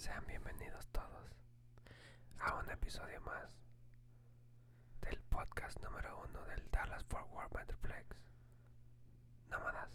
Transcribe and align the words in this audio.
Sean 0.00 0.24
bienvenidos 0.26 0.86
todos 0.92 1.36
a 2.38 2.54
un 2.54 2.70
episodio 2.70 3.20
más 3.20 3.54
del 5.02 5.20
podcast 5.28 5.78
número 5.82 6.24
uno 6.26 6.42
del 6.46 6.62
Dallas 6.72 7.04
Fort 7.04 7.26
Worth 7.34 7.54
Metroplex. 7.54 8.06
Nómadas. 9.50 9.90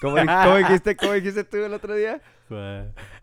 ¿Cómo, 0.00 0.14
cómo 0.14 0.56
dijiste, 0.58 0.96
¿Cómo 0.96 1.12
dijiste 1.14 1.42
tú 1.42 1.56
el 1.56 1.74
otro 1.74 1.96
día? 1.96 2.22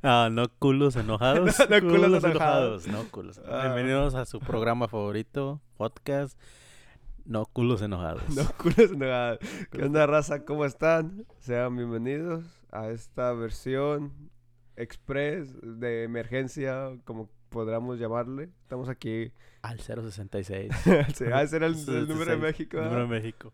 Ah, 0.03 0.27
no 0.29 0.49
culos 0.59 0.97
enojados. 0.97 1.57
No 1.69 1.79
culos 1.79 2.21
enojados. 2.21 2.87
No 2.87 3.09
culos. 3.09 3.39
Ah. 3.47 3.61
Bienvenidos 3.61 4.13
a 4.15 4.25
su 4.25 4.41
programa 4.41 4.89
favorito, 4.89 5.61
podcast. 5.77 6.37
No 7.25 7.45
culos 7.45 7.81
enojados. 7.81 8.23
No, 8.35 8.43
culos 8.57 8.91
enojados. 8.91 9.39
¿Qué 9.71 9.83
onda, 9.83 10.05
raza? 10.05 10.43
¿Cómo 10.45 10.65
están? 10.65 11.25
Sean 11.39 11.75
bienvenidos 11.75 12.45
a 12.71 12.89
esta 12.89 13.31
versión 13.33 14.29
express 14.75 15.53
de 15.61 16.03
emergencia, 16.03 16.97
como 17.05 17.29
podríamos 17.49 17.99
llamarle. 17.99 18.49
Estamos 18.63 18.89
aquí. 18.89 19.31
Al 19.61 19.79
066. 19.79 20.71
Sí, 21.15 21.25
ah, 21.33 21.43
ese 21.43 21.55
era 21.55 21.67
el, 21.67 21.75
el 21.75 22.07
número 22.07 22.35
de 22.37 22.37
66, 22.37 22.41
México. 22.41 22.77
¿verdad? 22.77 22.91
Número 22.91 23.07
de 23.07 23.21
México. 23.21 23.53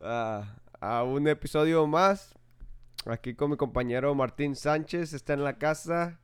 a, 0.00 0.56
a 0.80 1.02
un 1.02 1.28
episodio 1.28 1.86
más. 1.86 2.34
Aquí 3.06 3.34
con 3.34 3.50
mi 3.50 3.56
compañero 3.56 4.14
Martín 4.14 4.56
Sánchez. 4.56 5.12
Está 5.12 5.34
en 5.34 5.44
la 5.44 5.58
casa. 5.58 6.20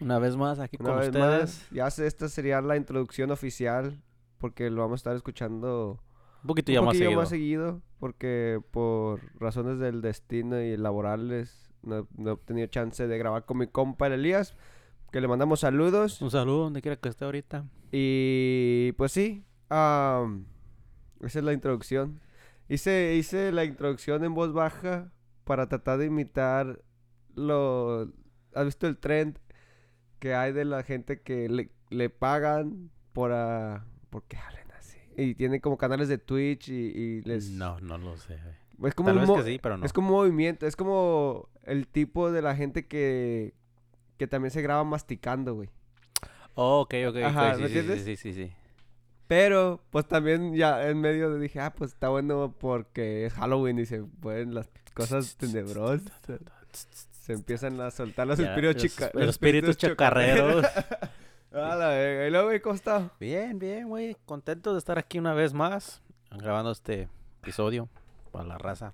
Una 0.00 0.18
vez 0.20 0.36
más 0.36 0.60
aquí 0.60 0.76
Una 0.78 0.90
con 0.90 0.98
ustedes. 1.00 1.18
más. 1.18 1.70
Ya 1.72 1.90
sé, 1.90 2.06
esta 2.06 2.28
sería 2.28 2.60
la 2.60 2.76
introducción 2.76 3.32
oficial. 3.32 4.00
Porque 4.38 4.70
lo 4.70 4.82
vamos 4.82 4.94
a 4.94 5.00
estar 5.00 5.16
escuchando 5.16 6.00
Un 6.42 6.46
poquito 6.46 6.70
un 6.72 6.74
ya 6.74 6.82
más 6.82 6.96
seguido. 6.96 7.20
más 7.20 7.28
seguido. 7.28 7.82
Porque 7.98 8.60
por 8.70 9.20
razones 9.40 9.78
del 9.78 10.00
destino 10.00 10.60
y 10.60 10.76
laborales 10.76 11.70
no, 11.82 12.06
no 12.16 12.32
he 12.32 12.36
tenido 12.36 12.66
chance 12.68 13.06
de 13.06 13.18
grabar 13.18 13.44
con 13.44 13.58
mi 13.58 13.66
compa 13.66 14.06
el 14.06 14.14
Elías. 14.14 14.54
Que 15.10 15.20
le 15.20 15.28
mandamos 15.28 15.60
saludos. 15.60 16.20
Un 16.20 16.30
saludo 16.30 16.64
donde 16.64 16.82
quiera 16.82 16.96
que 16.96 17.08
esté 17.08 17.24
ahorita. 17.24 17.66
Y 17.90 18.92
pues 18.92 19.12
sí, 19.12 19.44
am, 19.70 20.46
esa 21.20 21.38
es 21.38 21.44
la 21.44 21.52
introducción. 21.52 22.20
Hice, 22.68 23.16
hice 23.16 23.50
la 23.50 23.64
introducción 23.64 24.22
en 24.24 24.34
voz 24.34 24.52
baja 24.52 25.10
para 25.44 25.68
tratar 25.68 25.98
de 25.98 26.06
imitar 26.06 26.82
lo... 27.34 28.12
¿Has 28.54 28.66
visto 28.66 28.86
el 28.86 28.98
trend 28.98 29.38
que 30.18 30.34
hay 30.34 30.52
de 30.52 30.64
la 30.66 30.82
gente 30.82 31.22
que 31.22 31.48
le, 31.48 31.70
le 31.88 32.10
pagan 32.10 32.90
por, 33.12 33.32
ah, 34.08 34.10
porque 34.10 34.36
hablen 34.36 34.70
así? 34.78 34.98
Y 35.16 35.34
tienen 35.34 35.60
como 35.60 35.76
canales 35.76 36.08
de 36.08 36.18
Twitch 36.18 36.68
y, 36.68 36.74
y 36.74 37.22
les... 37.22 37.50
No, 37.50 37.78
no 37.80 37.98
lo 37.98 38.16
sé. 38.16 38.38
Es 38.84 38.94
como, 38.94 39.08
Tal 39.10 39.18
vez 39.18 39.30
que 39.30 39.42
sí, 39.42 39.58
pero 39.60 39.76
no. 39.76 39.84
es 39.86 39.92
como 39.92 40.08
un 40.08 40.14
movimiento, 40.14 40.66
es 40.66 40.76
como 40.76 41.48
el 41.64 41.88
tipo 41.88 42.30
de 42.30 42.42
la 42.42 42.54
gente 42.54 42.86
que, 42.86 43.52
que 44.18 44.26
también 44.28 44.52
se 44.52 44.62
graba 44.62 44.84
masticando, 44.84 45.54
güey. 45.54 45.68
Oh, 46.54 46.80
ok, 46.82 46.94
ok. 47.08 47.16
Ajá, 47.24 47.54
sí, 47.56 47.62
¿me 47.62 47.68
sí, 47.68 47.78
entiendes? 47.78 48.04
sí, 48.04 48.16
sí, 48.16 48.32
sí. 48.34 48.52
Pero, 49.26 49.82
pues 49.90 50.06
también 50.06 50.54
ya 50.54 50.88
en 50.88 51.00
medio 51.00 51.34
dije, 51.38 51.60
ah, 51.60 51.74
pues 51.74 51.92
está 51.92 52.08
bueno 52.08 52.54
porque 52.58 53.26
es 53.26 53.34
Halloween 53.34 53.78
y 53.80 53.84
se 53.86 54.02
pueden 54.02 54.54
las 54.54 54.70
cosas 54.94 55.36
tenebrosas. 55.36 56.10
Se 57.22 57.34
empiezan 57.34 57.78
a 57.80 57.90
soltar 57.90 58.26
los 58.26 58.38
Ya, 58.38 58.46
espíritus 58.54 58.82
los- 58.82 58.92
chica- 58.92 59.10
los 59.12 59.28
espíritus 59.28 59.76
chocarreros. 59.76 60.64
La 61.60 61.88
verga. 61.88 62.26
¿Y 62.26 62.30
luego, 62.30 62.46
güey, 62.48 62.60
cómo 62.60 62.74
está? 62.74 63.10
Bien, 63.18 63.58
bien, 63.58 63.88
güey. 63.88 64.16
Contento 64.26 64.72
de 64.72 64.78
estar 64.78 64.98
aquí 64.98 65.18
una 65.18 65.34
vez 65.34 65.52
más. 65.52 66.02
Grabando 66.30 66.70
este 66.70 67.08
episodio. 67.42 67.88
Para 68.32 68.44
la 68.44 68.58
raza. 68.58 68.92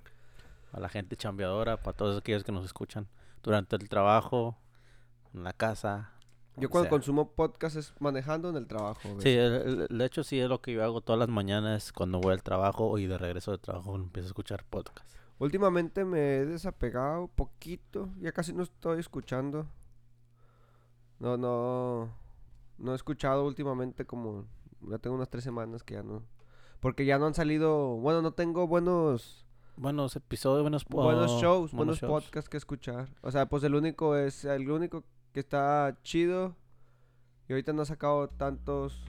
Para 0.71 0.81
la 0.83 0.89
gente 0.89 1.15
chambeadora. 1.15 1.77
Para 1.77 1.95
todos 1.95 2.17
aquellos 2.17 2.43
que 2.43 2.51
nos 2.51 2.65
escuchan. 2.65 3.07
Durante 3.43 3.75
el 3.75 3.87
trabajo. 3.89 4.57
En 5.33 5.43
la 5.43 5.53
casa. 5.53 6.11
Yo 6.57 6.69
cuando 6.69 6.85
sea. 6.85 6.89
consumo 6.91 7.31
podcast 7.31 7.75
es 7.75 7.93
manejando 7.99 8.49
en 8.49 8.55
el 8.55 8.65
trabajo, 8.65 9.01
güey. 9.09 9.21
Sí, 9.21 9.29
el- 9.29 9.87
el- 9.91 9.97
de 9.97 10.05
hecho 10.05 10.23
sí 10.23 10.39
es 10.39 10.47
lo 10.47 10.61
que 10.61 10.71
yo 10.71 10.83
hago 10.85 11.01
todas 11.01 11.19
las 11.19 11.27
mañanas 11.27 11.91
cuando 11.91 12.21
voy 12.21 12.31
al 12.31 12.43
trabajo 12.43 12.97
y 12.97 13.07
de 13.07 13.17
regreso 13.17 13.51
del 13.51 13.59
trabajo 13.59 13.93
empiezo 13.97 14.27
a 14.27 14.29
escuchar 14.29 14.63
podcast. 14.63 15.05
Últimamente 15.37 16.05
me 16.05 16.37
he 16.37 16.45
desapegado 16.45 17.27
poquito. 17.27 18.07
Ya 18.21 18.31
casi 18.31 18.53
no 18.53 18.63
estoy 18.63 19.01
escuchando. 19.01 19.67
No, 21.19 21.35
no. 21.35 22.09
No 22.77 22.91
he 22.93 22.95
escuchado 22.95 23.45
últimamente 23.45 24.05
como. 24.05 24.45
Ya 24.89 24.97
tengo 24.99 25.15
unas 25.15 25.29
tres 25.29 25.43
semanas 25.43 25.83
que 25.83 25.95
ya 25.95 26.03
no. 26.03 26.23
Porque 26.79 27.05
ya 27.05 27.17
no 27.17 27.25
han 27.25 27.33
salido. 27.33 27.95
Bueno, 27.97 28.21
no 28.21 28.31
tengo 28.33 28.67
buenos. 28.67 29.45
Buenos 29.77 30.15
episodios, 30.15 30.61
buenos, 30.61 30.85
buenos 30.85 31.31
shows, 31.41 31.71
buenos 31.73 31.73
buenos 31.73 31.99
shows. 31.99 32.23
podcasts 32.25 32.49
que 32.49 32.57
escuchar. 32.57 33.09
O 33.21 33.31
sea, 33.31 33.47
pues 33.47 33.63
el 33.63 33.75
único 33.75 34.15
es. 34.15 34.45
El 34.45 34.69
único 34.69 35.03
que 35.33 35.39
está 35.41 35.97
chido. 36.03 36.55
Y 37.49 37.53
ahorita 37.53 37.73
no 37.73 37.81
ha 37.81 37.85
sacado 37.85 38.27
tantos. 38.29 39.03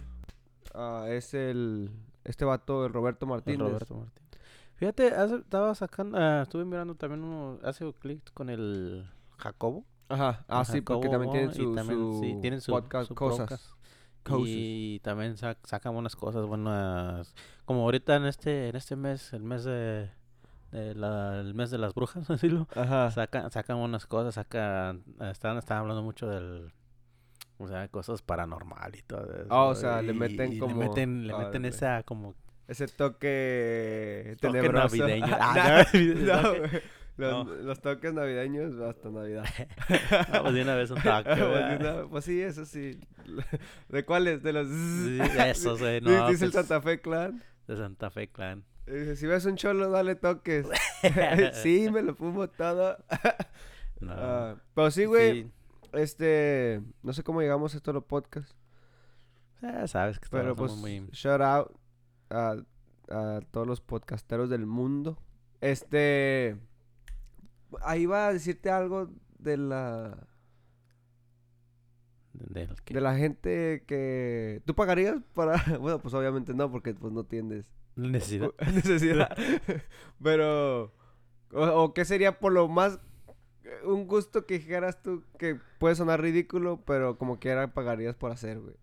ah, 0.75 1.07
es 1.09 1.35
el. 1.35 1.91
Este 2.25 2.45
vato, 2.45 2.87
el 2.87 2.93
Roberto 2.93 3.25
El 3.27 3.31
Martínez. 3.31 3.59
Roberto 3.61 3.95
Martínez. 3.95 4.27
Fíjate, 4.75 5.15
hace- 5.15 5.37
estaba 5.37 5.75
sacando, 5.75 6.19
ah, 6.19 6.43
estuve 6.43 6.65
mirando 6.65 6.95
también 6.97 7.23
uno, 7.23 7.59
hace 7.63 7.91
clic 7.95 8.21
con 8.35 8.51
el 8.51 9.09
Jacobo. 9.39 9.85
Ajá. 10.09 10.45
Ah, 10.49 10.61
el 10.61 10.67
sí, 10.67 10.81
porque 10.81 11.09
también 11.09 11.33
tienen 11.33 11.55
su, 11.55 11.75
también, 11.75 11.99
su 11.99 12.21
sí, 12.23 12.39
tienen 12.41 12.61
su 12.61 12.73
podcast, 12.73 13.09
su 13.09 13.15
cosas. 13.15 13.39
podcast. 13.49 13.67
Cosas. 14.23 14.45
Y 14.49 15.01
también 15.01 15.37
sac- 15.37 15.59
sacan 15.65 15.93
buenas 15.95 16.17
cosas, 16.17 16.47
buenas. 16.47 17.35
Como 17.65 17.83
ahorita 17.83 18.17
en 18.17 18.27
este, 18.27 18.69
en 18.69 18.77
este 18.77 18.97
mes, 18.97 19.33
el 19.33 19.43
mes 19.43 19.65
de, 19.65 20.11
de 20.73 20.95
la- 20.95 21.39
el 21.41 21.55
mes 21.55 21.71
de 21.71 21.79
las 21.79 21.95
brujas, 21.95 22.27
decirlo. 22.29 22.67
Ajá. 22.75 23.11
Sacan, 23.11 23.51
sacan 23.51 23.77
unas 23.79 24.07
cosas, 24.07 24.35
sacan, 24.35 25.05
están, 25.31 25.59
están 25.59 25.79
hablando 25.79 26.03
mucho 26.03 26.29
del, 26.29 26.73
o 27.59 27.69
sea, 27.69 27.87
cosas 27.89 28.23
paranormal 28.23 28.95
y 28.97 29.03
todo 29.03 29.33
eso. 29.33 29.47
Ah, 29.51 29.65
o 29.65 29.75
sea, 29.75 30.03
le 30.03 30.13
y- 30.13 30.17
meten 30.17 30.53
y 30.55 30.59
como- 30.59 30.81
Le 30.83 30.89
meten, 30.89 31.27
le 31.27 31.33
ah, 31.33 31.39
meten 31.39 31.63
de- 31.63 31.69
esa 31.69 32.03
como 32.03 32.35
Ese 32.69 32.89
toque 32.89 34.37
Toque 34.41 34.59
tenebroso. 34.59 34.97
navideño. 34.97 35.27
Ah, 35.39 35.55
Ah, 35.85 35.87
no, 35.93 35.99
no, 36.15 36.43
no. 36.59 36.69
Los, 37.17 37.47
no. 37.47 37.55
los 37.55 37.81
toques 37.81 38.13
navideños 38.13 38.79
hasta 38.81 39.09
Navidad. 39.11 39.45
Vamos 40.33 40.53
de 40.55 40.63
una 40.63 40.75
vez 40.75 40.91
un 40.91 41.01
taco. 41.03 41.31
Pues, 41.31 42.07
pues 42.11 42.25
sí, 42.27 42.41
eso 42.43 42.65
sí. 42.67 43.01
¿De 43.89 44.05
cuáles? 44.05 44.43
De 44.43 44.53
los... 44.53 44.69
Sí, 44.69 45.17
güey, 45.79 46.01
Dice- 46.01 46.01
no, 46.03 46.29
Dice 46.29 46.45
el 46.45 46.51
pues, 46.53 46.67
Santa 46.67 46.83
Fe 46.83 47.01
Clan. 47.01 47.43
De 47.67 47.77
Santa 47.77 48.11
Fe 48.11 48.29
Clan. 48.29 48.65
Dice, 48.87 49.17
si 49.17 49.27
ves 49.27 49.47
un 49.47 49.57
cholo, 49.57 49.91
dale 49.91 50.15
toques. 50.15 50.67
sí, 51.63 51.89
me 51.91 52.03
lo 52.03 52.15
fumo 52.15 52.49
todo. 52.49 52.97
No. 54.01 54.13
Ah, 54.15 54.57
pero 54.75 54.91
sí, 54.91 55.07
güey. 55.07 55.45
Sí, 55.45 55.51
Este... 55.95 56.83
No 57.03 57.13
sé 57.15 57.23
cómo 57.23 57.41
llegamos 57.41 57.73
a 57.75 57.79
esto 57.79 57.93
los 57.95 58.05
podcasts. 58.05 58.55
ya 59.63 59.87
sabes 59.89 60.19
que 60.21 60.29
Pero 60.31 60.55
pues, 60.55 60.73
muy... 60.73 61.09
shout 61.13 61.41
out 61.41 61.73
a, 62.31 62.57
a 63.11 63.41
todos 63.51 63.67
los 63.67 63.81
podcasteros 63.81 64.51
del 64.51 64.67
mundo. 64.67 65.19
Este. 65.63 66.57
Ahí 67.83 68.07
va 68.07 68.29
a 68.29 68.33
decirte 68.33 68.71
algo 68.71 69.11
de 69.39 69.57
la. 69.57 70.27
de- 72.33 73.01
la 73.01 73.17
gente 73.17 73.85
que. 73.87 74.63
¿Tú 74.65 74.75
pagarías 74.75 75.17
para.? 75.35 75.63
Bueno, 75.81 76.01
pues 76.01 76.15
obviamente 76.15 76.55
no, 76.55 76.71
porque 76.71 76.95
pues 76.95 77.13
no 77.13 77.25
tienes 77.25 77.67
necesidad. 77.97 78.51
necesidad. 78.75 79.37
Pero. 80.23 80.93
O, 81.53 81.63
o 81.85 81.95
qué 81.95 82.05
sería 82.05 82.39
por 82.39 82.53
lo 82.53 82.69
más. 82.69 82.99
Un 83.85 84.07
gusto 84.07 84.47
que 84.47 84.55
dijeras 84.59 85.03
tú 85.03 85.25
que 85.39 85.59
puede 85.81 85.97
sonar 85.97 86.21
ridículo, 86.21 86.85
pero 86.87 87.19
como 87.19 87.41
quiera 87.41 87.75
pagarías 87.75 88.15
por 88.15 88.31
hacer, 88.31 88.61
güey. 88.61 88.77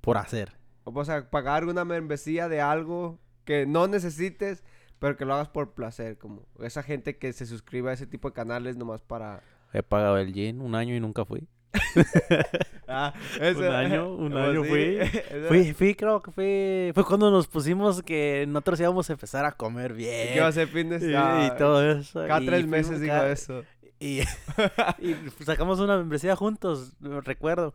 Por 0.00 0.16
hacer. 0.16 0.56
O 0.84 1.04
sea, 1.04 1.28
pagar 1.28 1.66
una 1.66 1.84
membresía 1.84 2.48
de 2.48 2.62
algo 2.62 3.18
que 3.44 3.66
no 3.66 3.86
necesites, 3.86 4.64
pero 5.04 5.18
que 5.18 5.26
lo 5.26 5.34
hagas 5.34 5.50
por 5.50 5.72
placer, 5.74 6.16
como 6.16 6.46
esa 6.62 6.82
gente 6.82 7.18
que 7.18 7.30
se 7.34 7.44
suscribe 7.44 7.90
a 7.90 7.92
ese 7.92 8.06
tipo 8.06 8.30
de 8.30 8.32
canales 8.34 8.78
nomás 8.78 9.02
para... 9.02 9.42
He 9.74 9.82
pagado 9.82 10.16
el 10.16 10.32
gin 10.32 10.62
un 10.62 10.74
año 10.74 10.94
y 10.94 11.00
nunca 11.00 11.26
fui. 11.26 11.46
Ah, 12.88 13.12
Un 13.54 13.64
año, 13.64 14.14
un 14.14 14.34
año 14.34 14.62
sí, 14.62 14.68
fui. 14.70 14.98
Fui, 15.48 15.72
fui, 15.74 15.94
creo 15.94 16.22
que 16.22 16.30
fue... 16.30 16.92
Fue 16.94 17.04
cuando 17.04 17.30
nos 17.30 17.48
pusimos 17.48 18.02
que 18.02 18.46
nosotros 18.48 18.80
íbamos 18.80 19.10
a 19.10 19.12
empezar 19.12 19.44
a 19.44 19.52
comer 19.52 19.92
bien. 19.92 20.32
¿Qué 20.32 20.40
va 20.40 20.46
a 20.46 20.52
ser 20.52 20.68
fitness? 20.68 21.02
y, 21.02 21.58
todo 21.58 21.86
eso. 21.86 22.26
Cada 22.26 22.40
y 22.40 22.46
tres 22.46 22.66
meses 22.66 22.98
digo 22.98 23.12
cada- 23.12 23.30
eso. 23.30 23.62
Y, 24.00 24.20
y 25.00 25.16
sacamos 25.44 25.80
una 25.80 25.98
membresía 25.98 26.34
juntos, 26.34 26.94
recuerdo. 27.00 27.74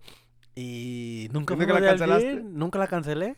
Y 0.56 1.28
nunca, 1.32 1.54
¿Y 1.54 1.58
nunca 1.58 1.74
la 1.80 1.90
cancelaste? 1.90 2.42
nunca 2.44 2.80
la 2.80 2.88
cancelé. 2.88 3.36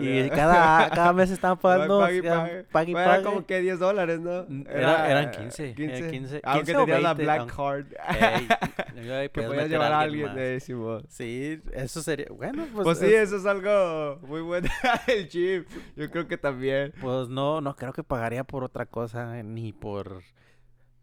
Y 0.00 0.28
cada, 0.30 0.88
cada 0.90 1.12
mes 1.12 1.30
estaban 1.30 1.58
pagando. 1.60 2.00
Pague 2.00 2.92
Bueno, 2.92 3.12
Era 3.12 3.22
como 3.22 3.46
que 3.46 3.60
10 3.60 3.78
dólares, 3.78 4.20
¿no? 4.20 4.46
Era- 4.68 5.10
eran 5.10 5.30
15, 5.30 5.74
era 5.76 6.10
15, 6.10 6.40
Aunque 6.44 6.64
15 6.72 6.76
o 6.76 6.84
tenía 6.86 7.00
la 7.00 7.14
20, 7.14 7.22
Black 7.24 7.40
aunque- 7.40 7.96
Card. 7.96 8.16
Ey, 8.22 9.28
que 9.32 9.42
podías 9.42 9.68
llevar 9.68 9.92
a 9.92 10.00
alguien 10.00 10.28
alguien. 10.30 10.46
eh. 10.54 10.60
Sí, 11.08 11.60
eso 11.72 12.02
sería. 12.02 12.26
Bueno, 12.30 12.66
pues. 12.72 12.84
Pues, 12.84 12.98
sí, 12.98 13.06
es- 13.06 13.24
eso 13.28 13.36
es 13.36 13.46
algo 13.46 14.18
muy 14.26 14.40
bueno. 14.40 14.68
El 15.06 15.28
chip. 15.28 15.68
Yo 15.96 16.10
creo 16.10 16.26
que 16.28 16.36
también. 16.38 16.92
Pues 17.00 17.28
no, 17.28 17.60
no 17.60 17.76
creo 17.76 17.92
que 17.92 18.02
pagaría 18.04 18.44
por 18.44 18.64
otra 18.64 18.86
cosa, 18.86 19.42
ni 19.42 19.72
por. 19.72 20.22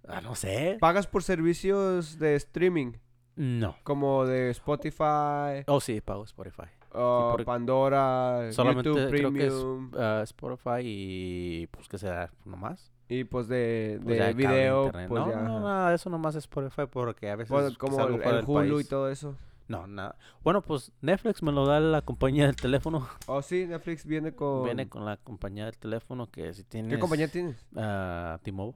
Ah, 0.07 0.21
no 0.21 0.35
sé. 0.35 0.77
¿Pagas 0.79 1.05
por 1.07 1.23
servicios 1.23 2.17
de 2.17 2.35
streaming? 2.35 2.93
No. 3.35 3.77
Como 3.83 4.25
de 4.25 4.49
Spotify, 4.49 5.63
Oh, 5.67 5.79
sí, 5.79 6.01
pago 6.01 6.23
Spotify. 6.25 6.63
Por- 6.91 7.45
Pandora, 7.45 8.51
Solamente 8.51 8.89
YouTube 8.89 9.09
creo 9.09 9.31
que 9.33 9.47
es 9.47 9.53
Premium. 9.53 9.91
ah, 9.97 10.21
Spotify 10.23 10.79
y. 10.83 11.67
Pues 11.67 11.87
que 11.87 11.97
sea 11.97 12.29
nomás. 12.45 12.91
Y 13.09 13.25
pues 13.25 13.47
de, 13.49 13.99
Pues 14.03 14.19
de 14.19 14.33
video, 14.33 14.85
internet. 14.85 15.09
pues 15.09 15.21
no, 15.25 15.31
ya. 15.31 15.41
no, 15.41 15.59
nada, 15.59 15.93
eso 15.93 16.09
nomás 16.09 16.35
es 16.35 16.43
Spotify 16.45 16.83
porque 16.89 17.29
a 17.29 17.35
veces. 17.35 17.49
Bueno, 17.51 17.69
como 17.77 17.99
el, 18.01 18.43
Hulu 18.45 18.79
y 18.79 18.83
todo 18.85 19.09
eso. 19.09 19.35
No, 19.67 19.87
nada. 19.87 20.15
Bueno, 20.43 20.61
pues 20.61 20.91
Netflix 21.01 21.41
me 21.43 21.51
lo 21.53 21.65
da 21.65 21.79
la 21.79 22.01
compañía 22.01 22.45
del 22.45 22.55
teléfono. 22.57 23.07
Oh, 23.27 23.41
sí, 23.41 23.65
Netflix 23.67 24.05
viene 24.05 24.33
con... 24.35 24.65
Viene 24.65 24.89
con 24.89 25.05
la 25.05 25.15
compañía 25.15 25.63
del 25.65 25.77
teléfono 25.77 26.29
que 26.29 26.53
si 26.53 26.63
tienes. 26.65 26.91
¿Qué 26.93 26.99
compañía 26.99 27.29
tienes? 27.29 27.65
ah, 27.77 28.37
T-Mobile. 28.43 28.75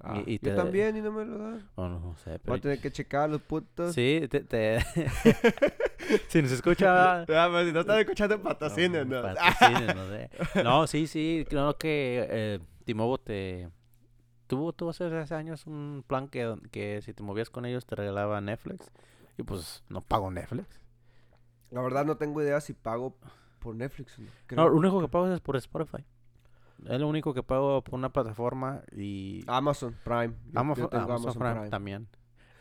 Ah, 0.00 0.22
y 0.26 0.34
yo 0.34 0.50
te- 0.50 0.54
también 0.54 0.96
y 0.96 1.00
no 1.00 1.10
me 1.10 1.24
lo 1.24 1.38
dan. 1.38 1.68
Oh, 1.74 1.88
no, 1.88 1.98
no 1.98 2.16
sé. 2.16 2.30
Voy 2.30 2.38
Pero... 2.44 2.54
a 2.54 2.60
tener 2.60 2.80
que 2.80 2.92
checar 2.92 3.30
los 3.30 3.40
putos. 3.40 3.94
Sí, 3.94 4.26
te. 4.30 4.40
te... 4.40 4.80
si 6.28 6.42
nos 6.42 6.52
escucha. 6.52 7.22
Ah, 7.22 7.24
pero 7.26 7.64
si 7.64 7.72
no 7.72 7.80
están 7.80 7.98
escuchando 8.00 8.40
patrocinios, 8.40 9.06
¿no? 9.06 9.22
patrocinios, 9.22 9.94
no 9.96 10.08
sé. 10.08 10.30
No, 10.62 10.86
sí, 10.86 11.06
sí. 11.06 11.46
Creo 11.48 11.76
que 11.78 12.26
eh, 12.30 12.60
T-Mobile 12.84 13.22
te. 13.24 13.68
Tuvo, 14.46 14.72
tuvo 14.72 14.90
hace 14.90 15.34
años 15.34 15.66
un 15.66 16.04
plan 16.06 16.28
que, 16.28 16.54
que 16.70 17.02
si 17.02 17.12
te 17.12 17.22
movías 17.24 17.50
con 17.50 17.64
ellos 17.66 17.84
te 17.84 17.96
regalaba 17.96 18.40
Netflix. 18.40 18.92
Y 19.38 19.42
pues 19.42 19.82
no 19.88 20.02
pago 20.02 20.30
Netflix. 20.30 20.80
La 21.70 21.80
verdad 21.82 22.04
no 22.04 22.16
tengo 22.16 22.40
idea 22.42 22.60
si 22.60 22.72
pago 22.74 23.16
por 23.58 23.74
Netflix 23.74 24.18
no. 24.18 24.28
No, 24.52 24.68
lo 24.68 24.76
único 24.76 25.00
que 25.00 25.08
pago 25.08 25.26
es 25.32 25.40
por 25.40 25.56
Spotify. 25.56 26.04
Es 26.84 27.00
lo 27.00 27.08
único 27.08 27.32
que 27.34 27.42
pago 27.42 27.82
por 27.82 27.94
una 27.94 28.10
plataforma 28.10 28.82
y 28.96 29.42
Amazon 29.46 29.96
Prime. 30.04 30.34
Yo- 30.52 30.60
Amazon, 30.60 30.84
yo 30.84 30.88
tengo 30.88 31.04
Amazon 31.12 31.34
Prime, 31.38 31.68
también. 31.70 32.08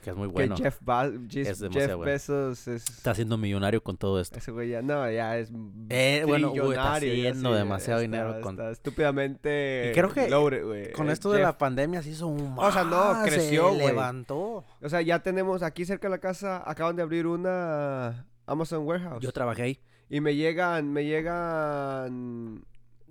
Que 0.02 0.12
es 0.12 0.16
muy 0.16 0.28
Que 0.28 0.34
bueno. 0.34 0.56
Jeff, 0.56 0.78
Ba- 0.82 1.08
Es 1.08 1.64
Jeff. 1.72 1.98
Bezos 2.04 2.68
es... 2.68 2.88
Está 2.90 3.16
siendo 3.16 3.38
millonario 3.40 3.82
con 3.82 3.98
todo 3.98 4.20
esto. 4.20 4.38
Ese 4.38 4.52
güey 4.52 4.70
ya, 4.70 4.84
no, 4.84 5.10
ya 5.10 5.36
es 5.40 5.52
Eh, 5.90 6.24
bueno, 6.28 6.50
güey, 6.52 6.70
está 6.74 6.94
haciendo 6.94 7.50
sí, 7.52 7.58
demasiado 7.58 8.02
está- 8.02 8.18
dinero 8.18 8.42
con- 8.42 8.54
está 8.54 8.70
estúpidamente 8.70 9.90
Y 9.90 9.94
creo 9.96 10.10
que 10.14 10.30
loaded. 10.30 10.92
Con 10.94 11.10
Eh, 11.10 11.14
esto 11.14 11.32
de 11.32 11.42
la 11.42 11.58
pandemia 11.58 12.04
se 12.04 12.12
hizo 12.12 12.28
un 12.28 12.54
O 12.56 12.72
sea, 12.72 12.84
no, 12.84 13.24
creció, 13.24 13.72
se 13.72 13.78
levantó. 13.80 14.64
O 14.82 14.90
sea, 14.90 15.02
ya 15.02 15.24
tenemos 15.24 15.64
aquí 15.64 15.86
cerca 15.86 16.08
de 16.08 16.12
la 16.12 16.20
casa, 16.20 16.62
acaban 16.70 16.96
de 16.96 17.02
abrir 17.02 17.26
una 17.26 18.28
Amazon 18.46 18.86
Warehouse. 18.86 19.24
Yo 19.24 19.32
trabajé 19.32 19.64
ahí. 19.64 19.80
Y 20.08 20.22
me 20.22 20.36
llegan, 20.36 20.94
me 20.94 21.04
llegan 21.06 22.64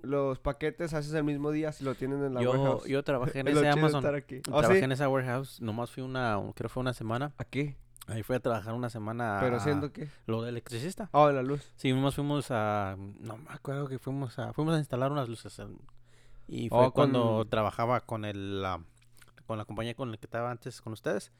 los 0.05 0.39
paquetes, 0.39 0.93
haces 0.93 1.13
el 1.13 1.23
mismo 1.23 1.51
día 1.51 1.71
si 1.71 1.83
lo 1.83 1.95
tienen 1.95 2.23
en 2.23 2.33
la 2.35 2.41
Yo, 2.41 2.51
warehouse. 2.51 2.85
yo 2.87 3.03
trabajé 3.03 3.39
en 3.39 3.47
ese 3.49 3.67
Amazon. 3.69 4.03
¿Oh, 4.05 4.59
Trabajé 4.59 4.79
sí? 4.79 4.83
en 4.85 4.91
esa 4.91 5.09
warehouse. 5.09 5.61
Nomás 5.61 5.91
fui 5.91 6.03
una, 6.03 6.37
un- 6.37 6.53
creo 6.53 6.69
fue 6.69 6.81
una 6.81 6.93
semana. 6.93 7.33
Aquí. 7.37 7.75
Ahí 8.07 8.21
fui 8.21 8.35
a 8.35 8.39
trabajar 8.39 8.73
una 8.75 8.89
semana. 8.89 9.39
Pero 9.41 9.57
a- 9.57 9.59
siendo 9.59 9.91
que... 9.91 10.09
Lo 10.27 10.43
de 10.43 10.49
electricista. 10.49 11.09
Oh, 11.11 11.27
en 11.29 11.35
la 11.35 11.41
luz. 11.43 11.71
Sí, 11.75 11.91
nomás 11.91 12.13
fuimos 12.15 12.47
a. 12.51 12.95
No 13.19 13.37
me 13.37 13.49
acuerdo 13.49 13.87
que 13.87 13.97
fuimos 13.97 14.37
a. 14.37 14.53
Fuimos 14.53 14.75
a 14.75 14.77
instalar 14.77 15.11
unas 15.11 15.27
luces. 15.27 15.59
Y 16.47 16.69
fue 16.69 16.85
Oh, 16.87 16.91
cuando 16.91 17.37
con- 17.39 17.49
trabajaba 17.49 18.01
con 18.01 18.23
el. 18.25 18.63
con 19.47 19.57
la 19.57 19.65
compañía 19.65 19.95
con 19.95 20.11
la 20.11 20.17
que 20.17 20.27
estaba 20.27 20.51
antes 20.51 20.81
con 20.81 20.93
ustedes. 20.93 21.31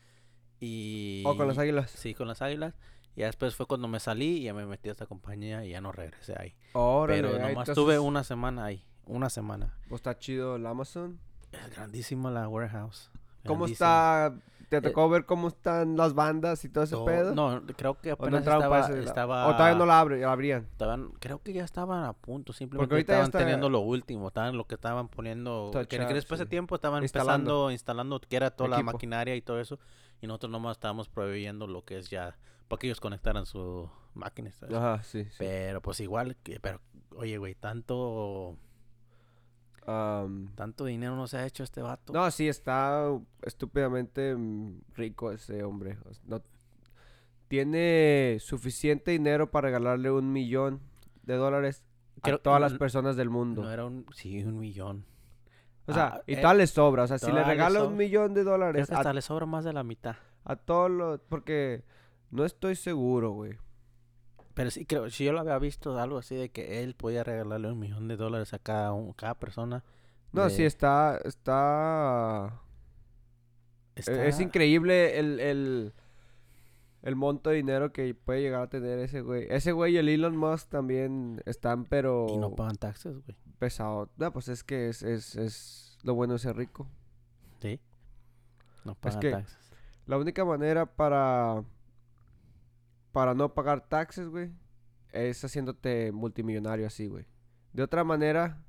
Y. 0.59 1.21
O 1.25 1.31
Oh, 1.31 1.37
con 1.37 1.47
las 1.47 1.57
águilas. 1.59 1.91
Sí, 1.91 2.15
con 2.15 2.27
las 2.27 2.41
águilas. 2.41 2.73
Y 3.15 3.21
ya 3.21 3.27
después 3.27 3.55
fue 3.55 3.65
cuando 3.65 3.87
me 3.87 3.99
salí 3.99 4.37
y 4.39 4.43
ya 4.43 4.53
me 4.53 4.65
metí 4.65 4.89
a 4.89 4.91
esta 4.91 5.05
compañía 5.05 5.63
y 5.65 5.69
ya 5.71 5.81
no 5.81 5.91
regresé 5.91 6.35
ahí. 6.37 6.53
Órale, 6.73 7.21
Pero 7.21 7.33
nomás 7.33 7.49
entonces, 7.51 7.75
tuve 7.75 7.99
una 7.99 8.23
semana 8.23 8.65
ahí. 8.65 8.83
Una 9.05 9.29
semana. 9.29 9.77
Pues 9.87 9.99
está 9.99 10.17
chido 10.17 10.55
el 10.57 10.65
Amazon. 10.65 11.19
Es 11.51 11.69
grandísima 11.75 12.29
la 12.31 12.47
warehouse. 12.49 13.09
¿Cómo 13.45 13.67
está? 13.67 14.33
¿Te 14.67 14.81
tocó 14.81 15.07
ver 15.07 15.25
cómo 15.27 15.47
están 15.47 15.95
las 15.95 16.15
bandas 16.15 16.65
y 16.65 16.69
todo 16.69 16.83
ese 16.83 16.95
Eh, 16.95 16.97
Todo- 16.97 17.05
pedo? 17.05 17.35
No, 17.35 17.61
creo 17.77 18.01
que 18.01 18.11
¿O 18.13 18.15
no 18.17 18.37
apenas 18.37 18.43
para 18.43 18.55
estaba, 18.57 18.79
ese 18.79 19.03
estaba... 19.03 19.47
¿O 19.47 19.51
todavía 19.55 19.77
no 19.77 19.85
la, 19.85 19.99
abre, 19.99 20.19
la 20.19 20.31
abrían? 20.31 20.63
estaban- 20.71 21.11
creo 21.19 21.39
que 21.43 21.53
ya 21.53 21.63
estaban 21.63 22.03
a 22.03 22.13
punto, 22.13 22.51
simplemente 22.51 22.95
ahorita 22.95 23.13
ya 23.13 23.17
estaban 23.19 23.27
está 23.27 23.37
teniendo 23.39 23.69
lo 23.69 23.81
último, 23.81 24.29
estaban 24.29 24.57
lo 24.57 24.65
que 24.65 24.73
estaban 24.73 25.07
poniendo, 25.07 25.69
Touch 25.71 25.85
que, 25.87 25.99
que 25.99 26.03
up, 26.05 26.13
después 26.13 26.39
de 26.39 26.45
sí. 26.45 26.49
tiempo 26.49 26.73
estaban 26.75 27.03
Instalando. 27.03 27.35
empezando, 27.69 27.71
instalando 27.71 28.19
que 28.21 28.35
era 28.35 28.49
toda 28.49 28.69
la 28.71 28.77
Equipo. 28.77 28.91
maquinaria 28.93 29.35
y 29.35 29.41
todo 29.43 29.59
eso, 29.61 29.77
y 30.19 30.25
nosotros 30.25 30.51
nomás 30.51 30.77
estábamos 30.77 31.07
proveyendo 31.09 31.67
lo 31.67 31.85
que 31.85 31.99
es 31.99 32.09
ya, 32.09 32.35
para 32.67 32.79
que 32.79 32.87
ellos 32.87 32.99
conectaran 32.99 33.45
su 33.45 33.89
máquina. 34.13 34.51
Ajá, 34.73 35.03
sí. 35.03 35.25
sí. 35.25 35.35
Pero 35.37 35.81
pues 35.81 35.99
igual, 35.99 36.35
que, 36.37 36.59
pero 36.59 36.79
oye, 37.15 37.37
güey, 37.37 37.55
tanto, 37.55 38.57
tanto 39.85 40.85
dinero 40.85 41.15
no 41.15 41.27
se 41.27 41.37
ha 41.37 41.45
hecho 41.45 41.63
este 41.63 41.81
vato. 41.81 42.11
no, 42.13 42.29
sí, 42.31 42.47
está 42.47 43.07
estúpidamente 43.43 44.35
rico 44.95 45.31
ese 45.31 45.63
hombre. 45.63 45.97
No, 46.25 46.41
tiene 47.47 48.37
suficiente 48.39 49.11
dinero 49.11 49.51
para 49.51 49.67
regalarle 49.67 50.09
un 50.09 50.31
millón 50.33 50.81
de 51.23 51.35
dólares 51.35 51.83
Creo- 52.21 52.37
a 52.37 52.39
todas 52.39 52.61
las 52.61 52.73
personas 52.73 53.15
del 53.15 53.29
mundo. 53.29 53.61
No 53.63 53.71
era 53.71 53.85
un, 53.85 54.05
sí, 54.15 54.43
un 54.43 54.57
millón. 54.57 55.05
o 55.85 55.93
sea, 55.93 56.15
Ah, 56.15 56.21
y 56.25 56.33
eh, 56.33 56.37
todavía 56.37 56.59
le 56.63 56.67
sobra. 56.67 57.03
O 57.03 57.07
sea, 57.07 57.19
si 57.19 57.31
le 57.31 57.43
regala 57.43 57.83
un 57.83 57.95
millón 57.95 58.33
de 58.33 58.41
Creo 58.41 58.53
dólares 58.53 58.87
que 58.87 58.95
a, 58.95 58.97
hasta 58.97 59.13
le 59.13 59.21
sobra 59.21 59.45
más 59.45 59.63
de 59.63 59.73
la 59.73 59.83
mitad. 59.83 60.15
a 60.43 60.55
todos 60.55 60.89
los... 60.89 61.19
Porque 61.29 61.83
no 62.31 62.45
estoy 62.45 62.75
seguro, 62.75 63.31
güey. 63.31 63.57
Pero 64.53 64.71
sí, 64.71 64.85
creo, 64.85 65.09
si 65.09 65.25
yo 65.25 65.33
lo 65.33 65.39
había 65.41 65.57
visto 65.59 65.97
algo 65.99 66.17
así 66.17 66.35
de 66.35 66.49
que 66.49 66.81
él 66.83 66.95
podía 66.95 67.23
regalarle 67.23 67.71
un 67.71 67.79
millón 67.79 68.07
de 68.07 68.15
dólares 68.17 68.53
a 68.53 68.59
cada, 68.59 68.93
un- 68.93 69.13
cada 69.13 69.33
persona. 69.35 69.83
No, 70.31 70.43
de- 70.45 70.49
sí, 70.49 70.63
está... 70.63 71.19
Está... 71.23 72.61
E- 73.95 73.99
Es 74.01 74.07
está- 74.09 74.43
increíble 74.43 75.19
el, 75.19 75.39
el, 75.39 75.93
el 77.01 77.15
monto 77.15 77.49
de 77.49 77.57
dinero 77.57 77.91
que 77.93 78.13
puede 78.13 78.41
llegar 78.41 78.61
a 78.63 78.67
tener 78.69 78.99
ese 78.99 79.21
güey. 79.21 79.45
Ese 79.49 79.71
güey 79.71 79.93
y 79.93 79.97
el 79.97 80.09
Elon 80.09 80.35
Musk 80.37 80.69
también 80.69 81.41
están, 81.45 81.85
pero 81.85 82.27
Y 82.29 82.37
no 82.37 82.55
pagan 82.55 82.75
taxes, 82.75 83.13
güey. 83.23 83.37
pesados. 83.59 84.09
No, 84.17 84.31
pues 84.31 84.47
es 84.49 84.63
que 84.63 84.89
es, 84.89 85.03
es, 85.03 85.35
es 85.35 85.97
lo 86.03 86.13
bueno 86.15 86.33
de 86.33 86.39
ser 86.39 86.55
rico. 86.55 86.87
Sí. 87.61 87.79
No 88.83 88.95
pagan 88.95 89.19
que- 89.19 89.31
taxes. 89.31 89.57
La 90.07 90.17
única 90.17 90.45
manera 90.45 90.85
para, 90.85 91.63
para 93.15 93.33
no 93.33 93.53
pagar 93.53 93.79
taxes, 93.87 94.27
güey, 94.27 94.51
es 95.13 95.41
haciéndote 95.41 96.11
multimillonario 96.11 96.85
así, 96.85 97.07
güey. 97.07 97.23
De 97.71 97.81
otra 97.81 98.03
manera, 98.03 98.61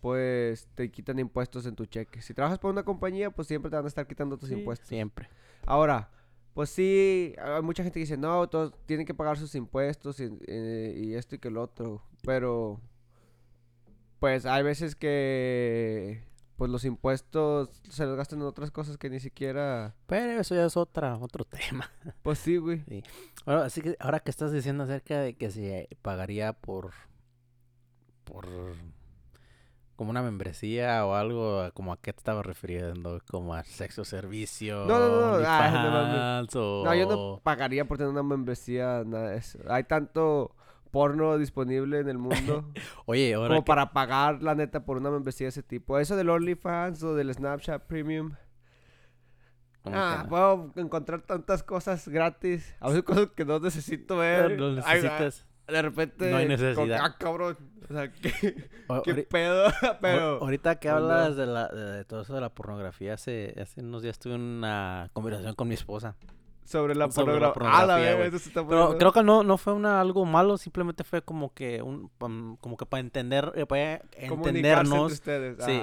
pues 0.00 0.66
te 0.74 0.90
quitan 0.90 1.18
impuestos 1.18 1.66
en 1.66 1.76
tu 1.76 1.84
cheque. 1.84 2.22
Si 2.22 2.32
trabajas 2.32 2.58
por 2.58 2.70
una 2.70 2.84
compañía, 2.84 3.30
pues 3.30 3.46
siempre 3.46 3.68
te 3.70 3.76
van 3.76 3.84
a 3.84 3.88
estar 3.88 4.06
quitando 4.06 4.38
tus 4.38 4.48
Sí, 4.48 4.54
impuestos. 4.54 4.88
Siempre. 4.88 5.28
Ahora, 5.66 6.10
pues 6.54 6.70
sí, 6.70 7.34
hay 7.36 7.60
mucha 7.60 7.82
gente 7.82 7.98
que 7.98 8.04
dice, 8.06 8.16
no, 8.16 8.48
todos 8.48 8.72
tienen 8.86 9.04
que 9.04 9.12
pagar 9.12 9.36
sus 9.36 9.54
impuestos 9.54 10.20
y, 10.20 10.38
eh, 10.46 10.94
y 10.96 11.12
esto 11.12 11.34
y 11.34 11.38
que 11.38 11.50
lo 11.50 11.64
otro. 11.64 12.02
Pero, 12.24 12.80
pues 14.20 14.46
hay 14.46 14.62
veces 14.62 14.96
que, 14.96 16.24
pues 16.56 16.70
los 16.70 16.84
impuestos 16.84 17.68
se 17.88 18.06
los 18.06 18.16
gastan 18.16 18.40
en 18.40 18.46
otras 18.46 18.70
cosas 18.70 18.96
que 18.96 19.10
ni 19.10 19.18
siquiera... 19.18 19.94
Pero 20.06 20.40
eso 20.40 20.54
ya 20.54 20.64
es 20.64 20.76
otra, 20.76 21.16
otro 21.16 21.44
tema. 21.44 21.90
Pues 22.22 22.38
sí, 22.38 22.56
güey. 22.58 22.84
Bueno, 23.44 23.62
así 23.62 23.80
que 23.80 23.96
ahora 23.98 24.20
que 24.20 24.30
estás 24.30 24.52
diciendo 24.52 24.84
acerca 24.84 25.18
de 25.18 25.34
que 25.34 25.50
se 25.50 25.88
pagaría 26.02 26.52
por. 26.52 26.92
por. 28.24 28.46
como 29.96 30.10
una 30.10 30.22
membresía 30.22 31.04
o 31.04 31.14
algo, 31.14 31.70
como 31.74 31.92
a 31.92 31.96
qué 31.96 32.12
te 32.12 32.18
estaba 32.18 32.42
refiriendo, 32.42 33.20
como 33.28 33.54
al 33.54 33.64
sexo 33.64 34.04
servicio. 34.04 34.86
No, 34.86 34.98
no, 34.98 35.38
no, 35.40 35.44
ah, 35.46 36.44
no 36.52 36.60
o... 36.60 36.84
No, 36.84 36.94
yo 36.94 37.08
no 37.08 37.40
pagaría 37.42 37.84
por 37.84 37.98
tener 37.98 38.12
una 38.12 38.22
membresía, 38.22 39.02
nada 39.04 39.30
de 39.30 39.38
eso. 39.38 39.58
Hay 39.68 39.84
tanto 39.84 40.54
porno 40.94 41.36
disponible 41.36 41.98
en 41.98 42.08
el 42.08 42.16
mundo 42.18 42.70
Oye, 43.06 43.34
ahora 43.34 43.48
como 43.48 43.64
que- 43.64 43.66
para 43.68 43.92
pagar, 43.92 44.42
la 44.42 44.54
neta, 44.54 44.84
por 44.84 44.96
una 44.96 45.10
membresía 45.10 45.44
de 45.46 45.50
ese 45.50 45.62
tipo. 45.62 45.98
Eso 45.98 46.16
del 46.16 46.30
OnlyFans 46.30 47.02
o 47.02 47.14
del 47.14 47.34
Snapchat 47.34 47.82
Premium. 47.86 48.32
Ah, 49.84 50.20
que- 50.22 50.28
puedo 50.28 50.72
encontrar 50.76 51.20
tantas 51.22 51.62
cosas 51.62 52.08
gratis. 52.08 52.74
A 52.80 52.88
veces 52.88 53.02
cosas 53.02 53.28
que 53.36 53.44
no 53.44 53.58
necesito 53.60 54.16
ver. 54.16 54.58
no 54.58 54.72
necesitas. 54.72 55.46
de 55.68 55.82
repente. 55.82 56.30
No 56.30 56.38
hay 56.38 56.48
necesidad. 56.48 57.00
ah, 57.02 57.16
cabrón. 57.18 57.56
O 57.88 57.92
sea, 57.92 58.10
¿qué, 58.10 58.68
O- 58.88 59.02
qué 59.02 59.12
ahori- 59.14 59.28
pedo? 59.28 59.66
Pero. 60.00 60.38
ahorita 60.40 60.76
que 60.78 60.88
pues, 60.88 61.02
no. 61.02 61.10
hablas 61.10 61.36
de, 61.36 61.46
la, 61.46 61.68
de, 61.68 61.84
de 61.98 62.04
todo 62.06 62.22
eso 62.22 62.34
de 62.34 62.40
la 62.40 62.48
pornografía, 62.54 63.12
hace, 63.14 63.54
hace 63.60 63.82
unos 63.82 64.02
días 64.02 64.18
tuve 64.18 64.36
una 64.36 65.10
conversación 65.12 65.54
con 65.54 65.68
mi 65.68 65.74
esposa. 65.74 66.16
Sobre 66.64 66.94
la 66.94 67.10
Sobre 67.10 67.38
la 67.38 67.52
pornografía. 67.52 68.12
Ah, 68.12 68.26
la 68.26 68.64
Pero 68.68 68.96
creo 68.98 69.12
que 69.12 69.22
no, 69.22 69.42
no 69.42 69.58
fue 69.58 69.72
una, 69.74 70.00
algo 70.00 70.24
malo, 70.24 70.56
simplemente 70.56 71.04
fue 71.04 71.22
como 71.22 71.52
que 71.52 71.82
un 71.82 72.10
como 72.60 72.76
que 72.76 72.86
para 72.86 73.00
entender, 73.00 73.52
eh, 73.54 73.66
para 73.66 74.02
entendernos. 74.16 75.12
ustedes. 75.12 75.62
sí. 75.64 75.82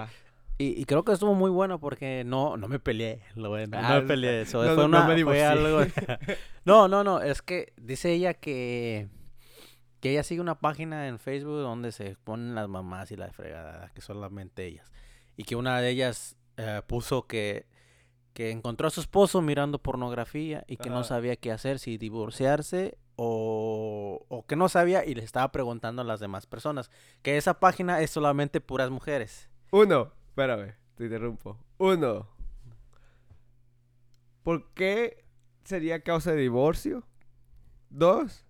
Y, 0.57 0.79
y 0.79 0.85
creo 0.85 1.03
que 1.03 1.11
estuvo 1.13 1.33
muy 1.33 1.49
bueno 1.49 1.79
porque 1.79 2.23
no, 2.23 2.55
no 2.55 2.67
me 2.67 2.77
peleé, 2.77 3.23
lo 3.33 3.49
bueno, 3.49 3.77
Ah, 3.79 3.95
no 3.95 4.01
me 4.01 4.07
peleé. 4.07 4.41
Eso 4.41 4.63
no, 4.63 4.75
fue 4.75 4.83
no, 4.83 4.87
no 4.89 4.97
una, 4.99 5.07
me 5.07 5.23
fue 5.23 5.43
algo. 5.43 5.79
no, 6.65 6.87
no, 6.87 7.03
no, 7.03 7.19
es 7.19 7.41
que 7.41 7.73
dice 7.77 8.11
ella 8.11 8.35
que 8.35 9.09
que 10.01 10.11
ella 10.11 10.23
sigue 10.23 10.41
una 10.41 10.59
página 10.59 11.07
en 11.07 11.19
Facebook 11.19 11.61
donde 11.61 11.91
se 11.91 12.15
ponen 12.23 12.55
las 12.55 12.67
mamás 12.67 13.11
y 13.11 13.15
la 13.15 13.31
fregada, 13.31 13.91
que 13.93 14.01
solamente 14.01 14.65
ellas. 14.65 14.91
Y 15.37 15.43
que 15.45 15.55
una 15.55 15.79
de 15.79 15.89
ellas 15.89 16.35
eh, 16.57 16.81
puso 16.85 17.27
que 17.27 17.65
que 18.33 18.51
encontró 18.51 18.87
a 18.87 18.91
su 18.91 19.01
esposo 19.01 19.41
mirando 19.41 19.79
pornografía 19.79 20.63
y 20.67 20.77
que 20.77 20.89
no 20.89 21.03
sabía 21.03 21.35
qué 21.35 21.51
hacer, 21.51 21.79
si 21.79 21.97
divorciarse 21.97 22.97
o, 23.15 24.25
o 24.27 24.45
que 24.45 24.55
no 24.55 24.69
sabía 24.69 25.05
y 25.05 25.15
le 25.15 25.23
estaba 25.23 25.51
preguntando 25.51 26.01
a 26.01 26.05
las 26.05 26.19
demás 26.19 26.45
personas. 26.45 26.89
Que 27.21 27.37
esa 27.37 27.59
página 27.59 28.01
es 28.01 28.11
solamente 28.11 28.61
puras 28.61 28.89
mujeres. 28.89 29.49
Uno, 29.71 30.11
espérame, 30.29 30.73
te 30.95 31.05
interrumpo. 31.05 31.57
Uno, 31.77 32.27
¿por 34.43 34.71
qué 34.73 35.23
sería 35.63 36.01
causa 36.01 36.31
de 36.31 36.41
divorcio? 36.41 37.03
Dos, 37.89 38.45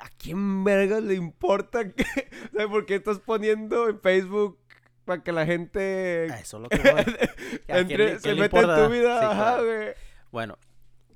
¿a 0.00 0.08
quién 0.18 0.64
vergas 0.64 1.02
le 1.02 1.14
importa 1.14 1.92
que, 1.92 2.04
o 2.52 2.56
sea, 2.56 2.68
por 2.68 2.86
qué 2.86 2.96
estás 2.96 3.18
poniendo 3.18 3.88
en 3.88 4.00
Facebook 4.00 4.58
para 5.08 5.22
que 5.24 5.32
la 5.32 5.44
gente 5.44 6.28
A 6.30 6.38
eso 6.38 6.58
es 6.58 6.62
lo 6.62 6.68
que 6.68 6.78
voy. 6.78 7.00
¿A 7.68 7.84
quién 7.84 7.90
entre, 8.00 8.20
se 8.20 8.34
meta 8.36 8.60
en 8.60 8.84
tu 8.86 8.92
vida? 8.92 9.18
Sí, 9.20 9.26
Ajá, 9.26 9.34
claro. 9.34 9.64
güey. 9.64 9.88
Bueno, 10.30 10.58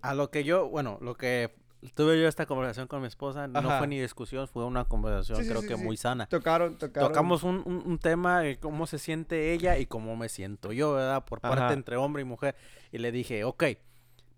a 0.00 0.14
lo 0.14 0.30
que 0.30 0.42
yo, 0.42 0.68
bueno, 0.68 0.99
lo 1.00 1.14
que 1.14 1.54
tuve 1.94 2.20
yo 2.20 2.26
esta 2.28 2.46
conversación 2.46 2.87
con 2.88 3.00
mi 3.02 3.06
esposa 3.08 3.46
no 3.49 3.78
fue 3.78 3.87
ni 3.87 4.00
discusión, 4.00 4.49
fue 4.49 4.64
una 4.64 4.84
conversación 4.84 5.42
Sí, 5.42 5.49
creo 5.49 5.62
sí, 5.62 5.68
que 5.68 5.76
sí. 5.76 5.82
muy 5.84 5.96
sana. 5.96 6.26
Tocaron, 6.26 6.76
tocaron. 6.78 7.11
Tocamos 7.11 7.42
un, 7.44 7.62
un- 7.66 7.82
un 7.84 7.99
tema 7.99 8.40
de 8.40 8.58
cómo 8.58 8.87
se 8.87 8.99
siente 8.99 9.52
ella 9.52 9.78
y 9.78 9.87
cómo 9.87 10.16
me 10.16 10.28
siento 10.28 10.72
yo, 10.72 10.94
¿verdad? 10.94 11.25
Por 11.25 11.40
parte 11.40 11.62
Ajá. 11.64 11.72
entre 11.72 11.96
hombre 11.96 12.22
y 12.22 12.25
mujer. 12.25 12.56
Y 12.90 12.99
le 12.99 13.12
dije, 13.12 13.44
ok, 13.44 13.64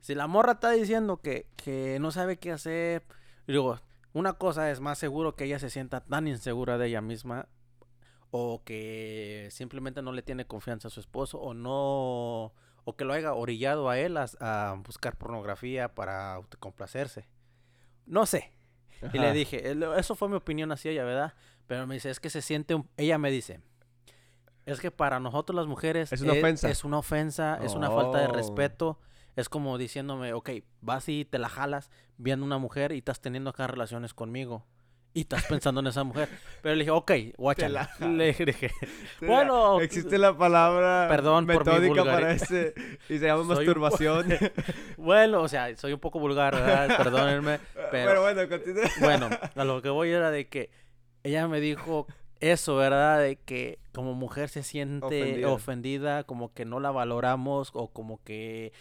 si 0.00 0.14
la 0.14 0.26
morra 0.26 0.52
está 0.52 0.70
diciendo 0.72 1.18
que, 1.22 1.46
que 1.56 1.98
no 2.00 2.10
sabe 2.10 2.36
qué 2.38 2.50
hacer, 2.52 3.04
digo, 3.46 3.78
una 4.12 4.34
cosa 4.34 4.70
es 4.70 4.80
más 4.80 4.98
seguro 4.98 5.34
que 5.34 5.44
ella 5.44 5.58
se 5.58 5.70
sienta 5.70 6.00
tan 6.00 6.28
insegura 6.28 6.78
de 6.78 6.86
ella 6.88 7.00
misma 7.00 7.46
o 8.36 8.62
que 8.64 9.46
simplemente 9.52 10.02
no 10.02 10.10
le 10.10 10.22
tiene 10.22 10.44
confianza 10.44 10.88
a 10.88 10.90
su 10.90 10.98
esposo 10.98 11.38
o 11.38 11.54
no 11.54 12.52
o 12.86 12.96
que 12.96 13.04
lo 13.04 13.12
haya 13.12 13.32
orillado 13.32 13.88
a 13.88 13.96
él 13.98 14.16
a, 14.16 14.26
a 14.40 14.74
buscar 14.84 15.16
pornografía 15.16 15.94
para 15.94 16.34
autocomplacerse. 16.34 17.28
No 18.06 18.26
sé. 18.26 18.50
Y 19.12 19.18
le 19.18 19.32
dije, 19.32 19.70
"Eh, 19.70 19.74
lo- 19.76 19.94
eso 19.96 20.16
fue 20.16 20.28
mi 20.28 20.34
opinión 20.34 20.72
hacia 20.72 20.90
ella, 20.90 21.04
¿verdad? 21.04 21.34
Pero 21.68 21.86
me 21.86 21.94
dice, 21.94 22.10
es 22.10 22.18
que 22.18 22.28
se 22.28 22.42
siente, 22.42 22.74
un- 22.74 22.88
ella 22.96 23.18
me 23.18 23.30
dice, 23.30 23.60
es 24.66 24.80
que 24.80 24.90
para 24.90 25.20
nosotros 25.20 25.54
las 25.54 25.66
mujeres 25.68 26.12
Es 26.12 26.20
una 26.22 26.32
ofensa. 26.32 26.68
es 26.68 26.82
una 26.82 26.98
ofensa, 26.98 27.58
es 27.62 27.74
una 27.74 27.88
falta 27.90 28.18
de 28.18 28.26
Oh. 28.26 28.32
respeto. 28.32 28.98
Es 29.36 29.48
como 29.48 29.78
diciéndome, 29.78 30.32
ok, 30.32 30.50
vas 30.80 31.08
y 31.08 31.24
te 31.24 31.38
la 31.38 31.48
jalas 31.48 31.90
viendo 32.18 32.44
una 32.44 32.58
mujer 32.58 32.90
y 32.90 32.98
estás 32.98 33.20
teniendo 33.20 33.50
acá 33.50 33.68
relaciones 33.68 34.12
conmigo. 34.12 34.66
Y 35.16 35.20
estás 35.22 35.44
pensando 35.48 35.80
en 35.80 35.86
esa 35.86 36.02
mujer. 36.04 36.28
Pero 36.60 36.74
le 36.74 36.80
dije, 36.80 36.90
ok, 36.90 37.12
guáchala. 37.38 37.88
la 38.00 38.08
Le 38.08 38.32
dije, 38.32 38.70
bueno, 39.22 39.80
existe 39.80 40.18
la 40.18 40.36
palabra 40.36 41.06
Perdón 41.08 41.46
por 41.46 41.64
mi 41.64 41.72
metódica 41.72 42.02
vulgari- 42.02 42.12
para 42.14 42.32
ese 42.32 42.74
y 43.08 43.18
se 43.18 43.26
llama 43.26 43.44
Soy 43.54 43.68
un 43.68 43.74
po- 43.74 43.80
masturbación. 43.80 44.26
bueno, 44.96 45.40
o 45.42 45.48
sea, 45.48 45.74
soy 45.76 45.92
un 45.92 46.00
poco 46.00 46.18
vulgar, 46.18 46.54
¿verdad? 46.54 46.96
Perdónenme. 46.96 47.60
Pero, 47.90 48.08
Pero 48.10 48.22
bueno, 48.22 48.48
continúa. 48.48 48.84
Bueno, 49.00 49.30
a 49.54 49.64
lo 49.64 49.80
que 49.82 49.88
voy 49.88 50.10
era 50.10 50.30
de 50.30 50.48
que 50.48 50.70
ella 51.22 51.46
me 51.48 51.60
dijo 51.60 52.06
eso, 52.40 52.76
¿verdad? 52.76 53.20
De 53.20 53.36
que 53.36 53.78
como 53.94 54.14
mujer 54.14 54.48
se 54.48 54.62
siente 54.62 55.06
Ofendida. 55.06 55.48
ofendida, 55.52 56.24
como 56.24 56.52
que 56.52 56.64
no 56.64 56.80
la 56.80 56.90
valoramos 56.90 57.70
o 57.72 57.88
como 57.92 58.20
que, 58.24 58.72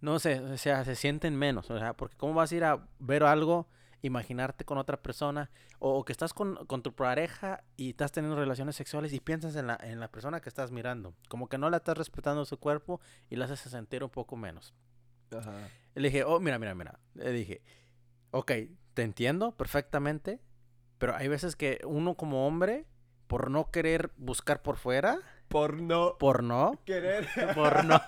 no 0.00 0.18
sé, 0.20 0.38
o 0.40 0.56
sea, 0.56 0.84
se 0.84 0.94
sienten 0.94 1.36
menos, 1.36 1.70
o 1.70 1.78
sea, 1.78 1.92
porque 1.94 2.16
cómo 2.16 2.34
vas 2.34 2.52
a 2.52 2.54
ir 2.54 2.64
a 2.64 2.86
ver 3.00 3.24
algo, 3.24 3.66
imaginarte 4.02 4.64
con 4.64 4.78
otra 4.78 5.00
persona 5.00 5.50
o, 5.78 5.94
o 5.98 6.04
que 6.04 6.12
estás 6.12 6.34
con, 6.34 6.66
con 6.66 6.82
tu 6.82 6.94
pareja 6.94 7.64
y 7.76 7.90
estás 7.90 8.12
teniendo 8.12 8.36
relaciones 8.36 8.76
sexuales 8.76 9.12
y 9.12 9.20
piensas 9.20 9.56
en 9.56 9.68
la, 9.68 9.78
en 9.80 10.00
la 10.00 10.08
persona 10.08 10.40
que 10.40 10.48
estás 10.48 10.70
mirando, 10.70 11.14
como 11.28 11.48
que 11.48 11.58
no 11.58 11.70
la 11.70 11.78
estás 11.78 11.96
respetando 11.96 12.44
su 12.44 12.58
cuerpo 12.58 13.00
y 13.30 13.36
la 13.36 13.46
haces 13.46 13.60
sentir 13.60 14.04
un 14.04 14.10
poco 14.10 14.36
menos. 14.36 14.74
Ajá. 15.30 15.68
Le 15.94 16.08
dije, 16.08 16.24
oh, 16.24 16.40
mira, 16.40 16.58
mira, 16.58 16.74
mira. 16.74 16.98
Le 17.14 17.32
dije, 17.32 17.62
ok, 18.30 18.52
te 18.94 19.02
entiendo 19.02 19.52
perfectamente, 19.52 20.40
pero 20.98 21.14
hay 21.14 21.28
veces 21.28 21.56
que 21.56 21.80
uno 21.84 22.14
como 22.16 22.46
hombre, 22.46 22.86
por 23.26 23.50
no 23.50 23.70
querer 23.70 24.10
buscar 24.16 24.62
por 24.62 24.76
fuera, 24.76 25.18
Por 25.52 25.80
no 25.82 26.16
por 26.18 26.42
no, 26.42 26.80
querer. 26.84 27.28
por 27.54 27.84
no, 27.84 28.00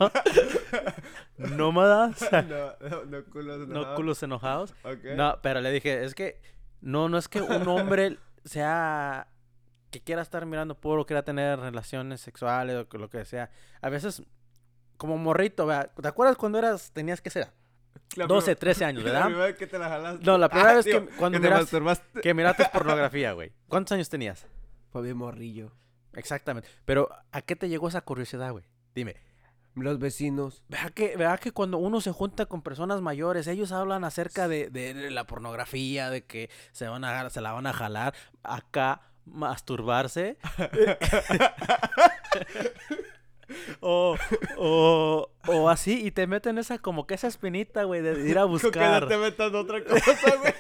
nómadas, 1.39 2.29
no, 2.33 2.89
no, 2.89 3.05
no 3.05 3.25
culos 3.27 3.59
no 3.59 3.65
enojados. 3.65 3.97
culos 3.97 4.23
enojados. 4.23 4.75
No, 5.17 5.39
pero 5.43 5.61
le 5.61 5.71
dije, 5.71 6.05
es 6.05 6.15
que 6.15 6.41
no, 6.81 7.09
no 7.09 7.19
es 7.19 7.29
que 7.29 7.41
un 7.43 7.67
hombre 7.69 8.19
sea 8.45 9.29
que 9.91 10.01
quiera 10.01 10.23
estar 10.23 10.45
mirando 10.47 10.75
puro, 10.75 11.07
quiera 11.07 11.23
tener 11.23 11.59
relaciones 11.61 12.21
sexuales 12.21 12.87
o 12.91 12.99
lo 12.99 13.09
que 13.09 13.25
sea. 13.25 13.51
A 13.81 13.89
veces, 13.91 14.23
como 14.97 15.17
morrito, 15.19 15.67
¿verdad? 15.67 15.91
¿te 16.01 16.09
acuerdas 16.09 16.37
cuando 16.37 16.59
eras, 16.59 16.91
tenías 16.93 17.21
que 17.21 17.31
ser? 17.31 17.53
La 18.17 18.27
12, 18.27 18.57
prim- 18.57 18.61
13 18.61 18.85
años, 18.85 19.05
La 19.05 19.11
¿verdad? 19.13 19.25
primera 19.27 19.47
vez 19.47 19.57
que 19.57 19.67
te 19.67 19.79
la 19.79 19.89
jalaste. 19.89 20.25
No, 20.25 20.37
la 20.39 20.49
primera 20.49 20.71
Ah, 20.73 20.75
vez 20.75 20.85
que 20.85 21.01
cuando. 21.19 21.41
Que 22.23 22.35
miraste 22.35 22.65
pornografía, 22.73 23.33
güey. 23.33 23.53
¿Cuántos 23.69 23.93
años 23.93 24.09
tenías? 24.09 24.47
Fue 24.91 25.03
bien 25.03 25.17
morrillo. 25.17 25.71
Exactamente. 26.17 26.69
Pero, 26.85 27.09
¿a 27.33 27.43
qué 27.43 27.57
te 27.57 27.69
llegó 27.69 27.89
esa 27.89 28.01
curiosidad, 28.03 28.53
güey? 28.53 28.65
Dime. 28.95 29.17
Los 29.75 29.99
vecinos. 29.99 30.63
Vea 30.69 30.91
que, 30.91 31.17
vea 31.17 31.37
que 31.39 31.51
cuando 31.51 31.79
uno 31.79 32.01
se 32.01 32.13
junta 32.13 32.47
con 32.47 32.63
personas 32.63 33.01
mayores, 33.01 33.49
ellos 33.49 33.73
hablan 33.73 34.05
acerca 34.05 34.47
de, 34.47 34.71
de- 34.71 34.95
de 34.95 35.11
la 35.11 35.27
pornografía, 35.27 36.11
de 36.11 36.25
que 36.25 36.49
se 36.71 36.87
van 36.87 37.05
a 37.05 37.29
se 37.31 37.41
la 37.41 37.51
van 37.53 37.67
a 37.67 37.73
jalar, 37.73 38.15
acá 38.45 39.01
masturbarse. 39.27 40.39
o, 43.81 44.17
o, 44.57 45.31
o 45.47 45.69
así, 45.69 46.07
y 46.07 46.11
te 46.11 46.27
meten 46.27 46.59
esa 46.59 46.79
como 46.79 47.07
que 47.07 47.15
esa 47.15 47.27
espinita, 47.29 47.85
güey, 47.85 48.01
de 48.03 48.13
ir 48.29 48.39
a 48.39 48.43
que 48.43 48.47
no 48.47 48.49
buscar. 48.49 49.09
te 49.09 49.17
metas 49.17 49.49
en 49.51 49.55
otra 49.57 49.85
cosa, 49.85 50.37
güey. 50.39 50.55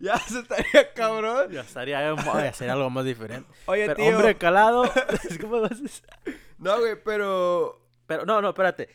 Ya 0.00 0.16
se 0.18 0.40
estaría 0.40 0.92
cabrón. 0.94 1.50
Ya 1.50 1.60
estaría 1.60 2.00
ya 2.44 2.52
sería 2.52 2.72
algo 2.72 2.90
más 2.90 3.04
diferente. 3.04 3.48
Oye, 3.66 3.84
Pero 3.86 3.96
tío. 3.96 4.16
hombre 4.16 4.36
calado, 4.36 4.84
¿cómo 5.40 5.60
vas 5.60 5.72
a- 5.72 6.30
No, 6.58 6.78
güey, 6.80 6.96
pero. 7.02 7.80
Pero, 8.06 8.24
no, 8.26 8.40
no, 8.42 8.48
espérate. 8.48 8.88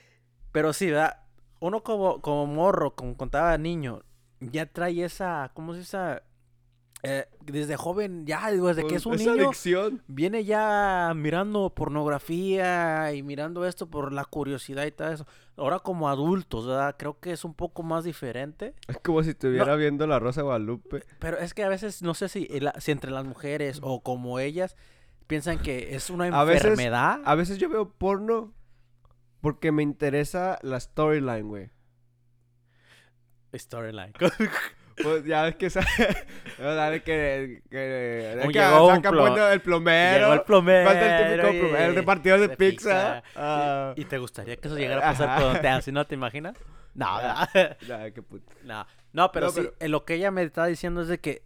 Pero 0.51 0.73
sí, 0.73 0.89
¿verdad? 0.91 1.23
Uno 1.59 1.83
como, 1.83 2.21
como 2.21 2.45
morro, 2.45 2.95
como 2.95 3.15
contaba 3.17 3.57
niño, 3.57 4.03
ya 4.39 4.65
trae 4.65 5.03
esa, 5.03 5.51
¿cómo 5.53 5.73
se 5.73 5.79
dice? 5.79 5.97
esa? 5.97 6.23
Eh, 7.03 7.27
desde 7.45 7.77
joven, 7.77 8.25
ya, 8.25 8.49
desde 8.51 8.87
que 8.87 8.95
es 8.95 9.05
un 9.05 9.13
esa 9.13 9.31
niño, 9.31 9.45
adicción. 9.45 10.01
viene 10.07 10.43
ya 10.45 11.13
mirando 11.15 11.69
pornografía 11.75 13.13
y 13.13 13.21
mirando 13.21 13.65
esto 13.67 13.87
por 13.87 14.11
la 14.11 14.25
curiosidad 14.25 14.83
y 14.85 14.91
todo 14.91 15.11
eso. 15.11 15.27
Ahora 15.57 15.79
como 15.79 16.09
adultos, 16.09 16.65
¿verdad? 16.65 16.95
Creo 16.97 17.19
que 17.19 17.31
es 17.31 17.45
un 17.45 17.53
poco 17.53 17.83
más 17.83 18.03
diferente. 18.03 18.73
Es 18.87 18.97
como 18.99 19.21
si 19.21 19.29
estuviera 19.29 19.75
viendo 19.75 20.07
la 20.07 20.17
Rosa 20.19 20.41
de 20.41 20.45
Guadalupe. 20.45 21.03
Pero 21.19 21.37
es 21.37 21.53
que 21.53 21.63
a 21.63 21.69
veces, 21.69 22.01
no 22.01 22.15
sé 22.15 22.29
si, 22.29 22.47
el- 22.49 22.71
si 22.79 22.91
entre 22.91 23.11
las 23.11 23.25
mujeres 23.25 23.79
o 23.83 24.01
como 24.01 24.39
ellas 24.39 24.75
piensan 25.27 25.59
que 25.59 25.95
es 25.95 26.09
una 26.09 26.25
A 26.25 26.43
veces- 26.45 26.63
enfermedad. 26.65 27.21
A 27.25 27.35
veces 27.35 27.59
yo 27.59 27.69
veo 27.69 27.91
porno 27.91 28.53
porque 29.41 29.71
me 29.71 29.83
interesa 29.83 30.57
la 30.63 30.79
storyline, 30.79 31.47
güey. 31.47 31.69
Storyline. 33.53 34.13
Pues 35.01 35.23
ya 35.25 35.43
ves 35.43 35.55
que 35.55 35.67
esa... 35.67 35.81
Dale 36.59 37.03
que... 37.03 37.61
que, 37.69 38.41
Un 38.45 38.51
que 38.51 39.09
bueno 39.09 39.47
el 39.49 39.61
plomero. 39.61 40.19
Llegó 40.19 40.33
el 40.33 40.41
plomero. 40.41 40.89
Falta 40.89 41.19
el 41.29 41.39
típico 41.41 41.59
plomero, 41.65 41.85
el 41.89 41.95
repartidor 41.95 42.39
de, 42.39 42.47
de 42.47 42.57
pizza. 42.57 43.21
pizza. 43.23 43.23
Ah, 43.35 43.93
¿Y 43.95 44.05
te 44.05 44.17
gustaría 44.17 44.55
que 44.57 44.67
eso 44.67 44.77
llegara 44.77 45.07
a 45.07 45.11
pasar 45.11 45.35
por 45.35 45.43
donde 45.45 45.59
te 45.59 45.67
así 45.67 45.91
no 45.91 46.05
te 46.05 46.15
imaginas? 46.15 46.55
No, 46.97 47.05
ya, 47.87 48.09
qué 48.11 48.23
puto. 48.23 48.51
no, 48.63 48.83
no, 49.13 49.31
pero 49.31 49.45
No, 49.45 49.51
sí, 49.51 49.61
pero- 49.61 49.75
eh, 49.79 49.87
lo 49.87 50.03
que 50.03 50.15
ella 50.15 50.31
me 50.31 50.41
está 50.41 50.65
diciendo 50.65 51.01
es 51.03 51.07
de 51.07 51.19
que 51.19 51.43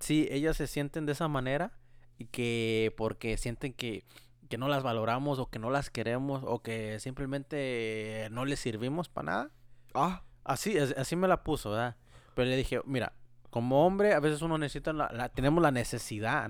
sí, 0.00 0.26
ellas 0.30 0.56
se 0.56 0.66
sienten 0.66 1.04
de 1.04 1.12
esa 1.12 1.28
manera 1.28 1.72
y 2.16 2.24
que 2.24 2.94
porque 2.96 3.36
sienten 3.36 3.74
que, 3.74 4.04
que 4.48 4.56
no 4.56 4.66
las 4.66 4.82
valoramos 4.82 5.40
o 5.40 5.50
que 5.50 5.58
no 5.58 5.68
las 5.68 5.90
queremos 5.90 6.42
o 6.46 6.62
que 6.62 6.98
simplemente 7.00 8.28
no 8.30 8.46
les 8.46 8.60
servimos 8.60 9.10
para 9.10 9.26
nada. 9.26 9.50
Ah, 9.92 10.22
Así, 10.44 10.78
es- 10.78 10.96
así 10.96 11.16
me 11.16 11.28
la 11.28 11.42
puso, 11.44 11.72
¿verdad? 11.72 11.96
Pero 12.38 12.50
le 12.50 12.56
dije, 12.56 12.80
mira, 12.84 13.12
como 13.50 13.84
hombre 13.84 14.14
a 14.14 14.20
veces 14.20 14.42
uno 14.42 14.58
necesita, 14.58 14.92
la, 14.92 15.10
la- 15.12 15.28
tenemos 15.28 15.60
la 15.60 15.72
necesidad. 15.72 16.48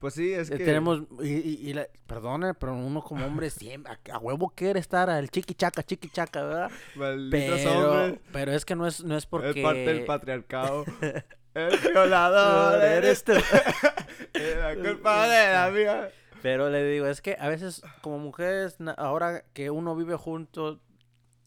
Pues 0.00 0.14
sí, 0.14 0.32
es 0.32 0.50
Eh, 0.50 0.58
que... 0.58 0.64
Tenemos, 0.64 1.02
y, 1.22 1.28
y, 1.28 1.70
y 1.70 1.72
la- 1.72 1.86
perdone, 2.08 2.52
pero 2.54 2.74
uno 2.74 3.00
como 3.00 3.24
hombre 3.24 3.48
siempre, 3.50 3.92
a, 3.92 4.14
a 4.16 4.18
huevo 4.18 4.50
quiere 4.56 4.80
estar 4.80 5.08
al 5.08 5.30
chiqui 5.30 5.54
chaca, 5.54 5.84
chiqui 5.84 6.08
chaca, 6.08 6.42
¿verdad? 6.42 6.70
Malditos 6.96 7.60
Pero, 7.60 7.92
hombres. 7.92 8.20
pero 8.32 8.52
es 8.52 8.64
que 8.64 8.74
no 8.74 8.88
es, 8.88 9.04
no 9.04 9.16
es 9.16 9.24
porque... 9.26 9.60
Es 9.60 9.64
parte 9.64 9.78
del 9.86 10.04
patriarcado. 10.04 10.84
El 11.54 11.78
violador 11.78 12.82
eres 12.82 13.22
tú. 13.22 13.32
la 14.34 14.74
culpa 14.74 15.28
de 15.28 15.52
la 15.52 15.70
mía. 15.70 16.10
Pero 16.42 16.68
le 16.70 16.84
digo, 16.84 17.06
es 17.06 17.22
que 17.22 17.36
a 17.38 17.48
veces 17.48 17.82
como 18.02 18.18
mujeres, 18.18 18.76
ahora 18.96 19.44
que 19.52 19.70
uno 19.70 19.94
vive 19.94 20.16
juntos, 20.16 20.80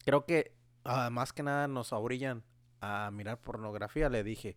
creo 0.06 0.24
que 0.24 0.52
ah, 0.84 1.10
más 1.10 1.34
que 1.34 1.42
nada 1.42 1.68
nos 1.68 1.92
orillan 1.92 2.42
a 2.80 3.10
mirar 3.12 3.38
pornografía, 3.38 4.08
le 4.08 4.22
dije. 4.24 4.56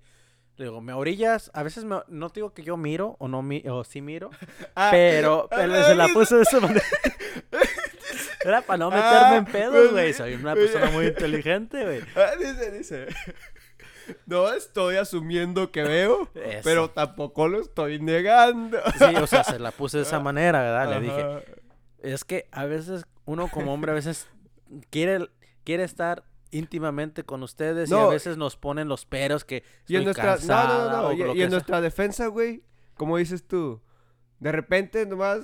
Le 0.57 0.65
digo, 0.65 0.81
¿me 0.81 0.93
orillas? 0.93 1.49
A 1.53 1.63
veces 1.63 1.85
me- 1.85 2.03
no 2.07 2.29
te 2.29 2.39
digo 2.41 2.53
que 2.53 2.61
yo 2.63 2.75
miro 2.77 3.15
o 3.19 3.27
no 3.27 3.41
mi, 3.41 3.63
o 3.67 3.83
sí 3.83 4.01
miro, 4.01 4.29
Ah, 4.75 4.89
pero, 4.91 5.47
pero 5.49 5.83
se 5.85 5.95
la 5.95 6.07
puse 6.09 6.35
de 6.35 6.41
esa 6.43 6.59
manera. 6.59 6.81
Era 8.43 8.61
para 8.61 8.77
no 8.77 8.89
meterme 8.89 9.37
en 9.37 9.45
Ah, 9.47 9.49
pedos, 9.51 9.73
pues 9.75 9.91
güey. 9.91 10.13
Soy 10.13 10.33
una 10.33 10.55
persona 10.55 10.89
muy 10.89 11.07
inteligente, 11.07 11.83
güey. 11.83 12.01
Ah, 12.15 12.31
dice, 12.39 12.71
dice. 12.71 13.07
No 14.25 14.51
estoy 14.51 14.95
asumiendo 14.97 15.71
que 15.71 15.83
veo, 15.83 16.27
Eso. 16.33 16.61
pero 16.63 16.89
tampoco 16.89 17.47
lo 17.47 17.61
estoy 17.61 17.99
negando. 18.01 18.79
Sí, 18.97 19.15
o 19.15 19.27
sea, 19.27 19.43
se 19.43 19.59
la 19.59 19.71
puse 19.71 19.97
de 19.97 20.03
esa 20.03 20.19
manera, 20.19 20.59
¿verdad? 20.61 20.89
Le 20.89 21.01
dije. 21.01 21.55
Es 22.01 22.25
que 22.25 22.47
a 22.51 22.65
veces 22.65 23.05
uno 23.25 23.47
como 23.47 23.73
hombre 23.73 23.91
a 23.91 23.95
veces 23.95 24.27
quiere, 24.89 25.29
quiere 25.63 25.83
estar 25.83 26.23
íntimamente 26.51 27.23
con 27.23 27.43
ustedes 27.43 27.89
y 27.89 27.93
a 27.93 28.05
veces 28.07 28.37
nos 28.37 28.55
ponen 28.57 28.87
los 28.87 29.05
peros 29.05 29.43
que 29.45 29.63
Y 29.87 29.95
en 29.95 30.01
estoy 30.01 30.05
nuestra, 30.05 30.23
cansada 30.35 30.91
no, 30.91 31.01
no, 31.03 31.07
o 31.07 31.13
y, 31.13 31.21
en 31.21 31.35
sea. 31.37 31.49
nuestra 31.49 31.81
defensa, 31.81 32.27
güey, 32.27 32.63
como 32.95 33.17
dices 33.17 33.47
tú, 33.47 33.81
de 34.39 34.51
repente 34.51 35.05
nomás 35.05 35.39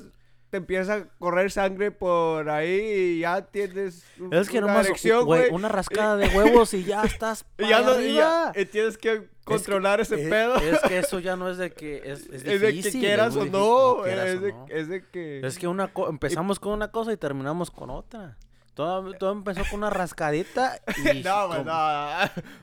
te 0.49 0.57
empieza 0.57 0.93
a 0.93 1.05
correr 1.19 1.51
sangre 1.51 1.91
por 1.91 2.49
ahí 2.49 2.79
y 2.79 3.19
ya 3.19 3.41
tienes 3.41 4.05
un- 4.17 4.33
Es 4.33 4.49
que 4.49 4.59
una 4.59 4.67
nomás, 4.67 4.85
erección, 4.85 5.25
güey, 5.25 5.49
una 5.51 5.67
rascada 5.67 6.15
de 6.17 6.27
huevos 6.29 6.73
y 6.73 6.83
ya 6.85 7.03
estás 7.03 7.45
Y 7.57 7.63
para 7.63 7.69
ya, 7.69 7.81
no, 7.81 7.99
y 8.01 8.13
ya- 8.13 8.47
arriba. 8.49 8.61
y 8.61 8.65
tienes 8.65 8.97
que 8.97 9.29
controlar 9.43 9.99
ese 9.99 10.25
Eh, 10.25 10.29
pedo. 10.29 10.55
Es 10.57 10.79
que 10.87 10.99
eso 10.99 11.19
ya 11.19 11.35
no 11.37 11.49
es 11.49 11.57
de 11.57 11.71
que 11.71 11.97
es, 11.97 12.27
es 12.27 12.43
Es 12.45 12.61
de 12.61 12.73
que 12.81 12.91
quieras 12.91 13.35
o 13.35 13.39
difícil, 13.39 13.51
no, 13.51 13.97
quieras 14.03 14.25
es 14.27 14.37
o 14.37 14.39
de, 14.41 14.51
no. 14.53 14.65
es 14.69 14.87
de 14.87 15.05
que... 15.09 15.39
Es 15.45 15.57
que 15.59 15.67
una 15.67 15.91
co- 15.93 16.09
empezamos 16.09 16.59
con 16.59 16.71
una 16.73 16.91
cosa 16.91 17.11
y 17.11 17.17
terminamos 17.17 17.69
con 17.69 17.89
otra. 17.89 18.37
Todo, 18.77 19.12
todo 19.13 19.31
empezó 19.34 19.63
con 19.69 19.79
una 19.79 19.89
rascadita 19.89 20.79
y, 21.13 21.22
no, 21.24 21.48
como- 21.50 21.63
no. 21.65 22.07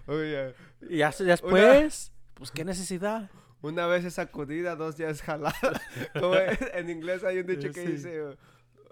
Oye, 0.07 0.55
y 0.89 0.99
ya 0.99 1.13
se- 1.13 1.25
después, 1.25 2.13
pues 2.35 2.51
qué 2.51 2.65
necesidad. 2.65 3.31
una 3.61 3.87
vez 3.87 4.05
es 4.05 4.15
sacudida, 4.15 4.77
dos 4.77 4.97
ya 4.97 5.09
es 5.11 5.21
jalada. 5.23 5.55
Como 6.19 6.35
en 6.37 6.89
inglés 6.91 7.25
hay 7.25 7.39
un 7.41 7.47
dicho 7.47 7.71
que 7.73 7.85
Sí. 7.85 7.93
dice... 7.93 8.23
uh, 8.23 8.35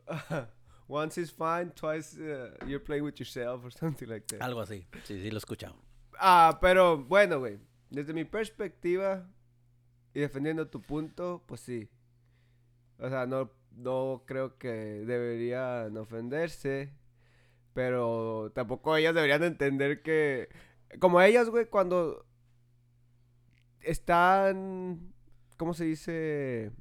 Once 0.89 1.19
is 1.21 1.33
fine, 1.33 1.71
twice 1.75 2.19
uh, 2.21 2.53
you're 2.67 2.79
playing 2.85 3.05
with 3.05 3.15
yourself 3.15 3.65
or 3.65 3.73
something 3.73 4.07
like 4.09 4.27
that. 4.27 4.43
Algo 4.43 4.61
así. 4.61 4.87
Sí, 5.05 5.21
sí, 5.23 5.31
lo 5.31 5.37
he 5.37 5.39
escuchado. 5.39 5.75
Ah, 6.19 6.59
pero 6.61 6.99
bueno, 6.99 7.39
güey. 7.39 7.59
Desde 7.89 8.13
mi 8.13 8.25
perspectiva 8.25 9.27
y 10.13 10.21
defendiendo 10.21 10.67
tu 10.69 10.83
punto, 10.83 11.43
pues 11.47 11.61
sí. 11.63 11.89
O 12.99 13.09
sea, 13.09 13.27
no, 13.27 13.51
no 13.71 14.23
creo 14.27 14.59
que 14.59 14.69
deberían 15.07 15.97
ofenderse. 15.97 16.93
Pero 17.75 18.53
tampoco 18.55 18.97
ellas 18.97 19.15
deberían 19.15 19.43
entender 19.43 20.03
que... 20.03 20.49
Como 20.99 21.21
ellas, 21.21 21.49
güey, 21.49 21.67
cuando 21.67 22.27
están... 23.81 25.13
¿Cómo 25.57 25.75
se 25.75 25.85
dice? 25.85 26.73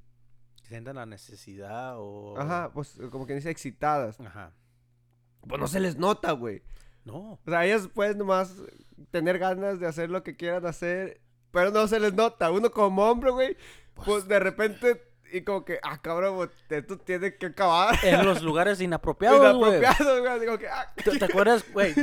Sienten 0.63 0.95
la 0.95 1.05
necesidad 1.05 1.95
o... 1.98 2.38
Ajá, 2.38 2.71
pues 2.74 3.00
como 3.12 3.25
que 3.25 3.36
dice 3.36 3.50
excitadas. 3.50 4.19
Ajá. 4.19 4.53
Pues 5.48 5.60
no 5.60 5.67
se 5.67 5.79
les 5.79 5.98
nota, 5.98 6.31
güey. 6.33 6.63
No. 7.03 7.33
O 7.33 7.50
sea, 7.50 7.65
ellas 7.65 7.88
pueden 7.88 8.17
nomás 8.17 8.55
tener 9.10 9.39
ganas 9.39 9.79
de 9.79 9.88
hacer 9.88 10.10
lo 10.10 10.24
que 10.24 10.36
quieran 10.36 10.65
hacer, 10.65 11.21
pero 11.51 11.71
no 11.71 11.88
se 11.88 12.00
les 12.00 12.13
nota. 12.13 12.51
Uno 12.51 12.71
como 12.71 13.10
hombre, 13.10 13.31
güey, 13.31 13.57
pues, 14.05 14.27
de 14.27 14.39
repente, 14.39 15.01
y 15.31 15.41
como 15.43 15.63
que, 15.65 15.79
ah, 15.83 15.97
cabrón, 16.01 16.35
güey, 16.35 16.50
esto 16.69 16.97
tiene 16.97 17.35
que 17.35 17.47
acabar. 17.47 17.95
En 18.03 18.25
los 18.25 18.41
lugares 18.43 18.79
inapropiados, 18.81 19.55
güey. 19.57 19.77
Inapropiado, 19.77 20.21
güey. 20.21 20.39
Digo 20.39 20.57
que, 20.57 20.67
ah, 20.67 20.91
¿Te, 21.03 21.17
te 21.17 21.25
acuerdas, 21.25 21.63
güey? 21.73 21.93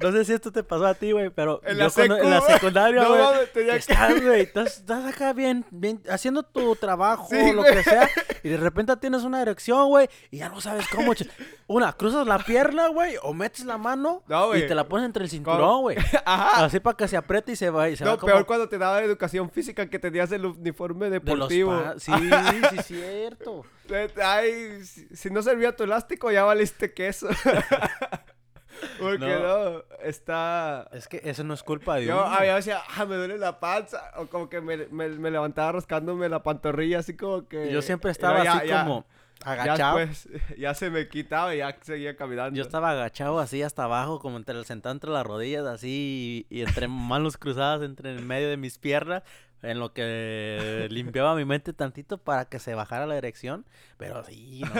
No 0.00 0.12
sé 0.12 0.24
si 0.24 0.32
esto 0.32 0.52
te 0.52 0.62
pasó 0.62 0.86
a 0.86 0.94
ti, 0.94 1.12
güey, 1.12 1.30
pero 1.30 1.60
En 1.64 1.76
yo 1.78 1.84
la 1.84 1.90
cuando- 1.90 2.18
en 2.18 2.30
la 2.30 2.40
secu, 2.40 2.52
secundaria, 2.52 3.02
no 3.02 3.08
güey, 3.08 3.20
mames, 3.22 3.52
tenía 3.52 3.72
que 3.72 3.78
estás, 3.78 4.20
güey, 4.22 4.40
estás, 4.42 4.76
estás 4.78 5.04
acá 5.12 5.32
bien, 5.32 5.64
bien, 5.70 6.02
haciendo 6.10 6.42
tu 6.42 6.76
trabajo, 6.76 7.28
Sí, 7.30 7.52
lo 7.52 7.62
que 7.64 7.82
sea, 7.82 8.08
y 8.42 8.48
de 8.50 8.56
repente 8.56 8.96
tienes 8.96 9.22
una 9.24 9.40
erección, 9.42 9.88
güey, 9.88 10.08
y 10.30 10.38
ya 10.38 10.48
no 10.48 10.60
sabes 10.60 10.86
cómo. 10.88 11.12
Una, 11.68 11.92
cruzas 11.92 12.26
la 12.26 12.38
pierna, 12.38 12.88
güey, 12.88 13.16
o 13.22 13.32
metes 13.34 13.64
la 13.64 13.76
mano 13.78 14.22
No, 14.28 14.54
y 14.54 14.66
te 14.66 14.74
la 14.74 14.86
pones 14.86 15.06
entre 15.06 15.24
el 15.24 15.30
cinturón, 15.30 15.82
güey. 15.82 15.96
Ajá. 16.24 16.64
Así 16.64 16.78
para 16.80 16.96
que 16.96 17.08
se 17.08 17.16
apriete 17.16 17.52
y 17.52 17.56
se 17.56 17.70
va. 17.70 17.88
Y 17.88 17.96
se 17.96 18.04
No, 18.04 18.10
va 18.12 18.16
como 18.18 18.32
peor 18.32 18.46
cuando 18.46 18.68
te 18.68 18.78
daba 18.78 19.02
educación 19.02 19.50
física 19.50 19.88
que 19.88 19.98
tenías 19.98 20.30
el 20.32 20.46
uniforme 20.46 21.10
de 21.10 21.16
los 21.18 21.24
deportivo. 21.24 21.70
pa- 21.70 21.94
Sí, 21.98 22.12
sí, 22.12 22.75
cierto. 22.84 23.64
Eh, 23.90 24.08
Ay, 24.22 24.84
si, 24.84 25.30
no 25.30 25.42
servía 25.42 25.74
tu 25.74 25.84
elástico, 25.84 26.30
ya 26.30 26.44
valiste 26.44 26.92
queso. 26.92 27.28
Porque 29.00 29.18
No. 29.26 29.38
no, 29.72 29.82
está... 30.02 30.88
Es 30.92 31.08
que 31.08 31.20
eso 31.24 31.42
no 31.44 31.54
es 31.54 31.62
culpa 31.62 31.96
de 31.96 32.04
Yo 32.06 32.16
uno. 32.16 32.26
había 32.26 32.56
decía, 32.56 32.80
ah, 32.96 33.06
me 33.06 33.16
duele 33.16 33.38
la 33.38 33.58
panza. 33.58 34.12
O 34.16 34.26
como 34.26 34.48
que 34.50 34.60
me, 34.60 34.76
me, 34.88 35.08
me 35.08 35.30
levantaba 35.30 35.72
rascándome 35.72 36.28
la 36.28 36.42
pantorrilla, 36.42 36.98
así 36.98 37.16
como 37.16 37.48
que. 37.48 37.72
Yo 37.72 37.80
siempre 37.80 38.10
estaba 38.10 38.44
ya- 38.44 38.52
así 38.58 38.68
ya- 38.68 38.84
como 38.84 39.06
Ya 39.44 39.52
agachado. 39.52 39.98
después, 39.98 40.28
ya 40.58 40.74
se 40.74 40.90
me 40.90 41.08
quitaba 41.08 41.54
y 41.54 41.58
ya 41.58 41.74
seguía 41.80 42.16
caminando. 42.16 42.54
Yo 42.54 42.62
estaba 42.62 42.90
agachado 42.90 43.38
así 43.38 43.62
hasta 43.62 43.84
abajo, 43.84 44.18
como 44.20 44.36
entre 44.36 44.58
el 44.58 44.66
sentado 44.66 44.92
entre 44.94 45.10
las 45.10 45.24
rodillas, 45.26 45.64
así, 45.66 46.46
y, 46.50 46.58
y 46.58 46.62
entre 46.62 46.86
manos 46.88 47.38
cruzadas 47.38 47.80
entre 47.82 48.10
el 48.10 48.22
medio 48.22 48.48
de 48.50 48.58
mis 48.58 48.76
piernas, 48.78 49.22
en 49.70 49.78
lo 49.80 49.92
que 49.92 50.86
limpiaba 50.90 51.34
mi 51.34 51.44
mente 51.44 51.72
tantito 51.72 52.18
para 52.18 52.46
que 52.46 52.58
se 52.58 52.74
bajara 52.74 53.06
la 53.06 53.16
erección. 53.16 53.66
Pero 53.98 54.22
sí, 54.24 54.62
no 54.62 54.74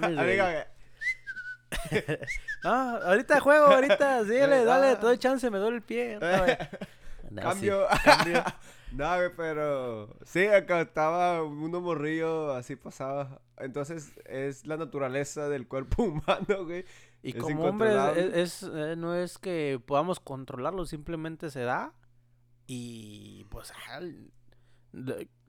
mames, 0.00 0.66
No, 2.64 2.70
ahorita 2.96 3.40
juego, 3.40 3.66
ahorita, 3.66 4.24
síguele, 4.24 4.62
Eh, 4.62 4.64
dale, 4.64 4.88
ah. 4.90 5.00
te 5.00 5.06
doy 5.06 5.18
chance, 5.18 5.48
me 5.50 5.58
duele 5.58 5.76
el 5.76 5.82
pie. 5.82 6.18
No, 7.30 7.42
sí, 7.54 7.68
cambio. 7.68 7.86
no, 8.92 9.06
pero. 9.36 10.16
Sí, 10.24 10.46
acá 10.46 10.80
estaba 10.80 11.42
uno 11.44 11.80
morrillo, 11.80 12.52
así 12.54 12.74
pasaba. 12.76 13.40
Entonces, 13.58 14.12
es 14.26 14.66
la 14.66 14.76
naturaleza 14.76 15.48
del 15.48 15.68
cuerpo 15.68 16.02
humano, 16.02 16.64
güey. 16.64 16.84
Y 17.22 17.30
Es 17.30 17.36
como 17.36 17.64
hombre, 17.66 17.90
es- 18.42 18.62
eh, 18.64 18.94
no 18.96 19.14
es 19.14 19.38
que 19.38 19.80
podamos 19.86 20.18
controlarlo, 20.20 20.86
simplemente 20.86 21.50
se 21.50 21.60
da. 21.60 21.92
Y 22.72 23.46
pues 23.50 23.72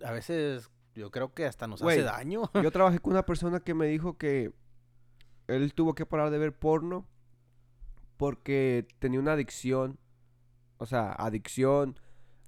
a 0.04 0.12
veces 0.12 0.72
yo 0.96 1.12
creo 1.12 1.36
que 1.36 1.46
hasta 1.46 1.68
nos 1.68 1.84
hace 1.84 2.02
daño. 2.02 2.50
Yo 2.56 2.72
trabajé 2.72 2.98
con 2.98 3.14
una 3.14 3.28
persona 3.28 3.60
que 3.60 3.76
me 3.76 3.86
dijo 3.86 4.18
que 4.18 4.52
él 5.46 5.76
tuvo 5.76 5.94
que 5.94 6.08
parar 6.08 6.32
de 6.32 6.40
ver 6.40 6.58
porno 6.58 7.06
porque 8.18 8.88
tenía 8.98 9.20
una 9.20 9.34
adicción. 9.34 10.00
O 10.80 10.88
sea, 10.88 11.12
adicción 11.12 12.00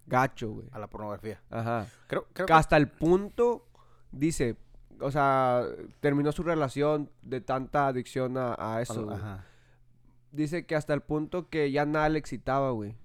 gacho, 0.07 0.49
güey. 0.49 0.69
A 0.71 0.79
la 0.79 0.87
pornografía. 0.87 1.39
Ajá. 1.51 1.85
Creo, 2.07 2.25
creo 2.33 2.47
Que 2.47 2.53
hasta 2.53 2.75
el 2.75 2.87
punto, 2.87 3.67
dice, 4.11 4.57
o 4.99 5.11
sea, 5.11 5.67
terminó 5.99 6.31
su 6.31 6.41
relación 6.41 7.11
de 7.21 7.41
tanta 7.41 7.85
adicción 7.85 8.39
a, 8.39 8.55
a 8.57 8.81
eso. 8.81 9.07
Ajá. 9.11 9.45
Dice 10.31 10.65
que 10.65 10.75
hasta 10.75 10.95
el 10.95 11.01
punto 11.01 11.47
que 11.47 11.71
ya 11.71 11.85
nada 11.85 12.09
le 12.09 12.17
excitaba, 12.17 12.71
güey. 12.71 12.97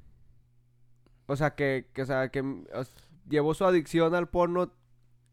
O 1.28 1.36
sea, 1.36 1.54
que, 1.54 1.86
que, 1.92 2.02
o 2.02 2.06
sea, 2.06 2.28
que 2.30 2.42
mm, 2.42 2.64
o 2.74 2.82
llevó 3.28 3.54
su 3.54 3.64
adicción 3.64 4.14
al 4.16 4.28
porno 4.28 4.72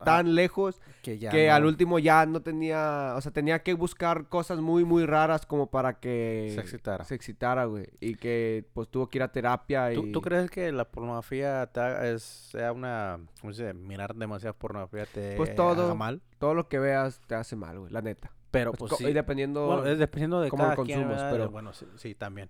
tan 0.03 0.36
lejos 0.36 0.81
Que 1.01 1.17
ya 1.17 1.31
que 1.31 1.49
al 1.49 1.65
último 1.65 1.99
ya 1.99 2.25
no 2.25 2.41
tenía, 2.41 3.13
o 3.15 3.21
sea, 3.21 3.31
tenía 3.31 3.63
que 3.63 3.73
buscar 3.73 4.27
cosas 4.27 4.60
muy, 4.60 4.84
muy 4.84 5.05
raras 5.05 5.45
como 5.45 5.71
para 5.71 5.99
que 6.01 6.51
se 6.53 6.60
excitara. 6.60 7.05
se 7.05 7.15
excitara, 7.15 7.63
güey. 7.65 7.88
Y 8.01 8.15
que 8.15 8.65
pues 8.73 8.89
tuvo 8.89 9.08
que 9.08 9.19
ir 9.19 9.23
a 9.23 9.31
terapia 9.31 9.93
y... 9.93 9.95
¿Tú, 9.95 10.12
tú 10.12 10.21
crees 10.21 10.51
que 10.51 10.71
la 10.73 10.84
pornografía 10.91 11.65
te 11.67 11.79
haga- 11.79 12.08
es, 12.10 12.23
sea 12.23 12.73
una... 12.73 13.19
¿Cómo 13.39 13.53
se 13.53 13.63
dice? 13.63 13.73
Mirar 13.73 14.13
demasiada 14.15 14.51
pornografía 14.53 15.05
te 15.05 15.38
Pues 15.38 15.55
todo. 15.55 15.86
haga 15.86 15.95
mal? 15.95 16.21
Todo 16.39 16.53
lo 16.53 16.67
que 16.67 16.77
veas 16.77 17.21
te 17.25 17.36
hace 17.36 17.55
mal, 17.55 17.79
güey, 17.79 17.91
la 17.93 18.01
neta. 18.01 18.31
Pero 18.51 18.73
Pues 18.73 18.89
pues, 18.89 18.97
sí. 18.99 19.08
Y 19.08 19.13
dependiendo... 19.13 19.65
Bueno, 19.65 19.86
es 19.86 19.97
dependiendo 19.97 20.41
de 20.41 20.49
cómo 20.49 20.63
lo 20.65 20.75
¿verdad? 20.84 21.31
pero- 21.31 21.49
Bueno, 21.49 21.71
sí, 21.71 21.86
sí, 21.95 22.15
también. 22.15 22.49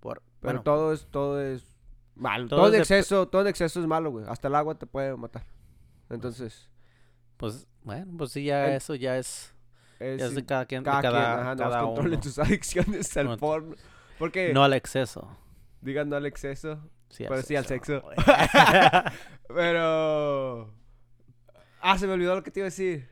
Por, 0.00 0.22
Pero 0.40 0.52
bueno, 0.54 0.62
todo 0.62 0.92
es, 0.94 1.06
todo 1.10 1.40
es 1.42 1.77
mal. 2.18 2.48
Todo 2.48 2.60
Todo, 2.62 2.72
dep- 2.72 2.78
exceso, 2.80 3.28
todo 3.28 3.46
exceso 3.48 3.80
es 3.80 3.86
malo, 3.86 4.10
güey. 4.10 4.24
Hasta 4.28 4.48
el 4.48 4.54
agua 4.54 4.74
te 4.76 4.86
puede 4.86 5.16
matar. 5.16 5.44
Entonces, 6.10 6.68
Pues, 7.36 7.66
bueno, 7.84 8.12
pues 8.18 8.32
sí, 8.32 8.44
ya 8.44 8.66
En- 8.68 8.74
eso 8.74 8.94
ya 8.94 9.16
es... 9.18 9.54
es 10.00 10.18
Ya 10.20 10.26
es 10.26 10.34
de 10.34 10.44
cada 10.44 10.66
quien, 10.66 10.82
de 10.82 10.90
cada, 10.90 11.02
cada, 11.02 11.20
quien, 11.34 11.40
ajá, 11.46 11.56
cada 11.56 11.82
controlen 11.82 12.12
uno. 12.14 12.20
tus 12.22 12.38
adicciones 12.38 13.16
al 13.16 13.26
No- 13.26 13.36
porno. 13.36 13.76
Porque, 14.18 14.52
No 14.52 14.64
al 14.64 14.72
exceso. 14.74 15.28
digan 15.80 16.08
no 16.08 16.16
al 16.16 16.26
exceso, 16.26 16.80
Sí, 17.10 17.24
Pero 17.28 17.40
sí 17.42 17.56
al 17.56 17.64
sexo. 17.64 18.02
pero... 19.48 20.70
Ah, 21.80 21.96
se 21.98 22.06
me 22.06 22.12
olvidó 22.14 22.34
lo 22.34 22.42
que 22.42 22.50
te 22.50 22.60
iba 22.60 22.64
a 22.64 22.70
decir. 22.70 23.08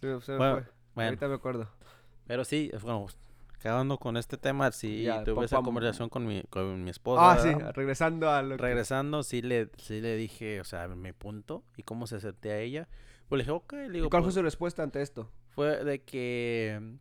Se 0.00 0.06
me, 0.06 0.20
se 0.20 0.32
me 0.32 0.38
Bueno, 0.38 0.54
fue. 0.56 0.66
Bueno, 0.94 1.08
Ahorita 1.08 1.28
me 1.28 1.34
acuerdo. 1.34 1.68
pero 2.26 2.44
sí, 2.44 2.70
bueno, 2.82 3.06
acabando 3.60 3.98
con 3.98 4.16
este 4.16 4.36
tema, 4.38 4.72
sí 4.72 5.02
Ya, 5.04 5.22
tuve 5.22 5.44
esa 5.44 5.60
conversación 5.62 6.08
con 6.08 6.26
mi, 6.26 6.42
con 6.44 6.82
mi 6.82 6.90
esposa. 6.90 7.32
Ah, 7.32 7.38
sí, 7.38 7.52
regresando 7.74 8.30
a 8.30 8.42
lo 8.42 8.56
que- 8.56 8.62
Regresando, 8.62 9.22
sí 9.22 9.42
le, 9.42 9.70
sí 9.76 10.00
le 10.00 10.16
dije, 10.16 10.60
o 10.60 10.64
sea, 10.64 10.88
mi 10.88 11.12
punto 11.12 11.62
y 11.76 11.82
cómo 11.82 12.06
se 12.06 12.20
sentía 12.20 12.58
ella. 12.58 12.88
Pues 13.28 13.38
le 13.38 13.44
dije, 13.44 13.52
ok, 13.52 13.72
le 13.74 13.86
¿Y 13.86 13.90
digo, 13.90 14.10
cuál 14.10 14.22
fue 14.22 14.28
pues, 14.28 14.34
su 14.34 14.42
respuesta 14.42 14.82
ante 14.82 15.02
esto? 15.02 15.30
fue 15.50 15.84
de 15.84 16.02
que 16.02 16.96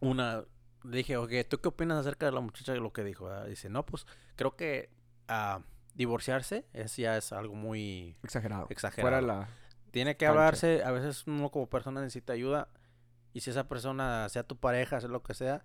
una 0.00 0.44
le 0.84 0.96
dije, 0.98 1.16
ok, 1.16 1.30
¿tú 1.48 1.58
qué 1.60 1.68
opinas 1.68 1.98
acerca 1.98 2.26
de 2.26 2.32
la 2.32 2.40
muchacha 2.40 2.72
de 2.72 2.80
lo 2.80 2.92
que 2.92 3.02
dijo? 3.04 3.24
verdad?" 3.26 3.46
Dice, 3.46 3.68
no, 3.68 3.84
pues 3.84 4.06
creo 4.36 4.54
que 4.56 4.90
ah, 5.28 5.60
divorciarse 5.94 6.64
es 6.72 6.96
ya 6.96 7.16
es 7.16 7.32
algo 7.32 7.54
muy 7.54 8.16
Exagerado. 8.22 8.66
exagerado. 8.70 9.10
Fuera 9.10 9.20
la... 9.20 9.48
Tiene 9.90 10.16
que 10.16 10.26
hablarse, 10.26 10.82
a 10.84 10.90
veces 10.90 11.26
uno 11.26 11.50
como 11.50 11.68
persona 11.68 12.00
necesita 12.00 12.32
ayuda 12.34 12.68
y 13.32 13.40
si 13.40 13.50
esa 13.50 13.68
persona, 13.68 14.28
sea 14.28 14.42
tu 14.44 14.56
pareja, 14.58 15.00
sea 15.00 15.08
lo 15.08 15.22
que 15.22 15.34
sea, 15.34 15.62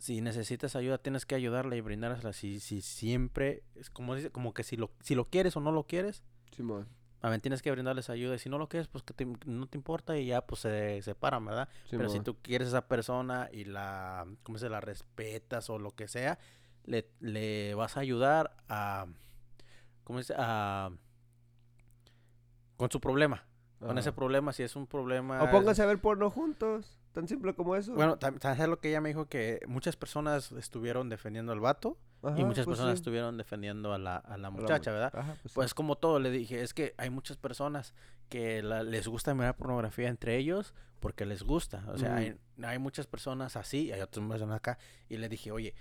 si 0.00 0.20
necesitas 0.20 0.74
ayuda 0.74 0.98
tienes 0.98 1.24
que 1.26 1.36
ayudarle 1.36 1.76
y 1.76 1.80
brindársela. 1.80 2.32
Si, 2.32 2.58
si 2.58 2.80
siempre, 2.82 3.62
es 3.76 3.88
como 3.90 4.16
dice, 4.16 4.30
como 4.30 4.52
que 4.54 4.64
si 4.64 4.76
lo, 4.76 4.90
si 5.02 5.14
lo 5.14 5.26
quieres 5.26 5.56
o 5.56 5.60
no 5.60 5.70
lo 5.70 5.84
quieres, 5.84 6.24
Simón. 6.56 6.88
a 7.22 7.28
ver, 7.28 7.40
tienes 7.40 7.62
que 7.62 7.70
brindarles 7.70 8.10
ayuda 8.10 8.34
y 8.34 8.38
si 8.38 8.48
no 8.48 8.58
lo 8.58 8.68
quieres, 8.68 8.88
pues 8.88 9.04
que 9.04 9.12
te- 9.14 9.26
no 9.46 9.66
te 9.68 9.76
importa 9.78 10.16
y 10.18 10.26
ya 10.26 10.40
pues 10.46 10.62
se 10.62 11.00
separan, 11.02 11.44
¿verdad? 11.44 11.68
Pero 11.90 12.08
si 12.08 12.18
tú 12.24 12.36
quieres 12.42 12.68
a 12.68 12.70
esa 12.70 12.88
persona 12.88 13.48
y 13.52 13.64
la, 13.64 14.26
¿cómo 14.42 14.58
se 14.58 14.68
la 14.70 14.80
respetas 14.80 15.68
o 15.70 15.78
lo 15.78 15.90
que 15.94 16.08
sea, 16.08 16.38
le, 16.86 17.10
le 17.20 17.74
vas 17.74 17.96
a 17.96 18.00
ayudar 18.00 18.56
a, 18.68 19.06
¿cómo 20.04 20.18
dice? 20.18 20.34
A, 20.36 20.90
con 22.76 22.90
su 22.90 23.00
problema. 23.00 23.44
Con 23.80 23.96
ese 23.98 24.12
problema, 24.12 24.52
si 24.52 24.62
es 24.62 24.76
un 24.76 24.86
problema... 24.86 25.42
O 25.42 25.50
pónganse 25.50 25.82
a 25.82 25.86
ver 25.86 25.98
porno 25.98 26.28
juntos. 26.30 26.98
Tan 27.12 27.26
simple 27.26 27.54
como 27.54 27.74
eso. 27.76 27.94
Bueno, 27.94 28.18
tam- 28.18 28.38
¿sabes 28.40 28.68
lo 28.68 28.78
que 28.78 28.90
ella 28.90 29.00
me 29.00 29.08
dijo? 29.08 29.26
Que 29.26 29.60
muchas 29.66 29.96
personas 29.96 30.52
estuvieron 30.52 31.08
defendiendo 31.08 31.50
al 31.52 31.60
vato 31.60 31.96
y 32.36 32.44
muchas 32.44 32.66
pues 32.66 32.76
personas 32.76 32.92
sí. 32.92 33.00
estuvieron 33.00 33.38
defendiendo 33.38 33.92
a 33.94 33.98
la, 33.98 34.16
a 34.16 34.36
la 34.36 34.50
muchacha, 34.50 34.90
mu- 34.90 34.94
¿verdad? 34.98 35.12
Ajá, 35.18 35.32
pues, 35.40 35.52
sí. 35.52 35.54
Pues 35.54 35.72
como 35.74 35.96
todo, 35.96 36.20
le 36.20 36.30
dije, 36.30 36.60
es 36.62 36.74
que 36.74 36.94
hay 36.98 37.08
muchas 37.10 37.38
personas 37.38 37.94
que 38.28 38.62
la- 38.62 38.82
les 38.82 39.08
gusta 39.08 39.34
mirar 39.34 39.56
pornografía 39.56 40.08
entre 40.08 40.36
ellos 40.36 40.74
porque 41.00 41.24
les 41.24 41.42
gusta. 41.42 41.82
O 41.88 41.96
sea, 41.98 42.10
Mm. 42.10 42.16
hay, 42.18 42.36
hay 42.62 42.78
muchas 42.78 43.06
personas 43.06 43.56
así, 43.56 43.86
y 43.86 43.92
hay 43.92 44.02
otras 44.02 44.24
personas 44.28 44.56
acá. 44.56 44.78
Y 45.08 45.16
le 45.16 45.28
dije, 45.30 45.50
oye, 45.52 45.74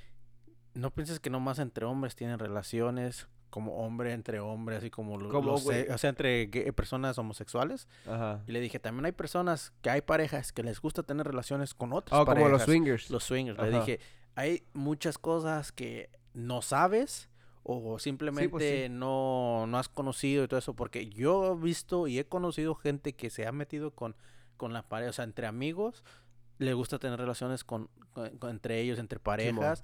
no 0.74 0.92
pienses 0.92 1.20
que 1.20 1.30
nomás 1.30 1.60
entre 1.60 1.86
hombres 1.86 2.16
tienen 2.16 2.40
relaciones 2.40 3.28
como 3.50 3.78
hombre 3.86 4.14
entre 4.14 4.40
hombre, 4.40 4.76
así 4.78 4.90
como, 4.90 5.18
lo- 5.18 5.30
Como, 5.30 5.52
los, 5.52 5.66
o 5.66 5.98
sea, 5.98 6.10
entre 6.10 6.46
gay- 6.48 6.72
personas 6.72 7.18
homosexuales. 7.18 7.88
Ajá. 8.08 8.44
Y 8.48 8.52
le 8.52 8.60
dije, 8.60 8.80
también 8.80 9.06
hay 9.06 9.12
personas 9.12 9.74
que 9.82 9.90
hay 9.90 10.02
parejas 10.02 10.52
que 10.52 10.64
les 10.64 10.80
gusta 10.82 11.04
tener 11.04 11.26
relaciones 11.26 11.74
con 11.74 11.94
otras 11.94 12.20
Ah, 12.20 12.26
parejas. 12.26 12.48
como 12.48 12.58
los 12.58 12.64
swingers. 12.66 13.10
Los 13.10 13.24
swingers. 13.24 13.58
Le 13.60 13.72
dije, 13.72 14.00
hay 14.36 14.64
muchas 14.74 15.18
cosas 15.18 15.72
que 15.72 16.10
no 16.34 16.62
sabes 16.62 17.30
o 17.64 18.00
simplemente 18.00 18.50
pues 18.50 18.64
sí. 18.86 18.88
no, 18.90 19.66
no 19.68 19.78
has 19.78 19.90
conocido 19.90 20.44
y 20.44 20.48
todo 20.48 20.60
eso. 20.60 20.76
Porque 20.76 21.10
yo 21.10 21.54
he 21.54 21.56
visto 21.64 22.08
y 22.08 22.20
he 22.20 22.26
conocido 22.26 22.76
gente 22.76 23.14
que 23.14 23.30
se 23.30 23.46
ha 23.48 23.52
metido 23.52 23.92
con, 23.92 24.16
con 24.58 24.74
la 24.74 24.84
pareja, 24.84 25.10
o 25.10 25.14
sea, 25.14 25.26
entre 25.26 25.46
amigos, 25.48 26.04
le 26.58 26.74
gusta 26.74 27.00
tener 27.00 27.20
relaciones 27.20 27.64
con, 27.64 27.90
con- 28.14 28.38
con- 28.38 28.50
entre 28.52 28.80
ellos, 28.82 29.00
entre 29.00 29.20
parejas. 29.20 29.84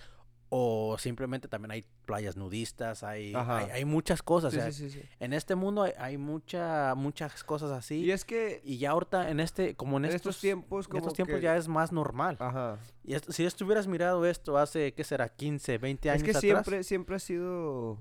O 0.49 0.95
simplemente 0.99 1.47
también 1.47 1.71
hay 1.71 1.85
playas 2.05 2.37
nudistas, 2.37 3.03
hay, 3.03 3.33
hay, 3.35 3.69
hay 3.71 3.83
muchas 3.85 4.21
cosas. 4.21 4.53
Sí, 4.53 4.59
o 4.59 4.61
sea, 4.61 4.71
sí, 4.71 4.89
sí. 4.91 5.01
En 5.19 5.33
este 5.33 5.55
mundo 5.55 5.81
hay, 5.83 5.93
hay 5.97 6.17
mucha, 6.17 6.93
muchas 6.95 7.43
cosas 7.43 7.71
así. 7.71 7.95
Y 8.05 8.11
es 8.11 8.23
que 8.25 8.61
Y 8.63 8.77
ya 8.77 8.91
ahorita 8.91 9.29
en 9.31 9.39
este, 9.39 9.75
como 9.75 9.97
en, 9.97 10.05
en 10.05 10.11
estos, 10.11 10.35
estos 10.35 10.41
tiempos, 10.41 10.85
en 10.85 10.91
como 10.91 10.99
estos 10.99 11.13
tiempos 11.15 11.35
que- 11.37 11.41
ya 11.41 11.57
es 11.57 11.67
más 11.67 11.91
normal. 11.91 12.37
Ajá. 12.39 12.77
Y 13.03 13.15
esto- 13.15 13.31
si 13.33 13.43
estuvieras 13.43 13.87
mirado 13.87 14.23
esto 14.25 14.57
hace, 14.57 14.93
¿qué 14.93 15.03
será? 15.03 15.29
15, 15.29 15.77
20 15.79 16.09
años 16.11 16.21
Es 16.21 16.23
que 16.23 16.29
atrás. 16.31 16.41
siempre, 16.41 16.83
siempre 16.83 17.15
ha 17.15 17.19
sido, 17.19 17.99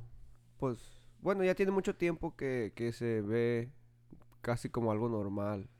pues, 0.58 0.78
bueno, 1.20 1.42
ya 1.44 1.54
tiene 1.54 1.72
mucho 1.72 1.96
tiempo 1.96 2.36
que, 2.36 2.72
que 2.76 2.92
se 2.92 3.22
ve 3.22 3.70
casi 4.42 4.68
como 4.68 4.92
algo 4.92 5.08
normal. 5.08 5.70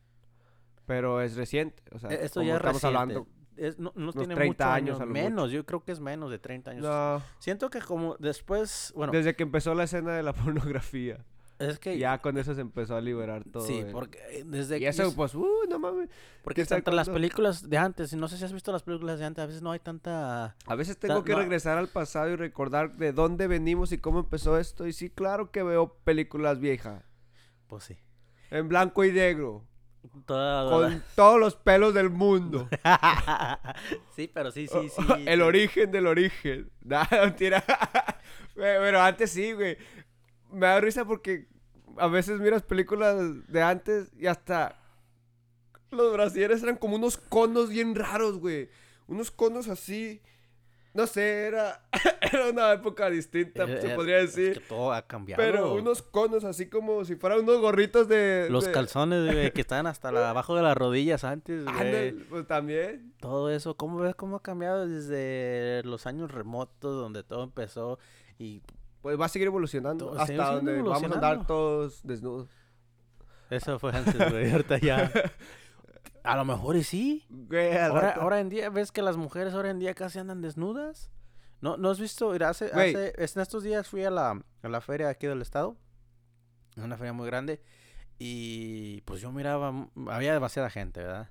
Pero 0.87 1.21
es 1.21 1.37
reciente, 1.37 1.83
o 1.93 1.99
sea, 1.99 2.11
E- 2.11 2.25
Esto 2.25 2.43
ya 2.43 2.53
es 2.53 2.57
estamos 2.57 2.83
reciente. 2.83 2.87
hablando. 2.99 3.27
Es- 3.57 3.79
no 3.79 3.91
tiene 4.13 4.35
30 4.35 4.47
muchos 4.47 4.67
años 5.01 5.07
menos, 5.07 5.51
yo 5.51 5.65
creo 5.65 5.83
que 5.85 5.93
es 5.93 6.01
menos 6.01 6.31
de 6.31 6.39
30 6.39 6.73
años. 6.73 6.83
No, 6.85 7.23
Siento 7.39 7.71
que 7.71 7.81
como 7.81 8.17
después, 8.19 8.93
bueno, 8.97 9.13
desde 9.13 9.35
que 9.37 9.43
empezó 9.45 9.75
la 9.75 9.85
escena 9.85 10.13
de 10.13 10.23
la 10.23 10.33
pornografía, 10.79 11.25
es 11.61 11.79
que 11.79 11.97
ya 11.97 12.21
con 12.21 12.37
eso 12.37 12.53
se 12.55 12.61
empezó 12.63 12.97
a 12.97 13.01
liberar 13.01 13.45
todo. 13.45 13.65
sí, 13.65 13.85
porque 13.93 14.19
eh, 14.31 14.43
desde 14.45 14.77
y 14.79 14.81
que 14.81 14.89
eso, 14.89 15.05
es- 15.05 15.15
pues, 15.15 15.35
uh, 15.37 15.47
no 15.69 15.79
mames. 15.79 16.09
porque 16.43 16.63
entre 16.69 16.93
las 16.93 17.09
películas 17.09 17.69
de 17.71 17.79
antes, 17.79 18.13
y 18.13 18.17
no 18.17 18.27
sé 18.27 18.37
si 18.39 18.45
has 18.45 18.53
visto 18.53 18.73
las 18.73 18.83
películas 18.83 19.21
de 19.21 19.25
antes, 19.25 19.43
a 19.45 19.47
veces 19.47 19.63
no 19.63 19.71
hay 19.71 19.79
tanta 19.79 20.57
A 20.67 20.75
veces 20.75 20.99
tengo 20.99 21.23
que 21.23 21.33
no- 21.33 21.39
regresar 21.39 21.79
al 21.79 21.87
pasado 21.89 22.29
y 22.31 22.37
recordar 22.37 22.97
de 22.97 23.13
dónde 23.13 23.47
venimos 23.47 23.93
y 23.93 23.99
cómo 23.99 24.19
empezó 24.19 24.59
esto. 24.59 24.87
Y 24.89 24.93
sí, 24.93 25.11
claro 25.11 25.53
que 25.53 25.63
veo 25.63 25.95
películas 26.03 26.59
viejas. 26.59 27.05
pues 27.69 27.85
sí. 27.85 27.97
En 28.51 28.69
blanco 28.69 29.05
y 29.05 29.13
negro. 29.13 29.65
Toda- 30.27 30.71
Con 30.71 31.03
todos 31.15 31.41
los 31.41 31.57
pelos 31.57 31.95
del 31.95 32.11
mundo. 32.11 32.69
sí, 34.17 34.31
pero 34.33 34.51
sí, 34.51 34.67
sí, 34.67 34.89
sí. 34.89 35.03
el 35.27 35.43
origen 35.43 35.91
del 35.91 36.07
origen. 36.07 36.71
Nada, 36.83 37.09
mentira. 37.25 37.63
Güey, 38.55 38.79
Pero 38.79 39.01
antes 39.01 39.31
sí, 39.31 39.53
güey. 39.53 39.77
Me 40.53 40.67
da 40.67 40.81
risa 40.81 41.05
porque 41.05 41.49
a 41.99 42.07
veces 42.07 42.41
miras 42.41 42.63
películas 42.63 43.17
de 43.49 43.63
antes 43.63 44.13
y 44.17 44.27
hasta 44.27 44.79
los 45.91 46.13
brasieres 46.13 46.63
eran 46.63 46.77
como 46.77 46.97
unos 46.97 47.17
conos 47.17 47.71
bien 47.71 47.95
raros, 47.95 48.39
güey. 48.39 48.69
Unos 49.07 49.31
conos 49.31 49.69
así. 49.69 50.23
No 50.95 51.09
sé, 51.09 51.47
era, 51.47 51.83
era 52.33 52.51
una 52.51 52.73
época 52.73 53.11
distinta, 53.11 53.67
se 53.67 53.89
podría 53.97 54.21
es 54.21 54.35
que 54.35 54.41
decir. 54.43 54.63
todo 54.69 54.93
ha 54.93 55.03
cambiado. 55.03 55.43
Pero 55.43 55.75
unos 55.75 56.03
conos 56.03 56.45
así 56.45 56.69
como 56.69 57.05
si 57.05 57.17
fueran 57.17 57.41
unos 57.41 57.61
gorritos 57.61 58.07
de... 58.07 58.47
Los 58.49 58.65
de- 58.67 58.71
calzones, 58.73 59.25
güey, 59.33 59.51
que 59.53 59.61
estaban 59.61 59.89
hasta 59.89 60.13
la- 60.13 60.31
abajo 60.31 60.55
de 60.55 60.63
las 60.63 60.77
rodillas 60.77 61.25
antes, 61.25 61.65
güey. 61.65 62.13
Pues 62.13 62.47
también. 62.47 63.13
Todo 63.21 63.51
eso, 63.51 63.77
¿cómo 63.77 63.99
ves 63.99 64.15
cómo 64.15 64.37
ha 64.37 64.43
cambiado 64.43 64.87
desde 64.87 65.83
los 65.85 66.07
años 66.07 66.31
remotos 66.31 66.95
donde 66.95 67.25
todo 67.25 67.43
empezó? 67.43 67.99
Y 68.39 68.63
Pues 69.03 69.21
va 69.21 69.25
a 69.27 69.29
seguir 69.29 69.47
evolucionando. 69.49 70.11
Todo- 70.11 70.21
hasta 70.21 70.53
donde 70.55 70.81
vamos 70.81 71.03
a 71.11 71.15
andar 71.15 71.45
todos 71.47 72.01
desnudos. 72.07 72.49
eso 73.51 73.79
fue 73.81 73.91
antes, 73.93 74.31
güey, 74.31 74.51
ahorita 74.53 74.79
ya. 74.79 75.11
A 76.25 76.37
lo 76.37 76.45
mejor 76.45 76.75
y 76.77 76.83
sí. 76.85 77.25
Güey, 77.29 77.77
Ahora, 77.77 78.13
ahora 78.13 78.41
en 78.41 78.49
día, 78.49 78.71
¿ves 78.71 78.91
que 78.91 79.03
las 79.03 79.17
mujeres 79.17 79.55
ahora 79.55 79.71
en 79.71 79.79
día 79.79 79.95
casi 79.95 80.19
andan 80.19 80.41
desnudas? 80.43 81.11
¿No, 81.61 81.77
¿no 81.77 81.91
has 81.91 82.01
visto? 82.01 82.31
Mira, 82.33 82.49
hace, 82.49 82.71
hace- 82.95 83.13
es- 83.23 83.37
en 83.37 83.43
estos 83.43 83.63
días 83.63 83.87
fui 83.89 84.05
a 84.05 84.11
la, 84.11 84.43
a 84.63 84.69
la 84.69 84.81
feria 84.81 85.09
aquí 85.09 85.27
del 85.27 85.43
estado. 85.43 85.77
Una 86.77 86.97
feria 86.97 87.13
muy 87.13 87.27
grande. 87.27 87.63
Y 88.19 89.01
pues 89.03 89.21
yo 89.21 89.31
miraba, 89.33 89.89
había 90.09 90.33
demasiada 90.33 90.71
gente, 90.71 91.01
¿verdad? 91.03 91.31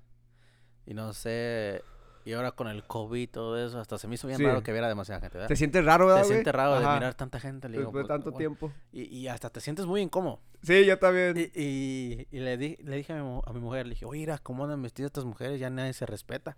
Y 0.85 0.93
no 0.93 1.13
sé, 1.13 1.81
y 2.25 2.33
ahora 2.33 2.51
con 2.53 2.67
el 2.67 2.83
COVID 2.83 3.21
y 3.21 3.27
todo 3.27 3.57
eso, 3.65 3.79
hasta 3.79 3.97
se 3.97 4.07
me 4.07 4.15
hizo 4.15 4.27
bien 4.27 4.37
Sí. 4.37 4.45
raro 4.45 4.63
que 4.63 4.71
hubiera 4.71 4.87
demasiada 4.87 5.19
gente, 5.21 5.37
¿verdad? 5.37 5.47
Se 5.49 5.55
siente 5.55 5.81
raro, 5.81 6.05
¿verdad, 6.07 6.21
Se 6.21 6.27
güey? 6.27 6.35
siente 6.37 6.51
raro 6.51 6.79
de 6.79 6.85
Ajá, 6.85 6.93
mirar 6.95 7.13
tanta 7.15 7.39
gente, 7.39 7.67
le 7.69 7.77
digo, 7.77 7.89
Después 7.91 8.03
de 8.03 8.07
pues, 8.07 8.17
tanto 8.17 8.31
bueno, 8.31 8.37
tiempo. 8.37 8.71
Y, 8.91 9.03
y 9.03 9.27
hasta 9.27 9.49
te 9.49 9.59
sientes 9.59 9.85
muy 9.85 10.01
incómodo. 10.01 10.39
Sí, 10.61 10.85
yo 10.85 10.97
también. 10.99 11.37
Y, 11.37 11.51
y, 11.61 12.27
y 12.31 12.39
le, 12.39 12.57
di- 12.57 12.77
le 12.83 12.95
dije 12.97 13.13
a 13.13 13.17
mi, 13.17 13.21
mu- 13.23 13.41
a 13.45 13.51
mi 13.53 13.59
mujer, 13.59 13.85
le 13.85 13.91
dije, 13.95 14.05
oye, 14.05 14.21
mira, 14.21 14.37
¿cómo 14.37 14.63
andan 14.63 14.81
vestidas 14.81 15.07
estas 15.09 15.25
mujeres? 15.25 15.59
Ya 15.59 15.69
nadie 15.69 15.91
se 15.93 16.05
respeta. 16.05 16.55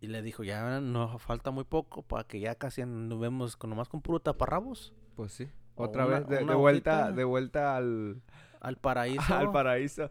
Y 0.00 0.06
le 0.06 0.22
dijo, 0.22 0.44
ya 0.44 0.80
nos 0.80 1.20
falta 1.20 1.50
muy 1.50 1.64
poco 1.64 2.02
para 2.02 2.24
que 2.24 2.40
ya 2.40 2.54
casi 2.54 2.84
nos 2.86 3.18
vemos 3.20 3.56
con, 3.56 3.68
nomás 3.70 3.88
con 3.88 4.00
puro 4.00 4.20
taparrabos. 4.20 4.94
Pues 5.16 5.32
sí. 5.32 5.48
Otra 5.74 6.06
una- 6.06 6.20
vez, 6.20 6.28
de, 6.28 6.36
de 6.44 6.54
vuelta, 6.54 6.92
hojita. 7.02 7.12
de 7.12 7.24
vuelta 7.24 7.76
al, 7.76 8.22
Al 8.60 8.76
paraíso. 8.78 9.20
al 9.34 9.52
paraíso. 9.52 10.10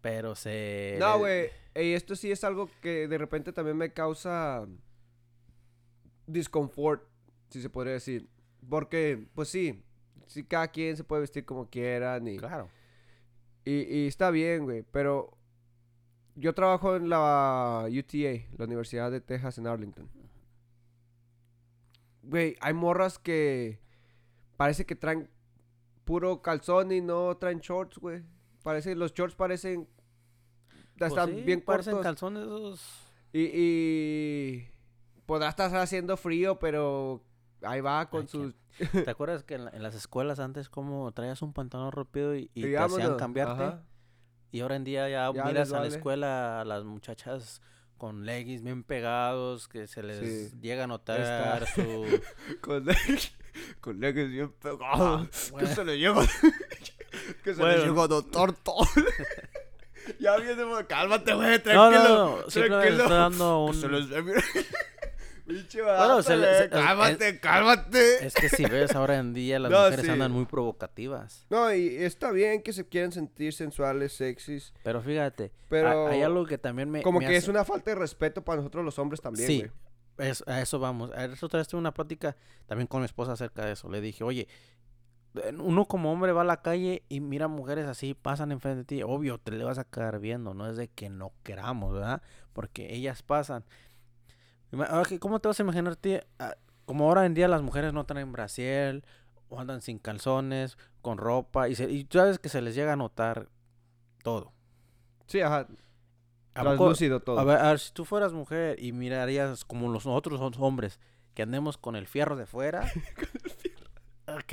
pero 0.00 0.34
se... 0.36 0.96
No, 1.00 1.18
güey. 1.18 1.50
Y 1.80 1.92
esto 1.92 2.16
sí 2.16 2.30
es 2.30 2.42
algo 2.44 2.68
que 2.82 3.06
de 3.06 3.18
repente 3.18 3.52
también 3.52 3.76
me 3.76 3.92
causa 3.92 4.66
disconfort, 6.26 7.02
si 7.50 7.62
se 7.62 7.70
podría 7.70 7.94
decir. 7.94 8.28
Porque, 8.68 9.26
pues 9.34 9.48
sí, 9.48 9.82
sí 10.26 10.44
cada 10.44 10.68
quien 10.68 10.96
se 10.96 11.04
puede 11.04 11.20
vestir 11.20 11.44
como 11.44 11.68
quieran 11.70 12.26
y, 12.26 12.36
Claro. 12.38 12.68
y, 13.64 13.82
y 13.82 14.06
está 14.08 14.30
bien, 14.30 14.64
güey. 14.64 14.82
Pero 14.90 15.36
yo 16.34 16.52
trabajo 16.54 16.96
en 16.96 17.08
la 17.08 17.86
UTA, 17.88 18.46
la 18.56 18.64
Universidad 18.64 19.10
de 19.10 19.20
Texas 19.20 19.58
en 19.58 19.66
Arlington. 19.66 20.08
Güey, 22.22 22.56
hay 22.60 22.74
morras 22.74 23.18
que 23.18 23.78
parece 24.56 24.84
que 24.84 24.96
traen 24.96 25.30
puro 26.04 26.42
calzón 26.42 26.92
y 26.92 27.00
no 27.00 27.36
traen 27.36 27.60
shorts, 27.60 27.98
güey. 27.98 28.22
Parece, 28.62 28.94
los 28.94 29.14
shorts 29.14 29.34
parecen... 29.36 29.88
Pues 30.98 31.12
Están 31.12 31.30
sí, 31.30 31.42
bien 31.42 31.60
cortos. 31.60 32.02
calzones 32.02 32.42
esos... 32.44 32.80
Y, 33.32 33.50
y 33.54 34.68
podrá 35.26 35.48
estar 35.50 35.74
haciendo 35.76 36.16
frío, 36.16 36.58
pero 36.58 37.22
ahí 37.62 37.80
va 37.80 38.08
con 38.10 38.22
Ay, 38.22 38.28
sus... 38.28 38.54
¿Te 39.04 39.10
acuerdas 39.10 39.44
que 39.44 39.54
en, 39.54 39.66
la- 39.66 39.70
en 39.70 39.82
las 39.82 39.94
escuelas 39.94 40.38
antes 40.40 40.68
como 40.68 41.12
traías 41.12 41.42
un 41.42 41.52
pantalón 41.52 41.92
rompido 41.92 42.34
y, 42.36 42.50
y 42.54 42.62
te 42.62 42.66
Digámoslo, 42.68 43.02
hacían 43.04 43.18
cambiarte? 43.18 43.62
ajá. 43.64 43.82
Y 44.50 44.60
ahora 44.60 44.76
en 44.76 44.84
día 44.84 45.08
ya, 45.10 45.30
Ya 45.34 45.44
miras 45.44 45.68
les 45.68 45.72
a 45.72 45.76
la 45.76 45.82
vale. 45.82 45.94
escuela 45.96 46.60
a 46.62 46.64
las 46.64 46.82
muchachas 46.84 47.60
con 47.98 48.24
leggings 48.24 48.62
bien 48.62 48.82
pegados, 48.84 49.68
que 49.68 49.86
se 49.88 50.02
les 50.02 50.50
Sí. 50.50 50.58
llega 50.60 50.84
a 50.84 50.86
notar 50.86 51.66
su... 51.66 51.82
Con, 52.62 52.86
con 53.80 54.00
leggings 54.00 54.30
bien 54.30 54.52
pegados. 54.52 55.28
que 55.46 55.50
bueno. 55.52 55.68
se 55.74 55.84
le 55.84 55.98
llega. 55.98 56.20
que 57.44 57.54
se 57.54 57.60
Bueno. 57.60 57.76
le 57.84 57.88
llega 57.88 58.06
doctor 58.06 58.52
todo. 58.54 58.86
ya 60.20 60.36
viene, 60.36 60.64
cálmate, 60.86 61.34
güey, 61.34 61.50
No, 61.56 61.60
tranquilo. 61.62 62.02
no, 62.08 62.36
no, 62.42 62.50
simplemente 62.50 62.68
tranquilo. 62.96 63.02
estoy 63.04 63.16
dando 63.18 63.64
un... 63.64 63.74
se. 63.74 63.86
Pinche 65.46 65.80
Bueno, 65.80 66.22
se 66.22 66.36
le- 66.36 66.46
güey, 66.46 66.58
se- 66.64 66.68
cálmate, 66.68 67.40
cálmate. 67.40 68.26
Es 68.26 68.34
que 68.34 68.50
si 68.50 68.66
ves 68.66 68.94
ahora 68.94 69.16
en 69.16 69.32
día 69.32 69.58
las 69.58 69.70
No, 69.72 69.78
mujeres 69.84 70.04
sí. 70.04 70.10
andan 70.10 70.30
muy 70.30 70.44
provocativas. 70.44 71.46
No, 71.48 71.72
y 71.72 71.96
está 71.96 72.32
bien 72.32 72.62
que 72.62 72.74
se 72.74 72.86
quieren 72.86 73.12
sentir 73.12 73.54
sensuales, 73.54 74.12
sexys, 74.12 74.74
Pero 74.82 75.00
fíjate, 75.00 75.50
pero 75.70 76.06
ha- 76.06 76.10
hay 76.10 76.22
algo 76.22 76.44
que 76.44 76.58
también 76.58 76.90
me... 76.90 77.00
como 77.00 77.20
me 77.20 77.26
que 77.26 77.36
es 77.36 77.48
una 77.48 77.64
falta 77.64 77.90
de 77.92 77.94
respeto 77.94 78.44
para 78.44 78.58
nosotros 78.58 78.84
los 78.84 78.98
hombres 78.98 79.22
también, 79.22 79.46
Sí, 79.46 79.58
güey. 80.18 80.28
es- 80.30 80.44
a 80.46 80.60
eso 80.60 80.78
vamos. 80.80 81.12
A 81.12 81.24
eso 81.24 81.46
otra 81.46 81.60
vez 81.60 81.68
tuve 81.68 81.78
una 81.80 81.94
plática 81.94 82.36
también 82.66 82.86
con 82.86 83.00
mi 83.00 83.06
esposa 83.06 83.32
acerca 83.32 83.64
de 83.64 83.72
eso. 83.72 83.88
Le 83.88 84.02
dije, 84.02 84.24
oye, 84.24 84.48
uno 85.58 85.84
como 85.84 86.10
hombre 86.12 86.32
va 86.32 86.40
a 86.42 86.44
la 86.44 86.62
calle 86.62 87.02
y 87.08 87.20
mira 87.20 87.48
mujeres 87.48 87.86
así, 87.86 88.14
pasan 88.14 88.50
enfrente 88.52 88.78
de 88.78 88.84
ti. 88.84 89.02
Obvio, 89.02 89.38
te 89.38 89.52
le 89.52 89.64
vas 89.64 89.78
a 89.78 89.84
quedar 89.84 90.18
viendo. 90.20 90.54
No 90.54 90.68
es 90.68 90.76
de 90.76 90.88
que 90.88 91.10
no 91.10 91.32
queramos, 91.42 91.92
¿verdad? 91.94 92.22
Porque 92.52 92.94
ellas 92.94 93.22
pasan. 93.22 93.64
Que, 95.08 95.18
¿Cómo 95.18 95.38
te 95.40 95.48
vas 95.48 95.58
a 95.58 95.62
imaginar, 95.62 95.96
ti, 95.96 96.18
ah, 96.38 96.54
Como 96.84 97.04
ahora 97.04 97.24
en 97.26 97.34
día 97.34 97.48
las 97.48 97.62
mujeres 97.62 97.92
no 97.92 98.04
traen 98.04 98.32
brasiel 98.32 99.04
o 99.48 99.58
andan 99.60 99.80
sin 99.80 99.98
calzones, 99.98 100.76
con 101.02 101.18
ropa. 101.18 101.68
Y, 101.68 101.74
se- 101.74 101.90
y 101.90 102.04
tú 102.04 102.18
sabes 102.18 102.38
que 102.38 102.48
se 102.48 102.60
les 102.62 102.74
llega 102.74 102.92
a 102.94 102.96
notar 102.96 103.48
todo. 104.22 104.52
Sí, 105.26 105.40
ajá, 105.40 105.60
¿A 106.54 106.62
poco- 106.64 106.76
translúcido 106.76 107.20
todo. 107.20 107.38
a 107.38 107.44
ver, 107.44 107.58
a 107.58 107.68
ver, 107.68 107.78
si 107.78 107.92
tú 107.92 108.04
fueras 108.04 108.32
mujer 108.32 108.82
y 108.82 108.92
mirarías 108.92 109.64
como 109.64 109.88
los 109.90 110.06
otros 110.06 110.40
hom- 110.40 110.56
hombres 110.58 110.98
que 111.34 111.42
andemos 111.42 111.78
con 111.78 111.94
el 111.96 112.06
fierro 112.06 112.36
de 112.36 112.46
fuera. 112.46 112.82
ok, 114.26 114.52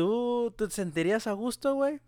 ¿tú 0.00 0.54
te 0.56 0.70
sentirías 0.70 1.26
a 1.26 1.32
gusto, 1.32 1.74
güey? 1.74 2.00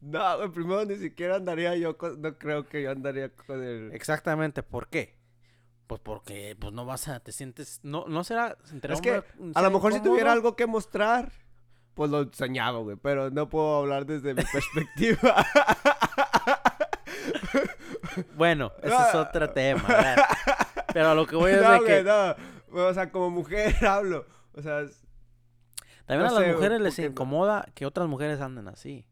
No, 0.00 0.36
güey, 0.36 0.48
primero 0.50 0.84
ni 0.84 0.96
siquiera 0.96 1.34
andaría 1.34 1.74
yo 1.76 1.98
con, 1.98 2.22
no 2.22 2.38
creo 2.38 2.68
que 2.68 2.80
yo 2.82 2.92
andaría 2.92 3.28
con 3.30 3.60
el... 3.60 3.92
Exactamente, 3.92 4.62
¿por 4.62 4.86
qué? 4.86 5.16
Pues 5.88 6.00
porque 6.00 6.56
pues 6.58 6.72
no 6.72 6.86
vas 6.86 7.08
a, 7.08 7.18
te 7.18 7.32
sientes, 7.32 7.80
no, 7.82 8.04
no 8.06 8.22
será 8.22 8.56
entre 8.70 8.94
Es 8.94 9.00
que 9.00 9.20
A 9.54 9.62
lo 9.62 9.70
mejor 9.72 9.92
si 9.92 10.00
tuviera 10.00 10.30
algo 10.30 10.54
que 10.54 10.68
mostrar, 10.68 11.32
pues 11.94 12.08
lo 12.08 12.20
enseñaba, 12.20 12.78
güey, 12.78 12.96
pero 12.96 13.30
no 13.30 13.48
puedo 13.48 13.78
hablar 13.78 14.06
desde 14.06 14.32
mi 14.34 14.42
perspectiva. 14.52 15.44
Bueno, 18.36 18.72
ese 18.82 18.94
es 18.94 19.14
otro 19.14 19.48
tema, 19.50 19.82
¿verdad? 19.88 20.16
Pero 20.92 21.08
a 21.10 21.14
lo 21.14 21.26
que 21.26 21.34
voy 21.36 21.52
es 21.52 21.62
no, 21.62 21.72
de 21.72 21.78
güey, 21.78 21.88
que 21.88 22.02
no. 22.04 22.34
O 22.88 22.92
sea, 22.92 23.10
como 23.10 23.30
mujer 23.30 23.74
hablo. 23.86 24.26
O 24.54 24.60
sea, 24.60 24.80
es- 24.80 25.01
también 26.06 26.30
no 26.30 26.36
a 26.36 26.40
las 26.40 26.48
sé, 26.48 26.52
mujeres 26.54 26.80
les 26.80 26.98
incomoda 26.98 27.66
que 27.74 27.86
otras 27.86 28.08
mujeres 28.08 28.40
anden 28.40 28.68
así. 28.68 29.04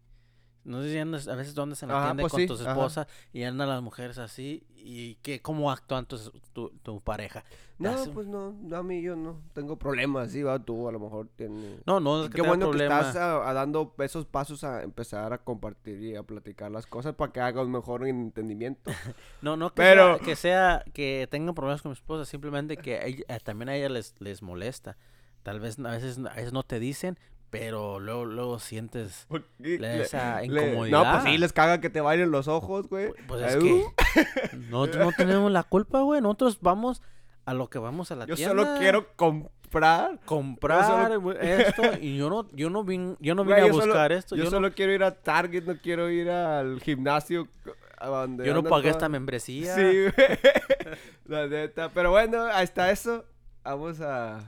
No 0.62 0.82
sé 0.82 0.90
si 0.92 0.98
andas, 0.98 1.26
a 1.26 1.34
veces 1.36 1.56
andas 1.56 1.82
en 1.82 1.88
la 1.88 1.96
Ajá, 1.96 2.06
tienda 2.08 2.20
pues 2.20 2.32
con 2.32 2.40
sí, 2.42 2.46
tus 2.46 2.60
esposas 2.60 3.06
y 3.32 3.44
andan 3.44 3.66
las 3.70 3.80
mujeres 3.80 4.18
así 4.18 4.62
y 4.76 5.14
que 5.16 5.40
cómo 5.40 5.70
actúan 5.72 6.04
tus- 6.04 6.30
tu, 6.52 6.68
tu 6.82 7.00
pareja. 7.00 7.44
no, 7.78 7.88
hace- 7.92 8.10
pues 8.10 8.26
no, 8.26 8.54
a 8.76 8.82
mí 8.82 9.00
yo 9.00 9.16
no 9.16 9.40
tengo 9.54 9.78
problemas, 9.78 10.30
sí, 10.32 10.42
va, 10.42 10.58
tú 10.58 10.86
a 10.86 10.92
lo 10.92 11.00
mejor 11.00 11.28
tienes... 11.34 11.80
No, 11.86 11.98
no 11.98 12.24
es 12.24 12.28
que 12.28 12.36
Qué 12.36 12.42
bueno 12.46 12.68
problema. 12.68 13.00
que 13.00 13.06
estás 13.08 13.16
a- 13.16 13.48
a 13.48 13.54
dando 13.54 13.94
esos 14.00 14.26
pasos 14.26 14.62
a 14.62 14.82
empezar 14.82 15.32
a 15.32 15.38
compartir 15.38 15.98
y 16.02 16.14
a 16.14 16.22
platicar 16.24 16.70
las 16.70 16.86
cosas 16.86 17.14
para 17.14 17.32
que 17.32 17.40
haga 17.40 17.62
un 17.62 17.70
mejor 17.72 18.06
entendimiento. 18.06 18.90
No, 19.40 19.56
no 19.56 19.70
que, 19.70 19.76
Pero- 19.76 20.18
sea, 20.18 20.26
que 20.26 20.36
sea 20.36 20.84
que 20.92 21.26
tengan 21.30 21.54
problemas 21.54 21.80
con 21.80 21.88
mi 21.90 21.94
esposa, 21.94 22.26
simplemente 22.26 22.76
que 22.76 23.00
ella- 23.02 23.24
eh, 23.28 23.40
también 23.42 23.70
a 23.70 23.76
ella 23.76 23.88
les, 23.88 24.14
les 24.18 24.42
molesta. 24.42 24.98
Tal 25.42 25.60
vez 25.60 25.78
a 25.78 25.90
veces, 25.90 26.18
a 26.18 26.34
veces 26.34 26.52
no 26.52 26.62
te 26.62 26.78
dicen, 26.78 27.18
pero 27.50 27.98
luego, 27.98 28.24
luego 28.26 28.58
sientes 28.58 29.26
le- 29.58 30.02
esa 30.02 30.44
incomodidad. 30.44 31.04
no, 31.04 31.10
pues 31.12 31.24
sí, 31.24 31.38
les 31.38 31.52
caga 31.52 31.80
que 31.80 31.90
te 31.90 32.00
bailen 32.00 32.30
los 32.30 32.46
ojos, 32.48 32.88
güey. 32.88 33.08
Pu- 33.08 33.14
Pues 33.26 33.42
es 33.42 33.56
que 33.56 33.72
uh, 33.72 34.56
nosotros 34.70 35.06
no 35.06 35.12
tenemos 35.16 35.50
la 35.50 35.62
culpa, 35.64 36.00
güey. 36.00 36.20
Nosotros 36.20 36.58
vamos 36.60 37.02
a 37.46 37.54
lo 37.54 37.68
que 37.70 37.78
vamos 37.78 38.10
a 38.12 38.16
la 38.16 38.26
Yo 38.26 38.36
tienda. 38.36 38.54
solo 38.64 38.78
quiero 38.78 39.08
comprar. 39.16 40.20
comprar 40.24 40.84
solo- 40.84 41.32
esto 41.32 41.82
y 42.00 42.16
yo 42.18 42.28
no 42.28 42.48
yo 42.52 42.70
no 42.70 42.82
vine 42.84 43.16
yo 43.20 43.34
no 43.34 43.44
vine 43.44 43.54
Güey, 43.60 43.64
a 43.64 43.72
yo 43.72 43.80
solo- 43.80 43.86
buscar 43.94 44.12
esto. 44.12 44.36
Yo, 44.36 44.44
Yo, 44.44 44.50
solo 44.50 44.72
quiero 44.72 44.92
ir 44.92 45.02
a 45.04 45.12
Target, 45.22 45.64
no 45.64 45.76
quiero 45.80 46.10
ir 46.10 46.28
al 46.30 46.80
gimnasio. 46.80 47.48
a 47.98 48.26
yo 48.44 48.54
no 48.54 48.62
pagué 48.64 48.90
esta 48.90 49.08
membresía. 49.08 49.74
Sí, 49.74 49.82
güey. 49.82 50.12
La 51.26 51.46
neta. 51.46 51.88
Pero 51.90 52.10
bueno, 52.10 52.42
hasta 52.44 52.90
eso. 52.90 53.24
Vamos 53.64 54.00
a, 54.00 54.40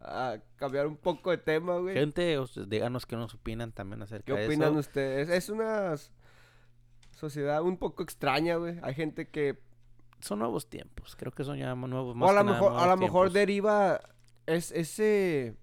a 0.00 0.38
cambiar 0.56 0.86
un 0.86 0.96
poco 0.96 1.30
de 1.30 1.38
tema, 1.38 1.78
güey. 1.78 1.94
Gente, 1.94 2.38
díganos 2.66 3.06
qué 3.06 3.16
nos 3.16 3.34
opinan 3.34 3.72
también 3.72 4.02
acerca 4.02 4.34
¿Qué 4.34 4.40
de 4.40 4.46
opinan 4.46 4.70
eso. 4.70 4.80
ustedes? 4.80 5.28
Es 5.28 5.48
una 5.48 5.94
sociedad 7.10 7.62
un 7.62 7.76
poco 7.76 8.02
extraña, 8.02 8.56
güey. 8.56 8.78
Hay 8.82 8.94
gente 8.94 9.28
que 9.28 9.58
Son 10.20 10.38
nuevos 10.40 10.68
tiempos. 10.68 11.16
Creo 11.16 11.32
que 11.32 11.44
son 11.44 11.58
ya 11.58 11.74
nuevos 11.74 12.12
o 12.12 12.14
más 12.14 12.30
a 12.30 12.32
lo 12.32 12.44
mejor 12.44 12.72
a 12.76 12.86
lo 12.86 12.96
mejor 12.96 13.30
deriva 13.30 14.00
es 14.46 14.72
ese 14.72 15.56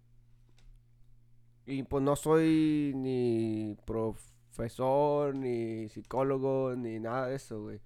y 1.65 1.83
pues 1.83 2.03
no 2.03 2.15
soy 2.15 2.93
ni 2.95 3.75
profesor 3.85 5.33
ni 5.33 5.89
psicólogo 5.89 6.75
ni 6.75 6.99
nada 6.99 7.27
de 7.27 7.35
eso, 7.35 7.61
güey. 7.63 7.81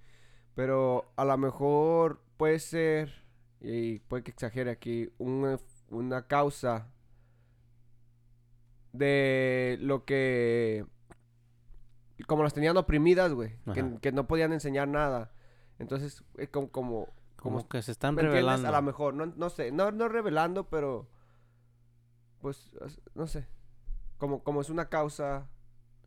Pero 0.56 1.12
a 1.16 1.24
lo 1.26 1.38
mejor 1.38 2.22
puede 2.38 2.60
ser 2.60 3.24
y 3.62 4.00
puede 4.00 4.24
que 4.24 4.32
exagere 4.32 4.72
aquí 4.72 5.10
una, 5.18 5.58
una 5.90 6.28
causa 6.28 6.88
de 8.94 9.78
lo 9.82 10.06
que 10.06 10.86
como 12.28 12.44
las 12.44 12.54
tenían 12.54 12.78
oprimidas, 12.78 13.34
güey, 13.34 13.56
que, 14.02 14.12
no 14.12 14.28
podían 14.28 14.52
enseñar 14.54 14.88
nada. 14.88 15.32
Entonces, 15.80 16.24
es 16.38 16.50
como 16.50 16.70
como 16.70 17.08
como 17.38 17.68
que 17.70 17.82
se 17.82 17.92
están 17.92 18.18
revelando. 18.18 18.68
A 18.68 18.72
lo 18.72 18.82
mejor, 18.82 19.14
no, 19.14 19.26
no 19.28 19.50
sé, 19.50 19.72
no, 19.72 19.92
no 19.92 20.10
revelando, 20.10 20.70
pero 20.70 21.08
pues, 22.42 22.72
es- 22.86 23.02
no 23.16 23.28
sé, 23.28 23.48
como, 24.18 24.44
como 24.44 24.62
es 24.62 24.70
una 24.70 24.90
causa 24.90 25.48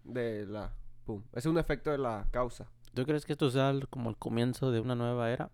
de 0.04 0.46
la, 0.46 0.74
pum, 1.04 1.22
es 1.32 1.46
un 1.46 1.58
efecto 1.58 1.90
de 1.90 1.98
la 1.98 2.28
causa. 2.30 2.70
¿Tú 2.94 3.04
crees 3.04 3.24
que 3.24 3.32
esto 3.32 3.50
sea 3.50 3.72
como 3.88 4.10
el 4.10 4.16
comienzo 4.18 4.70
de 4.70 4.80
una 4.80 4.94
nueva 4.94 5.30
era? 5.30 5.50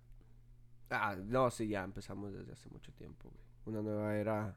Ah, 0.90 1.16
no, 1.16 1.50
sí, 1.50 1.68
ya 1.68 1.84
empezamos 1.84 2.32
desde 2.32 2.52
hace 2.52 2.68
mucho 2.70 2.92
tiempo, 2.92 3.28
güey. 3.30 3.47
Una 3.68 3.82
nueva 3.82 4.16
era, 4.16 4.56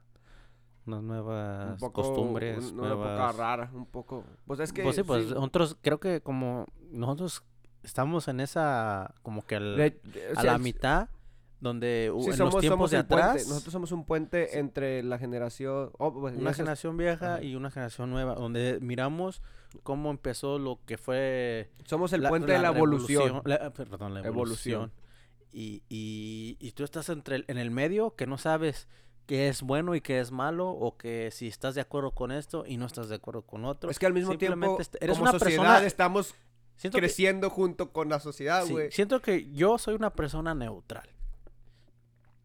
Unas 0.85 0.99
un 1.01 1.07
nuevas 1.07 1.79
poco, 1.79 2.01
costumbres, 2.01 2.71
un- 2.71 2.79
una 2.79 2.89
época 2.93 3.05
nuevas... 3.09 3.35
rara, 3.35 3.69
un 3.73 3.85
poco, 3.85 4.23
pues 4.45 4.59
es 4.61 4.71
que, 4.73 4.83
Pues 4.83 4.95
sí, 4.95 5.03
pues 5.03 5.27
sí, 5.27 5.33
nosotros 5.33 5.77
creo 5.81 5.99
que 5.99 6.21
como 6.21 6.65
nosotros 6.91 7.43
estamos 7.83 8.27
en 8.27 8.39
esa 8.39 9.13
como 9.21 9.41
que 9.45 9.55
al- 9.57 9.93
a 10.35 10.43
la 10.43 10.57
mitad 10.57 11.09
donde 11.59 12.11
sí, 12.21 12.29
en 12.31 12.37
somos, 12.37 12.53
los 12.55 12.61
tiempos 12.61 12.77
somos 12.77 12.91
de 12.91 12.97
el 12.97 13.05
puente, 13.05 13.23
atrás 13.27 13.47
nosotros 13.47 13.71
somos 13.71 13.91
un 13.91 14.03
puente 14.05 14.57
entre 14.57 15.03
la 15.03 15.19
generación, 15.19 15.91
oh, 15.99 16.11
pues, 16.11 16.35
una 16.35 16.53
generación 16.53 16.97
vieja 16.97 17.35
Ajá. 17.35 17.43
y 17.43 17.55
una 17.55 17.69
generación 17.69 18.09
nueva 18.09 18.33
donde 18.33 18.79
miramos 18.81 19.43
cómo 19.83 20.09
empezó 20.09 20.57
lo 20.57 20.79
que 20.87 20.97
fue 20.97 21.69
somos 21.85 22.13
el 22.13 22.23
la- 22.23 22.29
puente 22.29 22.51
de 22.53 22.59
la 22.59 22.69
evolución. 22.69 23.41
la- 23.45 23.69
perdón, 23.71 24.15
la 24.15 24.21
Evolución. 24.21 24.73
evolución. 24.85 24.91
Y, 25.51 25.83
y, 25.89 26.57
y 26.59 26.71
tú 26.71 26.83
estás 26.83 27.09
entre 27.09 27.37
el- 27.37 27.45
en 27.47 27.57
el 27.57 27.71
medio 27.71 28.15
que 28.15 28.25
no 28.27 28.37
sabes 28.37 28.87
qué 29.25 29.47
es 29.49 29.61
bueno 29.61 29.95
y 29.95 30.01
qué 30.01 30.19
es 30.19 30.31
malo 30.31 30.69
o 30.69 30.97
que 30.97 31.29
si 31.31 31.47
estás 31.47 31.75
de 31.75 31.81
acuerdo 31.81 32.11
con 32.11 32.31
esto 32.31 32.63
y 32.65 32.77
no 32.77 32.85
estás 32.85 33.09
de 33.09 33.15
acuerdo 33.15 33.41
con 33.43 33.65
otro. 33.65 33.89
Es 33.89 33.99
que 33.99 34.05
al 34.05 34.13
mismo 34.13 34.37
tiempo, 34.37 34.77
eres 34.99 35.17
como 35.17 35.29
una 35.29 35.39
sociedad, 35.39 35.63
persona- 35.63 35.85
estamos 35.85 36.35
Siento 36.77 36.95
que- 36.97 37.01
creciendo 37.01 37.49
junto 37.49 37.91
con 37.91 38.09
la 38.09 38.19
sociedad, 38.19 38.63
Sí, 38.65 38.71
güey. 38.73 38.91
siento 38.91 39.21
que 39.21 39.51
yo 39.51 39.77
soy 39.77 39.93
una 39.95 40.13
persona 40.13 40.55
neutral. 40.55 41.09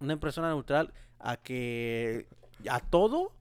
Una 0.00 0.18
persona 0.20 0.48
neutral 0.48 0.92
a 1.18 1.36
que 1.38 2.26
a 2.68 2.80
todo 2.80 3.32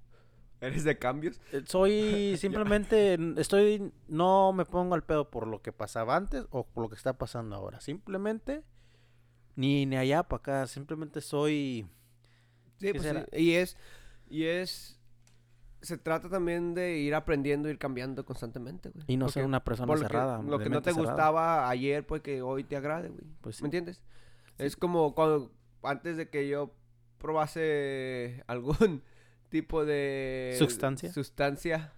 ¿Eres 0.61 0.83
de 0.85 0.97
cambios? 0.97 1.39
eh, 1.51 1.63
soy 1.65 2.37
simplemente 2.39 3.17
estoy 3.37 3.91
no 4.07 4.53
me 4.53 4.65
pongo 4.65 4.95
al 4.95 5.03
pedo 5.03 5.29
por 5.29 5.47
lo 5.47 5.61
que 5.61 5.73
pasaba 5.73 6.15
antes 6.15 6.45
o 6.51 6.65
por 6.65 6.83
lo 6.83 6.89
que 6.89 6.95
está 6.95 7.13
pasando 7.17 7.55
ahora. 7.55 7.81
Simplemente 7.81 8.63
ni 9.55 9.85
ni 9.85 9.97
allá 9.97 10.23
para 10.23 10.39
acá, 10.39 10.67
simplemente 10.67 11.21
soy 11.21 11.87
Sí, 12.77 12.91
¿Qué 12.91 12.99
pues 12.99 13.07
sí. 13.31 13.41
Y 13.41 13.53
es, 13.53 13.77
y 14.29 14.43
es, 14.45 14.99
se 15.81 15.97
trata 15.97 16.29
también 16.29 16.73
de 16.73 16.97
ir 16.97 17.15
aprendiendo, 17.15 17.69
ir 17.69 17.77
cambiando 17.77 18.25
constantemente, 18.25 18.89
güey. 18.89 19.05
y 19.07 19.17
no 19.17 19.29
ser 19.29 19.45
una 19.45 19.63
persona 19.63 19.95
cerrada. 19.97 20.41
Lo 20.41 20.59
que 20.59 20.69
no 20.69 20.81
te 20.81 20.91
cerrada. 20.91 21.11
gustaba 21.11 21.69
ayer, 21.69 22.05
pues 22.05 22.21
que 22.21 22.41
hoy 22.41 22.63
te 22.63 22.75
agrade, 22.75 23.09
güey. 23.09 23.23
Pues 23.41 23.57
sí. 23.57 23.63
¿Me 23.63 23.67
entiendes? 23.67 24.01
Es 24.57 24.75
como 24.75 25.15
cuando, 25.15 25.51
antes 25.83 26.17
de 26.17 26.29
que 26.29 26.47
yo 26.47 26.73
probase 27.17 28.43
algún 28.47 29.03
tipo 29.49 29.85
de... 29.85 30.55
Sustancia. 30.57 31.13
Sustancia. 31.13 31.93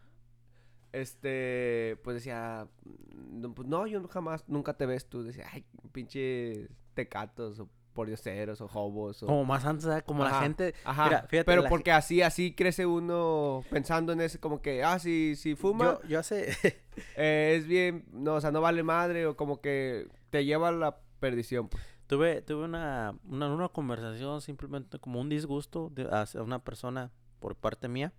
este, 0.92 2.00
pues 2.04 2.16
decía, 2.16 2.68
no, 3.16 3.54
pues 3.54 3.68
no, 3.68 3.88
yo 3.88 4.08
jamás, 4.08 4.44
nunca 4.48 4.76
te 4.76 4.86
ves 4.86 5.08
tú. 5.08 5.24
Decía, 5.24 5.48
ay, 5.52 5.66
pinche 5.92 6.70
tecatos 6.98 7.60
o 7.60 7.70
pordioseros 7.94 8.60
o 8.62 8.66
hobos. 8.66 9.24
O... 9.24 9.28
Como 9.28 9.46
más 9.46 9.66
antes, 9.66 9.86
¿sabes? 9.86 10.04
como 10.04 10.24
la 10.24 10.42
gente... 10.42 10.74
Ajá, 10.84 11.06
Mira, 11.06 11.20
fíjate, 11.22 11.46
pero 11.46 11.62
la 11.64 11.70
porque 11.70 11.92
así, 11.92 12.22
así 12.22 12.54
crece 12.54 12.86
uno 12.86 13.64
pensando 13.70 14.14
en 14.14 14.22
ese, 14.22 14.40
como 14.40 14.62
que, 14.62 14.84
ah, 14.84 15.00
si, 15.00 15.36
si 15.36 15.56
fuma, 15.56 16.00
Yo, 16.04 16.10
yo 16.10 16.20
hace... 16.20 16.50
eh, 17.16 17.56
es 17.58 17.68
bien, 17.68 18.06
no, 18.12 18.36
o 18.36 18.42
sea, 18.42 18.52
no 18.52 18.62
vale 18.62 18.84
madre, 18.84 19.26
o 19.26 19.36
como 19.36 19.62
que 19.62 20.10
te 20.30 20.46
lleva 20.46 20.70
a 20.70 20.72
la 20.72 21.00
perdición, 21.20 21.70
pues. 21.70 21.84
tuve 22.06 22.42
tuve 22.42 22.66
una, 22.66 23.16
una, 23.24 23.52
una 23.52 23.70
conversación 23.70 24.42
simplemente 24.42 25.00
como 25.00 25.20
un 25.20 25.30
disgusto 25.30 25.90
de, 25.92 26.08
hacia 26.12 26.44
una 26.44 26.60
persona 26.60 27.12
por 27.40 27.56
parte 27.56 27.88
mía 27.88 28.14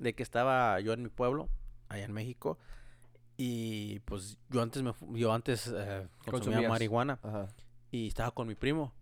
de 0.00 0.14
que 0.14 0.22
estaba 0.22 0.78
yo 0.80 0.92
en 0.92 1.02
mi 1.02 1.08
pueblo 1.08 1.48
allá 1.88 2.04
en 2.04 2.12
México 2.12 2.58
y 3.38 4.00
pues 4.00 4.38
yo 4.50 4.60
antes 4.62 4.82
me 4.82 4.92
yo 5.18 5.32
antes 5.32 5.68
eh, 5.68 6.06
consumía 6.26 6.30
Consumías. 6.30 6.70
marihuana 6.70 7.18
Ajá. 7.22 7.48
Y 7.92 8.08
estaba 8.08 8.32
con 8.32 8.48
mi 8.48 8.56
primo 8.56 8.92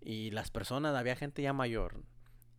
y 0.00 0.32
las 0.32 0.50
personas 0.50 0.96
había 0.96 1.14
gente 1.14 1.42
ya 1.42 1.52
mayor 1.52 2.02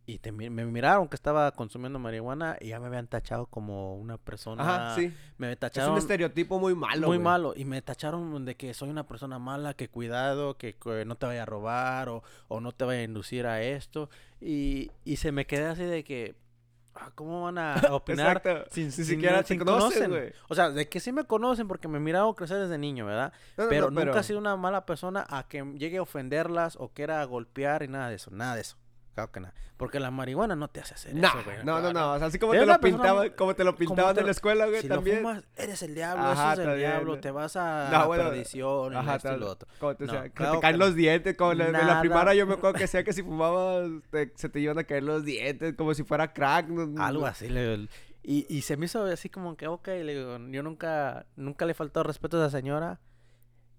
y 0.04 0.18
te 0.18 0.32
me 0.32 0.50
miraron 0.50 1.08
que 1.08 1.14
estaba 1.14 1.52
consumiendo 1.52 1.98
marihuana 1.98 2.56
y 2.60 2.68
ya 2.68 2.80
me 2.80 2.86
habían 2.86 3.06
tachado 3.06 3.46
como 3.46 3.94
una 3.94 4.18
persona 4.18 4.62
Ajá, 4.62 4.94
sí. 4.96 5.12
me 5.38 5.52
Es 5.52 5.78
un 5.78 5.96
estereotipo 5.96 6.58
muy 6.58 6.74
malo, 6.74 7.06
muy 7.06 7.20
malo. 7.20 7.54
Y 7.56 7.64
me 7.64 7.80
tacharon 7.82 8.44
de 8.44 8.56
que 8.56 8.74
soy 8.74 8.90
una 8.90 9.06
persona 9.06 9.38
mala, 9.38 9.74
que 9.74 9.88
cuidado, 9.88 10.56
que, 10.56 10.74
que 10.74 11.04
no 11.04 11.14
te 11.14 11.26
vaya 11.26 11.44
a 11.44 11.46
robar 11.46 12.08
o, 12.08 12.24
o 12.48 12.60
no 12.60 12.72
te 12.72 12.84
vaya 12.84 13.00
a 13.00 13.04
inducir 13.04 13.46
a 13.46 13.62
esto. 13.62 14.10
Y, 14.40 14.90
y 15.04 15.16
se 15.16 15.30
me 15.30 15.46
quedé 15.46 15.66
así 15.66 15.84
de 15.84 16.02
que, 16.02 16.34
ah, 16.94 17.10
¿cómo 17.14 17.42
van 17.44 17.58
a 17.58 17.74
opinar? 17.90 18.36
Exacto. 18.38 18.70
Sin, 18.70 18.86
Ni 18.86 18.92
sin- 18.92 19.04
siquiera 19.04 19.42
te 19.42 19.58
conocen, 19.58 20.10
güey. 20.10 20.32
O 20.48 20.54
sea, 20.54 20.70
de 20.70 20.88
que 20.88 21.00
sí 21.00 21.12
me 21.12 21.24
conocen 21.24 21.68
porque 21.68 21.88
me 21.88 21.98
miraron 22.00 22.34
crecer 22.34 22.58
desde 22.58 22.78
niño, 22.78 23.06
¿verdad? 23.06 23.32
No, 23.56 23.64
no, 23.64 23.70
pero 23.70 23.90
no, 23.90 24.04
nunca 24.04 24.20
he 24.20 24.22
sido 24.22 24.38
una 24.38 24.56
mala 24.56 24.86
persona 24.86 25.26
a 25.28 25.48
que 25.48 25.62
llegue 25.78 25.98
a 25.98 26.02
ofenderlas 26.02 26.76
o 26.78 26.88
quiera 26.88 27.24
golpear 27.24 27.82
y 27.82 27.88
nada 27.88 28.08
de 28.08 28.16
eso. 28.16 28.30
Nada 28.30 28.54
de 28.56 28.62
eso. 28.62 28.76
Claro 29.14 29.30
que. 29.32 29.42
Porque 29.76 29.98
la 30.00 30.10
marihuana 30.10 30.54
no 30.54 30.68
te 30.68 30.80
hace 30.80 30.94
hacer 30.94 31.14
Nah, 31.14 31.28
eso, 31.28 31.38
güey. 31.44 31.56
no, 31.64 31.80
no, 31.80 31.92
no. 31.92 32.12
O 32.12 32.18
sea, 32.18 32.28
así 32.28 32.38
como 32.38 32.52
te 32.52 32.64
lo 32.64 32.80
pintaban, 32.80 33.30
como 33.30 33.54
te 33.54 33.64
lo 33.64 33.74
pintaban 33.74 34.14
te 34.14 34.20
en 34.20 34.26
la 34.26 34.32
escuela, 34.32 34.66
güey, 34.66 34.80
Si 34.82 34.88
también. 34.88 35.22
lo 35.22 35.28
fumas, 35.30 35.44
eres 35.56 35.82
el 35.82 35.94
diablo, 35.94 36.22
Ajá, 36.24 36.52
eso 36.52 36.62
es 36.62 36.68
el 36.68 36.76
bien, 36.76 36.90
diablo, 36.90 37.18
te 37.20 37.30
vas 37.30 37.56
a 37.56 37.88
No, 37.92 38.06
bueno, 38.06 38.24
perdición, 38.30 38.92
y 38.92 38.96
Ajá, 38.96 39.16
esto 39.16 39.34
y 39.34 39.38
lo 39.40 39.50
otro. 39.50 39.68
como 39.80 39.96
te, 39.96 40.06
No, 40.06 40.12
sea, 40.12 40.22
que 40.24 40.30
claro 40.30 40.52
te 40.52 40.58
que 40.58 40.62
caen 40.62 40.78
no. 40.78 40.86
los 40.86 40.94
dientes, 40.94 41.36
como 41.36 41.52
en 41.52 41.58
la, 41.58 41.66
en 41.68 41.86
la 41.86 42.00
primaria 42.00 42.34
yo 42.34 42.46
me 42.46 42.54
acuerdo 42.54 42.74
que 42.74 42.80
decía 42.84 43.02
que 43.04 43.12
si 43.12 43.22
fumabas 43.22 43.90
te- 44.10 44.32
se 44.36 44.48
te 44.48 44.60
iban 44.60 44.78
a 44.78 44.84
caer 44.84 45.02
los 45.02 45.24
dientes, 45.24 45.74
como 45.76 45.92
si 45.94 46.04
fuera 46.04 46.32
crack. 46.32 46.68
Algo 46.98 47.26
así. 47.26 47.48
le 47.48 47.88
y, 48.22 48.46
y 48.48 48.62
se 48.62 48.76
me 48.76 48.86
hizo 48.86 49.04
así 49.04 49.28
como 49.28 49.56
que, 49.56 49.66
ok, 49.66 49.88
le 49.88 50.14
digo, 50.14 50.38
yo 50.48 50.62
nunca, 50.62 51.26
nunca 51.34 51.66
le 51.66 51.72
he 51.72 51.74
faltado 51.74 52.04
respeto 52.04 52.40
a 52.40 52.46
esa 52.46 52.56
señora 52.56 53.00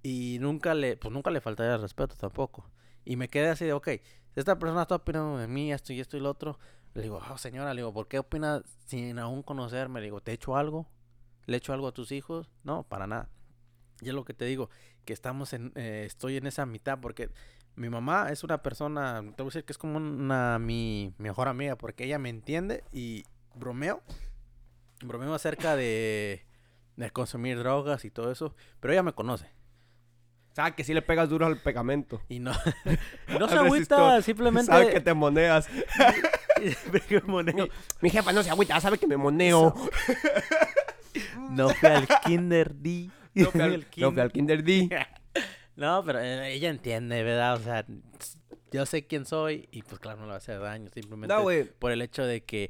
y 0.02 0.38
nunca 0.42 0.74
le, 0.74 0.98
pues 0.98 1.14
nunca 1.14 1.32
le 1.32 1.40
faltaría 1.42 1.78
respeto 1.78 2.16
tampoco. 2.16 2.70
Y 3.06 3.16
me 3.16 3.28
quedé 3.30 3.50
así 3.50 3.66
de, 3.66 3.74
ok, 3.74 3.88
si 3.88 4.02
esta 4.36 4.58
persona 4.58 4.84
está 4.84 4.96
opinando 4.96 5.38
de 5.38 5.48
mí, 5.48 5.72
esto 5.72 5.94
y 5.94 6.00
esto 6.00 6.18
y 6.18 6.20
lo 6.20 6.30
otro, 6.30 6.60
le 6.94 7.04
digo, 7.04 7.22
oh, 7.32 7.38
señora, 7.38 7.74
le 7.74 7.82
digo, 7.82 7.94
¿por 7.94 8.08
qué 8.08 8.20
opina 8.20 8.62
sin 8.86 9.20
aún 9.20 9.44
conocerme? 9.44 10.00
Le 10.00 10.06
digo, 10.06 10.22
¿te 10.22 10.32
he 10.32 10.34
hecho 10.36 10.56
algo? 10.56 10.88
¿Le 11.46 11.56
he 11.56 11.58
hecho 11.58 11.74
algo 11.74 11.88
a 11.88 11.92
tus 11.94 12.12
hijos? 12.12 12.50
No, 12.64 12.84
para 12.84 13.08
nada. 13.08 13.30
Y 14.02 14.10
es 14.10 14.14
lo 14.14 14.26
que 14.26 14.34
te 14.34 14.46
digo, 14.46 14.70
que 15.06 15.14
estamos 15.14 15.54
en, 15.54 15.72
eh, 15.76 16.04
estoy 16.06 16.38
en 16.38 16.48
esa 16.48 16.66
mitad 16.66 17.00
porque 17.00 17.30
mi 17.76 17.90
mamá 17.90 18.30
es 18.30 18.44
una 18.44 18.62
persona, 18.62 19.22
te 19.36 19.44
voy 19.44 19.48
a 19.48 19.52
decir 19.52 19.66
que 19.66 19.74
es 19.74 19.78
como 19.78 19.98
una, 19.98 20.60
mi 20.60 21.14
mejor 21.18 21.48
amiga, 21.48 21.76
porque 21.76 22.06
ella 22.06 22.20
me 22.20 22.30
entiende 22.30 22.84
y 22.92 23.24
bromeo, 23.56 24.02
bromeo 25.02 25.34
acerca 25.34 25.76
de, 25.76 26.46
de 26.96 27.12
consumir 27.12 27.58
drogas 27.58 28.06
y 28.06 28.12
todo 28.12 28.32
eso, 28.32 28.56
pero 28.80 28.94
ella 28.94 29.04
me 29.04 29.14
conoce. 29.14 29.53
Sabe 30.54 30.76
que 30.76 30.84
si 30.84 30.94
le 30.94 31.02
pegas 31.02 31.30
duro 31.30 31.48
al 31.48 31.58
pegamento. 31.58 32.22
Y 32.30 32.40
no, 32.40 32.52
no 33.40 33.50
se 33.50 33.58
agüita, 33.58 34.22
simplemente... 34.22 34.72
Sabe 34.72 34.92
que 34.92 35.02
te 35.02 35.14
moneas. 35.14 35.68
moneo. 37.26 37.68
Mi 38.02 38.10
jefa 38.10 38.32
no 38.32 38.44
se 38.44 38.50
agüita, 38.50 38.80
sabe 38.80 38.98
que 38.98 39.08
me 39.08 39.18
moneo. 39.18 39.74
No 41.50 41.70
fui 41.70 41.90
al 41.90 42.08
kinder, 42.26 42.74
di. 42.76 43.12
No 43.34 43.52
fui 43.52 43.62
al, 43.62 43.88
no 43.98 44.12
fui 44.12 44.22
al 44.22 44.32
Kinder 44.32 44.64
D. 44.64 44.90
No, 45.76 46.04
pero 46.06 46.20
eh, 46.20 46.54
ella 46.54 46.70
entiende, 46.70 47.24
¿verdad? 47.24 47.56
O 47.56 47.60
sea, 47.64 47.84
yo 48.72 48.86
sé 48.86 49.08
quién 49.08 49.26
soy 49.26 49.68
y 49.72 49.82
pues 49.82 50.00
claro, 50.00 50.20
no 50.20 50.26
le 50.26 50.30
va 50.30 50.36
a 50.36 50.38
hacer 50.38 50.60
daño. 50.60 50.92
Simplemente 50.94 51.34
No, 51.34 51.46
por 51.80 51.92
el 51.92 52.04
hecho 52.04 52.24
de 52.24 52.44
que 52.44 52.70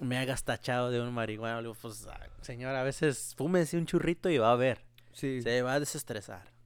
me 0.00 0.16
hagas 0.16 0.44
tachado 0.44 0.90
de 0.90 0.98
un 0.98 1.12
marihuana. 1.12 1.60
Pues, 1.78 2.06
ah, 2.06 2.26
señora, 2.40 2.80
a 2.80 2.84
veces 2.84 3.34
fúmese 3.36 3.76
un 3.76 3.84
churrito 3.84 4.30
y 4.30 4.38
va 4.38 4.50
a 4.50 4.56
ver. 4.56 4.80
Sí. 5.12 5.42
Se 5.42 5.60
va 5.60 5.74
a 5.74 5.80
desestresar. 5.80 6.57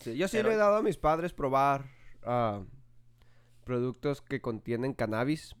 Sí, 0.00 0.16
Yo 0.16 0.28
sí 0.28 0.36
Pero- 0.38 0.48
le 0.50 0.54
he 0.54 0.58
dado 0.58 0.76
a 0.76 0.82
mis 0.82 0.96
padres 0.96 1.32
probar 1.32 1.86
ah, 2.24 2.62
productos 3.64 4.22
que 4.22 4.40
contienen 4.40 4.94
cannabis. 4.94 5.54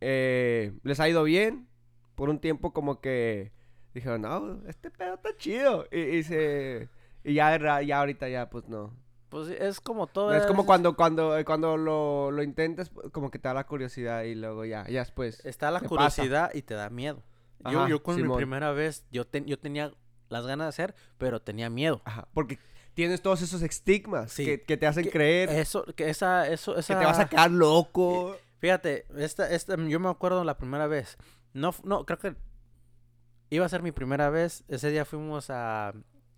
Eh, 0.00 0.72
les 0.82 1.00
ha 1.00 1.08
ido 1.08 1.22
bien. 1.24 1.68
Por 2.14 2.28
un 2.30 2.38
tiempo 2.38 2.72
como 2.72 3.00
que 3.00 3.52
dijeron, 3.92 4.22
no, 4.22 4.60
este 4.68 4.90
pedo 4.90 5.14
está 5.14 5.36
chido. 5.36 5.86
Y, 5.90 5.98
y 6.00 6.22
se... 6.22 6.88
Y 7.24 7.34
ya, 7.34 7.54
era- 7.54 7.82
ya 7.82 8.00
ahorita 8.00 8.28
ya, 8.28 8.50
pues 8.50 8.68
no. 8.68 8.94
Pues 9.30 9.48
es 9.48 9.80
como 9.80 10.06
todo. 10.06 10.32
es 10.32 10.46
como 10.46 10.64
cuando, 10.64 10.94
cuando, 10.94 11.34
cuando 11.44 11.76
lo, 11.76 12.30
lo 12.30 12.42
intentas, 12.44 12.90
como 13.10 13.32
que 13.32 13.40
te 13.40 13.48
da 13.48 13.54
la 13.54 13.66
curiosidad 13.66 14.22
y 14.22 14.36
luego 14.36 14.64
ya, 14.64 14.86
ya 14.88 15.00
después. 15.00 15.44
Está 15.44 15.72
la 15.72 15.80
curiosidad 15.80 16.52
y 16.54 16.62
te 16.62 16.74
da 16.74 16.88
miedo. 16.88 17.24
Yo, 17.68 17.80
Ajá, 17.80 17.88
yo 17.88 18.02
con 18.02 18.14
mi 18.22 18.36
primera 18.36 18.70
vez, 18.72 19.04
yo, 19.10 19.26
ten- 19.26 19.46
yo 19.46 19.58
tenía 19.58 19.92
las 20.28 20.46
ganas 20.46 20.66
de 20.66 20.68
hacer, 20.68 20.94
pero 21.18 21.40
tenía 21.42 21.68
miedo. 21.68 22.00
Ajá, 22.04 22.28
porque 22.32 22.58
tienes 22.94 23.20
todos 23.22 23.42
esos 23.42 23.62
estigmas 23.62 24.32
Sí. 24.32 24.44
que, 24.44 24.62
que 24.62 24.76
te 24.76 24.86
hacen 24.86 25.04
Que 25.04 25.10
creer 25.10 25.50
Eso, 25.50 25.84
que 25.96 26.08
esa, 26.08 26.48
eso, 26.48 26.74
que 26.74 26.82
te 26.82 26.94
vas 26.94 27.18
a 27.18 27.28
quedar 27.28 27.50
loco. 27.50 28.36
Fíjate, 28.58 29.06
esta, 29.16 29.50
esta, 29.50 29.76
yo 29.76 30.00
me 30.00 30.08
acuerdo 30.08 30.42
la 30.44 30.56
primera 30.56 30.86
vez. 30.86 31.18
No, 31.52 31.74
no, 31.84 32.06
creo 32.06 32.18
que 32.18 32.34
iba 33.50 33.66
a 33.66 33.68
ser 33.68 33.82
mi 33.82 33.92
primera 33.92 34.30
vez. 34.30 34.64
Ese 34.68 34.90
día 34.90 35.04
fuimos 35.04 35.50
a, 35.50 35.92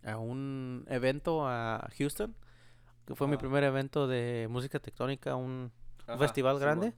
a 0.05 0.17
un 0.19 0.85
evento 0.89 1.47
a 1.47 1.89
Houston, 1.99 2.35
que 3.07 3.15
fue 3.15 3.29
mi 3.29 3.37
primer 3.37 3.63
evento 3.65 4.09
de 4.09 4.49
música 4.51 4.81
tectónica, 4.81 5.37
un, 5.37 5.71
Ajá, 6.07 6.19
festival 6.19 6.59
grande. 6.59 6.95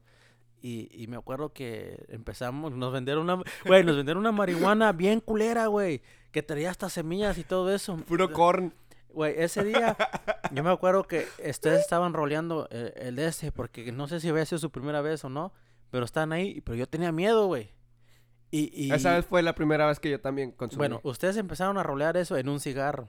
Y, 0.60 0.88
y 0.92 1.06
me 1.06 1.16
acuerdo 1.16 1.52
que 1.52 2.04
empezamos, 2.08 2.72
nos 2.72 2.92
vendieron 2.92 3.24
una, 3.30 3.42
güey, 3.66 3.84
nos 3.84 3.96
vendieron 3.96 4.20
una 4.20 4.32
marihuana 4.32 4.92
bien 4.92 5.20
culera, 5.20 5.66
güey, 5.66 6.02
que 6.32 6.42
traía 6.42 6.70
hasta 6.70 6.88
semillas 6.88 7.38
y 7.38 7.44
todo 7.44 7.72
eso. 7.72 7.96
Puro 7.98 8.32
corn. 8.32 8.72
Güey, 9.10 9.34
ese 9.38 9.64
día 9.64 9.96
yo 10.52 10.62
me 10.62 10.70
acuerdo 10.70 11.04
que 11.04 11.26
ustedes 11.48 11.80
estaban 11.80 12.12
roleando 12.12 12.68
eh, 12.70 12.92
el 12.96 13.16
de 13.16 13.26
este, 13.26 13.52
porque 13.52 13.90
no 13.92 14.06
sé 14.06 14.20
si 14.20 14.28
había 14.28 14.44
sido 14.44 14.58
su 14.58 14.70
primera 14.70 15.00
vez 15.00 15.24
o 15.24 15.28
no, 15.28 15.52
pero 15.90 16.04
estaban 16.04 16.32
ahí, 16.32 16.60
pero 16.60 16.76
yo 16.76 16.86
tenía 16.86 17.10
miedo, 17.12 17.46
güey. 17.46 17.72
Y, 18.50 18.70
y 18.72 18.92
Esa 18.92 19.14
vez 19.14 19.26
fue 19.26 19.42
la 19.42 19.54
primera 19.54 19.86
vez 19.86 20.00
que 20.00 20.10
yo 20.10 20.20
también 20.20 20.52
consumí. 20.52 20.78
bueno, 20.78 21.00
ustedes 21.02 21.36
empezaron 21.36 21.76
a 21.78 21.82
rolear 21.82 22.16
eso 22.16 22.36
en 22.36 22.48
un 22.48 22.60
cigarro. 22.60 23.08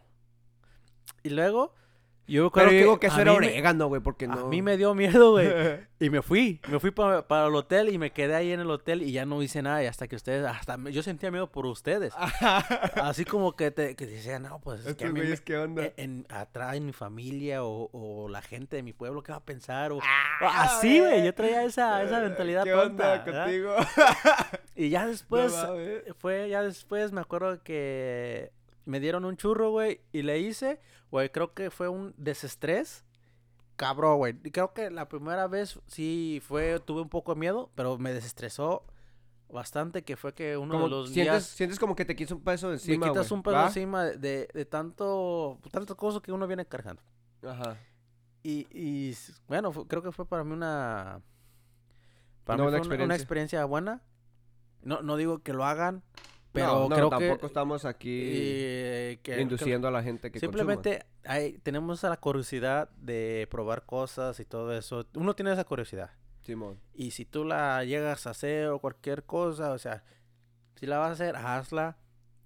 Y 1.23 1.29
luego, 1.29 1.73
yo 2.29 2.51
pero 2.51 2.67
creo 2.69 2.79
yo 2.79 2.85
digo 2.85 2.99
que 2.99 3.07
eso 3.07 3.17
a 3.17 3.21
era 3.21 3.33
orégano, 3.33 3.87
güey, 3.87 4.01
porque 4.01 4.25
A 4.25 4.29
no... 4.29 4.47
mí 4.47 4.61
me 4.61 4.77
dio 4.77 4.93
miedo, 4.95 5.31
güey. 5.31 5.49
Y 6.01 6.09
me 6.09 6.21
fui, 6.21 6.61
me 6.69 6.79
fui 6.79 6.91
pa- 6.91 7.27
para 7.27 7.47
el 7.47 7.55
hotel 7.55 7.89
y 7.89 7.97
me 7.97 8.11
quedé 8.13 8.33
ahí 8.33 8.53
en 8.53 8.61
el 8.61 8.71
hotel 8.71 9.01
y 9.01 9.11
ya 9.11 9.25
no 9.25 9.43
hice 9.43 9.61
nada. 9.61 9.83
Y 9.83 9.87
hasta 9.87 10.07
que 10.07 10.15
ustedes, 10.15 10.45
hasta 10.45 10.77
yo 10.91 11.03
sentía 11.03 11.29
miedo 11.29 11.51
por 11.51 11.65
ustedes. 11.65 12.13
Así 12.95 13.25
como 13.25 13.57
que 13.57 13.69
te 13.71 13.97
que 13.97 14.05
decían, 14.05 14.43
no, 14.43 14.59
pues 14.61 14.85
es 14.85 14.95
que 14.95 15.05
a 15.05 15.11
mí 15.11 15.19
me- 15.19 15.37
¿qué 15.39 15.57
onda? 15.57 15.83
en, 15.85 15.93
en- 15.97 16.25
atrás 16.29 16.75
en 16.75 16.85
mi 16.85 16.93
familia 16.93 17.65
o, 17.65 17.89
o 17.91 18.29
la 18.29 18.41
gente 18.41 18.77
de 18.77 18.83
mi 18.83 18.93
pueblo, 18.93 19.23
¿qué 19.23 19.33
va 19.33 19.39
a 19.39 19.43
pensar? 19.43 19.91
O, 19.91 19.99
Ah, 20.41 20.63
así, 20.63 20.99
güey, 21.01 21.25
yo 21.25 21.33
traía 21.33 21.63
esa, 21.65 22.01
esa 22.01 22.21
mentalidad 22.21 22.63
¿Qué 22.63 22.71
tonta. 22.71 23.13
onda 23.15 23.23
contigo? 23.25 23.75
Y 24.77 24.87
ya 24.89 25.05
después, 25.07 25.51
No 25.53 25.75
fue, 26.19 26.47
ya 26.49 26.63
después 26.63 27.11
me 27.11 27.19
acuerdo 27.19 27.61
que 27.61 28.53
me 28.89 28.99
dieron 28.99 29.23
un 29.23 29.37
churro, 29.37 29.69
güey, 29.69 30.01
y 30.11 30.23
le 30.23 30.39
hice, 30.39 30.79
güey, 31.11 31.29
creo 31.29 31.53
que 31.53 31.69
fue 31.69 31.87
un 31.89 32.15
desestrés. 32.17 33.05
Cabrón, 33.75 34.17
güey. 34.17 34.35
Y 34.43 34.49
Creo 34.49 34.73
que 34.73 34.89
la 34.89 35.07
primera 35.07 35.47
vez 35.47 35.79
sí 35.85 36.41
fue, 36.45 36.79
tuve 36.79 37.01
un 37.01 37.09
poco 37.09 37.35
de 37.35 37.39
miedo, 37.39 37.69
pero 37.75 37.99
me 37.99 38.11
desestresó 38.11 38.83
bastante, 39.47 40.03
que 40.03 40.17
fue 40.17 40.33
que 40.33 40.57
uno 40.57 40.73
Como 40.73 40.85
de 40.85 40.89
los 40.89 41.09
sientes, 41.11 41.33
días 41.33 41.43
sientes 41.45 41.79
como 41.79 41.95
que 41.95 42.03
te 42.03 42.15
quitas 42.15 42.31
un 42.31 42.43
peso 42.43 42.67
de 42.67 42.73
me 42.73 42.81
encima, 42.81 43.07
quitas 43.07 43.31
un 43.31 43.43
peso 43.43 43.55
¿va? 43.55 43.67
encima 43.67 44.05
de, 44.05 44.67
tanto, 44.69 45.59
tantas 45.71 45.95
cosas 45.95 46.21
que 46.21 46.31
uno 46.31 46.47
viene 46.47 46.65
cargando. 46.65 47.03
Ajá. 47.47 47.77
Y, 48.41 48.67
y 48.71 49.15
bueno, 49.47 49.71
creo 49.71 50.01
que 50.01 50.11
fue 50.11 50.25
para 50.25 50.43
mí 50.43 50.51
una... 50.51 51.21
Para 52.43 52.63
mí 52.63 52.71
fue 52.71 52.95
una, 52.95 53.05
una 53.05 53.15
experiencia 53.15 53.63
buena. 53.65 54.01
No, 54.81 55.03
no 55.03 55.15
digo 55.15 55.43
que 55.43 55.53
lo 55.53 55.65
hagan, 55.65 56.03
pero 56.51 56.67
no, 56.67 56.89
no, 56.89 56.95
creo 56.95 57.09
tampoco 57.09 57.39
que... 57.41 57.45
estamos 57.47 57.85
aquí 57.85 58.21
eh, 58.23 59.19
que- 59.23 59.35
que- 59.35 59.41
induciendo 59.41 59.87
a 59.87 59.91
la 59.91 60.01
gente 60.03 60.31
que 60.31 60.39
Simplemente 60.39 61.05
hay, 61.23 61.57
tenemos 61.59 62.01
la 62.03 62.17
curiosidad 62.17 62.89
de 62.97 63.47
probar 63.51 63.85
cosas 63.85 64.39
y 64.39 64.45
todo 64.45 64.73
eso. 64.73 65.05
Uno 65.15 65.35
tiene 65.35 65.51
esa 65.53 65.63
curiosidad. 65.63 66.07
consuma. 66.07 66.19
Simón. 66.43 66.79
Y 66.95 67.11
si 67.11 67.25
tú 67.25 67.45
la 67.45 67.83
llegas 67.83 68.25
a 68.25 68.31
hacer 68.31 68.67
o 68.69 68.79
cualquier 68.79 69.23
cosa, 69.25 69.71
o 69.71 69.77
sea, 69.77 70.03
si 70.75 70.87
la 70.87 70.97
vas 70.97 71.09
a 71.09 71.13
hacer, 71.13 71.35
hazla. 71.35 71.97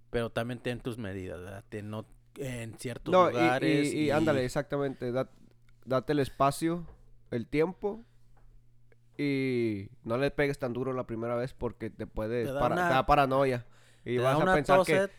pero 0.09 0.29
también 0.31 0.59
ten 0.59 0.79
tus 0.81 0.97
medidas, 0.97 1.39
¿verdad? 1.39 1.63
Ten 1.69 1.89
no 1.89 2.05
en 2.35 2.77
ciertos 2.79 3.11
No, 3.11 3.29
y- 3.29 3.33
lugares. 3.33 3.93
y, 3.93 3.97
y 4.05 4.11
ándale, 4.11 4.43
exactamente. 4.43 5.11
da- 5.11 5.29
date 5.85 6.11
el 6.13 6.19
espacio, 6.19 6.85
el 7.31 7.47
tiempo. 7.47 8.03
Y 9.17 9.89
no 10.03 10.17
le 10.17 10.31
pegues 10.31 10.57
tan 10.59 10.73
duro 10.73 10.91
la 10.93 11.05
primera 11.05 11.35
vez 11.35 11.53
porque 11.53 11.89
te 11.89 12.07
puede. 12.07 12.45
Te 12.45 12.51
da 12.51 12.59
para- 12.59 12.75
una- 12.75 12.87
te 12.87 12.93
da 12.95 13.05
paranoia. 13.05 13.65
Y 14.05 14.17
te 14.17 14.21
vas 14.23 14.33
da 14.33 14.39
a 14.41 14.43
una 14.43 14.53
pensar 14.55 14.77
tos, 14.77 14.87
que. 14.87 15.09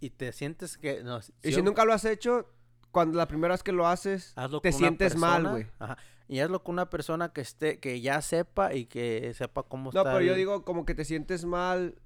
Y 0.00 0.10
te 0.10 0.32
sientes 0.32 0.78
que 0.78 1.02
no, 1.02 1.18
Y 1.18 1.22
si 1.22 1.32
si 1.42 1.50
yo- 1.52 1.62
nunca 1.62 1.84
lo 1.84 1.92
has 1.92 2.04
hecho, 2.04 2.46
cuando 2.90 3.18
la 3.18 3.26
primera 3.28 3.54
vez 3.54 3.62
que 3.62 3.72
lo 3.72 3.86
haces, 3.86 4.32
hazlo 4.36 4.60
te 4.60 4.72
sientes 4.72 5.16
mal, 5.16 5.42
persona, 5.42 5.50
güey. 5.50 5.66
ajá, 5.78 5.96
Y 6.26 6.40
hazlo 6.40 6.62
con 6.62 6.74
una 6.74 6.88
persona 6.90 7.32
que 7.32 7.40
esté 7.40 7.78
que 7.80 8.00
ya 8.00 8.20
sepa 8.22 8.72
y 8.74 8.86
que 8.86 9.32
sepa 9.34 9.62
cómo 9.64 9.90
No, 9.92 10.00
está. 10.00 10.12
pero 10.12 10.24
yo 10.24 10.34
digo 10.34 10.64
como 10.64 10.86
que 10.86 10.94
te 10.94 11.04
sientes 11.04 11.44
mal 11.44 11.96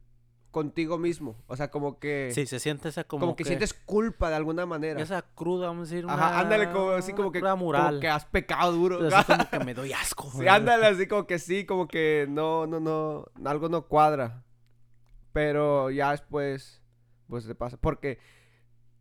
contigo 0.51 0.99
mismo. 0.99 1.37
O 1.47 1.57
sea, 1.57 1.71
como 1.71 1.99
que. 1.99 2.31
Sí, 2.33 2.47
se 2.47 2.59
siente 2.61 2.89
esa 2.89 3.03
como, 3.05 3.21
como, 3.21 3.37
que, 3.37 3.45
sientes 3.45 3.75
culpa 3.75 4.29
de 4.31 4.37
alguna 4.37 4.67
manera. 4.67 5.01
esa 5.03 5.23
cruda, 5.23 5.67
vamos 5.67 5.89
a 5.91 5.95
decir, 5.95 6.09
Ajá, 6.09 6.29
una- 6.29 6.39
ándale, 6.41 6.71
como 6.73 6.91
así 6.93 7.13
como 7.13 7.33
que, 7.33 7.41
cruda 7.41 7.57
como 7.57 8.01
que 8.01 8.09
has 8.09 8.25
pecado 8.25 8.73
duro. 8.73 9.01
Así 9.15 9.25
como 9.33 9.51
que 9.51 9.59
me 9.65 9.75
doy 9.75 9.93
asco. 9.93 10.31
Sí, 10.31 10.47
ándale, 10.49 10.87
así 10.87 11.07
como 11.07 11.27
que 11.27 11.39
sí, 11.39 11.65
como 11.67 11.87
que 11.89 12.27
no, 12.31 12.67
no, 12.67 12.79
no, 12.81 13.27
algo 13.49 13.69
no 13.69 13.87
cuadra. 13.89 14.43
Pero 15.35 15.91
ya 15.91 16.13
después, 16.13 16.81
pues 17.29 17.47
te 17.47 17.55
pasa. 17.55 17.77
Porque 17.77 18.19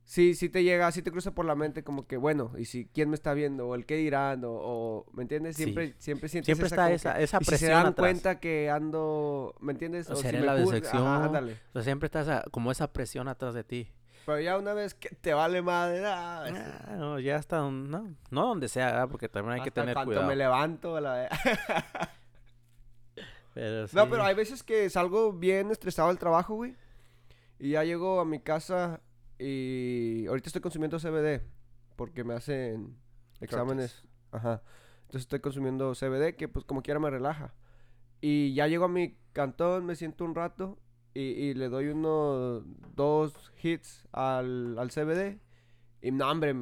sí, 0.04 0.34
sí 0.34 0.50
te 0.50 0.64
llega, 0.64 0.92
sí 0.92 1.02
te 1.02 1.12
cruza 1.12 1.32
por 1.32 1.46
la 1.46 1.56
mente 1.56 1.84
como 1.84 2.08
que, 2.08 2.18
bueno, 2.18 2.52
y 2.58 2.66
si 2.66 2.88
quién 2.88 3.10
me 3.10 3.16
está 3.16 3.34
viendo, 3.34 3.68
o 3.70 3.76
el 3.76 3.86
qué 3.86 3.96
dirán, 3.96 4.44
o, 4.44 4.52
o, 4.52 5.06
¿me 5.14 5.22
entiendes? 5.22 5.56
Sí. 5.56 5.64
Siempre, 5.64 5.94
siempre 6.00 6.28
sientes 6.30 6.48
Siempre 6.48 6.66
esa 6.68 6.76
está 6.76 6.92
esa, 6.92 7.14
que- 7.18 7.24
esa 7.24 7.38
y 7.40 7.44
si 7.46 7.50
presión 7.52 7.68
se 7.70 7.74
dan 7.74 7.86
atrás. 7.86 8.04
cuenta 8.04 8.40
que 8.40 8.70
ando, 8.70 9.56
¿me 9.62 9.72
entiendes? 9.72 10.10
O 10.10 10.16
si 10.18 10.24
seré 10.24 10.40
me 10.40 10.46
la 10.48 10.56
decepción. 10.56 11.04
ajá, 11.08 11.26
ándale. 11.26 11.54
O 11.70 11.74
sea, 11.74 11.84
siempre 11.84 12.08
está 12.08 12.22
esa- 12.22 12.44
como 12.52 12.72
esa 12.72 12.92
presión 12.92 13.28
atrás 13.30 13.54
de 13.54 13.64
ti. 13.64 13.92
Pero 14.26 14.40
ya 14.40 14.58
una 14.58 14.74
vez 14.74 14.94
que 14.96 15.10
te 15.10 15.34
vale 15.34 15.62
madre, 15.62 16.02
ah. 16.06 16.46
Ah, 16.88 16.96
no, 16.98 17.20
ya 17.20 17.36
hasta 17.36 17.58
no, 17.60 18.16
no 18.32 18.48
donde 18.48 18.70
sea, 18.70 18.88
¿verdad? 18.88 19.08
porque 19.10 19.30
también 19.30 19.56
hay 19.56 19.62
que 19.62 19.70
Hasta 19.70 19.82
tener 19.82 19.94
cuando 19.94 20.10
cuidado. 20.12 20.28
me 20.28 20.36
levanto 20.36 21.00
la 21.00 21.30
Pero 23.54 23.82
No, 23.82 23.88
sí. 23.88 24.08
pero 24.10 24.24
hay 24.24 24.36
veces 24.36 24.64
que 24.64 24.90
salgo 24.90 25.34
bien 25.34 25.70
estresado 25.72 26.10
del 26.10 26.18
trabajo, 26.18 26.56
güey. 26.56 26.76
Y 27.60 27.72
ya 27.72 27.84
llego 27.84 28.20
a 28.20 28.26
mi 28.26 28.40
casa 28.40 29.02
y 29.40 30.26
ahorita 30.28 30.50
estoy 30.50 30.62
consumiendo 30.62 31.00
CBD 31.00 31.42
porque 31.96 32.24
me 32.24 32.34
hacen 32.34 32.98
exámenes. 33.40 34.04
Ajá. 34.32 34.62
Entonces 35.02 35.22
estoy 35.22 35.40
consumiendo 35.40 35.94
CBD 35.94 36.36
que 36.36 36.48
pues 36.48 36.66
como 36.66 36.82
quiera 36.82 37.00
me 37.00 37.10
relaja. 37.10 37.54
Y 38.22 38.54
ya 38.56 38.68
llego 38.68 38.86
a 38.86 38.90
mi 38.90 39.18
cantón, 39.34 39.86
me 39.86 39.96
siento 39.96 40.24
un 40.26 40.34
rato 40.34 40.80
y, 41.14 41.22
y 41.22 41.54
le 41.54 41.70
doy 41.70 41.90
unos 41.90 42.64
dos 42.96 43.34
hits 43.62 44.08
al, 44.12 44.78
al 44.80 44.90
CBD. 44.92 45.40
Y 46.02 46.12
no, 46.12 46.30
hombre, 46.30 46.56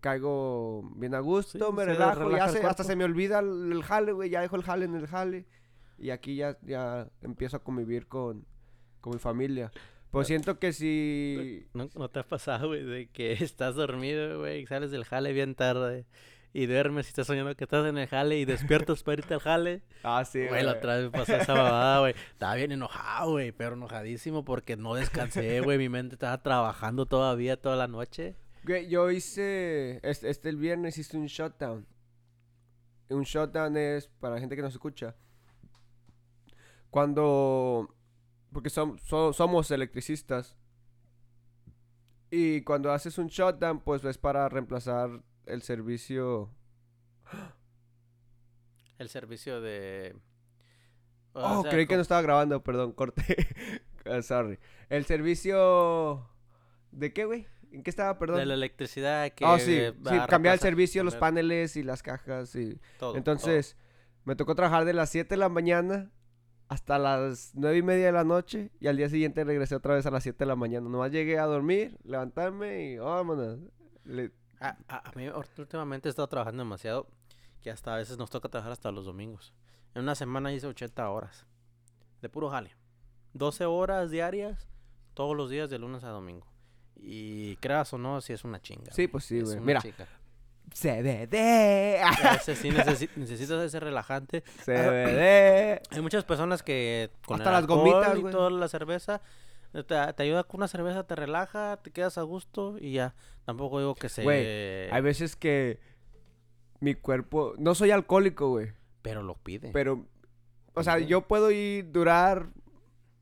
caigo 0.00 0.90
bien 0.96 1.14
a 1.14 1.20
gusto, 1.20 1.66
Sí, 1.68 1.72
me 1.74 1.84
relajo, 1.84 2.24
relaja 2.28 2.46
ya 2.46 2.52
se- 2.60 2.66
hasta 2.66 2.84
se 2.84 2.96
me 2.96 3.04
olvida 3.04 3.40
el, 3.40 3.72
el 3.72 3.82
jale, 3.82 4.12
güey, 4.12 4.30
ya 4.30 4.40
dejo 4.40 4.56
el 4.56 4.62
jale 4.62 4.84
en 4.84 4.94
el 4.94 5.06
jale. 5.06 5.46
Y 5.98 6.10
aquí 6.10 6.36
ya, 6.36 6.58
ya 6.62 7.08
empiezo 7.22 7.56
a 7.56 7.64
convivir 7.64 8.06
con, 8.06 8.46
con 9.00 9.12
mi 9.12 9.18
familia. 9.18 9.70
Pues 10.10 10.28
siento 10.28 10.58
que 10.60 10.72
si... 10.72 11.66
¿No, 11.74 11.88
no 11.96 12.08
te 12.08 12.20
ha 12.20 12.22
pasado, 12.22 12.68
güey, 12.68 12.84
de 12.84 13.08
que 13.08 13.32
estás 13.44 13.74
dormido, 13.74 14.38
güey, 14.38 14.62
y 14.62 14.66
sales 14.66 14.90
del 14.90 15.04
jale 15.04 15.32
bien 15.32 15.54
tarde 15.54 16.06
y 16.54 16.66
duermes 16.66 17.06
y 17.06 17.08
estás 17.08 17.26
soñando 17.26 17.56
que 17.56 17.64
estás 17.64 17.84
en 17.84 17.98
el 17.98 18.06
jale 18.06 18.38
y 18.38 18.44
despiertas 18.44 19.02
para 19.02 19.18
irte 19.18 19.34
al 19.34 19.40
jale? 19.40 19.82
Ah, 20.04 20.24
sí, 20.24 20.46
Güey, 20.46 20.62
la 20.62 20.72
otra 20.72 20.96
vez 20.96 21.04
me 21.06 21.10
pasó 21.10 21.34
esa 21.34 21.52
babada, 21.54 21.98
güey. 21.98 22.14
Estaba 22.30 22.54
bien 22.54 22.70
enojado, 22.70 23.32
güey, 23.32 23.50
pero 23.52 23.74
enojadísimo 23.74 24.44
porque 24.44 24.76
no 24.76 24.94
descansé, 24.94 25.60
güey. 25.60 25.78
Mi 25.78 25.88
mente 25.88 26.14
estaba 26.14 26.42
trabajando 26.42 27.06
todavía 27.06 27.60
toda 27.60 27.74
la 27.74 27.88
noche. 27.88 28.36
Güey, 28.64 28.88
yo 28.88 29.10
hice, 29.10 29.98
este, 30.02 30.30
este 30.30 30.48
el 30.48 30.58
viernes 30.58 30.96
hice 30.96 31.16
un 31.16 31.26
shutdown. 31.26 31.86
Un 33.08 33.22
shutdown 33.22 33.76
es, 33.76 34.06
para 34.06 34.34
la 34.34 34.40
gente 34.40 34.54
que 34.56 34.62
nos 34.62 34.74
escucha, 34.74 35.16
cuando, 36.94 37.92
porque 38.52 38.70
som- 38.70 38.96
so- 39.00 39.32
somos 39.32 39.68
electricistas, 39.72 40.56
y 42.30 42.62
cuando 42.62 42.92
haces 42.92 43.18
un 43.18 43.26
shutdown, 43.26 43.80
pues 43.80 44.04
es 44.04 44.16
para 44.16 44.48
reemplazar 44.48 45.10
el 45.46 45.62
servicio... 45.62 46.54
El 48.98 49.08
servicio 49.08 49.60
de... 49.60 50.14
Oh, 51.32 51.62
sea, 51.62 51.70
creí 51.72 51.88
que 51.88 51.96
no 51.96 52.02
estaba 52.02 52.22
grabando, 52.22 52.62
perdón, 52.62 52.92
corté. 52.92 53.48
Ah, 54.04 54.22
Sorry. 54.22 54.60
El 54.88 55.04
servicio... 55.04 56.30
¿De 56.92 57.12
qué, 57.12 57.24
güey? 57.24 57.48
¿En 57.72 57.82
qué 57.82 57.90
estaba, 57.90 58.20
perdón? 58.20 58.38
De 58.38 58.46
la 58.46 58.54
electricidad 58.54 59.32
que... 59.32 59.44
Oh, 59.44 59.58
sí, 59.58 59.80
cambiar 60.28 60.54
el 60.54 60.60
servicio, 60.60 61.02
los 61.02 61.16
paneles 61.16 61.74
y 61.74 61.82
las 61.82 62.04
cajas 62.04 62.54
y... 62.54 62.78
todo, 63.00 63.16
Entonces, 63.16 63.76
me 64.24 64.36
tocó 64.36 64.54
trabajar 64.54 64.84
de 64.84 64.92
las 64.92 65.10
7 65.10 65.30
de 65.30 65.38
la 65.38 65.48
mañana 65.48 66.12
hasta 66.68 66.98
las 66.98 67.52
9 67.54 67.78
y 67.78 67.82
media 67.82 68.06
de 68.06 68.12
la 68.12 68.24
noche 68.24 68.70
y 68.80 68.86
al 68.88 68.96
día 68.96 69.08
siguiente 69.08 69.44
regresé 69.44 69.74
otra 69.76 69.94
vez 69.94 70.06
a 70.06 70.10
las 70.10 70.22
7 70.22 70.38
de 70.38 70.46
la 70.46 70.56
mañana. 70.56 70.88
Nomás 70.88 71.12
llegué 71.12 71.38
a 71.38 71.44
dormir, 71.44 71.98
levantarme 72.04 72.84
y 72.92 72.98
vámonos. 72.98 73.58
Le-. 74.04 74.32
A, 74.60 74.76
a- 74.88 75.08
a 75.10 75.12
mí 75.14 75.28
últimamente 75.58 76.08
he 76.08 76.10
estado 76.10 76.28
trabajando 76.28 76.62
demasiado 76.62 77.06
que 77.60 77.70
hasta 77.70 77.94
a 77.94 77.98
veces 77.98 78.16
nos 78.18 78.30
toca 78.30 78.48
trabajar 78.48 78.72
hasta 78.72 78.90
los 78.90 79.04
domingos. 79.04 79.52
En 79.94 80.02
una 80.02 80.14
semana 80.14 80.52
hice 80.52 80.66
80 80.66 81.08
horas 81.10 81.46
de 82.22 82.28
puro 82.28 82.48
jale. 82.50 82.74
12 83.34 83.64
horas 83.66 84.10
diarias 84.10 84.68
todos 85.14 85.36
los 85.36 85.50
días 85.50 85.68
de 85.70 85.78
lunes 85.78 86.02
a 86.04 86.08
domingo. 86.08 86.46
Y 86.96 87.56
creas 87.56 87.92
o 87.92 87.98
no, 87.98 88.20
si 88.20 88.32
es 88.32 88.44
una 88.44 88.60
chinga. 88.62 88.92
Sí, 88.92 89.06
pues 89.08 89.24
sí, 89.24 89.40
güey. 89.40 89.60
Mira. 89.60 89.80
CBD. 90.72 92.00
Sí 92.42 92.70
necesi- 92.70 93.10
necesitas 93.16 93.62
ese 93.62 93.80
relajante. 93.80 94.42
CBD. 94.64 95.80
Hay 95.90 96.00
muchas 96.00 96.24
personas 96.24 96.62
que 96.62 97.10
con 97.26 97.36
Hasta 97.40 97.50
el 97.50 97.54
las 97.56 97.66
gomitas, 97.66 98.18
y 98.18 98.22
toda 98.22 98.50
la 98.50 98.68
cerveza 98.68 99.20
te, 99.72 99.82
te 99.82 100.22
ayuda 100.22 100.44
con 100.44 100.60
una 100.60 100.68
cerveza, 100.68 101.04
te 101.06 101.16
relaja, 101.16 101.78
te 101.82 101.90
quedas 101.90 102.18
a 102.18 102.22
gusto 102.22 102.76
y 102.78 102.92
ya. 102.92 103.14
Tampoco 103.44 103.78
digo 103.78 103.94
que 103.94 104.08
se... 104.08 104.22
Güey, 104.22 104.90
Hay 104.90 105.02
veces 105.02 105.36
que 105.36 105.80
mi 106.80 106.94
cuerpo... 106.94 107.54
No 107.58 107.74
soy 107.74 107.90
alcohólico, 107.90 108.48
güey. 108.50 108.72
Pero 109.02 109.22
lo 109.22 109.34
pide. 109.34 109.70
Pero, 109.72 110.06
o 110.74 110.82
sea, 110.82 110.98
yo 110.98 111.22
puedo 111.22 111.50
ir, 111.50 111.90
durar, 111.92 112.48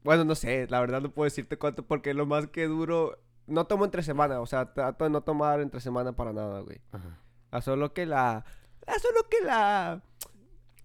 bueno, 0.05 0.25
no 0.25 0.35
sé, 0.35 0.67
la 0.69 0.81
verdad 0.81 1.01
no 1.01 1.11
puedo 1.11 1.25
decirte 1.25 1.57
cuánto, 1.59 1.85
porque 1.85 2.15
lo 2.15 2.27
más 2.27 2.47
que 2.47 2.67
duro, 2.67 3.19
no 3.47 3.67
tomo 3.67 3.85
entre 3.85 4.03
semana, 4.03 4.41
o 4.41 4.47
sea, 4.47 4.73
trato 4.73 5.05
de 5.05 5.11
no 5.11 5.23
tomar 5.23 5.61
entre 5.61 5.81
semana 5.81 6.13
para 6.13 6.33
nada, 6.33 6.61
güey. 6.61 6.81
Ajá. 6.93 7.19
A 7.53 7.61
solo 7.61 7.95
que 7.95 8.05
la, 8.05 8.45
a 8.87 8.99
solo 8.99 9.29
que 9.31 9.45
la, 9.45 10.03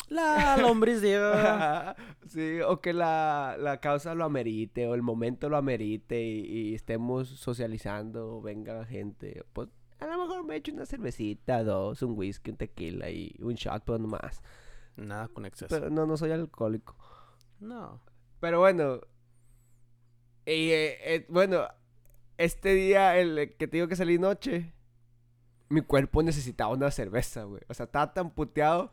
La 0.10 0.58
lombriz 0.58 1.02
llega. 1.02 1.96
sí, 2.28 2.62
o 2.62 2.80
que 2.80 2.94
la, 2.94 3.56
la 3.60 3.80
causa 3.80 4.16
lo 4.16 4.24
amerite, 4.24 4.88
o 4.88 4.94
el 4.94 5.02
momento 5.02 5.50
lo 5.50 5.58
amerite, 5.58 6.22
y, 6.24 6.70
y 6.70 6.76
estemos 6.76 7.28
socializando, 7.28 8.38
o 8.38 8.42
venga 8.42 8.86
gente, 8.86 9.44
pues, 9.54 9.70
a 10.00 10.06
lo 10.06 10.18
mejor 10.18 10.46
me 10.46 10.56
echo 10.56 10.72
una 10.72 10.86
cervecita, 10.86 11.64
dos, 11.64 12.02
un 12.04 12.18
whisky, 12.18 12.52
un 12.52 12.58
tequila 12.58 13.10
y 13.10 13.36
un 13.40 13.56
shot, 13.56 13.84
pero 13.84 13.98
no 13.98 14.08
más. 14.08 14.42
Nada 14.96 15.28
con 15.28 15.46
exceso. 15.46 15.74
Pero 15.74 15.90
no, 15.90 16.06
no 16.06 16.18
soy 16.18 16.32
alcohólico. 16.32 16.96
No. 17.60 18.00
Pero 18.40 18.60
bueno. 18.60 19.02
Y 20.46 20.70
eh, 20.70 20.98
eh, 21.16 21.26
bueno, 21.30 21.68
este 22.38 22.74
día, 22.74 23.18
el 23.18 23.56
que 23.58 23.68
te 23.68 23.78
digo 23.78 23.88
que 23.88 23.96
salí 23.96 24.18
noche, 24.18 24.74
mi 25.70 25.82
cuerpo 25.82 26.24
necesitaba 26.24 26.72
una 26.74 26.92
cerveza, 26.92 27.44
güey. 27.44 27.62
O 27.68 27.74
sea, 27.74 27.86
estaba 27.86 28.14
tan 28.14 28.30
puteado 28.32 28.92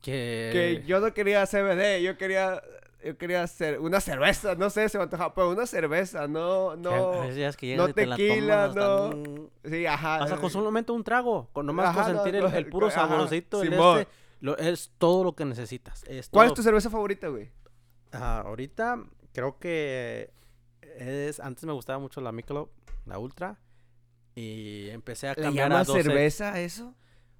Que... 0.00 0.50
que 0.52 0.84
yo 0.86 1.00
no 1.00 1.12
quería 1.14 1.46
CBD, 1.46 2.00
yo 2.02 2.16
quería. 2.16 2.62
Yo 3.04 3.16
quería 3.16 3.44
hacer 3.44 3.78
una 3.78 4.00
cerveza, 4.00 4.56
no 4.56 4.70
sé, 4.70 4.88
se 4.88 4.98
me 4.98 5.04
antojaba, 5.04 5.32
pero 5.32 5.50
una 5.50 5.66
cerveza, 5.66 6.26
no, 6.26 6.74
no. 6.74 7.22
que 7.56 7.76
no 7.76 7.86
te 7.86 8.06
tequila, 8.06 8.68
tomas 8.74 8.76
hasta- 8.76 9.16
no- 9.16 9.50
Sí, 9.64 9.86
ajá. 9.86 10.16
Hasta 10.24 10.36
con 10.38 10.50
solamente 10.50 10.90
un 10.90 11.04
trago. 11.04 11.48
Con 11.52 11.64
nomás 11.66 11.90
Ajá, 11.90 12.02
con 12.12 12.16
sentir 12.24 12.40
no, 12.42 12.48
el, 12.48 12.54
el 12.54 12.66
puro 12.66 12.88
ajá, 12.88 13.06
saborcito. 13.06 13.62
el 13.62 13.72
este, 13.72 14.08
lo- 14.40 14.58
es 14.58 14.90
todo 14.98 15.22
lo 15.22 15.36
que 15.36 15.44
necesitas. 15.44 16.02
Es 16.08 16.28
¿Cuál 16.28 16.48
es 16.48 16.54
tu 16.54 16.62
cerveza 16.64 16.90
favorita, 16.90 17.28
güey? 17.28 17.52
Ah, 18.10 18.42
ahorita 18.44 19.04
creo 19.32 19.60
que 19.60 20.32
es 20.82 21.38
antes 21.38 21.64
me 21.66 21.72
gustaba 21.74 22.00
mucho 22.00 22.20
la 22.20 22.32
Michelob, 22.32 22.68
la 23.06 23.20
Ultra 23.20 23.58
y 24.38 24.90
empecé 24.90 25.28
a 25.28 25.34
¿Le 25.34 25.42
cambiar 25.42 25.66
a 25.66 25.74
llamas 25.74 25.86
12. 25.88 26.02
cerveza 26.02 26.52
a 26.52 26.60
eso? 26.60 26.94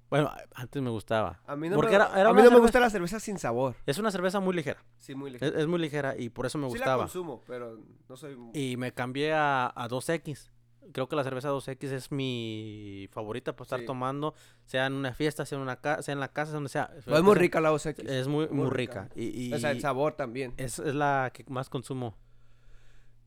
Bueno, 0.09 0.31
antes 0.55 0.81
me 0.81 0.89
gustaba. 0.89 1.39
A 1.45 1.55
mí 1.55 1.69
no, 1.69 1.75
Porque 1.75 1.91
me, 1.91 1.95
era- 1.97 2.19
era 2.19 2.29
a 2.29 2.33
mí 2.33 2.41
no 2.41 2.49
me 2.49 2.59
gusta 2.59 2.79
la 2.79 2.89
cerveza 2.89 3.19
sin 3.19 3.37
sabor. 3.37 3.75
Es 3.85 3.99
una 3.99 4.09
cerveza 4.09 4.39
muy 4.39 4.55
ligera. 4.55 4.83
Sí, 4.97 5.13
muy 5.13 5.35
Es, 5.35 5.41
es 5.41 5.67
muy 5.67 5.77
ligera 5.79 6.15
y 6.17 6.29
por 6.29 6.47
eso 6.47 6.57
me 6.57 6.67
Sí 6.67 6.73
la 6.73 6.79
gustaba. 6.79 7.03
consumo, 7.03 7.43
pero 7.45 7.77
no 8.07 8.17
soy... 8.17 8.35
y 8.55 8.75
me 8.77 8.91
cambié 8.91 9.33
a, 9.33 9.67
a 9.67 9.87
2X. 9.87 10.49
Creo 10.93 11.07
que 11.07 11.15
la 11.15 11.23
cerveza 11.23 11.51
2X 11.51 11.91
es 11.91 12.11
mi 12.11 13.07
favorita 13.11 13.55
para 13.55 13.65
estar 13.65 13.79
Sí. 13.81 13.85
tomando, 13.85 14.33
sea 14.65 14.87
en 14.87 14.93
una 14.93 15.13
fiesta, 15.13 15.45
sea 15.45 15.57
en 15.57 15.61
una 15.61 15.75
ca- 15.75 16.01
sea 16.01 16.13
en 16.13 16.19
la 16.19 16.29
casa, 16.29 16.53
donde 16.53 16.69
sea. 16.69 16.89
No, 17.05 17.15
es 17.15 17.21
muy 17.21 17.35
rica 17.35 17.61
la 17.61 17.71
OSX. 17.71 17.99
Es 17.99 18.27
muy, 18.27 18.47
muy 18.47 18.63
muy 18.65 18.69
rica. 18.71 19.03
rica. 19.03 19.13
Y, 19.15 19.49
y 19.49 19.53
O 19.53 19.59
sea, 19.59 19.69
el 19.69 19.79
sabor 19.81 20.13
también. 20.13 20.55
es, 20.57 20.79
es 20.79 20.95
la 20.95 21.29
que 21.31 21.45
más 21.49 21.69
consumo. 21.69 22.17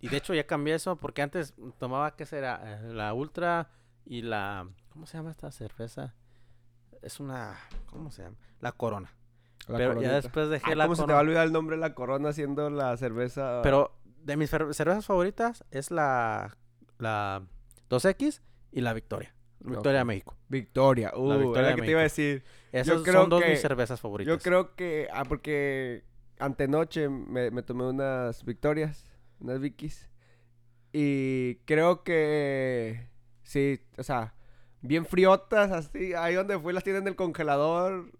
Y 0.02 0.08
de 0.08 0.18
hecho 0.18 0.34
ya 0.34 0.46
cambié 0.46 0.74
eso 0.74 0.96
porque 0.96 1.22
antes 1.22 1.54
tomaba, 1.78 2.14
¿qué 2.16 2.26
será? 2.26 2.60
Eh, 2.64 2.92
La 2.92 3.14
Ultra 3.14 3.70
y 4.04 4.20
la... 4.20 4.68
¿Cómo 4.90 5.06
se 5.06 5.16
llama 5.16 5.30
esta 5.30 5.50
cerveza? 5.50 6.14
Es 7.00 7.20
una... 7.20 7.56
¿Cómo 7.86 8.10
se 8.10 8.24
llama? 8.24 8.36
La 8.60 8.72
Corona. 8.72 9.14
La 9.68 9.78
pero 9.78 9.90
Coronita. 9.90 10.10
ya 10.10 10.20
después 10.20 10.48
dejé 10.50 10.70
Ay, 10.70 10.74
la 10.74 10.84
¿Cómo 10.84 10.96
se 10.96 11.04
te 11.04 11.12
va 11.12 11.18
a 11.20 11.22
olvidar 11.22 11.46
el 11.46 11.52
nombre 11.52 11.76
de 11.76 11.80
la 11.80 11.94
corona 11.94 12.32
siendo 12.32 12.68
la 12.68 12.96
cerveza? 12.96 13.60
Pero 13.62 13.96
de 14.04 14.36
mis 14.36 14.50
cervezas 14.50 15.06
favoritas 15.06 15.64
es 15.70 15.90
la, 15.90 16.56
la 16.98 17.42
2X 17.88 18.40
y 18.72 18.80
la 18.80 18.92
Victoria. 18.92 19.34
Victoria 19.60 20.00
Ok. 20.00 20.06
México. 20.06 20.36
Victoria. 20.48 21.12
Uh, 21.14 21.38
Victoria 21.38 21.60
era 21.60 21.68
de 21.68 21.74
que 21.76 21.82
te 21.82 21.90
iba 21.92 22.00
a 22.00 22.04
decir. 22.04 22.44
Esas 22.72 23.02
creo 23.02 23.20
son 23.20 23.30
dos 23.30 23.42
mis 23.46 23.60
cervezas 23.60 24.00
favoritas. 24.00 24.32
Yo 24.34 24.42
creo 24.42 24.74
que. 24.74 25.08
Ah, 25.12 25.24
porque 25.24 26.04
antenoche 26.38 27.08
me, 27.08 27.52
me 27.52 27.62
tomé 27.62 27.84
unas 27.84 28.44
victorias, 28.44 29.04
unas 29.42 29.60
Vickies. 29.60 30.08
Y 30.92 31.56
creo 31.64 32.02
que. 32.04 33.08
Sí, 33.42 33.80
o 33.98 34.02
sea, 34.02 34.34
bien 34.80 35.06
friotas, 35.06 35.70
así. 35.72 36.14
Ahí 36.14 36.34
donde 36.34 36.58
fui 36.58 36.72
las 36.72 36.84
tienen 36.84 37.02
en 37.02 37.08
el 37.08 37.16
congelador. 37.16 38.10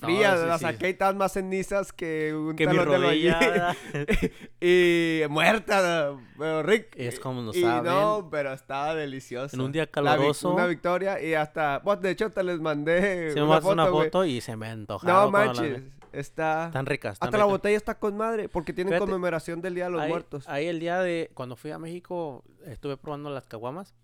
Frías, 0.00 0.40
sí, 0.40 0.46
las 0.46 0.58
sí. 0.60 0.66
saqué 0.66 0.88
y 0.88 0.90
estaban 0.90 1.16
más 1.16 1.32
cenizas 1.32 1.92
que 1.92 2.34
un 2.34 2.56
que 2.56 2.66
mi 2.66 2.76
talón 2.76 2.88
de 2.88 2.96
albañil. 2.96 3.32
rodilla... 3.32 3.76
y 4.60 5.22
muerta, 5.28 6.16
pero 6.36 6.62
rico. 6.64 6.88
Es 6.96 7.20
como 7.20 7.40
no 7.40 7.52
y 7.54 7.60
saben. 7.60 7.84
no, 7.84 8.28
pero 8.30 8.52
estaba 8.52 8.96
delicioso. 8.96 9.54
en 9.54 9.62
un 9.62 9.70
día 9.70 9.88
La 9.94 10.16
vi- 10.16 10.32
una 10.42 10.66
victoria 10.66 11.22
y 11.22 11.34
hasta. 11.34 11.78
Bueno, 11.78 12.02
de 12.02 12.10
hecho, 12.10 12.30
te 12.30 12.42
les 12.42 12.58
mandé. 12.60 13.30
Se 13.30 13.36
me 13.36 13.46
una 13.46 13.56
hace 13.56 13.68
una 13.68 13.86
foto, 13.86 14.02
foto 14.04 14.24
y 14.24 14.40
se 14.40 14.56
me 14.56 14.66
antojaron. 14.68 15.24
No 15.24 15.30
manches. 15.30 15.82
Está. 16.12 16.66
Están 16.66 16.86
ricas. 16.86 17.14
están 17.14 17.28
Hasta 17.28 17.38
la 17.38 17.44
botella 17.44 17.76
está 17.76 17.98
con 17.98 18.16
madre, 18.16 18.48
porque 18.48 18.72
tienen 18.72 18.92
Fíjate, 18.92 19.06
conmemoración 19.10 19.60
del 19.60 19.74
Día 19.74 19.84
de 19.84 19.90
los 19.90 20.00
ahí, 20.02 20.08
Muertos. 20.10 20.48
ahí 20.48 20.66
el 20.66 20.80
día 20.80 21.00
de 21.00 21.30
cuando 21.34 21.56
fui 21.56 21.70
a 21.70 21.78
México 21.78 22.44
estuve 22.66 22.96
probando 22.96 23.30
las 23.30 23.44
caguamas 23.44 23.94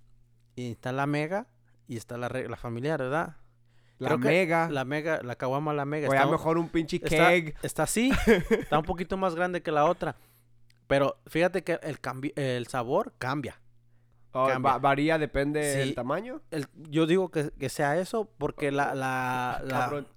y 0.55 0.73
está 0.73 0.93
la 0.93 1.07
mega 1.07 1.47
y 1.89 1.97
está 1.97 2.17
la, 2.17 2.29
la 2.29 2.57
familiar, 2.57 3.01
¿verdad? 3.01 3.37
la 3.99 4.09
creo 4.09 4.19
mega. 4.19 4.69
La 4.71 4.85
mega, 4.85 5.23
la 5.23 5.37
caguama 5.37 5.73
la 5.73 5.85
mega. 5.87 6.09
o 6.09 6.13
ya 6.13 6.21
está- 6.21 6.31
mejor 6.31 6.59
un 6.59 6.69
pinche 6.69 6.97
está, 6.97 7.09
keg. 7.31 7.55
está 7.63 7.85
así, 7.85 8.11
está 8.51 8.79
un 8.79 8.85
poquito 8.85 9.17
más 9.17 9.35
grande 9.35 9.63
que 9.63 9.73
la 9.73 9.87
otra. 9.87 10.17
Pero 10.87 11.17
fíjate 11.27 11.65
que 11.65 11.81
el 11.83 11.99
el 12.37 12.67
sabor 12.67 13.15
cambia. 13.19 13.59
Va- 14.35 14.79
varía, 14.79 15.17
depende 15.19 15.61
del 15.61 15.95
tamaño. 15.95 16.43
El- 16.51 16.69
yo 16.91 17.07
digo 17.07 17.31
que, 17.31 17.51
que 17.59 17.69
sea 17.71 17.97
eso 17.99 18.29
porque 18.39 18.71
la, 18.71 18.95
la. 18.95 20.05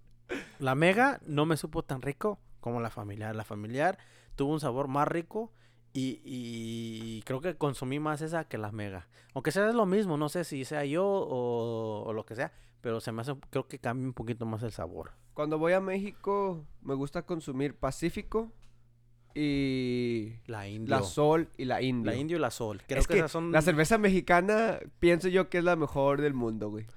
la 0.60 0.76
mega 0.76 1.20
no 1.26 1.46
me 1.46 1.58
supo 1.58 1.84
tan 1.84 2.02
rico 2.02 2.40
como 2.60 2.80
la 2.80 2.90
familiar. 2.90 3.36
La 3.36 3.44
familiar 3.44 3.98
tuvo 4.36 4.54
un 4.54 4.60
sabor 4.60 4.88
más 4.88 5.08
rico 5.08 5.52
y, 5.94 6.22
y 6.24 7.22
creo 7.24 7.42
que 7.42 7.56
consumí 7.56 8.00
más 8.00 8.22
esa 8.22 8.46
que 8.48 8.58
la 8.58 8.72
mega. 8.72 9.08
Aunque 9.34 9.52
sea 9.52 9.72
lo 9.72 9.86
mismo, 9.86 10.18
no 10.18 10.30
sé 10.30 10.44
si 10.44 10.66
sea 10.66 10.86
yo 10.86 11.06
o, 11.06 12.04
o 12.06 12.14
lo 12.14 12.26
que 12.26 12.36
sea, 12.36 12.52
pero 12.82 13.00
se 13.02 13.12
me 13.12 13.22
hace, 13.22 13.36
creo 13.50 13.68
que 13.68 13.80
cambia 13.80 14.08
un 14.08 14.14
poquito 14.14 14.46
más 14.46 14.64
el 14.64 14.72
sabor. 14.72 15.12
Cuando 15.34 15.58
voy 15.58 15.74
a 15.74 15.80
México, 15.80 16.66
me 16.82 16.94
gusta 16.94 17.24
consumir 17.24 17.76
Pacífico 17.76 18.52
y 19.36 20.34
La 20.48 20.68
indio. 20.68 20.96
la 20.96 21.04
Sol 21.04 21.50
y 21.58 21.66
la 21.66 21.82
Indio. 21.82 22.12
La 22.12 22.18
indio 22.18 22.38
y 22.38 22.40
la 22.40 22.52
sol. 22.52 22.82
Creo 22.88 23.00
es 23.00 23.08
que, 23.08 23.14
que 23.14 23.20
esas 23.20 23.32
son... 23.32 23.52
la 23.52 23.62
cerveza 23.62 23.98
mexicana 23.98 24.80
pienso 25.00 25.28
yo 25.28 25.50
que 25.50 25.60
es 25.60 25.64
la 25.64 25.76
mejor 25.76 26.22
del 26.22 26.34
mundo, 26.34 26.70
güey. 26.70 26.88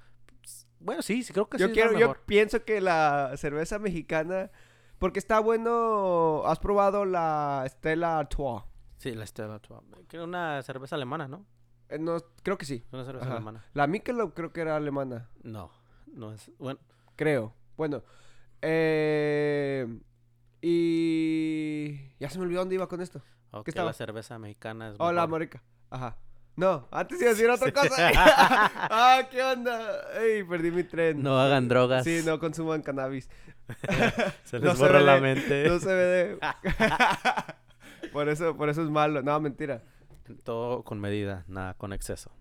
Bueno, 0.83 1.01
sí, 1.01 1.23
sí, 1.23 1.31
creo 1.33 1.47
que 1.49 1.57
yo 1.57 1.67
sí 1.69 1.79
es 1.79 1.85
la 1.85 1.91
yo 1.93 2.07
mejor. 2.09 2.21
pienso 2.25 2.63
que 2.65 2.81
la 2.81 3.33
cerveza 3.37 3.79
mexicana, 3.79 4.51
porque 4.99 5.19
está 5.19 5.39
bueno. 5.39 6.43
¿Has 6.45 6.59
probado 6.59 7.05
la 7.05 7.63
Stella 7.67 8.19
Artois? 8.19 8.63
Sí, 8.97 9.13
la 9.13 9.25
Stella 9.25 9.55
Artois. 9.55 9.81
Creo 10.07 10.25
una 10.25 10.61
cerveza 10.61 10.95
alemana, 10.95 11.27
¿no? 11.27 11.45
Eh, 11.89 11.99
no, 11.99 12.17
creo 12.43 12.57
que 12.57 12.65
sí. 12.65 12.83
Es 12.87 12.93
una 12.93 13.05
cerveza 13.05 13.25
Ajá. 13.25 13.35
alemana. 13.35 13.65
La 13.73 13.87
Michelob 13.87 14.33
creo 14.33 14.51
que 14.51 14.61
era 14.61 14.75
alemana. 14.75 15.29
No, 15.41 15.71
no 16.07 16.33
es... 16.33 16.51
Bueno, 16.59 16.79
Creo. 17.15 17.53
Bueno. 17.77 18.03
Eh, 18.61 19.87
y 20.61 22.09
ya 22.19 22.29
se 22.29 22.37
me 22.39 22.45
olvidó 22.45 22.61
dónde 22.61 22.75
iba 22.75 22.87
con 22.87 23.01
esto. 23.01 23.21
ok, 23.51 23.67
estaba? 23.67 23.87
la 23.87 23.93
cerveza 23.93 24.39
mexicana 24.39 24.89
es 24.89 24.95
Hola, 24.99 25.21
mejor. 25.21 25.29
Morica. 25.29 25.63
Ajá. 25.89 26.17
No, 26.55 26.87
antes 26.91 27.19
iba 27.19 27.31
a 27.31 27.33
decir 27.33 27.49
otra 27.49 27.71
cosa. 27.71 28.11
ah, 28.15 29.23
¿qué 29.31 29.41
onda? 29.41 30.19
Ey, 30.19 30.43
perdí 30.43 30.69
mi 30.69 30.83
tren. 30.83 31.23
No 31.23 31.39
hagan 31.39 31.67
drogas. 31.67 32.03
Sí, 32.03 32.21
no 32.23 32.39
consuman 32.39 32.83
cannabis. 32.83 33.27
Se 34.43 34.59
no 34.59 34.67
les 34.67 34.77
borra 34.77 34.99
la 35.01 35.19
mente. 35.19 35.67
No 35.67 35.79
CBD. 35.79 36.37
por 38.13 38.29
eso, 38.29 38.55
por 38.55 38.69
eso 38.69 38.83
es 38.83 38.89
malo. 38.89 39.23
No, 39.23 39.39
mentira. 39.39 39.81
Todo 40.43 40.83
con 40.83 40.99
medida, 40.99 41.43
nada 41.47 41.73
con 41.73 41.91
exceso. 41.91 42.31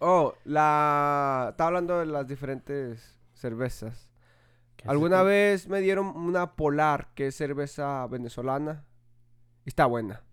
Oh, 0.00 0.34
la... 0.44 1.48
Estaba 1.50 1.68
hablando 1.68 2.00
de 2.00 2.06
las 2.06 2.26
diferentes 2.26 3.16
cervezas. 3.32 4.08
¿Qué 4.76 4.84
es 4.84 4.90
Alguna 4.90 5.22
vez 5.22 5.68
me 5.68 5.80
dieron 5.80 6.08
una 6.08 6.56
Polar, 6.56 7.08
que 7.14 7.28
es 7.28 7.36
cerveza 7.36 8.06
venezolana. 8.08 8.84
Y 9.64 9.68
está 9.68 9.86
buena. 9.86 10.25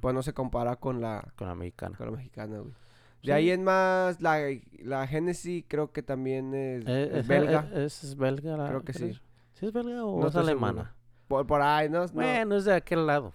Pues 0.00 0.14
no 0.14 0.22
se 0.22 0.32
compara 0.32 0.76
con 0.76 1.00
la, 1.00 1.32
Con 1.36 1.48
la 1.48 1.54
mexicana. 1.54 1.96
con 1.96 2.06
la 2.10 2.16
mexicana, 2.16 2.58
güey. 2.58 2.72
Sí. 3.20 3.26
De 3.28 3.32
ahí 3.32 3.50
en 3.50 3.64
más, 3.64 4.20
la, 4.20 4.38
la 4.82 5.06
Genesis 5.06 5.64
creo 5.66 5.90
que 5.90 6.02
también 6.02 6.54
es, 6.54 6.84
Eh, 6.86 7.10
es 7.18 7.26
belga. 7.26 7.68
eh, 7.72 7.84
¿Es, 7.86 8.04
es 8.04 8.16
belga? 8.16 8.56
La, 8.56 8.68
Creo 8.68 8.82
que 8.84 8.92
sí. 8.92 9.12
¿Sí 9.54 9.66
es 9.66 9.72
belga 9.72 10.04
o 10.04 10.20
No 10.20 10.28
es 10.28 10.36
alemana? 10.36 10.94
Por, 11.28 11.46
por 11.46 11.60
ahí, 11.60 11.88
¿no? 11.88 12.06
No. 12.06 12.12
Bueno, 12.12 12.56
es 12.56 12.64
de 12.66 12.74
aquel 12.74 13.06
lado. 13.06 13.32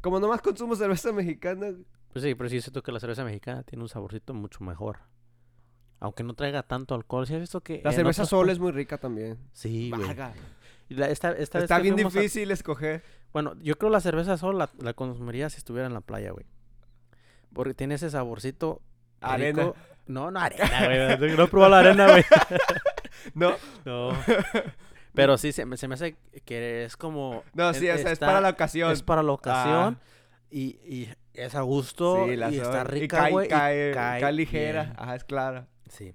Como 0.00 0.18
nomás 0.18 0.40
consumo 0.42 0.74
cerveza 0.76 1.12
mexicana. 1.12 1.72
Pues 2.12 2.24
sí, 2.24 2.34
pero 2.34 2.48
sí 2.48 2.60
siento 2.60 2.82
que 2.82 2.90
la 2.90 2.98
cerveza 3.00 3.22
mexicana 3.24 3.62
tiene 3.62 3.82
un 3.82 3.88
saborcito 3.88 4.32
mucho 4.34 4.64
mejor. 4.64 4.98
Aunque 6.00 6.22
no 6.22 6.34
traiga 6.34 6.62
tanto 6.62 6.94
alcohol. 6.94 7.26
¿Sí 7.26 7.34
has 7.34 7.40
visto 7.40 7.60
que 7.60 7.80
La 7.84 7.92
cerveza 7.92 8.22
otros 8.22 8.28
Sol 8.30 8.50
es 8.50 8.58
muy 8.58 8.70
rica 8.72 8.98
también. 8.98 9.38
Sí, 9.52 9.90
güey. 9.94 10.14
La- 10.90 11.08
esta, 11.10 11.32
esta 11.32 11.58
Está 11.58 11.80
bien 11.80 11.94
a- 11.94 11.96
difícil 11.96 12.50
escoger. 12.50 13.02
Bueno, 13.32 13.54
yo 13.60 13.76
creo 13.76 13.90
la 13.90 14.00
cerveza 14.00 14.36
Sol 14.38 14.56
la, 14.58 14.70
la 14.80 14.94
consumiría 14.94 15.50
si 15.50 15.58
estuviera 15.58 15.86
en 15.86 15.94
la 15.94 16.00
playa, 16.00 16.30
güey. 16.30 16.46
Porque 17.52 17.74
tiene 17.74 17.96
ese 17.96 18.10
saborcito 18.10 18.80
Arena. 19.20 19.62
rico. 19.64 19.76
No, 20.06 20.30
no 20.30 20.40
arena, 20.40 20.86
güey. 21.18 21.36
No 21.36 21.42
he 21.44 21.48
probado 21.48 21.70
la 21.72 21.78
arena, 21.80 22.08
güey. 22.10 22.24
No, 23.34 23.54
No. 23.84 24.12
Pero 25.14 25.36
sí, 25.36 25.50
se 25.52 25.66
me, 25.66 25.76
se 25.76 25.88
me 25.88 25.94
hace 25.94 26.16
que 26.44 26.84
es 26.84 26.96
como... 26.96 27.42
no, 27.52 27.74
sí, 27.74 27.86
e- 27.88 27.96
sea, 27.98 28.06
es 28.06 28.12
está- 28.12 28.26
para 28.26 28.40
la 28.40 28.50
ocasión. 28.50 28.92
Es 28.92 29.02
para 29.02 29.22
la 29.24 29.32
ocasión. 29.32 29.98
Ah. 30.00 30.04
Y, 30.50 30.78
y 30.86 31.08
es 31.34 31.54
a 31.56 31.62
gusto. 31.62 32.24
Sí, 32.26 32.36
la 32.36 32.50
y 32.50 32.58
está 32.58 32.84
rica, 32.84 33.28
güey. 33.28 33.46
y 33.46 33.50
cae, 33.50 33.90
cae 33.92 34.20
cae 34.20 34.32
ligera. 34.32 34.84
bien. 34.84 34.94
Ajá, 34.96 35.16
es 35.16 35.24
clara. 35.24 35.66
Sí. 35.88 36.14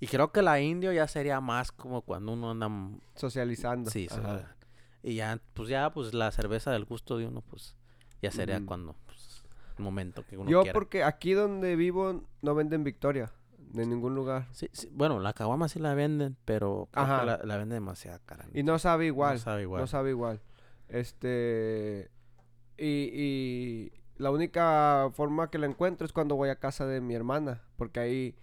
Y 0.00 0.06
creo 0.08 0.30
que 0.32 0.42
la 0.42 0.60
indio 0.60 0.92
ya 0.92 1.08
sería 1.08 1.40
más 1.40 1.72
como 1.72 2.02
cuando 2.02 2.32
uno 2.32 2.50
anda... 2.50 2.68
Socializando. 3.14 3.90
Sí, 3.90 4.08
Ajá. 4.10 4.54
Y 5.02 5.14
ya, 5.14 5.40
pues 5.54 5.68
ya, 5.68 5.90
pues 5.90 6.12
la 6.14 6.30
cerveza 6.32 6.70
del 6.72 6.84
gusto 6.84 7.16
de 7.16 7.26
uno, 7.26 7.40
pues 7.40 7.76
ya 8.20 8.30
sería 8.30 8.56
Ujú. 8.58 8.66
cuando, 8.66 8.96
pues, 9.06 9.44
el 9.78 9.84
momento 9.84 10.24
que 10.26 10.36
uno 10.36 10.50
Yo 10.50 10.62
quiera. 10.62 10.72
porque 10.74 11.04
aquí 11.04 11.32
donde 11.32 11.76
vivo 11.76 12.24
no 12.42 12.54
venden 12.54 12.82
Victoria. 12.84 13.32
De 13.58 13.84
ningún 13.86 14.14
lugar. 14.14 14.46
Sí, 14.52 14.68
sí, 14.72 14.88
bueno, 14.92 15.18
la 15.20 15.32
caguama 15.32 15.68
sí 15.68 15.78
la 15.80 15.94
venden, 15.94 16.36
pero 16.44 16.88
Ajá. 16.92 17.24
la, 17.24 17.38
la 17.42 17.56
venden 17.56 17.76
demasiado 17.76 18.20
cara. 18.24 18.46
Y 18.54 18.62
no 18.62 18.78
sabe 18.78 19.06
igual. 19.06 19.34
No 19.34 19.38
sabe 19.40 19.62
igual. 19.62 19.80
No 19.80 19.86
sabe 19.86 20.10
igual. 20.10 20.40
Este. 20.88 22.10
Y, 22.78 23.10
y 23.12 23.92
la 24.16 24.30
única 24.30 25.10
forma 25.14 25.50
que 25.50 25.58
la 25.58 25.66
encuentro 25.66 26.06
es 26.06 26.12
cuando 26.12 26.36
voy 26.36 26.48
a 26.48 26.56
casa 26.60 26.86
de 26.86 27.00
mi 27.00 27.14
hermana. 27.14 27.62
Porque 27.76 28.00
ahí 28.00 28.36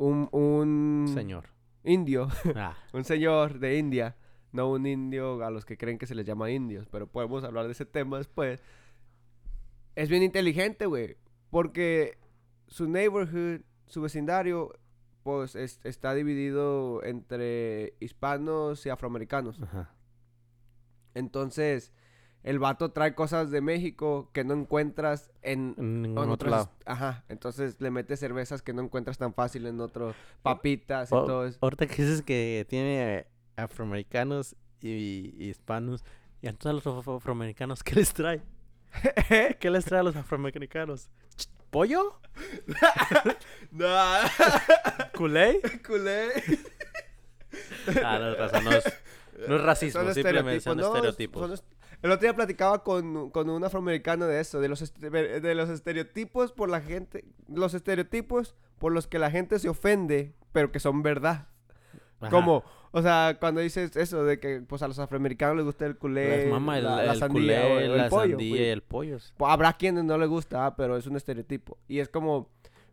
un, 0.00 0.28
un 0.32 1.06
Señor. 1.12 1.44
indio, 1.84 2.28
Ah, 2.56 2.74
un 2.94 3.04
señor 3.04 3.58
de 3.58 3.76
India, 3.78 4.16
no 4.52 4.70
un 4.70 4.86
indio 4.86 5.44
a 5.44 5.50
los 5.50 5.64
que 5.66 5.76
creen 5.76 5.98
que 5.98 6.06
se 6.06 6.14
les 6.14 6.24
llama 6.26 6.50
indios, 6.50 6.88
pero 6.90 7.06
podemos 7.06 7.44
hablar 7.44 7.66
de 7.66 7.72
ese 7.72 7.84
tema 7.84 8.16
después. 8.18 8.62
Es 9.96 10.08
bien 10.08 10.22
inteligente, 10.22 10.86
güey. 10.86 11.16
Porque 11.50 12.16
su 12.68 12.88
neighborhood, 12.88 13.60
su 13.86 14.00
vecindario, 14.00 14.72
pues 15.22 15.54
es- 15.54 15.80
está 15.84 16.14
dividido 16.14 17.02
entre 17.04 17.94
hispanos 18.00 18.86
y 18.86 18.88
afroamericanos. 18.88 19.60
ajá. 19.62 19.92
Entonces, 21.14 21.92
el 22.42 22.58
vato 22.58 22.90
trae 22.90 23.14
cosas 23.14 23.50
de 23.50 23.60
México 23.60 24.30
que 24.32 24.44
no 24.44 24.54
encuentras 24.54 25.30
en, 25.42 25.74
En 25.78 26.02
ningún 26.02 26.24
en 26.24 26.30
otro 26.30 26.48
otros- 26.48 26.50
lado. 26.50 26.70
Ajá, 26.86 27.24
entonces 27.28 27.76
le 27.80 27.90
mete 27.90 28.16
cervezas 28.16 28.62
que 28.62 28.72
no 28.72 28.82
encuentras 28.82 29.18
tan 29.18 29.34
fácil 29.34 29.66
en 29.66 29.80
otro, 29.80 30.14
papitas 30.42 31.10
y 31.12 31.14
O- 31.14 31.24
todo 31.24 31.46
eso. 31.46 31.58
ahorita 31.60 31.86
que 31.86 32.02
dices 32.02 32.22
que 32.22 32.66
tiene 32.68 33.26
afroamericanos 33.56 34.56
y, 34.80 35.34
y 35.36 35.48
hispanos, 35.50 36.04
y 36.42 36.48
a 36.48 36.52
todos 36.54 36.74
los 36.82 36.86
afro- 36.86 37.16
afroamericanos, 37.18 37.82
¿qué 37.82 37.94
les 37.96 38.12
trae? 38.14 38.40
¿Qué 39.60 39.70
les 39.70 39.84
trae 39.84 40.00
a 40.00 40.02
los 40.02 40.16
afroamericanos? 40.16 41.10
¿Pollo? 41.70 42.18
no, 43.70 43.86
¿Culé? 45.16 45.60
culé. 45.86 46.30
Ah, 48.04 48.18
no, 48.18 48.60
no 48.62 48.70
es, 48.72 48.84
no 49.48 49.56
es 49.56 49.62
racismo, 49.62 50.02
Son 50.02 50.14
simplemente 50.14 50.56
estereotipos, 50.56 50.62
son 50.64 50.76
no, 50.78 50.86
estereotipos. 50.86 51.60
son 51.60 51.79
El 52.02 52.10
otro 52.12 52.22
día 52.22 52.34
platicaba 52.34 52.82
con, 52.82 53.30
con 53.30 53.50
un 53.50 53.62
afroamericano 53.62 54.26
de 54.26 54.40
eso, 54.40 54.60
de 54.60 54.68
los, 54.68 54.80
este- 54.82 55.10
de 55.10 55.54
los 55.54 55.68
estereotipos 55.68 56.52
por 56.52 56.68
la 56.70 56.80
gente, 56.80 57.24
los 57.48 57.74
estereotipos 57.74 58.54
por 58.78 58.92
los 58.92 59.06
que 59.06 59.18
la 59.18 59.30
gente 59.30 59.58
se 59.58 59.68
ofende, 59.68 60.34
pero 60.52 60.72
que 60.72 60.80
son 60.80 61.02
verdad. 61.02 61.48
Ajá. 62.20 62.30
Como, 62.30 62.64
o 62.92 63.02
sea, 63.02 63.36
cuando 63.38 63.60
dices 63.60 63.96
eso 63.96 64.24
de 64.24 64.38
que 64.40 64.60
pues 64.60 64.82
a 64.82 64.88
los 64.88 64.98
afroamericanos 64.98 65.56
les 65.56 65.64
gusta 65.64 65.86
el 65.86 65.96
culé, 65.98 66.38
Les 66.44 66.50
mama 66.50 66.78
el, 66.78 66.84
la, 66.84 67.02
la 67.04 67.12
el 67.12 67.18
sandía 67.18 67.62
culé, 67.62 67.84
el, 67.84 67.96
la 67.96 68.08
pollo. 68.08 68.30
sandía 68.30 68.56
y 68.56 68.64
el 68.70 68.82
pollo. 68.82 69.18
Pues, 69.36 69.50
Habrá 69.52 69.72
quienes 69.74 70.04
no 70.04 70.16
les 70.18 70.28
gusta, 70.28 70.66
ah, 70.66 70.76
pero 70.76 70.96
es 70.96 71.06
un 71.06 71.16
estereotipo. 71.16 71.78
Y 71.88 71.98
es 72.00 72.08
como 72.08 72.48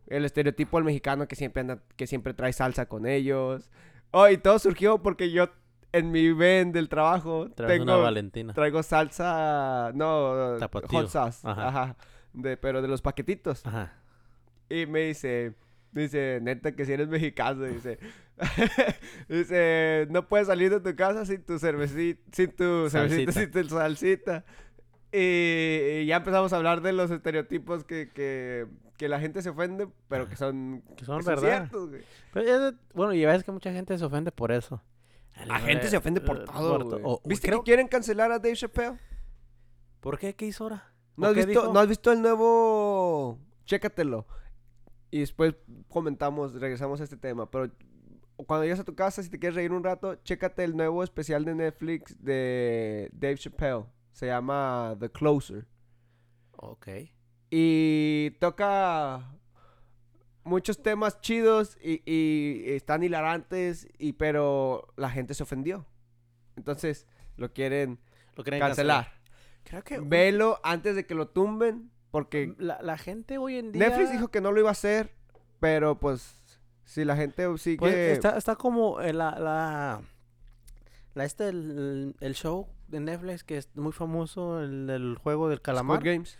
el 0.06 0.24
estereotipo 0.24 0.76
del 0.78 0.84
mexicano 0.84 1.28
que 1.28 1.36
siempre 1.36 1.60
anda, 1.60 1.82
que 1.96 2.06
siempre 2.06 2.32
trae 2.34 2.52
salsa 2.52 2.86
con 2.86 3.06
ellos. 3.06 3.70
Oh, 4.10 4.28
y 4.28 4.38
todo 4.38 4.58
surgió 4.58 5.02
porque 5.02 5.30
yo 5.30 5.48
en 5.92 6.10
mi 6.10 6.32
ven 6.32 6.72
del 6.72 6.88
trabajo 6.88 7.50
Traes 7.50 7.80
una 7.80 7.96
Valentina. 7.96 8.52
traigo 8.54 8.82
salsa, 8.82 9.90
no, 9.94 10.56
Tapatío. 10.58 10.88
hot 11.00 11.08
sauce, 11.08 11.46
Ajá. 11.48 11.68
ajá, 11.68 11.96
de, 12.32 12.56
pero 12.56 12.82
de 12.82 12.88
los 12.88 13.00
paquetitos. 13.02 13.64
Ajá. 13.66 13.92
Y 14.68 14.86
me 14.86 15.00
dice, 15.06 15.54
dice, 15.92 16.40
neta 16.42 16.72
que 16.72 16.84
si 16.84 16.92
eres 16.92 17.08
mexicano, 17.08 17.64
dice, 17.64 17.98
dice, 19.28 20.06
no 20.10 20.28
puedes 20.28 20.46
salir 20.46 20.70
de 20.70 20.80
tu 20.80 20.94
casa 20.96 21.24
sin 21.24 21.42
tu 21.42 21.58
cervecita, 21.58 22.20
sin 22.32 22.52
tu 22.52 22.88
cervecita, 22.90 23.32
sin 23.32 23.50
tu 23.50 23.64
salsita. 23.68 24.44
Y, 25.10 26.00
y 26.02 26.06
ya 26.06 26.16
empezamos 26.16 26.52
a 26.52 26.56
hablar 26.56 26.82
de 26.82 26.92
los 26.92 27.10
estereotipos 27.10 27.84
que, 27.84 28.10
que, 28.12 28.66
que 28.98 29.08
la 29.08 29.18
gente 29.20 29.40
se 29.40 29.48
ofende, 29.48 29.88
pero 30.08 30.28
que 30.28 30.36
son, 30.36 30.82
Que 30.96 31.04
son 31.06 31.18
que 31.18 31.24
son 31.24 31.34
verdad. 31.34 31.58
ciertos, 31.60 31.88
güey. 31.88 32.02
Pero 32.34 32.46
ya 32.46 32.58
de- 32.58 32.76
bueno, 32.92 33.14
y 33.14 33.24
ves 33.24 33.42
que 33.42 33.52
mucha 33.52 33.72
gente 33.72 33.96
se 33.96 34.04
ofende 34.04 34.32
por 34.32 34.52
eso. 34.52 34.82
La 35.46 35.60
gente 35.60 35.88
se 35.88 35.96
ofende 35.96 36.20
por 36.20 36.38
Eh, 36.38 36.44
todo, 36.46 36.84
güey. 37.00 37.18
¿Viste 37.24 37.48
creo- 37.48 37.60
que 37.60 37.64
quieren 37.64 37.88
cancelar 37.88 38.30
a 38.32 38.38
Dave 38.38 38.56
Chappelle? 38.56 38.98
¿Por 40.00 40.18
qué? 40.18 40.34
¿Qué 40.34 40.46
hizo 40.46 40.64
ahora? 40.64 40.92
¿No 41.16 41.26
¿O 41.26 41.30
has, 41.30 41.36
visto, 41.36 41.50
dijo? 41.50 41.72
¿No 41.72 41.80
has 41.80 41.88
visto 41.88 42.12
el 42.12 42.22
nuevo? 42.22 43.38
Chécatelo. 43.64 44.26
Y 45.10 45.20
después 45.20 45.54
comentamos, 45.88 46.54
regresamos 46.54 47.00
a 47.00 47.04
este 47.04 47.16
tema. 47.16 47.50
Pero 47.50 47.70
cuando 48.46 48.64
llegas 48.64 48.80
a 48.80 48.84
tu 48.84 48.94
casa, 48.94 49.22
si 49.22 49.30
te 49.30 49.38
quieres 49.38 49.56
reír 49.56 49.72
un 49.72 49.82
rato, 49.82 50.14
chécate 50.16 50.62
el 50.64 50.76
nuevo 50.76 51.02
especial 51.02 51.44
de 51.44 51.54
Netflix 51.54 52.16
de 52.22 53.08
Dave 53.12 53.36
Chappelle. 53.36 53.84
Se 54.12 54.26
llama 54.26 54.96
The 55.00 55.10
Closer. 55.10 55.66
Ok. 56.56 56.88
Y 57.50 58.30
toca 58.40 59.37
muchos 60.48 60.82
temas 60.82 61.20
chidos 61.20 61.76
y, 61.82 62.02
y 62.04 62.70
están 62.72 63.02
hilarantes, 63.02 63.86
y, 63.98 64.14
pero 64.14 64.92
la 64.96 65.10
gente 65.10 65.34
se 65.34 65.42
ofendió. 65.42 65.86
Entonces 66.56 67.06
lo 67.36 67.52
quieren 67.52 68.00
Lo 68.34 68.42
quieren 68.42 68.60
cancelar. 68.60 69.12
Creo 69.64 69.84
que 69.84 70.00
Velo 70.00 70.58
antes 70.64 70.96
de 70.96 71.06
que 71.06 71.14
lo 71.14 71.28
tumben, 71.28 71.90
porque 72.10 72.54
la, 72.58 72.80
la 72.82 72.96
gente 72.96 73.38
hoy 73.38 73.56
en 73.58 73.70
día... 73.70 73.88
Netflix 73.88 74.10
dijo 74.10 74.28
que 74.28 74.40
no 74.40 74.50
lo 74.50 74.60
iba 74.60 74.70
a 74.70 74.72
hacer, 74.72 75.14
pero 75.60 76.00
pues 76.00 76.58
si 76.84 77.04
la 77.04 77.16
gente 77.16 77.46
sigue... 77.58 77.76
Pues, 77.76 77.94
está, 77.94 78.36
está 78.38 78.56
como 78.56 79.00
eh, 79.00 79.12
la, 79.12 79.38
la, 79.38 80.00
la 81.14 81.24
este, 81.24 81.48
el, 81.48 82.16
el 82.20 82.34
show 82.34 82.66
de 82.88 83.00
Netflix 83.00 83.44
que 83.44 83.58
es 83.58 83.68
muy 83.76 83.92
famoso, 83.92 84.62
el 84.62 84.86
del 84.86 85.16
juego 85.16 85.50
del 85.50 85.60
calamar. 85.60 85.98
Squid 85.98 86.12
Games. 86.12 86.38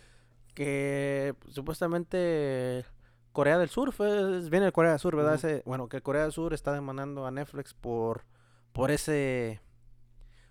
que 0.55 1.35
supuestamente 1.47 2.83
Corea 3.39 3.57
del 3.57 3.69
Sur 3.69 3.93
fue 3.93 4.41
viene 4.49 4.65
de 4.65 4.71
Corea 4.73 4.91
del 4.91 4.99
Sur, 4.99 5.15
¿verdad? 5.15 5.35
Ese- 5.35 5.63
bueno, 5.65 5.87
que 5.87 6.01
Corea 6.01 6.23
del 6.23 6.33
Sur 6.33 6.53
está 6.53 6.73
demandando 6.73 7.25
a 7.25 7.31
Netflix 7.31 7.73
por 7.73 8.25
por 8.73 8.91
ese 8.91 9.61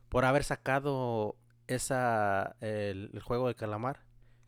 por 0.08 0.24
haber 0.24 0.42
sacado 0.42 1.36
esa 1.66 2.56
el, 2.60 3.10
el 3.12 3.20
juego 3.20 3.46
del 3.48 3.56
calamar. 3.56 4.04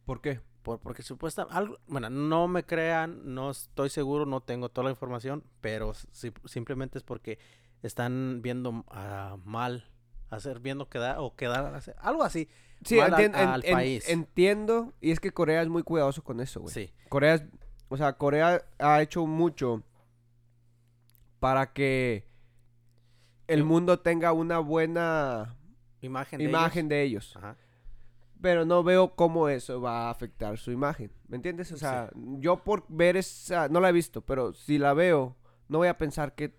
¿Por 0.07 0.23
qué? 0.23 0.41
Por, 0.63 0.81
porque 0.81 1.03
supuestamente, 1.03 1.55
algo, 1.55 1.77
bueno, 1.87 2.09
no 2.09 2.49
me 2.49 2.65
crean, 2.65 3.35
no 3.35 3.51
estoy 3.51 3.91
seguro, 3.91 4.25
no 4.25 4.41
tengo 4.41 4.71
toda 4.71 4.87
la 4.87 4.91
información, 4.91 5.45
pero 5.61 5.93
si- 5.93 6.33
simplemente 6.47 6.97
es 6.97 7.05
porque 7.05 7.39
están 7.83 8.41
viendo 8.43 8.73
mal, 9.45 9.85
hacer, 10.31 10.61
viendo 10.61 10.89
quedar, 10.89 11.17
o 11.19 11.35
quedar, 11.37 11.79
algo 11.99 12.23
así. 12.23 12.49
Sí, 12.85 12.97
mal 12.97 13.13
al- 13.15 13.21
en- 13.23 13.35
en- 13.35 13.75
país. 13.75 14.09
entiendo, 14.09 14.95
y 15.03 15.11
es 15.11 15.21
que 15.21 15.31
Corea 15.31 15.61
es 15.61 15.69
muy 15.69 15.83
cuidadoso 15.83 16.23
con 16.25 16.41
eso, 16.41 16.61
güey. 16.61 16.73
Sí, 16.73 16.93
Corea 17.11 17.35
es, 17.35 17.45
o 17.91 17.97
sea, 17.97 18.15
Corea 18.15 18.63
ha 18.79 19.03
hecho 19.03 19.27
mucho 19.27 19.83
para 21.41 21.73
que 21.73 22.25
el 23.49 23.65
mundo 23.65 23.99
tenga 23.99 24.33
una 24.33 24.61
buena 24.61 25.57
imagen 26.01 26.39
de 26.39 26.45
imagen 26.45 26.87
ellos. 26.87 26.89
de 26.89 27.03
ellos. 27.03 27.37
Ajá. 27.37 27.57
Pero 28.41 28.65
no 28.65 28.85
veo 28.85 29.17
cómo 29.17 29.49
eso 29.49 29.81
va 29.81 30.07
a 30.07 30.11
afectar 30.11 30.57
su 30.57 30.71
imagen. 30.71 31.11
¿Me 31.27 31.37
entiendes? 31.37 31.73
O 31.73 31.77
sea, 31.77 32.11
yo 32.15 32.63
por 32.63 32.85
ver 32.89 33.17
esa, 33.17 33.69
no 33.69 33.81
la 33.81 33.89
he 33.89 33.93
visto, 33.93 34.23
pero 34.23 34.55
si 34.55 34.79
la 34.79 34.95
veo, 34.95 35.37
no 35.69 35.79
voy 35.79 35.89
a 35.89 35.99
pensar 35.99 36.35
que 36.37 36.57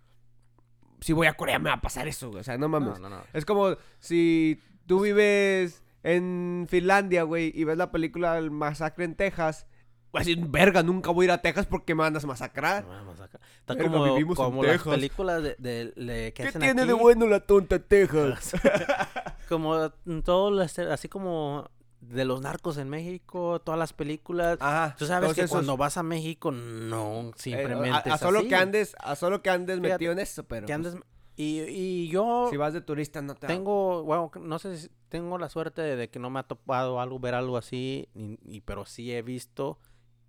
si 1.00 1.14
voy 1.14 1.28
a 1.28 1.34
Corea 1.34 1.60
me 1.60 1.70
va 1.70 1.78
a 1.78 1.82
pasar 1.82 2.10
eso. 2.10 2.30
O 2.30 2.44
sea, 2.44 2.58
no 2.58 2.68
mames. 2.68 3.00
No, 3.00 3.10
no, 3.10 3.18
no. 3.18 3.24
Es 3.32 3.46
como 3.46 3.78
si 4.00 4.62
tú 4.86 5.00
vives 5.00 5.82
en 6.04 6.68
Finlandia, 6.70 7.24
güey, 7.24 7.54
y 7.56 7.64
ves 7.64 7.78
la 7.78 7.90
película 7.90 8.38
El 8.38 8.52
Masacre 8.52 9.06
en 9.06 9.16
Texas. 9.16 9.66
A 10.14 10.20
decir, 10.20 10.38
verga, 10.48 10.84
nunca 10.84 11.10
voy 11.12 11.24
a 11.24 11.28
ir 11.28 11.32
a 11.32 11.42
Texas 11.42 11.66
porque 11.66 11.96
me 11.96 12.04
a 12.06 12.10
masacrar. 12.12 12.84
Acá. 12.84 13.40
Está 13.60 13.74
Verga, 13.76 13.92
como, 13.92 14.04
vivimos 14.16 14.38
en 14.40 14.44
como 14.46 14.64
las 14.64 14.74
Texas. 14.74 14.94
películas 14.94 15.44
de, 15.44 15.56
de- 15.58 15.92
de- 15.96 16.34
que 16.34 16.44
¿Qué 16.44 16.48
hacen 16.50 16.62
tiene 16.62 16.86
de 16.86 16.94
bueno 16.94 17.28
la 17.28 17.40
tonta 17.40 17.80
Texas? 17.80 18.52
Como 19.50 19.90
todo, 20.24 20.52
lo 20.52 20.62
este- 20.64 20.92
así 20.92 21.08
como 21.10 21.70
de 22.00 22.26
los 22.26 22.42
narcos 22.42 22.78
en 22.78 22.90
México, 22.90 23.62
todas 23.62 23.78
las 23.80 23.94
películas. 23.94 24.58
Ajá. 24.62 24.96
Tú 24.98 25.06
sabes 25.06 25.28
todos 25.28 25.36
que 25.36 25.42
esos- 25.42 25.52
cuando 25.52 25.78
vas 25.78 25.98
a 25.98 26.04
México, 26.04 26.52
no, 26.52 27.30
eh, 27.30 27.32
simplemente 27.36 27.90
a, 28.10 28.14
a 28.14 28.16
es 28.16 28.20
solo 28.20 28.40
así, 28.40 28.48
que 28.48 28.56
andes, 28.56 28.96
a 29.00 29.16
solo 29.16 29.42
que 29.42 29.50
andes 29.50 29.78
Fíjate, 29.78 29.94
metido 29.94 30.12
en 30.14 30.20
eso, 30.20 30.44
pero 30.44 30.66
que 30.68 30.74
pues, 30.78 30.94
andes- 30.94 31.04
y, 31.36 31.62
y 31.62 32.08
yo 32.10 32.48
si 32.50 32.58
vas 32.58 32.74
de 32.74 32.82
turista 32.82 33.22
no 33.22 33.36
te 33.36 33.48
tengo, 33.48 34.04
bueno, 34.04 34.32
no 34.42 34.60
sé 34.60 34.78
si 34.78 34.90
tengo 35.10 35.38
la 35.38 35.50
suerte 35.50 35.82
de 35.82 36.10
que 36.10 36.20
no 36.20 36.30
me 36.30 36.40
ha 36.40 36.44
topado 36.44 37.00
algo, 37.00 37.20
ver 37.20 37.36
algo 37.36 37.58
así, 37.58 38.10
y, 38.16 38.38
y- 38.44 38.62
pero 38.62 38.86
sí 38.86 39.14
he 39.14 39.22
visto 39.22 39.78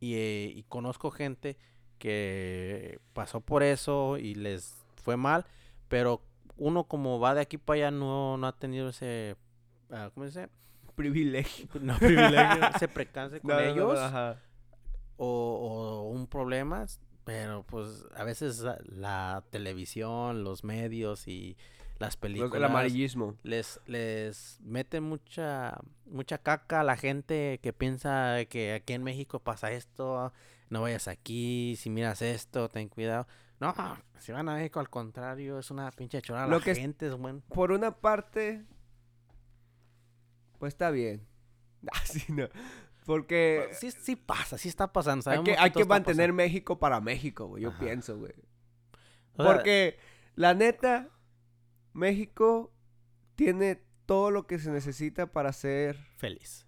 y, 0.03 0.17
eh, 0.17 0.53
y 0.57 0.65
conozco 0.65 1.13
gente 1.13 1.57
que 1.99 2.99
pasó 3.13 3.41
por 3.41 3.63
eso 3.63 4.19
y 4.19 4.35
les 4.35 4.75
fue 4.97 5.17
mal, 5.17 5.47
pero 5.87 6.21
uno 6.57 6.85
como 6.85 7.21
va 7.21 7.35
de 7.35 7.41
aquí 7.43 7.57
para 7.57 7.77
allá 7.77 7.91
no, 7.93 8.37
no 8.37 8.49
ha 8.49 8.59
tenido 8.59 8.89
ese, 8.89 9.37
ah, 9.91 10.11
¿cómo 10.13 10.29
se 10.29 10.41
dice? 10.41 10.53
privilegio. 10.97 11.69
No, 11.81 11.97
privilegio, 11.99 12.67
ese 12.75 12.89
percance 12.89 13.41
con 13.41 13.51
No, 13.51 13.55
no, 13.61 13.63
no, 13.63 13.71
ellos 13.73 13.99
ajá. 14.01 14.41
o, 15.17 15.27
o 15.29 16.11
un 16.11 16.27
problema, 16.27 16.85
pero 17.23 17.63
pues 17.63 18.05
a 18.17 18.25
veces 18.25 18.59
la, 18.59 18.79
la 18.85 19.45
televisión, 19.51 20.43
los 20.43 20.65
medios 20.65 21.29
y 21.29 21.57
las 22.03 22.17
películas 22.17 22.55
El 22.55 22.65
amarillismo. 22.65 23.37
les 23.43 23.81
les 23.87 24.59
mete 24.63 25.01
mucha 25.01 25.79
mucha 26.05 26.39
caca 26.39 26.81
a 26.81 26.85
la 26.85 26.97
gente 26.97 27.59
que 27.63 27.73
piensa 27.73 28.45
que 28.49 28.75
aquí 28.75 28.93
en 28.93 29.03
México 29.05 29.39
pasa 29.41 29.71
esto, 29.73 30.33
no 30.69 30.83
vayas 30.83 31.09
aquí, 31.09 31.77
si 31.77 31.89
miras 31.91 32.21
esto, 32.23 32.69
ten 32.69 32.89
cuidado. 32.89 33.27
No, 33.61 33.73
si 34.19 34.33
van 34.33 34.49
a 34.49 34.55
México 34.55 34.81
al 34.81 34.91
contrario, 34.91 35.59
es 35.61 35.71
una 35.71 35.91
pinche 35.93 36.21
chorada. 36.21 36.49
Lo 36.49 36.59
La 36.59 36.65
que 36.65 36.75
gente 36.75 37.07
es 37.07 37.15
buen. 37.17 37.41
Por 37.43 37.71
una 37.71 37.93
parte, 37.93 38.65
pues 40.59 40.75
está 40.75 40.91
bien. 40.91 41.27
Así 41.93 42.25
no. 42.33 42.49
Porque 43.07 43.69
Sí, 43.73 43.91
sí 43.91 44.17
pasa, 44.17 44.59
sí 44.59 44.69
está 44.69 44.93
pasando. 44.93 45.23
hay 45.31 45.37
sabemos 45.37 45.49
que, 45.49 45.57
hay 45.57 45.71
que 45.71 45.85
mantener. 45.85 46.33
México 46.33 46.79
para 46.79 47.01
México, 47.01 47.47
güey. 47.47 47.63
Yo 47.63 47.71
Ajá. 47.71 47.79
pienso, 47.81 48.19
güey. 48.19 48.33
Sea, 49.37 49.45
Porque, 49.47 49.99
la 50.35 50.55
neta, 50.55 51.09
México 51.93 52.73
tiene 53.35 53.83
todo 54.07 54.31
lo 54.31 54.47
que 54.47 54.59
se 54.59 54.71
necesita 54.71 55.27
para 55.27 55.53
ser... 55.53 55.97
feliz. 56.17 56.67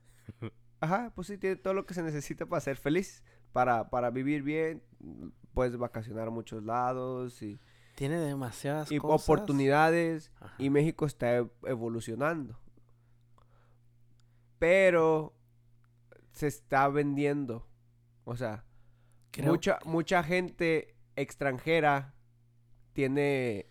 Ajá, 0.81 1.13
pues 1.15 1.29
sí, 1.29 1.39
tiene 1.39 1.57
todo 1.57 1.75
lo 1.75 1.87
que 1.87 1.95
se 1.95 2.03
necesita 2.03 2.47
para 2.47 2.61
ser 2.61 2.77
feliz. 2.77 3.23
Para, 3.53 3.89
para 3.91 4.11
vivir 4.11 4.43
bien. 4.43 4.83
Puedes 5.53 5.77
vacacionar 5.77 6.29
a 6.29 6.31
muchos 6.31 6.63
lados 6.65 7.41
y, 7.43 7.59
Tiene 7.95 8.19
demasiadas 8.19 8.91
y 8.91 8.99
cosas. 8.99 9.23
oportunidades. 9.23 10.33
Ajá. 10.41 10.55
Y 10.59 10.71
México 10.71 11.07
está 11.07 11.37
evolucionando. 11.65 12.59
Pero 14.59 15.35
se 16.33 16.49
está 16.49 16.89
vendiendo. 16.89 17.67
O 18.25 18.37
sea, 18.37 18.65
Creo 19.31 19.53
mucha, 19.53 19.79
mucha 19.85 20.23
gente 20.23 20.97
extranjera 21.17 22.15
tiene 22.93 23.69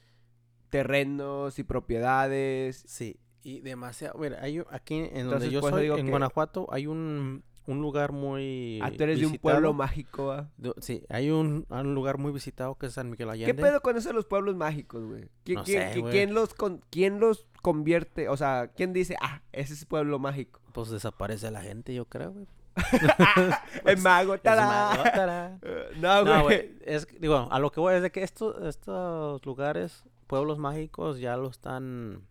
terrenos 0.73 1.59
y 1.59 1.63
propiedades. 1.63 2.83
Sí, 2.87 3.19
y 3.43 3.61
demasiado. 3.61 4.17
Mira, 4.19 4.39
hay 4.41 4.61
aquí 4.71 4.95
en 4.95 5.05
Entonces, 5.05 5.29
donde 5.29 5.49
yo 5.51 5.61
soy, 5.61 5.87
en 5.87 6.09
Guanajuato, 6.09 6.67
hay 6.71 6.87
un 6.87 7.43
un 7.65 7.79
lugar 7.81 8.11
muy 8.11 8.81
Ah, 8.83 8.91
tú 8.91 9.03
eres 9.03 9.21
de 9.21 9.25
un 9.25 9.37
pueblo 9.37 9.71
mágico. 9.73 10.47
Du- 10.57 10.73
Sí, 10.79 11.05
hay 11.07 11.29
un, 11.31 11.65
un 11.69 11.95
lugar 11.95 12.17
muy 12.17 12.33
visitado 12.33 12.75
que 12.75 12.87
es 12.87 12.93
San 12.93 13.09
Miguel 13.09 13.29
Allende. 13.29 13.53
¿Qué 13.55 13.61
pedo 13.61 13.79
con 13.81 13.95
eso 13.95 14.09
de 14.09 14.15
los 14.15 14.25
pueblos 14.25 14.57
mágicos, 14.57 15.01
güey? 15.05 15.29
¿Qui- 15.45 15.55
No 15.55 15.63
quién, 16.11 16.33
los 16.33 16.53
con- 16.55 16.81
¿Quién 16.89 17.21
los 17.21 17.45
convierte? 17.61 18.27
O 18.27 18.35
sea, 18.35 18.69
¿quién 18.75 18.91
dice, 18.91 19.15
ah, 19.21 19.43
ese 19.53 19.75
es 19.75 19.85
pueblo 19.85 20.19
mágico? 20.19 20.59
Pues 20.73 20.89
desaparece 20.89 21.51
la 21.51 21.61
gente, 21.61 21.93
yo 21.93 22.03
creo, 22.03 22.33
güey. 22.33 22.47
el 23.85 23.97
mago, 23.99 24.37
¡tará! 24.39 25.57
Eh, 25.61 25.85
No, 26.01 26.25
No, 26.25 26.43
güey. 26.43 26.57
güey, 26.67 26.71
es, 26.83 27.07
digo, 27.19 27.47
a 27.49 27.59
lo 27.59 27.71
que 27.71 27.79
voy 27.79 27.93
es 27.95 28.01
de 28.01 28.11
que 28.11 28.23
estos, 28.23 28.61
estos 28.65 29.45
lugares, 29.45 30.03
pueblos 30.33 30.57
mágicos, 30.57 31.19
ya 31.19 31.37
lo 31.37 31.47
están, 31.47 32.25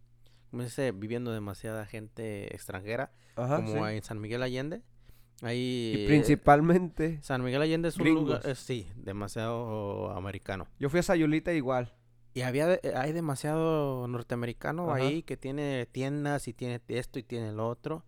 como 0.50 0.64
dice, 0.64 0.90
viviendo 0.90 1.30
demasiada 1.30 1.86
gente 1.86 2.52
extranjera, 2.52 3.12
Ajá, 3.36 3.56
como 3.56 3.86
sí. 3.86 3.94
en 3.94 4.02
San 4.02 4.20
Miguel 4.20 4.42
Allende. 4.42 4.82
Ahí, 5.40 5.94
Y 6.02 6.06
principalmente, 6.08 7.20
San 7.22 7.44
Miguel 7.44 7.62
Allende 7.62 7.88
es 7.88 7.96
un 7.96 8.02
gringos. 8.02 8.24
lugar, 8.24 8.42
eh, 8.44 8.54
sí, 8.56 8.88
demasiado 8.96 10.10
americano. 10.16 10.66
yo 10.80 10.90
fui 10.90 10.98
a 10.98 11.02
Sayulita 11.04 11.52
igual. 11.52 11.92
Y 12.34 12.40
había, 12.42 12.74
eh, 12.74 12.92
hay 12.96 13.12
demasiado 13.12 14.08
norteamericano 14.08 14.90
Ajá. 14.90 14.96
ahí 15.04 15.22
que 15.22 15.36
tiene 15.36 15.86
tiendas 15.92 16.48
y 16.48 16.52
tiene 16.54 16.80
esto 16.88 17.18
y 17.20 17.22
tiene 17.22 17.52
lo 17.52 17.68
otro. 17.68 18.04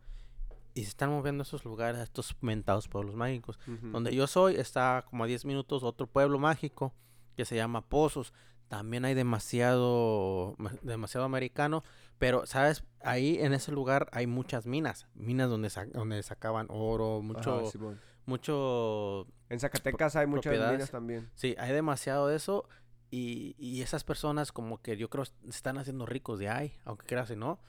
Y 0.75 0.83
se 0.83 0.89
están 0.89 1.11
moviendo 1.11 1.43
a 1.43 1.45
esos 1.47 1.65
lugares, 1.65 2.01
a 2.01 2.03
estos 2.03 2.35
mentados 2.41 2.89
pueblos 2.89 3.15
mágicos. 3.15 3.61
Donde 3.93 4.13
yo 4.13 4.27
soy 4.27 4.57
está 4.57 5.05
como 5.09 5.23
a 5.23 5.27
10 5.29 5.45
minutos 5.45 5.85
otro 5.85 6.09
pueblo 6.09 6.41
mágico 6.41 6.93
que 7.37 7.45
se 7.45 7.55
llama 7.55 7.83
Pozos. 7.89 8.33
También 8.77 9.05
hay 9.05 9.15
demasiado, 9.15 10.57
ma- 10.59 10.73
demasiado 10.83 11.25
americano. 11.25 11.85
Pero, 12.19 12.45
¿sabes? 12.45 12.83
Ahí 13.03 13.39
en 13.41 13.53
ese 13.53 13.71
lugar 13.71 14.09
hay 14.11 14.27
muchas 14.27 14.67
minas. 14.67 15.07
Minas 15.15 15.49
donde, 15.49 15.71
sa- 15.71 15.87
donde 15.87 16.21
sacaban 16.25 16.67
oro, 16.71 17.23
mucho, 17.23 17.69
Ajá, 17.69 17.99
mucho... 18.27 19.29
En 19.49 19.61
Zacatecas 19.61 20.17
hay 20.17 20.27
muchas 20.27 20.53
minas 20.73 20.91
también. 20.91 21.31
Sí, 21.37 21.55
hay 21.57 21.73
demasiado 21.73 22.27
de 22.27 22.35
eso. 22.35 22.69
Y, 23.13 23.55
y 23.59 23.83
esas 23.83 24.03
personas 24.03 24.51
como 24.51 24.83
que 24.83 24.97
yo 24.97 25.09
creo 25.09 25.25
se 25.25 25.33
están 25.49 25.79
haciendo 25.79 26.05
ricos 26.05 26.41
de 26.41 26.49
ahí. 26.49 26.77
Aunque 26.85 27.07
creas 27.07 27.31
y 27.31 27.37
no. 27.37 27.61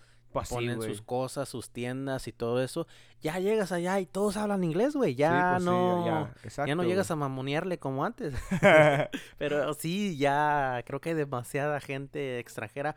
Pues 0.41 0.49
sí, 0.49 0.55
ponen 0.55 0.81
sus 0.81 1.01
cosas, 1.01 1.49
sus 1.49 1.69
tiendas 1.69 2.27
y 2.27 2.31
todo 2.31 2.61
eso. 2.63 2.88
Ya 3.21 3.39
llegas 3.39 3.71
allá 3.71 3.99
y 3.99 4.05
todos 4.05 4.38
hablan 4.38 4.63
inglés, 4.63 4.95
güey. 4.95 5.11
Sí, 5.13 5.17
Ya 5.19 5.51
pues 5.53 5.63
sí, 5.63 5.69
no... 5.69 6.05
ya, 6.05 6.11
Ya 6.11 6.33
exacto, 6.43 6.75
no 6.75 6.83
llegas 6.83 7.09
a 7.11 7.15
mamonearle 7.15 7.79
como 7.79 8.05
antes. 8.05 8.33
Pero 9.38 9.73
sí, 9.73 10.17
ya 10.17 10.83
creo 10.86 11.01
que 11.01 11.09
hay 11.09 11.15
demasiada 11.15 11.79
gente 11.79 12.39
extranjera 12.39 12.95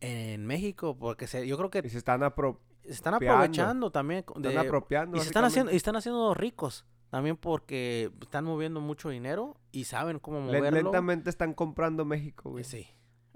en 0.00 0.46
México. 0.46 0.96
Porque 0.98 1.26
se, 1.26 1.46
yo 1.46 1.56
creo 1.56 1.68
Y 1.68 1.82
que 1.82 1.88
se 1.90 1.98
están, 1.98 2.22
apro- 2.22 2.58
se 2.84 2.92
están 2.92 3.14
aprovechando 3.14 3.90
también. 3.90 4.22
co- 4.22 4.34
están 4.36 4.52
de- 4.52 4.58
apropiando. 4.58 5.16
y 5.16 5.20
se 5.20 5.26
están, 5.26 5.44
haciendo, 5.44 5.72
y 5.72 5.76
están 5.76 5.96
haciendo 5.96 6.34
ricos. 6.34 6.84
También 7.10 7.36
porque 7.36 8.10
están 8.22 8.44
moviendo 8.44 8.80
mucho 8.80 9.08
dinero 9.08 9.56
y 9.70 9.84
saben 9.84 10.18
cómo 10.18 10.40
moverlo. 10.40 10.70
Lentamente 10.70 11.30
están 11.30 11.54
comprando 11.54 12.04
México, 12.04 12.50
güey. 12.50 12.64
Sí. 12.64 12.88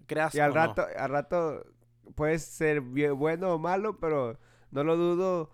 Creas 0.07 0.35
Y 0.35 0.41
al 0.41 0.49
no. 0.51 0.55
rato, 0.57 0.85
al 0.99 1.11
rato 1.11 1.64
puede 2.15 2.39
ser 2.39 2.81
bien- 2.81 3.19
bueno 3.19 3.55
o 3.55 3.59
malo, 3.59 3.99
pero 3.99 4.39
no 4.71 4.85
lo 4.85 4.97
dudo. 4.97 5.51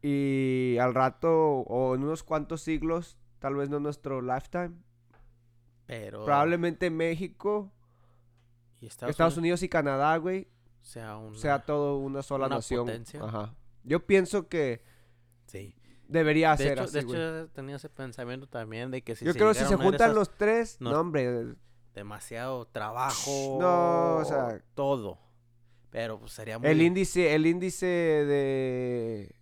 Y 0.00 0.76
al 0.80 0.94
rato, 0.94 1.30
o 1.32 1.94
en 1.94 2.04
unos 2.04 2.22
cuantos 2.22 2.60
siglos, 2.62 3.18
tal 3.40 3.56
vez 3.56 3.68
no 3.68 3.80
nuestro 3.80 4.22
lifetime, 4.22 4.72
Pero... 5.86 6.24
probablemente 6.24 6.88
México, 6.90 7.72
y 8.80 8.86
Estados, 8.86 9.10
Estados, 9.10 9.32
Unidos 9.36 9.60
Unidos 9.60 9.62
y 9.64 9.68
Canadá, 9.68 10.16
güey, 10.18 10.48
sea 10.82 11.16
un... 11.16 11.34
sea 11.34 11.64
todo 11.64 11.98
una 11.98 12.22
sola 12.22 12.46
una 12.46 12.56
nación. 12.56 12.86
potencia. 12.86 13.24
Ajá. 13.24 13.54
Yo 13.82 14.06
pienso 14.06 14.48
que 14.48 14.84
Sí. 15.46 15.74
debería 16.06 16.52
De 16.52 16.58
ser 16.58 16.72
hecho, 16.74 16.82
así, 16.84 16.92
de 16.98 17.04
güey. 17.04 17.16
hecho, 17.20 17.48
tenía 17.52 17.76
ese 17.76 17.88
pensamiento 17.88 18.46
también 18.46 18.92
de 18.92 19.02
que 19.02 19.16
si 19.16 19.24
Yo 19.24 19.32
se 19.32 19.38
creo 19.38 19.48
que 19.52 19.58
si 19.58 19.64
se 19.64 19.74
juntan 19.76 19.94
esas- 20.10 20.14
los 20.14 20.30
tres, 20.36 20.80
no- 20.80 20.92
no, 20.92 21.00
hombre, 21.00 21.54
demasiado 21.92 22.66
trabajo. 22.66 23.58
No, 23.60 24.16
o 24.18 24.24
sea- 24.24 24.62
Todo. 24.74 25.18
Pero 25.98 26.16
pues 26.20 26.30
sería 26.30 26.60
muy... 26.60 26.68
el 26.68 26.80
índice, 26.80 27.34
el 27.34 27.44
índice 27.44 27.86
de 27.86 29.34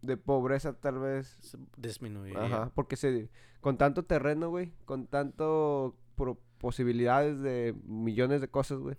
de 0.00 0.16
pobreza 0.16 0.72
tal 0.72 0.98
vez 0.98 1.38
disminuiría. 1.76 2.42
Ajá, 2.42 2.72
porque 2.74 2.96
se, 2.96 3.28
con 3.60 3.76
tanto 3.76 4.02
terreno, 4.06 4.48
güey, 4.48 4.72
con 4.86 5.06
tanto 5.08 5.94
pro- 6.16 6.40
posibilidades 6.56 7.40
de 7.42 7.74
millones 7.84 8.40
de 8.40 8.48
cosas, 8.48 8.78
güey. 8.78 8.96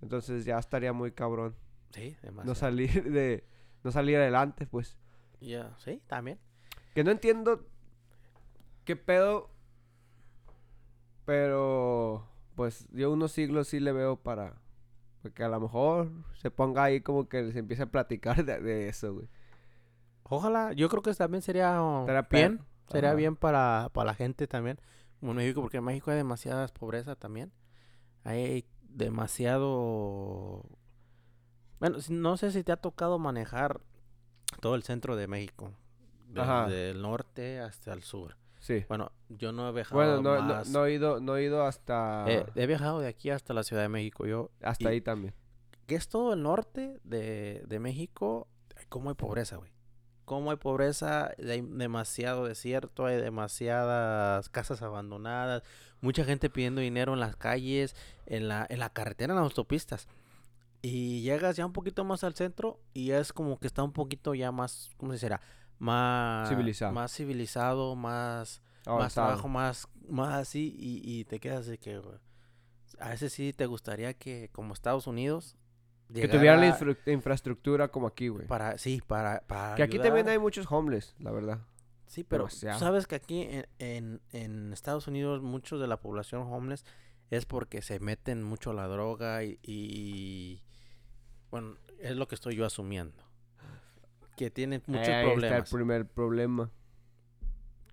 Entonces 0.00 0.44
ya 0.44 0.60
estaría 0.60 0.92
muy 0.92 1.10
cabrón 1.10 1.56
Sí, 1.90 2.16
demasiado. 2.22 2.44
no 2.44 2.54
salir 2.54 3.10
de 3.10 3.44
no 3.82 3.90
salir 3.90 4.16
adelante, 4.18 4.68
pues. 4.68 4.96
Ya, 5.40 5.74
sí, 5.78 6.00
también. 6.06 6.38
Que 6.94 7.02
no 7.02 7.10
entiendo 7.10 7.66
qué 8.84 8.94
pedo 8.94 9.50
pero 11.24 12.28
pues 12.54 12.86
yo 12.92 13.10
unos 13.10 13.32
siglos 13.32 13.68
sí 13.68 13.80
le 13.80 13.92
veo 13.92 14.16
para 14.16 14.60
que 15.32 15.44
a 15.44 15.48
lo 15.48 15.60
mejor 15.60 16.10
se 16.34 16.50
ponga 16.50 16.84
ahí 16.84 17.00
como 17.00 17.28
que 17.28 17.52
se 17.52 17.58
empiece 17.60 17.84
a 17.84 17.86
platicar 17.86 18.44
de, 18.44 18.60
de 18.60 18.88
eso, 18.88 19.14
güey. 19.14 19.28
Ojalá, 20.24 20.72
yo 20.72 20.88
creo 20.88 21.02
que 21.02 21.12
también 21.14 21.42
sería 21.42 21.80
Estaría 22.00 22.22
bien. 22.22 22.60
Sería 22.88 23.10
Ajá. 23.10 23.16
bien 23.16 23.36
para, 23.36 23.90
para 23.92 24.06
la 24.06 24.14
gente 24.14 24.46
también. 24.46 24.78
Como 25.20 25.32
en 25.32 25.38
México, 25.38 25.60
porque 25.60 25.78
en 25.78 25.84
México 25.84 26.10
hay 26.10 26.16
demasiada 26.16 26.66
pobreza 26.68 27.16
también. 27.16 27.52
Hay 28.24 28.66
demasiado... 28.82 30.64
Bueno, 31.78 31.98
no 32.08 32.36
sé 32.36 32.50
si 32.50 32.62
te 32.62 32.72
ha 32.72 32.76
tocado 32.76 33.18
manejar 33.18 33.80
todo 34.60 34.74
el 34.74 34.82
centro 34.82 35.16
de 35.16 35.26
México. 35.28 35.72
Ajá. 36.36 36.64
Desde 36.64 36.90
el 36.90 37.02
norte 37.02 37.60
hasta 37.60 37.92
el 37.92 38.02
sur. 38.02 38.36
Sí. 38.64 38.82
Bueno, 38.88 39.12
yo 39.28 39.52
no 39.52 39.68
he 39.68 39.72
viajado 39.72 39.96
Bueno, 39.96 40.22
no, 40.22 40.36
no, 40.36 40.54
más. 40.54 40.70
no 40.70 40.86
he 40.86 40.94
ido 40.94 41.20
no 41.20 41.36
he 41.36 41.44
ido 41.44 41.64
hasta 41.66 42.24
Eh, 42.26 42.46
he 42.54 42.66
viajado 42.66 42.98
de 43.00 43.08
aquí 43.08 43.28
hasta 43.28 43.52
la 43.52 43.62
Ciudad 43.62 43.82
de 43.82 43.90
México. 43.90 44.24
Yo, 44.26 44.50
hasta 44.62 44.84
y- 44.84 44.86
ahí 44.86 45.00
también. 45.02 45.34
que 45.86 45.96
es 45.96 46.08
todo 46.08 46.32
el 46.32 46.42
norte 46.42 46.98
de, 47.04 47.62
de 47.66 47.78
México, 47.78 48.48
cómo 48.88 49.10
hay 49.10 49.16
pobreza, 49.16 49.56
güey. 49.56 49.70
Cómo 50.24 50.50
hay 50.50 50.56
pobreza, 50.56 51.32
hay 51.38 51.60
demasiado 51.60 52.46
desierto, 52.46 53.04
hay 53.04 53.20
demasiadas 53.20 54.48
casas 54.48 54.80
abandonadas, 54.80 55.62
mucha 56.00 56.24
gente 56.24 56.48
pidiendo 56.48 56.80
dinero 56.80 57.12
en 57.12 57.20
las 57.20 57.36
calles, 57.36 57.94
en 58.24 58.48
la, 58.48 58.66
en 58.70 58.78
la 58.78 58.88
carretera, 58.88 59.34
en 59.34 59.36
las 59.40 59.44
autopistas. 59.44 60.08
Y 60.80 61.20
llegas 61.20 61.56
ya 61.56 61.66
un 61.66 61.72
poquito 61.74 62.04
más 62.04 62.24
al 62.24 62.34
centro 62.34 62.80
y 62.94 63.10
es 63.10 63.34
como 63.34 63.58
que 63.58 63.66
está 63.66 63.82
un 63.82 63.92
poquito 63.92 64.34
ya 64.34 64.52
más, 64.52 64.90
¿cómo 64.96 65.12
se 65.12 65.18
será? 65.18 65.42
Más 65.78 66.48
Civilizado. 66.48 66.92
Más 66.92 67.12
civilizado, 67.12 67.94
más, 67.96 68.62
más 68.78 68.86
Avanzado. 68.86 69.26
trabajo, 69.28 69.48
más, 69.48 69.88
más 70.08 70.34
así 70.34 70.74
y, 70.78 71.00
y 71.04 71.24
te 71.24 71.40
quedas 71.40 71.66
de 71.66 71.78
que 71.78 72.00
a 73.00 73.08
veces 73.10 73.32
sí 73.32 73.52
te 73.52 73.66
gustaría 73.66 74.14
que 74.14 74.50
como 74.52 74.72
Estados 74.72 75.06
Unidos 75.06 75.56
Que 76.12 76.28
tuviera 76.28 76.56
la 76.56 76.68
infra- 76.68 76.96
infraestructura 77.06 77.88
como 77.88 78.06
aquí, 78.06 78.28
güey. 78.28 78.46
para 78.46 78.78
sí 78.78 79.02
para 79.06 79.40
para 79.46 79.74
Que 79.74 79.82
aquí 79.82 79.98
también 79.98 80.28
hay 80.28 80.38
muchos 80.38 80.70
homeless, 80.70 81.14
la 81.18 81.32
verdad. 81.32 81.58
sí 82.06 82.22
pero 82.22 82.44
tú 82.44 82.50
demasiado. 82.50 82.78
sabes 82.78 83.06
que 83.08 83.16
aquí 83.16 83.42
en, 83.42 83.66
en, 83.78 84.20
en 84.32 84.72
Estados 84.72 85.08
Unidos 85.08 85.42
muchos 85.42 85.80
de 85.80 85.88
la 85.88 85.98
población 86.00 86.42
homeless 86.42 86.84
es 87.30 87.46
porque 87.46 87.82
se 87.82 87.98
meten 87.98 88.42
mucho 88.44 88.70
a 88.70 88.74
la 88.74 88.86
droga 88.86 89.42
y, 89.42 89.58
y- 89.62 90.62
bueno 91.50 91.76
es 91.98 92.14
lo 92.16 92.28
que 92.28 92.34
estoy 92.36 92.54
yo 92.54 92.64
asumiendo 92.66 93.23
que 94.36 94.50
tienen 94.50 94.82
muchos 94.86 95.08
Ahí 95.08 95.14
está 95.14 95.26
el 95.26 95.32
problemas 95.40 95.70
primer 95.70 96.06
problema. 96.06 96.70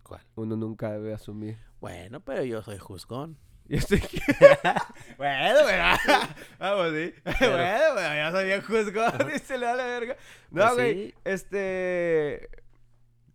¿Cuál? 0.04 0.22
Uno 0.36 0.56
nunca 0.56 0.92
debe 0.92 1.14
asumir. 1.14 1.58
bueno 1.80 2.20
pero 2.20 2.44
yo 2.44 2.62
soy 2.62 2.78
juzgón 2.78 3.38
Yo 3.72 3.78
estoy... 3.78 4.00
bueno, 5.18 5.60
pero... 5.66 5.84
Vamos, 6.60 6.92
sí. 6.94 7.14
bueno, 7.24 7.86
pero 7.96 7.96
ya 7.96 8.32
soy 8.32 8.46
bien 8.46 8.62
juzgado. 8.62 9.30
y 9.34 9.40
se 9.40 9.58
le 9.58 9.66
da 9.66 9.76
la 9.76 9.86
verga. 9.86 10.18
No, 10.50 10.64
Pues 10.64 10.74
güey. 10.76 10.94
sí. 11.08 11.14
Este... 11.24 12.50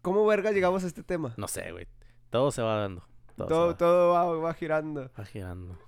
¿Cómo 0.02 0.26
verga 0.26 0.50
llegamos 0.52 0.84
a 0.84 0.86
este 0.88 1.02
tema? 1.02 1.32
no 1.36 1.48
sé 1.48 1.72
güey 1.72 1.86
todo 2.30 2.50
se 2.50 2.60
va 2.60 2.76
dando 2.80 3.02
todo, 3.36 3.46
Todo, 3.48 3.66
va- 3.68 3.76
todo 3.76 4.12
va, 4.12 4.24
va 4.48 4.54
girando. 4.54 5.10
va 5.18 5.24
girando 5.24 5.78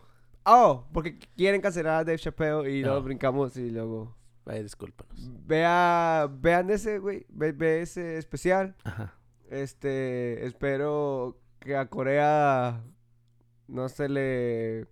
Oh, 0.45 0.87
porque 0.95 1.19
quieren 1.37 1.61
cancelar 1.61 1.95
a 2.01 2.05
Dave 2.05 2.17
Chappelle 2.19 2.71
y 2.71 2.81
No. 2.81 2.89
luego 2.89 3.03
brincamos 3.03 3.55
y 3.59 3.71
luego... 3.71 4.17
Ay, 4.49 4.63
discúlpanos 4.63 5.31
Vea, 5.47 6.29
vean 6.41 6.71
ese, 6.71 6.99
güey. 6.99 7.27
Ve, 7.29 7.53
ve 7.53 7.83
ese 7.83 8.19
especial. 8.19 8.75
ajá 8.85 9.15
Este, 9.51 10.45
espero 10.47 11.39
que 11.61 11.77
a 11.77 11.89
Corea 11.89 12.83
no 13.67 13.89
se 13.89 14.09
le 14.09 14.87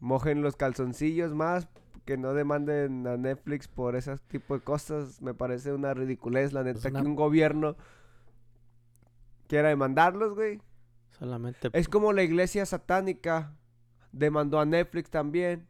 mojen 0.00 0.42
los 0.42 0.56
calzoncillos 0.56 1.34
más, 1.34 1.68
que 2.04 2.18
no 2.18 2.34
demanden 2.34 3.06
a 3.06 3.16
Netflix 3.16 3.66
por 3.68 3.96
ese 3.96 4.18
tipo 4.28 4.54
de 4.54 4.60
cosas. 4.62 5.22
Me 5.22 5.32
parece 5.32 5.72
una 5.72 5.94
ridiculez, 5.94 6.52
la 6.52 6.62
neta, 6.62 6.88
una- 6.90 7.00
que 7.00 7.06
un 7.06 7.16
gobierno 7.16 7.76
quiera 9.48 9.68
demandarlos, 9.70 10.34
güey. 10.34 10.60
solamente 11.18 11.70
Es 11.72 11.88
como 11.88 12.12
la 12.12 12.22
iglesia 12.22 12.66
satánica 12.66 13.56
demandó 14.12 14.60
a 14.60 14.66
Netflix 14.66 15.08
también 15.10 15.66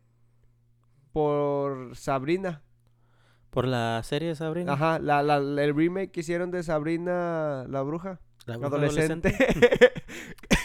por 1.12 1.95
Sabrina. 1.97 2.62
Por 3.55 3.67
la 3.69 4.03
serie 4.03 4.29
de 4.29 4.35
Sabrina. 4.35 4.73
Ajá, 4.73 4.99
la, 4.99 5.23
la, 5.23 5.37
el 5.37 5.75
remake 5.75 6.11
que 6.11 6.21
hicieron 6.21 6.51
de 6.51 6.63
Sabrina 6.63 7.65
la 7.69 7.83
bruja. 7.83 8.21
La 8.47 8.57
bruja 8.59 8.77
adolescente. 8.77 9.35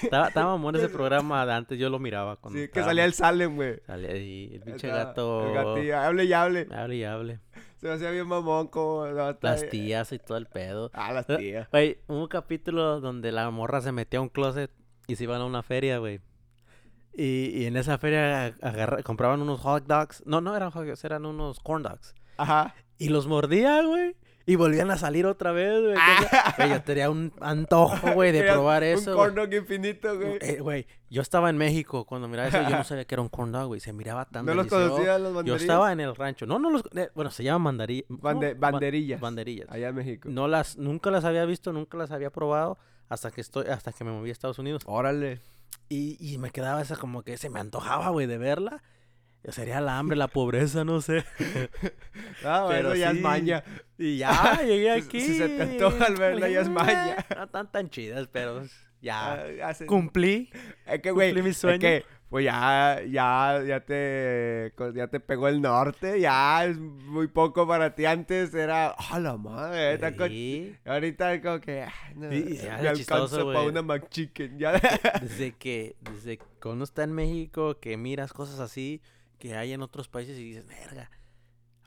Estaba, 0.04 0.28
estaba 0.28 0.48
mamón 0.54 0.76
ese 0.76 0.90
programa 0.90 1.46
de 1.46 1.54
antes, 1.54 1.78
yo 1.80 1.90
lo 1.90 2.00
miraba. 2.00 2.36
Cuando 2.38 2.60
sí, 2.60 2.68
que 2.70 2.84
salía 2.84 3.06
el 3.06 3.14
Salem, 3.14 3.56
güey. 3.56 3.80
salía 3.86 4.12
ahí, 4.12 4.50
el 4.54 4.62
pinche 4.62 4.88
gato. 4.88 5.48
El 5.48 5.54
gatillo, 5.54 5.98
hable 6.00 6.26
y 6.26 6.34
hable. 6.34 6.68
Hable 6.72 6.96
y 6.96 7.04
hable. 7.04 7.40
Se 7.78 7.88
me 7.88 7.94
hacía 7.94 8.12
bien 8.12 8.28
mamón 8.28 8.68
como... 8.68 9.06
no, 9.08 9.30
está 9.30 9.52
Las 9.52 9.70
tías 9.70 10.12
y 10.12 10.20
todo 10.20 10.38
el 10.38 10.48
pedo. 10.48 10.90
Ah, 10.94 11.14
las 11.14 11.28
tías. 11.28 11.70
Güey, 11.72 12.00
un 12.08 12.28
capítulo 12.28 13.00
donde 13.00 13.32
la 13.32 13.50
morra 13.52 13.80
se 13.82 13.92
metía 13.94 14.20
a 14.20 14.24
un 14.24 14.30
closet 14.30 14.72
y 15.08 15.16
se 15.16 15.24
iban 15.24 15.40
a 15.42 15.46
una 15.46 15.64
feria, 15.64 15.98
güey. 16.00 16.20
Y, 17.14 17.52
y 17.54 17.66
en 17.66 17.78
esa 17.78 17.98
feria 17.98 18.48
agarra- 18.62 19.02
compraban 19.04 19.42
unos 19.42 19.62
hot 19.62 19.86
dogs. 19.88 20.24
No, 20.26 20.42
no 20.42 20.56
eran 20.56 20.72
hot 20.72 20.86
dogs, 20.86 21.04
eran 21.06 21.26
unos 21.26 21.60
corn 21.62 21.84
dogs. 21.84 22.14
Ajá. 22.42 22.76
Y 22.98 23.10
los 23.10 23.28
mordía, 23.28 23.82
güey. 23.84 24.16
Y 24.46 24.56
volvían 24.56 24.90
a 24.90 24.98
salir 24.98 25.28
otra 25.28 25.52
vez, 25.52 25.80
güey. 25.80 25.96
Güey, 26.58 26.70
yo 26.72 26.82
tenía 26.82 27.12
un 27.12 27.32
antojo, 27.40 28.14
güey, 28.14 28.32
de 28.32 28.42
probar 28.44 28.84
eso. 28.84 29.12
Un 29.12 29.18
corn 29.18 29.36
dog 29.36 29.54
infinito, 29.54 30.18
güey. 30.18 30.40
Eh, 30.42 30.60
Güey, 30.60 30.88
yo 31.12 31.22
estaba 31.22 31.52
en 31.52 31.58
México 31.58 32.06
cuando 32.06 32.28
miraba 32.28 32.48
eso. 32.50 32.62
Yo 32.64 32.76
no 32.78 32.84
sabía 32.84 33.06
que 33.06 33.14
era 33.14 33.22
un 33.22 33.30
corn 33.30 33.52
dog, 33.52 33.68
güey. 33.68 33.80
Se 33.80 33.94
miraba 33.94 34.26
tan 34.26 34.48
¿No 34.48 34.56
los 34.56 34.66
conocías 34.66 35.22
los 35.22 35.30
Yo 35.30 35.36
banderillas? 35.36 35.62
estaba 35.62 35.92
en 35.92 36.00
el 36.00 36.16
rancho. 36.16 36.48
No, 36.48 36.58
no 36.58 36.72
los... 36.72 36.82
eh, 36.96 37.10
bueno, 37.14 37.30
se. 37.30 37.44
Ba- 38.10 38.34
banderillas. 38.58 39.22
Banderillas. 39.22 39.68
Allá 39.70 39.90
en 39.90 39.96
México. 39.96 40.30
No 40.32 40.48
las, 40.48 40.78
nunca 40.78 41.12
las 41.12 41.26
había 41.26 41.46
visto, 41.46 41.72
nunca 41.72 41.98
las 41.98 42.10
había 42.10 42.32
probado 42.32 42.80
hasta 43.08 43.30
que 43.30 43.42
estoy, 43.42 43.68
hasta 43.68 43.92
que 43.92 44.04
me 44.04 44.12
moví 44.12 44.30
a 44.30 44.32
Estados 44.32 44.58
Unidos. 44.58 44.82
Órale. 44.88 45.42
Y, 45.90 46.18
y 46.20 46.40
me 46.40 46.50
quedaba 46.50 46.82
esa 46.82 46.96
como 46.96 47.22
que 47.22 47.38
se 47.38 47.52
me 47.52 47.60
antojaba, 47.60 48.10
güey, 48.10 48.26
de 48.26 48.40
verla. 48.40 48.82
Sería 49.48 49.80
la 49.82 49.98
hambre, 49.98 50.18
la 50.18 50.28
pobreza, 50.28 50.84
no 50.84 51.02
sé. 51.02 51.24
Ah, 52.44 52.66
Pero 52.70 52.90
eso 52.94 52.96
ya 53.00 53.12
sí. 53.12 53.18
es 53.18 53.24
maña. 53.24 53.64
Y 53.98 54.18
ya 54.18 54.62
llegué 54.62 54.92
aquí. 54.92 55.20
si 55.22 55.38
se 55.38 55.50
te 55.50 55.62
antoja 55.64 56.06
al 56.06 56.16
verla, 56.16 56.48
ya 56.50 56.62
es 56.62 56.70
maña. 56.70 57.18
No 57.36 57.44
están 57.44 57.72
tan 57.72 57.90
chidas, 57.90 58.28
pero 58.32 58.64
ya 59.02 59.34
Ah, 59.34 59.74
ya 59.74 59.86
cumplí. 59.86 60.50
Es 60.86 61.02
que, 61.02 61.12
güey, 61.12 61.30
cumplí 61.30 61.44
mi 61.44 61.50
es 61.50 61.58
sueño. 61.58 61.80
que, 61.80 62.06
pues 62.30 62.46
ya, 62.46 63.02
ya, 63.10 63.62
ya 63.68 63.80
te, 63.86 64.72
co- 64.76 64.94
ya 64.94 65.08
te 65.08 65.20
pegó 65.20 65.48
el 65.48 65.62
norte, 65.62 66.20
ya 66.20 66.66
es 66.66 66.78
muy 66.78 67.28
poco 67.28 67.68
para 67.68 67.94
ti. 67.96 68.06
Antes 68.06 68.54
era, 68.54 68.94
¡ah, 68.98 69.20
la 69.20 69.36
madre! 69.38 69.94
está 69.96 70.16
con- 70.16 70.30
Sí. 70.30 70.76
Ahorita 70.86 71.34
es 71.34 71.42
como 71.42 71.60
que, 71.60 71.84
"Ay, 71.84 72.14
no, 72.16 72.32
Y- 72.34 72.38
y 72.54 72.56
se 72.58 72.70
me 72.70 72.88
alcanza 72.90 73.38
para 73.46 73.62
una 73.64 73.82
McChicken. 73.82 74.60
Ya. 74.60 74.74
Desde 75.22 75.54
que, 75.54 75.96
desde 76.02 76.38
que 76.38 76.68
uno 76.68 76.84
está 76.84 77.04
en 77.04 77.14
México, 77.14 77.80
que 77.80 77.98
miras 77.98 78.32
cosas 78.34 78.60
así 78.60 79.02
que 79.40 79.56
hay 79.56 79.74
en 79.74 79.82
otros 79.82 80.08
países 80.08 80.38
y 80.38 80.44
dices, 80.44 80.68
verga, 80.68 81.10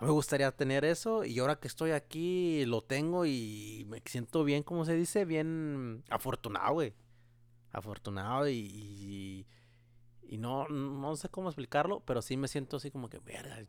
me 0.00 0.08
gustaría 0.10 0.50
tener 0.50 0.84
eso 0.84 1.24
y 1.24 1.38
ahora 1.38 1.56
que 1.60 1.68
estoy 1.68 1.92
aquí 1.92 2.64
lo 2.66 2.82
tengo 2.82 3.24
y 3.26 3.84
me 3.88 4.02
siento 4.06 4.42
bien, 4.42 4.62
como 4.64 4.84
se 4.84 4.94
dice, 4.94 5.24
bien 5.24 6.02
afortunado, 6.10 6.72
güey. 6.72 6.94
Afortunado 7.70 8.48
y, 8.48 8.56
y, 8.56 9.46
y 10.22 10.38
no, 10.38 10.66
no 10.68 11.14
sé 11.16 11.28
cómo 11.28 11.48
explicarlo, 11.48 12.00
pero 12.00 12.20
sí 12.20 12.36
me 12.36 12.48
siento 12.48 12.78
así 12.78 12.90
como 12.90 13.08
que, 13.08 13.18
verga, 13.20 13.64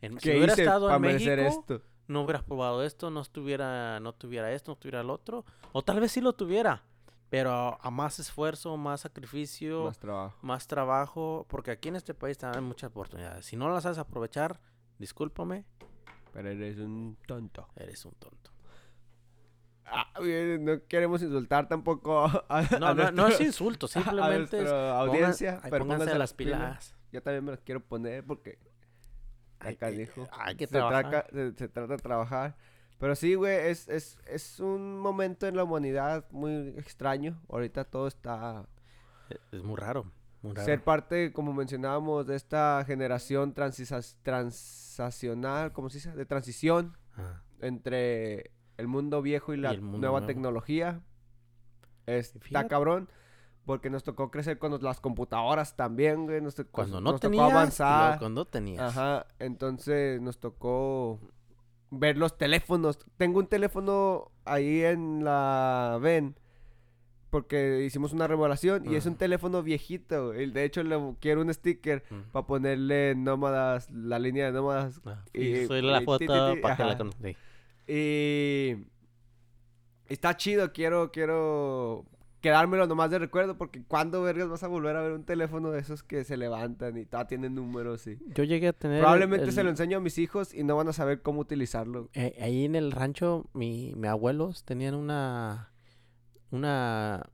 en- 0.00 0.20
si 0.20 0.28
¿Qué 0.28 0.36
hubiera 0.36 0.52
estado 0.54 0.88
en 0.94 1.00
México, 1.00 1.30
esto? 1.40 1.82
no 2.08 2.22
hubieras 2.22 2.42
probado 2.42 2.82
esto, 2.84 3.10
no 3.10 3.20
estuviera, 3.20 3.98
no 4.00 4.12
tuviera 4.12 4.52
esto, 4.52 4.72
no 4.72 4.76
tuviera 4.76 5.00
el 5.00 5.10
otro, 5.10 5.44
o 5.72 5.82
tal 5.82 6.00
vez 6.00 6.12
sí 6.12 6.20
lo 6.20 6.34
tuviera, 6.34 6.84
pero 7.28 7.78
a 7.80 7.90
más 7.90 8.18
esfuerzo, 8.18 8.76
más 8.76 9.00
sacrificio, 9.02 9.84
Más 9.84 9.98
trabajo. 9.98 10.38
más 10.42 10.66
trabajo, 10.66 11.46
porque 11.48 11.70
aquí 11.72 11.88
en 11.88 11.96
este 11.96 12.14
país 12.14 12.38
te 12.38 12.46
dan 12.46 12.64
muchas 12.64 12.90
oportunidades. 12.90 13.44
Si 13.46 13.56
no 13.56 13.68
las 13.68 13.82
sabes 13.82 13.98
aprovechar, 13.98 14.60
discúlpame, 14.98 15.64
Pero 16.32 16.50
eres 16.50 16.78
un 16.78 17.16
tonto. 17.26 17.68
eres 17.76 18.04
un 18.04 18.12
tonto. 18.14 18.50
Ah, 19.88 20.08
no 20.20 20.82
queremos 20.88 21.22
insultar 21.22 21.68
tampoco 21.68 22.24
a, 22.48 22.62
No, 22.80 22.86
a 22.88 22.94
no, 22.94 22.94
no 22.94 23.02
es 23.08 23.12
nuestro- 23.14 23.46
insulto, 23.46 23.86
a 23.86 23.88
simplemente 23.88 24.56
es 24.56 24.62
nuestra 24.64 24.80
pongan- 24.80 25.08
audiencia, 25.08 25.60
pero 25.70 25.86
pónganse 25.86 26.18
las 26.18 26.34
pilas. 26.34 26.96
Yo 27.12 27.22
también 27.22 27.44
me 27.44 27.52
las 27.52 27.60
quiero 27.60 27.80
poner 27.80 28.24
porque 28.24 28.58
Hay, 29.60 29.74
acá 29.74 29.86
hay- 29.86 29.96
dijo. 29.98 30.26
hay 30.32 30.56
que 30.56 30.66
se, 30.66 30.72
trabajar. 30.72 31.08
traca- 31.10 31.28
se, 31.30 31.52
se 31.54 31.68
trata 31.68 31.92
de 31.96 32.02
trabajar. 32.02 32.56
Pero 32.98 33.14
sí, 33.14 33.34
güey, 33.34 33.54
es, 33.68 33.88
es, 33.88 34.18
es 34.26 34.58
un 34.60 34.98
momento 34.98 35.46
en 35.46 35.56
la 35.56 35.64
humanidad 35.64 36.24
muy 36.30 36.68
extraño. 36.78 37.40
Ahorita 37.48 37.84
todo 37.84 38.06
está... 38.08 38.66
Es- 39.28 39.38
Es 39.52 39.62
muy 39.62 39.76
raro, 39.76 40.10
muy 40.42 40.54
raro. 40.54 40.64
Ser 40.64 40.82
parte, 40.82 41.32
como 41.32 41.52
mencionábamos, 41.52 42.26
de 42.26 42.36
esta 42.36 42.82
generación 42.86 43.52
transacional, 44.22 45.72
¿cómo 45.72 45.90
se 45.90 45.98
dice? 45.98 46.12
De 46.12 46.26
transición 46.26 46.96
Ajá. 47.14 47.42
entre 47.60 48.50
el 48.76 48.88
mundo 48.88 49.22
viejo 49.22 49.54
y 49.54 49.56
la 49.58 49.72
nueva 49.74 49.98
nuevo. 50.20 50.26
tecnología. 50.26 51.00
Está 52.06 52.38
Fíjate. 52.40 52.68
cabrón. 52.68 53.08
Porque 53.64 53.90
nos 53.90 54.04
tocó 54.04 54.30
crecer 54.30 54.58
con 54.60 54.80
las 54.80 55.00
computadoras 55.00 55.74
también, 55.74 56.26
güey. 56.26 56.40
Nos, 56.40 56.54
tocó- 56.54 56.70
Cuando 56.70 57.00
no 57.00 57.10
nos 57.10 57.20
tocó 57.20 57.30
tenías, 57.32 57.44
luego 57.46 57.58
avanzar. 57.58 58.18
cuando 58.20 58.44
tenías. 58.44 58.96
Ajá, 58.96 59.26
entonces 59.40 60.20
nos 60.20 60.38
tocó 60.38 61.18
ver 61.90 62.16
los 62.18 62.36
teléfonos. 62.38 62.98
Tengo 63.16 63.38
un 63.38 63.46
teléfono 63.46 64.30
ahí 64.44 64.82
en 64.82 65.24
la 65.24 65.98
VEN 66.00 66.34
porque 67.30 67.84
hicimos 67.84 68.12
una 68.12 68.26
remodelación 68.26 68.90
y 68.90 68.94
es 68.94 69.04
un 69.04 69.16
teléfono 69.16 69.62
viejito. 69.62 70.30
De 70.30 70.64
hecho, 70.64 70.82
le 70.82 70.96
quiero 71.20 71.42
un 71.42 71.52
sticker 71.52 72.02
para 72.32 72.46
ponerle 72.46 73.14
nómadas, 73.16 73.90
la 73.90 74.18
línea 74.18 74.46
de 74.46 74.52
nómadas. 74.52 75.00
Ah, 75.04 75.22
y- 75.34 75.48
y 75.62 75.66
soy 75.66 75.82
la 75.82 76.00
y 76.02 76.04
foto 76.04 76.18
ti, 76.18 76.26
ti, 76.26 76.32
ti, 76.54 76.60
para 76.62 76.76
que 76.76 76.82
la 76.84 76.88
ajá. 76.90 76.98
con- 76.98 77.12
sí. 77.12 77.36
Y 77.88 78.86
está 80.08 80.36
chido, 80.36 80.72
quiero, 80.72 81.10
quiero 81.10 82.04
quedármelo 82.46 82.86
nomás 82.86 83.10
de 83.10 83.18
recuerdo 83.18 83.58
porque 83.58 83.82
cuando 83.82 84.22
vergas 84.22 84.48
vas 84.48 84.62
a 84.62 84.68
volver 84.68 84.94
a 84.94 85.02
ver 85.02 85.10
un 85.10 85.24
teléfono 85.24 85.72
de 85.72 85.80
esos 85.80 86.04
que 86.04 86.22
se 86.22 86.36
levantan 86.36 86.96
y 86.96 87.04
todavía 87.04 87.26
tienen 87.26 87.56
números 87.56 88.06
y... 88.06 88.20
Yo 88.36 88.44
llegué 88.44 88.68
a 88.68 88.72
tener. 88.72 89.00
Probablemente 89.00 89.50
se 89.50 89.64
lo 89.64 89.70
enseño 89.70 89.96
a 89.96 90.00
mis 90.00 90.16
hijos 90.18 90.54
y 90.54 90.62
no 90.62 90.76
van 90.76 90.86
a 90.86 90.92
saber 90.92 91.22
cómo 91.22 91.40
utilizarlo. 91.40 92.08
Eh, 92.14 92.36
ahí 92.40 92.64
en 92.64 92.76
el 92.76 92.92
rancho, 92.92 93.50
mi, 93.52 93.94
mi 93.96 94.06
abuelos 94.06 94.62
tenían 94.62 94.94
una. 94.94 95.72
Una. 96.52 97.24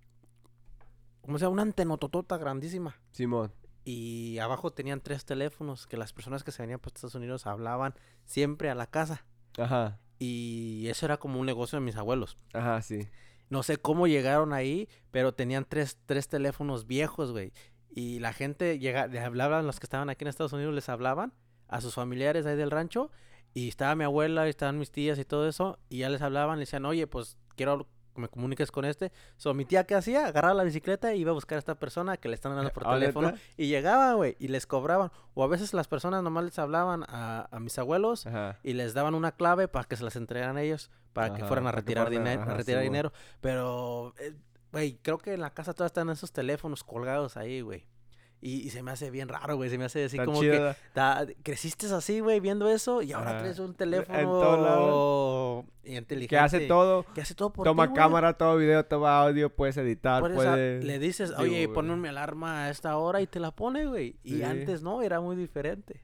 ¿Cómo 1.21 1.39
se 1.39 1.45
llama? 1.45 1.53
Una 1.53 1.63
antenototota 1.63 2.39
grandísima. 2.39 2.99
Simón. 3.11 3.53
Y 3.85 4.39
abajo 4.39 4.73
tenían 4.73 5.03
tres 5.03 5.27
teléfonos 5.27 5.87
que 5.87 5.99
las 5.99 6.15
personas 6.15 6.43
que 6.43 6.53
se 6.53 6.63
venían 6.63 6.81
para 6.81 6.95
Estados 6.95 7.17
Unidos 7.17 7.47
hablaban 7.47 7.93
siempre 8.25 8.71
a 8.71 8.75
la 8.75 8.87
casa. 8.87 9.27
Ajá. 9.59 9.99
Y 10.19 10.87
eso 10.89 11.05
era 11.05 11.19
como 11.19 11.39
un 11.39 11.45
negocio 11.45 11.79
de 11.79 11.85
mis 11.85 11.97
abuelos. 11.97 12.39
Ajá, 12.55 12.81
sí. 12.81 13.09
No 13.53 13.63
sé 13.63 13.77
cómo 13.77 14.07
llegaron 14.07 14.55
ahí, 14.55 14.89
pero 15.11 15.35
tenían 15.35 15.67
tres, 15.69 15.99
tres 16.07 16.27
teléfonos 16.27 16.87
viejos, 16.87 17.33
güey. 17.33 17.53
Y 17.91 18.19
la 18.19 18.33
gente 18.33 18.79
llega, 18.79 19.09
le 19.09 19.21
hablaban, 19.21 19.67
los 19.67 19.79
que 19.79 19.85
estaban 19.85 20.09
aquí 20.09 20.25
en 20.25 20.29
Estados 20.29 20.55
Unidos 20.55 20.73
les 20.73 20.89
hablaban 20.89 21.35
a 21.69 21.83
sus 21.83 21.93
familiares 21.93 22.47
ahí 22.47 22.57
del 22.57 22.71
rancho. 22.71 23.11
Y 23.53 23.69
estaba 23.69 23.95
mi 23.95 24.05
abuela, 24.05 24.47
y 24.47 24.49
estaban 24.49 24.79
mis 24.79 24.91
tías 24.91 25.19
y 25.19 25.27
todo 25.27 25.47
eso. 25.47 25.79
Y 25.91 25.99
ya 25.99 26.09
les 26.09 26.23
hablaban, 26.23 26.57
le 26.57 26.63
decían, 26.63 26.87
oye, 26.87 27.07
pues 27.07 27.37
quiero 27.55 27.91
me 28.17 28.29
comuniques 28.29 28.71
con 28.71 28.85
este. 28.85 29.13
So, 29.37 29.55
mi 29.55 29.65
tía, 29.65 29.85
¿qué 29.85 29.95
hacía? 29.95 30.27
Agarraba 30.27 30.55
la 30.55 30.65
bicicleta 30.65 31.15
y 31.15 31.21
iba 31.21 31.31
a 31.31 31.35
buscar 31.35 31.57
a 31.57 31.59
esta 31.59 31.75
persona 31.77 32.17
que 32.17 32.29
le 32.29 32.35
están 32.35 32.53
hablando 32.53 32.73
por 32.73 32.87
¿Ah, 32.87 32.95
teléfono. 32.95 33.29
neta? 33.33 33.41
Y 33.57 33.69
llegaba, 33.69 34.15
güey, 34.15 34.37
y 34.39 34.49
les 34.49 34.67
cobraban. 34.67 35.11
O 35.35 35.45
a 35.45 35.47
veces 35.49 35.75
las 35.75 35.89
personas 35.89 36.23
nomás 36.23 36.45
les 36.45 36.59
hablaban 36.59 37.05
a, 37.09 37.49
a 37.51 37.61
mis 37.61 37.79
abuelos 37.79 38.27
Ajá. 38.27 38.59
y 38.63 38.73
les 38.75 38.95
daban 38.95 39.15
una 39.15 39.33
clave 39.33 39.69
para 39.69 39.85
que 39.87 39.97
se 39.97 40.05
las 40.05 40.17
entregaran 40.17 40.59
ellos, 40.59 40.91
para 41.13 41.35
que 41.35 41.45
fueran 41.45 41.67
a 41.67 41.73
retirar, 41.73 42.11
dinero, 42.11 42.43
a 42.43 42.55
retirar 42.55 42.83
dinero. 42.83 43.13
Pero, 43.41 44.15
eh, 44.19 44.35
güey, 44.73 44.99
creo 45.03 45.19
que 45.19 45.35
en 45.35 45.41
la 45.41 45.51
casa 45.51 45.73
todavía 45.73 45.87
están 45.89 46.11
esos 46.11 46.33
teléfonos 46.33 46.85
colgados 46.85 47.37
ahí, 47.37 47.61
güey. 47.61 47.87
Y, 48.45 48.67
y 48.67 48.71
se 48.71 48.83
me 48.83 48.91
hace 48.91 49.09
bien 49.13 49.29
raro, 49.29 49.55
güey. 49.55 49.71
Se 49.71 49.79
me 49.79 49.85
hace 49.85 50.05
así 50.05 50.19
como 50.19 50.41
que 50.41 50.75
creciste 51.45 51.87
así, 51.87 52.19
güey, 52.19 52.41
viendo 52.41 52.69
eso 52.69 53.01
y 53.01 53.13
ahora 53.13 53.31
Ajá. 53.31 53.39
traes 53.39 53.61
un 53.61 53.73
teléfono 53.75 55.65
inteligente. 55.85 56.27
Que 56.27 56.39
hace 56.39 56.61
todo. 56.67 57.05
Que 57.15 57.21
hace 57.21 57.37
todo 57.37 57.51
por 57.53 57.65
Toma 57.65 57.85
ti, 57.85 57.91
güey. 57.91 58.03
cámara, 58.03 58.33
todo 58.37 58.57
video, 58.57 58.85
toma 58.85 59.21
audio, 59.23 59.49
puedes 59.49 59.77
editar, 59.77 60.21
puedes... 60.21 60.85
le 60.85 60.99
dices, 60.99 61.33
oye, 61.39 61.67
güey. 61.67 61.75
ponme 61.75 61.95
mi 61.97 62.09
alarma 62.09 62.65
a 62.65 62.71
esta 62.71 62.97
hora 62.97 63.21
y 63.21 63.29
te 63.29 63.39
la 63.39 63.53
pone, 63.53 63.87
güey. 63.87 64.17
Y 64.25 64.37
Sí. 64.39 64.43
antes 64.43 64.83
no, 64.83 65.03
era 65.03 65.21
muy 65.21 65.37
diferente. 65.37 66.03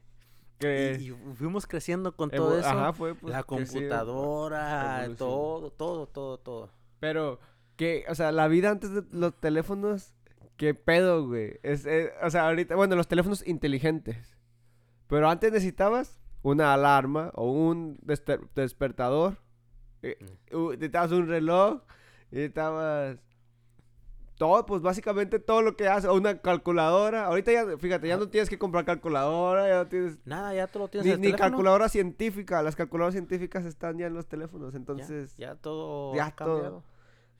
que- 0.58 0.96
Y, 1.00 1.06
y 1.10 1.34
fuimos 1.34 1.66
creciendo 1.66 2.14
con 2.16 2.30
todo 2.30 2.56
eso. 2.58 2.68
Ajá, 2.68 2.92
fue 2.92 3.14
pues, 3.14 3.32
la 3.32 3.40
sí, 3.40 3.44
computadora, 3.46 5.08
todo, 5.16 5.70
todo, 5.70 6.06
todo, 6.06 6.38
todo. 6.38 6.70
Pero, 7.00 7.38
que, 7.76 8.04
o 8.08 8.14
sea, 8.14 8.32
la 8.32 8.48
vida 8.48 8.70
antes 8.70 8.92
de 8.92 9.02
los 9.12 9.34
teléfonos, 9.34 10.12
¿qué 10.58 10.74
pedo, 10.74 11.26
güey? 11.26 11.58
Es, 11.62 11.86
es- 11.86 12.10
o 12.22 12.28
sea, 12.28 12.48
ahorita, 12.48 12.76
bueno, 12.76 12.94
los 12.96 13.08
teléfonos 13.08 13.46
inteligentes. 13.46 14.36
Pero 15.06 15.30
antes 15.30 15.50
necesitabas 15.50 16.20
una 16.42 16.74
alarma 16.74 17.30
o 17.34 17.50
un 17.50 17.96
deste- 18.00 18.46
despertador. 18.54 19.38
eh, 20.02 20.16
Mm. 20.52 20.70
necesitabas 20.72 21.10
un 21.12 21.26
reloj. 21.28 21.80
Necesitabas 22.30 23.16
todo, 24.36 24.64
pues 24.66 24.82
básicamente 24.82 25.40
todo 25.40 25.62
lo 25.62 25.76
que 25.76 25.88
hace, 25.88 26.06
o 26.06 26.14
una 26.14 26.38
calculadora. 26.38 27.24
Ahorita 27.24 27.50
ya, 27.50 27.76
fíjate, 27.78 28.06
ya 28.06 28.16
no 28.16 28.28
tienes 28.28 28.48
que 28.48 28.56
comprar 28.58 28.84
calculadora, 28.84 29.66
ya 29.68 29.76
no 29.78 29.88
tienes 29.88 30.18
Nada, 30.24 30.54
ya 30.54 30.68
tú 30.68 30.78
lo 30.78 30.86
tienes 30.88 31.06
ni, 31.06 31.10
en 31.10 31.14
el 31.16 31.20
ni 31.22 31.26
teléfono. 31.28 31.50
calculadora 31.50 31.88
científica. 31.88 32.62
Las 32.62 32.76
calculadoras 32.76 33.14
científicas 33.14 33.64
están 33.64 33.98
ya 33.98 34.06
en 34.06 34.14
los 34.14 34.26
teléfonos, 34.28 34.76
entonces 34.76 35.36
ya, 35.36 35.56
todo 35.56 36.14
ya 36.14 36.30
todo. 36.36 36.84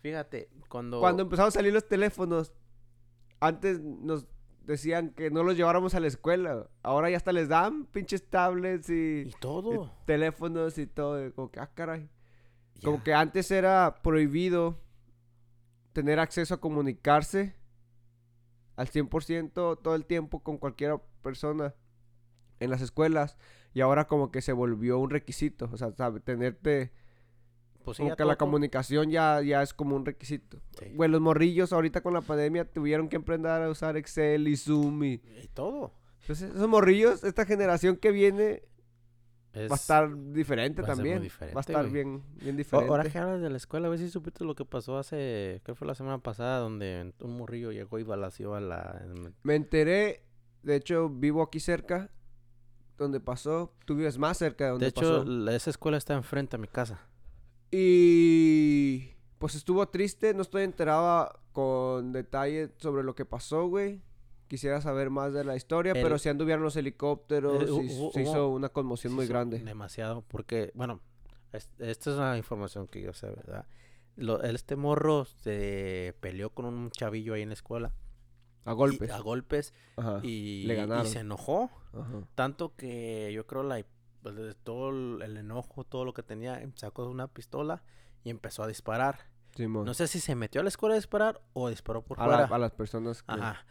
Fíjate, 0.02 0.48
cuando... 0.68 0.98
cuando 1.00 1.22
empezaron 1.22 1.48
a 1.48 1.52
salir 1.52 1.72
los 1.72 1.86
teléfonos, 1.86 2.52
antes 3.40 3.80
nos 3.80 4.26
decían 4.68 5.10
que 5.10 5.30
no 5.30 5.42
los 5.42 5.56
lleváramos 5.56 5.94
a 5.94 6.00
la 6.00 6.06
escuela. 6.06 6.68
Ahora 6.82 7.10
ya 7.10 7.16
hasta 7.16 7.32
les 7.32 7.48
dan 7.48 7.86
pinches 7.86 8.28
tablets 8.28 8.90
y, 8.90 9.22
Y 9.26 9.34
todo. 9.40 9.84
y 9.84 10.06
teléfonos 10.06 10.76
y 10.78 10.86
todo. 10.86 11.32
Como 11.34 11.50
que, 11.50 11.60
ah, 11.60 11.70
caray. 11.74 12.08
Como 12.84 13.02
que 13.02 13.14
antes 13.14 13.50
era 13.50 14.00
prohibido 14.02 14.80
tener 15.92 16.20
acceso 16.20 16.54
a 16.54 16.60
comunicarse 16.60 17.56
al 18.76 18.88
100% 18.88 19.80
todo 19.82 19.94
el 19.94 20.04
tiempo 20.04 20.42
con 20.44 20.58
cualquier 20.58 21.00
persona 21.22 21.74
en 22.60 22.70
las 22.70 22.82
escuelas. 22.82 23.36
Y 23.74 23.80
ahora 23.80 24.06
como 24.06 24.30
que 24.30 24.42
se 24.42 24.52
volvió 24.52 24.98
un 24.98 25.10
requisito. 25.10 25.68
O 25.72 25.76
sea, 25.76 25.92
sabe, 25.92 26.20
tenerte... 26.20 26.92
Pues 27.84 27.96
sí, 27.96 28.02
como 28.02 28.16
que 28.16 28.24
la 28.24 28.34
todo- 28.36 28.46
comunicación 28.46 29.10
ya, 29.10 29.40
ya 29.42 29.62
es 29.62 29.72
como 29.72 29.96
un 29.96 30.04
requisito. 30.04 30.60
Sí. 30.78 30.90
Güey, 30.94 31.10
los 31.10 31.20
morrillos 31.20 31.72
ahorita 31.72 32.00
con 32.02 32.12
la 32.14 32.20
pandemia 32.20 32.64
tuvieron 32.70 33.08
que 33.08 33.16
aprender 33.16 33.50
a 33.50 33.70
usar 33.70 33.96
Excel 33.96 34.46
y 34.48 34.56
Zoom 34.56 35.04
y... 35.04 35.12
Y 35.14 35.48
todo. 35.54 35.94
Entonces, 36.20 36.50
esos 36.54 36.68
morrillos, 36.68 37.24
esta 37.24 37.46
generación 37.46 37.96
que 37.96 38.10
viene 38.10 38.62
Es- 39.54 39.70
va 39.70 39.74
a 39.74 39.78
estar 39.78 40.32
diferente 40.32 40.82
va 40.82 40.92
a 40.92 40.96
ser 40.96 41.04
muy 41.04 41.14
también. 41.28 41.32
va 41.56 41.58
a 41.58 41.60
estar 41.60 41.80
güey. 41.88 41.92
bien, 41.92 42.22
bien 42.42 42.54
O- 42.54 42.58
diferente. 42.58 42.90
Ahora 42.90 43.04
que 43.08 43.18
hablas 43.18 43.40
de 43.40 43.48
la 43.48 43.56
escuela, 43.56 43.86
a 43.86 43.90
ver 43.90 43.98
si 43.98 44.10
supiste 44.10 44.44
lo 44.44 44.54
que 44.54 44.66
pasó 44.66 44.98
hace, 44.98 45.60
creo 45.64 45.74
que 45.74 45.78
fue 45.78 45.86
la 45.88 45.94
semana 45.94 46.18
pasada, 46.18 46.58
donde 46.58 47.14
un 47.20 47.36
morrillo 47.38 47.72
llegó 47.72 47.98
y 47.98 48.02
balació 48.02 48.54
a 48.54 48.60
la... 48.60 49.02
Me 49.42 49.54
enteré, 49.54 50.24
de 50.62 50.76
hecho, 50.76 51.08
vivo 51.08 51.42
aquí 51.42 51.60
cerca, 51.60 52.10
donde 52.98 53.20
pasó. 53.20 53.72
Tú 53.86 53.94
vives 53.94 54.18
más 54.18 54.36
cerca 54.36 54.64
de 54.64 54.70
donde 54.72 54.84
De 54.86 54.90
hecho, 54.90 55.00
pasó. 55.20 55.24
la- 55.24 55.54
esa 55.56 55.70
escuela 55.70 55.96
está 55.96 56.12
enfrente 56.14 56.56
a 56.56 56.58
mi 56.58 56.68
casa. 56.68 57.00
Y 57.70 59.14
pues 59.38 59.54
estuvo 59.54 59.86
triste, 59.88 60.34
no 60.34 60.42
estoy 60.42 60.64
enterado 60.64 61.32
con 61.52 62.12
detalle 62.12 62.70
sobre 62.78 63.02
lo 63.02 63.14
que 63.14 63.24
pasó, 63.24 63.66
güey. 63.68 64.02
Quisiera 64.48 64.80
saber 64.80 65.10
más 65.10 65.32
de 65.34 65.44
la 65.44 65.56
historia, 65.56 65.92
El- 65.92 66.02
pero 66.02 66.18
si 66.18 66.28
anduvieron 66.28 66.62
los 66.64 66.76
helicópteros, 66.76 67.62
Eh, 67.62 67.66
y 67.66 67.70
hubo- 67.70 68.12
se 68.12 68.22
hubo- 68.22 68.30
hizo 68.30 68.48
una 68.48 68.70
conmoción 68.70 69.12
muy 69.12 69.26
grande. 69.26 69.58
Demasiado, 69.58 70.22
porque, 70.28 70.70
bueno, 70.74 71.00
es- 71.52 71.68
esta 71.78 72.10
es 72.10 72.16
una 72.16 72.36
información 72.38 72.86
que 72.88 73.02
yo 73.02 73.12
sé, 73.12 73.26
¿verdad? 73.28 73.66
Lo- 74.16 74.42
este 74.42 74.74
morro 74.76 75.26
se 75.26 76.14
peleó 76.20 76.50
con 76.50 76.64
un 76.64 76.90
chavillo 76.90 77.34
ahí 77.34 77.42
en 77.42 77.48
la 77.50 77.54
escuela. 77.54 77.92
A 78.64 78.72
y- 78.72 78.74
golpes. 78.74 79.10
a 79.10 79.20
golpes. 79.20 79.74
Ajá. 79.96 80.20
Y, 80.22 80.64
le 80.66 80.74
y 80.74 80.76
ganaron. 80.76 81.06
se 81.06 81.20
enojó. 81.20 81.70
Ajá. 81.92 82.22
Tanto 82.34 82.74
que 82.74 83.30
yo 83.32 83.46
creo 83.46 83.62
la, 83.62 83.82
pues, 84.22 84.56
todo 84.64 84.90
el, 84.90 85.22
el 85.22 85.36
enojo, 85.36 85.84
todo 85.84 86.04
lo 86.04 86.12
que 86.14 86.22
tenía, 86.22 86.62
sacó 86.74 87.06
una 87.08 87.28
pistola 87.28 87.82
y 88.24 88.30
empezó 88.30 88.62
a 88.62 88.66
disparar. 88.66 89.20
Simón. 89.54 89.84
No 89.86 89.94
sé 89.94 90.06
si 90.08 90.20
se 90.20 90.34
metió 90.34 90.60
a 90.60 90.64
la 90.64 90.68
escuela 90.68 90.94
a 90.94 90.98
disparar 90.98 91.40
o 91.52 91.68
disparó 91.68 92.02
por 92.02 92.20
a, 92.20 92.26
la- 92.26 92.38
fuera. 92.38 92.54
a 92.54 92.58
las 92.58 92.72
personas 92.72 93.22
que... 93.22 93.32
Ajá. 93.32 93.64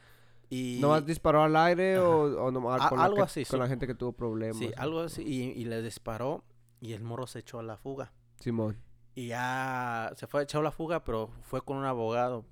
Y 0.50 0.78
¿Nomás 0.82 1.06
disparó 1.06 1.44
al 1.44 1.56
aire 1.58 2.00
o, 2.00 2.46
o 2.46 2.52
nomás 2.52 2.82
A- 2.82 2.90
con, 2.90 2.98
la 3.00 3.04
algo 3.06 3.18
que- 3.18 3.24
así, 3.24 3.46
con 3.46 3.60
la 3.60 3.68
gente 3.68 3.86
que 3.86 3.94
tuvo 3.96 4.14
problemas? 4.14 4.58
sí, 4.58 4.72
algo 4.78 5.02
así. 5.02 5.22
Y, 5.24 5.52
y 5.60 5.66
le 5.66 5.82
disparó 5.82 6.44
y 6.80 6.94
el 6.94 7.04
morro 7.04 7.28
se 7.28 7.40
echó 7.40 7.60
a 7.60 7.64
la 7.64 7.76
fuga. 7.78 8.14
Simón. 8.40 8.78
Y 9.14 9.28
ya 9.28 10.12
se 10.16 10.26
fue 10.28 10.44
echó 10.44 10.60
a 10.60 10.64
la 10.64 10.72
fuga, 10.72 11.04
pero 11.04 11.32
fue 11.42 11.62
con 11.62 11.76
un 11.78 11.86
abogado 11.86 12.46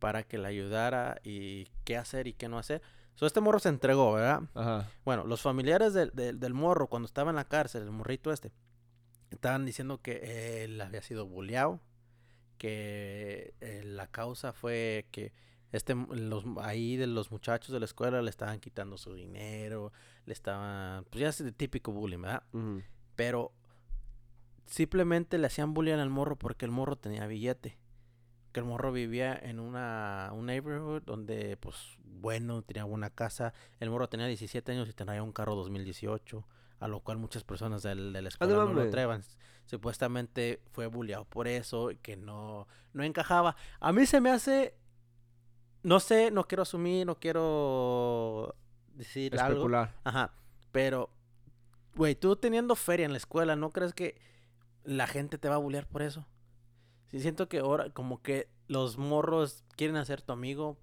para 0.00 0.22
que 0.24 0.38
le 0.38 0.48
ayudara 0.48 1.20
y 1.22 1.66
qué 1.84 1.96
hacer 1.96 2.26
y 2.26 2.32
qué 2.32 2.48
no 2.48 2.58
hacer. 2.58 2.82
So, 3.18 3.26
este 3.26 3.40
morro 3.40 3.58
se 3.58 3.68
entregó, 3.68 4.12
¿verdad? 4.12 4.42
Ajá. 4.54 4.92
Bueno, 5.04 5.24
los 5.24 5.42
familiares 5.42 5.92
del, 5.92 6.12
del, 6.14 6.38
del 6.38 6.54
morro, 6.54 6.86
cuando 6.86 7.06
estaba 7.06 7.30
en 7.30 7.36
la 7.36 7.48
cárcel, 7.48 7.82
el 7.82 7.90
morrito 7.90 8.30
este, 8.30 8.52
estaban 9.30 9.66
diciendo 9.66 10.00
que 10.00 10.62
él 10.62 10.80
había 10.80 11.02
sido 11.02 11.26
bulleado, 11.26 11.80
que 12.58 13.54
eh, 13.60 13.82
la 13.84 14.06
causa 14.06 14.52
fue 14.52 15.08
que 15.10 15.32
este, 15.72 15.96
los, 15.96 16.44
ahí 16.60 16.96
de 16.96 17.08
los 17.08 17.32
muchachos 17.32 17.72
de 17.72 17.80
la 17.80 17.86
escuela 17.86 18.22
le 18.22 18.30
estaban 18.30 18.60
quitando 18.60 18.96
su 18.96 19.14
dinero, 19.14 19.92
le 20.24 20.32
estaban, 20.32 21.04
pues 21.06 21.20
ya 21.20 21.28
es 21.30 21.40
el 21.40 21.52
típico 21.52 21.90
bullying, 21.90 22.22
¿verdad? 22.22 22.44
Pero 23.16 23.52
simplemente 24.66 25.38
le 25.38 25.48
hacían 25.48 25.74
bullying 25.74 25.94
al 25.94 26.08
morro 26.08 26.36
porque 26.36 26.66
el 26.66 26.70
morro 26.70 26.94
tenía 26.94 27.26
billete. 27.26 27.78
Que 28.58 28.62
el 28.64 28.64
morro 28.64 28.90
vivía 28.90 29.38
en 29.40 29.60
una, 29.60 30.30
un 30.32 30.46
neighborhood 30.46 31.02
donde, 31.04 31.56
pues, 31.58 31.96
bueno, 32.02 32.62
tenía 32.62 32.82
buena 32.82 33.08
casa. 33.10 33.52
El 33.78 33.88
morro 33.90 34.08
tenía 34.08 34.26
17 34.26 34.72
años 34.72 34.88
y 34.88 34.92
tenía 34.92 35.22
un 35.22 35.30
carro 35.32 35.54
2018. 35.54 36.44
A 36.80 36.88
lo 36.88 36.98
cual 37.00 37.18
muchas 37.18 37.44
personas 37.44 37.82
del- 37.84 38.12
de 38.12 38.20
la 38.22 38.28
escuela 38.28 38.52
no, 38.54 38.72
lo 38.72 38.90
traían. 38.90 39.22
Supuestamente 39.66 40.60
fue 40.72 40.86
bulleado 40.88 41.24
por 41.24 41.46
eso 41.46 41.90
y 41.92 41.96
que 41.98 42.16
no, 42.16 42.66
no 42.92 43.04
encajaba. 43.04 43.54
A 43.78 43.92
mí 43.92 44.06
se 44.06 44.20
me 44.20 44.30
hace... 44.30 44.74
No 45.84 46.00
sé, 46.00 46.30
no 46.32 46.44
quiero 46.48 46.62
asumir, 46.62 47.06
no 47.06 47.20
quiero 47.20 48.56
decir 48.94 49.38
algo. 49.38 49.58
Especular. 49.58 49.94
Ajá. 50.04 50.32
Pero, 50.72 51.10
güey, 51.94 52.14
tú 52.16 52.34
teniendo 52.36 52.74
feria 52.74 53.06
en 53.06 53.12
la 53.12 53.18
escuela, 53.18 53.54
¿no 53.56 53.70
crees 53.70 53.92
que 53.94 54.20
la 54.84 55.06
gente 55.06 55.38
te 55.38 55.48
va 55.48 55.54
a 55.56 55.58
bullear 55.58 55.86
por 55.86 56.02
eso? 56.02 56.26
Sí, 57.10 57.20
siento 57.20 57.48
que 57.48 57.58
ahora 57.58 57.90
como 57.90 58.22
que 58.22 58.48
los 58.66 58.98
morros 58.98 59.64
quieren 59.76 59.96
hacer 59.96 60.22
tu 60.22 60.32
amigo 60.32 60.78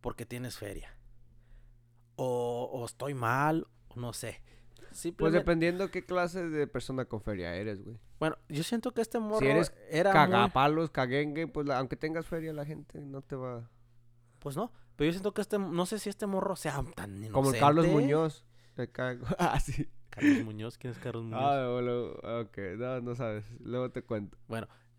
porque 0.00 0.24
tienes 0.26 0.56
feria. 0.58 0.94
O, 2.16 2.68
o 2.72 2.84
estoy 2.86 3.14
mal, 3.14 3.66
o 3.88 4.00
no 4.00 4.12
sé. 4.12 4.42
Pues 5.16 5.32
dependiendo 5.32 5.90
qué 5.90 6.04
clase 6.04 6.48
de 6.48 6.66
persona 6.66 7.04
con 7.04 7.20
feria 7.20 7.54
eres, 7.54 7.84
güey. 7.84 7.98
bueno, 8.18 8.36
yo 8.48 8.62
siento 8.64 8.92
que 8.92 9.02
este 9.02 9.18
morro 9.20 9.46
eres 9.46 9.72
era 9.90 10.10
muy- 10.12 10.32
Cagapalos, 10.32 10.90
caguengue, 10.90 11.46
pues 11.46 11.66
la- 11.66 11.78
aunque 11.78 11.94
tengas 11.96 12.26
feria 12.26 12.52
la 12.52 12.64
gente 12.64 13.00
no 13.00 13.20
te 13.22 13.36
va... 13.36 13.70
Pues 14.40 14.56
no, 14.56 14.72
pero 14.96 15.06
yo 15.08 15.12
siento 15.12 15.34
que 15.34 15.42
este, 15.42 15.58
no 15.58 15.84
sé 15.86 15.98
si 15.98 16.08
este 16.08 16.26
morro 16.26 16.56
sea 16.56 16.82
tan 16.96 17.10
inocente. 17.10 17.32
Como 17.32 17.50
el 17.52 17.60
Carlos 17.60 17.86
Muñoz. 17.88 18.44
Te 18.74 18.90
cago. 18.90 19.26
Ah, 19.38 19.60
sí. 19.60 19.88
Carlos 20.10 20.44
Muñoz, 20.44 20.78
¿quién 20.78 20.92
es 20.92 20.98
Carlos 20.98 21.22
Muñoz? 21.24 21.40
Ah, 21.42 21.68
bueno, 21.72 22.40
ok. 22.42 22.58
No, 22.78 23.00
no 23.02 23.14
sabes. 23.14 23.44
Luego 23.60 23.90
te 23.90 24.02
cuento. 24.02 24.36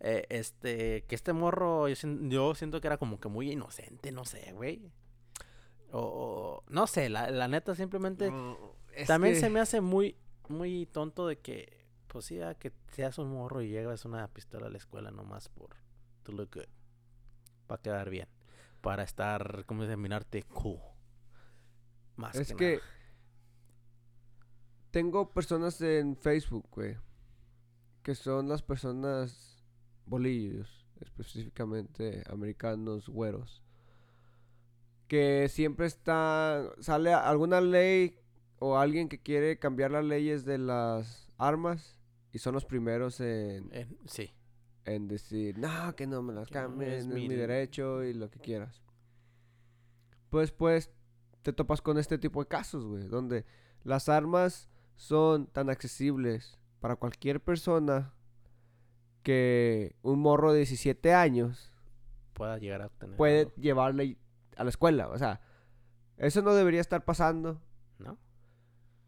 Eh, 0.01 0.25
este, 0.29 1.03
que 1.05 1.15
este 1.15 1.33
morro, 1.33 1.87
yo, 1.89 1.95
yo 2.29 2.55
siento 2.55 2.79
que 2.79 2.87
era 2.87 2.97
como 2.97 3.19
que 3.19 3.27
muy 3.27 3.51
inocente, 3.51 4.11
no 4.11 4.23
sé, 4.25 4.53
güey. 4.53 4.91
O, 5.91 6.63
no 6.69 6.87
sé, 6.87 7.09
la, 7.09 7.29
la 7.31 7.47
neta 7.47 7.75
simplemente 7.75 8.31
también 9.07 9.33
que- 9.33 9.39
se 9.39 9.49
me 9.49 9.59
hace 9.59 9.81
muy, 9.81 10.15
muy 10.47 10.85
tonto 10.85 11.27
de 11.27 11.39
que, 11.39 11.85
pues 12.07 12.25
sí, 12.25 12.41
a 12.41 12.53
que 12.55 12.71
seas 12.91 13.17
un 13.17 13.29
morro 13.31 13.61
y 13.61 13.69
llevas 13.69 14.05
una 14.05 14.27
pistola 14.29 14.67
a 14.67 14.69
la 14.69 14.77
escuela 14.77 15.11
nomás 15.11 15.49
por 15.49 15.71
to 16.23 16.31
look 16.31 16.49
good. 16.53 16.69
Para 17.67 17.81
quedar 17.81 18.09
bien. 18.09 18.27
Para 18.81 19.03
estar, 19.03 19.65
¿cómo 19.65 19.85
se 19.85 19.97
mirarte 19.97 20.43
cool. 20.43 20.79
Más 22.15 22.35
Es 22.35 22.49
que, 22.49 22.55
que... 22.55 22.71
nada. 22.77 22.83
Tengo 24.91 25.29
personas 25.31 25.79
en 25.81 26.15
Facebook, 26.15 26.67
güey. 26.71 26.97
Que 28.03 28.15
son 28.15 28.47
las 28.47 28.61
personas 28.63 29.48
bolillos. 30.09 30.85
Específicamente 30.99 32.23
americanos, 32.29 33.07
güeros. 33.07 33.63
Que 35.07 35.47
siempre 35.49 35.87
está... 35.87 36.69
Sale 36.79 37.13
alguna 37.13 37.61
ley 37.61 38.17
o 38.59 38.77
alguien 38.77 39.07
que 39.09 39.21
quiere 39.21 39.57
cambiar 39.57 39.91
las 39.91 40.03
leyes 40.05 40.43
de 40.45 40.57
las 40.57 41.27
armas. 41.37 41.97
Y 42.31 42.39
son 42.39 42.53
los 42.53 42.65
primeros 42.65 43.19
en, 43.21 43.69
Eh, 43.71 43.87
sí. 44.05 44.31
en 44.85 45.07
decir, 45.07 45.57
no, 45.57 45.95
que 45.95 46.05
no 46.05 46.21
me 46.21 46.33
las 46.33 46.51
no, 46.51 46.53
cambien, 46.53 46.91
es 46.91 47.07
mi- 47.07 47.27
derecho 47.27 48.03
y 48.03 48.13
lo 48.13 48.29
que 48.29 48.39
quieras. 48.39 48.83
Pues, 50.29 50.51
pues, 50.51 50.91
te 51.41 51.53
topas 51.53 51.81
con 51.81 51.97
este 51.97 52.17
tipo 52.19 52.43
de 52.43 52.47
casos, 52.47 52.85
güey, 52.85 53.07
donde 53.07 53.45
las 53.83 54.09
armas 54.09 54.69
son 54.95 55.47
tan 55.47 55.69
accesibles 55.71 56.59
para 56.81 56.97
cualquier 56.97 57.41
persona 57.41 58.13
que 59.23 59.95
un 60.01 60.19
morro 60.19 60.51
de 60.51 60.59
17 60.59 61.13
años 61.13 61.71
Pueda 62.33 62.57
llegar 62.57 62.81
a 62.81 62.85
obtener. 62.87 63.17
puede 63.17 63.39
algo, 63.41 63.53
llevarle 63.57 64.17
a 64.55 64.63
la 64.63 64.69
escuela. 64.69 65.07
O 65.09 65.17
sea, 65.17 65.41
eso 66.17 66.41
no 66.41 66.53
debería 66.53 66.81
estar 66.81 67.03
pasando. 67.05 67.61
¿No? 67.97 68.17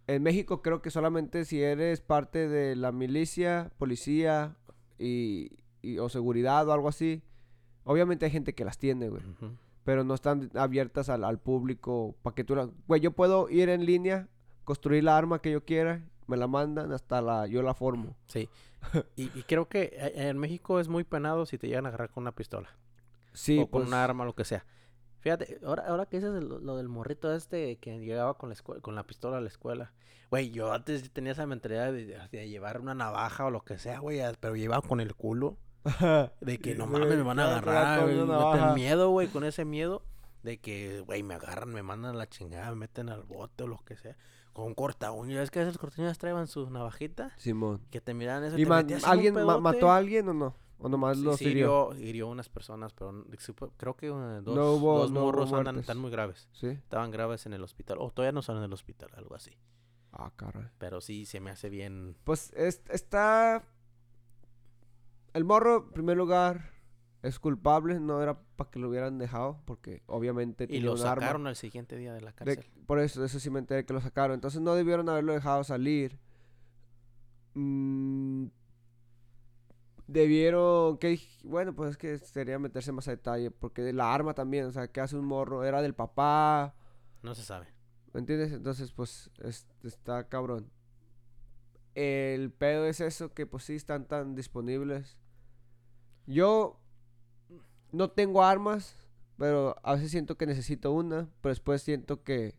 En 0.08 0.24
México 0.24 0.62
creo 0.62 0.82
que 0.82 0.92
solamente 0.92 1.46
si 1.46 1.62
eres 1.62 2.02
parte 2.02 2.50
de 2.50 2.76
la 2.76 2.92
milicia, 2.92 3.72
policía 3.78 4.58
y, 5.00 5.50
y- 5.82 5.98
o 6.00 6.10
seguridad 6.10 6.68
o 6.68 6.74
algo 6.74 6.90
así. 6.90 7.24
Obviamente 7.86 8.26
hay 8.26 8.32
gente 8.32 8.54
que 8.54 8.66
las 8.66 8.78
tiene, 8.78 9.08
güey. 9.10 9.24
Pero 9.84 10.04
no 10.04 10.14
están 10.14 10.52
abiertas 10.54 11.10
al, 11.10 11.24
al 11.24 11.40
público 11.40 12.16
para 12.22 12.36
que 12.36 12.44
tú 12.44 12.56
la... 12.56 12.70
Güey, 12.88 13.02
yo 13.02 13.12
puedo 13.12 13.50
ir 13.50 13.70
en 13.70 13.86
línea, 13.86 14.28
construir 14.66 15.04
la 15.06 15.18
arma 15.18 15.42
que 15.42 15.52
yo 15.52 15.66
quiera, 15.66 16.04
me 16.28 16.38
la 16.38 16.48
mandan, 16.48 16.92
hasta 16.92 17.22
la... 17.22 17.48
Yo 17.48 17.62
la 17.62 17.74
formo. 17.74 18.16
Sí. 18.28 18.50
y, 19.16 19.24
y 19.38 19.44
creo 19.44 19.68
que 19.68 19.92
eh, 19.94 20.30
en 20.30 20.38
México 20.38 20.80
es 20.80 20.88
muy 20.88 21.04
penado 21.04 21.46
si 21.46 21.58
te 21.58 21.68
llegan 21.68 21.86
a 21.86 21.90
agarrar 21.90 22.10
con 22.10 22.24
una 22.24 22.32
pistola. 22.32 22.70
Sí, 23.34 23.58
o 23.60 23.62
con 23.64 23.82
pues, 23.82 23.88
un 23.88 23.94
arma, 23.94 24.26
lo 24.26 24.34
que 24.34 24.46
sea. 24.46 24.66
Fíjate, 25.20 25.60
ahora, 25.64 25.84
ahora 25.88 26.06
que 26.08 26.18
dices 26.18 26.32
lo, 26.44 26.60
lo 26.60 26.78
del 26.78 26.90
morrito 26.90 27.34
este 27.34 27.78
que 27.78 28.00
llegaba 28.00 28.38
con 28.38 28.50
la, 28.50 28.56
con 28.82 28.96
la 28.96 29.04
pistola 29.04 29.38
a 29.38 29.42
la 29.42 29.48
escuela. 29.48 29.94
Güey, 30.32 30.52
yo 30.52 30.72
antes 30.74 31.12
tenía 31.12 31.34
esa 31.34 31.46
mentalidad 31.46 31.92
de, 31.92 32.18
de 32.32 32.50
llevar 32.50 32.80
una 32.82 32.96
navaja 32.96 33.46
o 33.46 33.52
lo 33.52 33.62
que 33.62 33.78
sea, 33.78 34.00
güey, 34.00 34.22
a- 34.22 34.34
pero 34.40 34.56
llevaba 34.56 34.82
con 34.82 35.00
el 35.00 35.14
culo. 35.14 35.58
De 36.42 36.60
que 36.60 36.76
no 36.76 36.86
mames, 36.86 37.10
me 37.10 37.24
van 37.24 37.40
a 37.40 37.58
agarrar. 37.58 38.08
neta, 38.08 38.26
navaja. 38.26 38.70
el 38.70 38.76
miedo, 38.76 39.10
güey, 39.10 39.28
con 39.28 39.44
ese 39.44 39.66
miedo 39.66 40.04
de 40.44 40.60
que, 40.60 41.02
güey, 41.02 41.24
me 41.24 41.34
agarran, 41.36 41.70
me 41.74 41.84
mandan 41.84 42.16
a 42.16 42.18
la 42.18 42.28
chingada, 42.28 42.70
me 42.72 42.76
meten 42.78 43.10
al 43.10 43.24
bote 43.24 43.64
o 43.64 43.68
lo 43.68 43.80
que 43.84 43.98
sea. 43.98 44.16
Con 44.54 44.74
corta 44.76 45.12
uñas. 45.12 45.44
Es 45.44 45.52
que 45.52 45.62
esas 45.62 45.78
corta 45.78 46.02
uñas 46.02 46.18
traían 46.18 46.48
su 46.48 46.70
navajita. 46.70 47.32
Simón. 47.38 47.82
Que 47.90 48.02
te 48.02 48.14
miran 48.14 48.44
eso. 48.44 48.58
¿Y 48.58 48.64
te 48.64 48.70
ma- 48.70 48.78
metías 48.78 49.04
en 49.04 49.10
un 49.10 49.12
alguien 49.14 49.34
ma- 49.46 49.60
mató 49.60 49.92
a 49.92 49.98
alguien 49.98 50.28
o 50.30 50.34
no? 50.34 50.56
¿O 50.84 50.90
nomás 50.90 51.18
Sí, 51.18 51.24
los 51.24 51.38
sí, 51.38 51.46
hirió? 51.50 51.94
hirió, 51.96 52.28
unas 52.28 52.50
personas, 52.50 52.92
pero 52.94 53.12
supo- 53.38 53.72
creo 53.78 53.96
que 53.96 54.08
eh, 54.08 54.42
dos, 54.42 54.56
No 54.56 54.74
hubo- 54.74 55.00
dos 55.00 55.12
no 55.12 55.22
morros 55.22 55.54
andan, 55.54 55.78
están 55.78 56.00
muy 56.00 56.10
graves. 56.10 56.50
Sí. 56.54 56.68
Estaban 56.70 57.12
graves 57.12 57.46
en 57.46 57.54
el 57.54 57.64
hospital. 57.64 57.98
O 58.00 58.10
todavía 58.12 58.32
no 58.32 58.42
son 58.42 58.58
en 58.58 58.64
el 58.64 58.74
hospital, 58.74 59.10
algo 59.16 59.36
así. 59.36 59.52
Ah, 60.12 60.32
caray. 60.36 60.68
Pero 60.80 61.00
sí 61.00 61.26
se 61.26 61.40
me 61.40 61.52
hace 61.52 61.70
bien. 61.70 62.18
Pues 62.24 62.52
es- 62.54 62.82
está. 62.90 63.64
El 65.34 65.46
morro, 65.46 65.86
en 65.88 65.92
primer 65.94 66.18
lugar, 66.18 66.71
es 67.24 67.40
culpable. 67.40 68.00
No 68.00 68.22
era 68.22 68.40
para 68.56 68.70
que 68.72 68.80
lo 68.80 68.90
hubieran 68.90 69.18
dejado. 69.18 69.62
Porque 69.66 70.02
obviamente 70.08 70.66
Y 70.70 70.80
lo 70.80 70.94
arma. 70.94 71.04
sacaron 71.04 71.48
al 71.48 71.56
siguiente 71.56 71.98
día 71.98 72.14
de 72.14 72.22
la 72.22 72.32
De- 72.32 72.36
cárcel. 72.36 72.66
por 72.88 73.00
eso, 73.00 73.24
eso 73.24 73.40
sí 73.40 73.50
me 73.50 73.60
enteré 73.60 73.86
que 73.86 73.94
lo 73.94 74.02
sacaron. 74.02 74.34
Entonces 74.36 74.62
no 74.62 74.74
debieron 74.76 75.08
haberlo 75.10 75.34
dejado 75.34 75.64
salir. 75.64 76.20
Mm, 77.54 78.48
debieron. 80.08 80.98
que 80.98 81.20
Bueno, 81.44 81.74
pues 81.76 81.92
es 81.92 81.98
que 81.98 82.18
sería 82.18 82.60
meterse 82.60 82.92
más 82.92 83.08
a 83.08 83.12
detalle. 83.12 83.52
Porque 83.52 83.94
la 83.94 84.14
arma 84.14 84.34
también, 84.34 84.66
o 84.66 84.72
sea, 84.72 84.88
que 84.88 85.02
hace 85.02 85.16
un 85.16 85.26
morro? 85.26 85.64
Era 85.64 85.82
del 85.82 85.94
papá. 85.96 86.76
No 87.24 87.36
se 87.36 87.44
sabe. 87.44 87.68
¿Me 88.14 88.20
entiendes? 88.20 88.52
Entonces, 88.52 88.92
pues, 88.92 89.32
es- 89.44 89.68
está 89.84 90.28
cabrón. 90.28 90.70
El 91.96 92.52
pedo 92.52 92.86
es 92.86 93.00
eso, 93.02 93.34
que 93.34 93.46
pues 93.46 93.64
sí 93.66 93.76
están 93.76 94.06
tan 94.08 94.34
disponibles. 94.36 95.18
Yo 96.26 96.81
no 97.92 98.10
tengo 98.12 98.44
armas, 98.44 98.96
pero 99.38 99.76
a 99.84 99.94
veces 99.96 100.12
siento 100.12 100.38
que 100.38 100.46
necesito 100.46 100.92
una, 100.92 101.30
pero 101.42 101.52
después 101.52 101.82
siento 101.82 102.24
que 102.24 102.56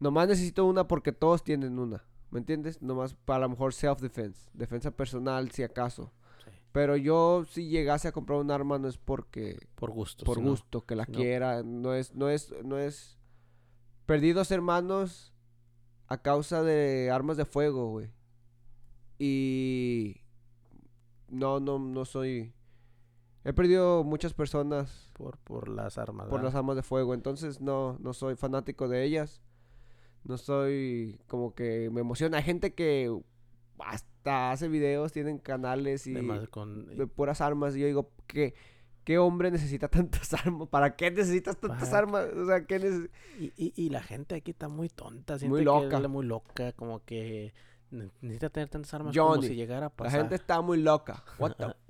nomás 0.00 0.28
necesito 0.28 0.64
una 0.66 0.86
porque 0.88 1.12
todos 1.12 1.42
tienen 1.44 1.78
una. 1.78 2.04
¿Me 2.30 2.38
entiendes? 2.40 2.82
Nomás 2.82 3.14
para 3.14 3.36
a 3.38 3.40
lo 3.42 3.50
mejor 3.50 3.72
self-defense, 3.72 4.50
defensa 4.52 4.90
personal 4.90 5.50
si 5.52 5.62
acaso. 5.62 6.12
Sí. 6.44 6.50
Pero 6.72 6.96
yo 6.96 7.44
si 7.48 7.68
llegase 7.68 8.08
a 8.08 8.12
comprar 8.12 8.40
un 8.40 8.50
arma 8.50 8.78
no 8.78 8.88
es 8.88 8.98
porque 8.98 9.68
Por 9.76 9.90
gusto. 9.92 10.24
por 10.24 10.38
si 10.38 10.42
no- 10.42 10.50
gusto 10.50 10.84
que 10.84 10.96
la 10.96 11.04
si 11.04 11.12
no- 11.12 11.18
quiera 11.18 11.62
no 11.62 11.94
es 11.94 12.14
no 12.14 12.28
es 12.28 12.52
no 12.64 12.78
es 12.78 13.18
perdí 14.06 14.32
dos 14.32 14.50
hermanos 14.50 15.32
a 16.08 16.20
causa 16.22 16.62
de 16.62 17.10
armas 17.12 17.36
de 17.36 17.44
fuego 17.44 17.88
güey 17.90 18.10
y 19.18 20.16
no 21.28 21.60
no 21.60 21.78
no 21.78 22.04
soy 22.04 22.52
he 23.44 23.52
perdido 23.52 24.02
muchas 24.04 24.32
personas 24.34 25.10
Por, 25.12 25.38
por 25.38 25.68
las 25.68 25.98
armas. 25.98 26.28
por 26.28 26.42
las 26.42 26.54
armas 26.54 26.76
de 26.76 26.82
fuego 26.82 27.14
entonces 27.14 27.60
no 27.60 27.96
no 28.00 28.12
soy 28.14 28.36
fanático 28.36 28.88
de 28.88 29.04
ellas 29.04 29.42
no 30.24 30.38
soy 30.38 31.18
como 31.28 31.54
que 31.54 31.90
me 31.90 32.00
emociona 32.00 32.38
hay 32.38 32.42
gente 32.44 32.72
que 32.74 33.14
hasta 33.78 34.52
hace 34.52 34.68
videos 34.68 35.12
tienen 35.12 35.38
canales 35.38 36.06
y 36.06 36.12
Además, 36.14 36.48
con, 36.48 36.86
de 36.96 37.06
puras 37.06 37.40
armas. 37.40 37.74
Y 37.76 37.80
yo 37.80 37.86
digo, 37.88 38.10
¿qué, 38.28 38.54
¿qué 39.02 39.18
hombre 39.18 39.50
necesita 39.50 39.88
tantas 39.90 40.32
armas? 40.32 40.68
¿Para 40.68 40.94
qué 40.96 41.10
necesitas 41.10 41.58
tantas 41.58 41.88
Para- 41.90 41.98
armas? 41.98 42.26
O 42.34 42.46
sea, 42.46 42.64
¿qué 42.64 42.80
neces- 42.80 43.10
y, 43.38 43.52
y, 43.56 43.72
y 43.76 43.90
la 43.90 44.00
gente 44.02 44.36
aquí 44.36 44.52
está 44.52 44.68
muy 44.68 44.88
tonta. 44.88 45.38
siente 45.38 45.50
Muy 45.50 45.60
que 45.60 45.64
loca. 45.64 45.98
es 45.98 46.08
muy 46.08 46.24
loca. 46.24 46.72
Como 46.72 47.04
que 47.04 47.52
ne- 47.90 48.10
necesita 48.22 48.48
tener 48.48 48.68
tantas 48.68 48.94
armas 48.94 49.14
como 49.14 49.28
Johnny, 49.34 49.48
si 49.48 49.56
llegara 49.56 49.86
a 49.86 49.88
La 49.90 49.94
pasar. 49.96 50.20
gente 50.20 50.36
está 50.36 50.60
muy 50.62 50.80
loca. 50.80 51.22
What 51.38 51.56
the- 51.56 51.74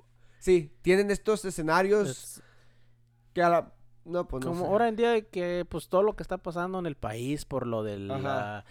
Sí, 0.45 0.71
tienen 0.83 1.09
estos 1.09 1.43
escenarios 1.43 2.07
Es- 2.07 2.43
que 3.33 3.41
a 3.41 3.49
la... 3.49 3.73
No, 4.05 4.27
pues 4.27 4.45
no 4.45 4.51
como 4.51 4.65
sé. 4.65 4.67
ahora 4.71 4.87
en 4.87 4.95
día 4.95 5.19
que 5.21 5.65
pues 5.67 5.89
todo 5.89 6.03
lo 6.03 6.15
que 6.15 6.21
está 6.21 6.37
pasando 6.37 6.77
en 6.77 6.85
el 6.85 6.95
país 6.95 7.45
por 7.45 7.65
lo 7.65 7.79
Ajá. 7.79 8.21
la- 8.21 8.65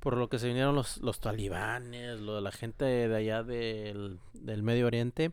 por 0.00 0.16
lo 0.16 0.30
que 0.30 0.38
se 0.38 0.46
vinieron 0.48 0.74
los, 0.74 0.96
los 1.02 1.20
talibanes, 1.20 2.18
lo 2.22 2.34
de 2.36 2.40
la 2.40 2.50
gente 2.50 2.86
de 2.86 3.14
allá 3.14 3.42
del, 3.42 4.18
del 4.32 4.62
Medio 4.62 4.86
Oriente 4.86 5.32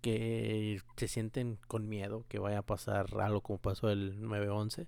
que 0.00 0.80
se 0.96 1.08
sienten 1.08 1.58
con 1.66 1.88
miedo 1.88 2.24
que 2.28 2.38
vaya 2.38 2.58
a 2.58 2.62
pasar 2.62 3.06
algo 3.20 3.40
como 3.40 3.58
pasó 3.58 3.90
el 3.90 4.20
9-11 4.22 4.86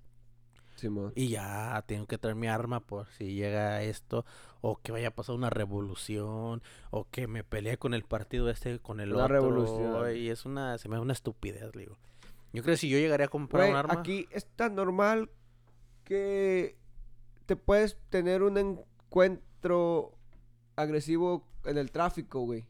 Simón. 0.79 1.11
y 1.15 1.29
ya 1.29 1.83
tengo 1.87 2.05
que 2.07 2.17
traer 2.17 2.35
mi 2.35 2.47
arma 2.47 2.79
por 2.79 3.07
si 3.17 3.33
llega 3.35 3.81
esto 3.83 4.25
o 4.61 4.77
que 4.81 4.91
vaya 4.91 5.09
a 5.09 5.11
pasar 5.15 5.35
una 5.35 5.49
revolución 5.49 6.61
o 6.91 7.07
que 7.11 7.27
me 7.27 7.43
peleé 7.43 7.77
con 7.77 7.93
el 7.93 8.03
partido 8.03 8.49
este 8.49 8.79
con 8.79 8.99
el 8.99 9.13
Una 9.13 9.25
otro 9.25 9.35
revolución. 9.35 10.15
y 10.15 10.29
es 10.29 10.45
una 10.45 10.77
se 10.77 10.89
me 10.89 10.95
da 10.95 11.01
una 11.01 11.13
estupidez 11.13 11.71
digo 11.73 11.97
yo 12.51 12.63
creo 12.63 12.73
que 12.73 12.77
si 12.77 12.89
yo 12.89 12.97
llegaría 12.97 13.27
a 13.27 13.29
comprar 13.29 13.61
Güey, 13.63 13.71
un 13.71 13.77
arma 13.77 13.93
aquí 13.93 14.27
es 14.31 14.45
tan 14.55 14.73
normal 14.75 15.29
que 16.03 16.75
te 17.45 17.55
puedes 17.55 17.97
tener 18.09 18.41
un 18.41 18.57
encuentro 18.57 20.13
agresivo 20.75 21.43
en 21.65 21.77
el 21.77 21.91
tráfico, 21.91 22.39
güey. 22.41 22.65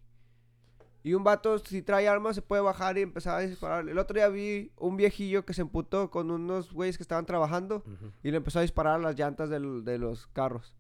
Y 1.04 1.14
un 1.14 1.24
vato, 1.24 1.58
si 1.60 1.82
trae 1.82 2.08
armas, 2.10 2.36
se 2.36 2.42
puede 2.42 2.62
bajar 2.62 2.98
y 2.98 3.02
empezar 3.02 3.36
a 3.38 3.40
disparar. 3.40 3.88
El 3.88 3.98
otro 3.98 4.16
día 4.16 4.28
vi 4.28 4.72
un 4.78 4.98
viejillo 4.98 5.46
que 5.46 5.54
se 5.54 5.62
emputó 5.62 6.10
con 6.12 6.30
unos 6.30 6.74
güeyes 6.74 6.98
que 6.98 7.04
estaban 7.04 7.26
trabajando 7.26 7.84
y 8.22 8.32
le 8.32 8.38
empezó 8.38 8.60
a 8.60 8.64
disparar 8.64 8.96
a 8.96 9.00
las 9.00 9.16
llantas 9.18 9.50
del- 9.50 9.86
de 9.86 9.98
los 9.98 10.28
carros. 10.28 10.76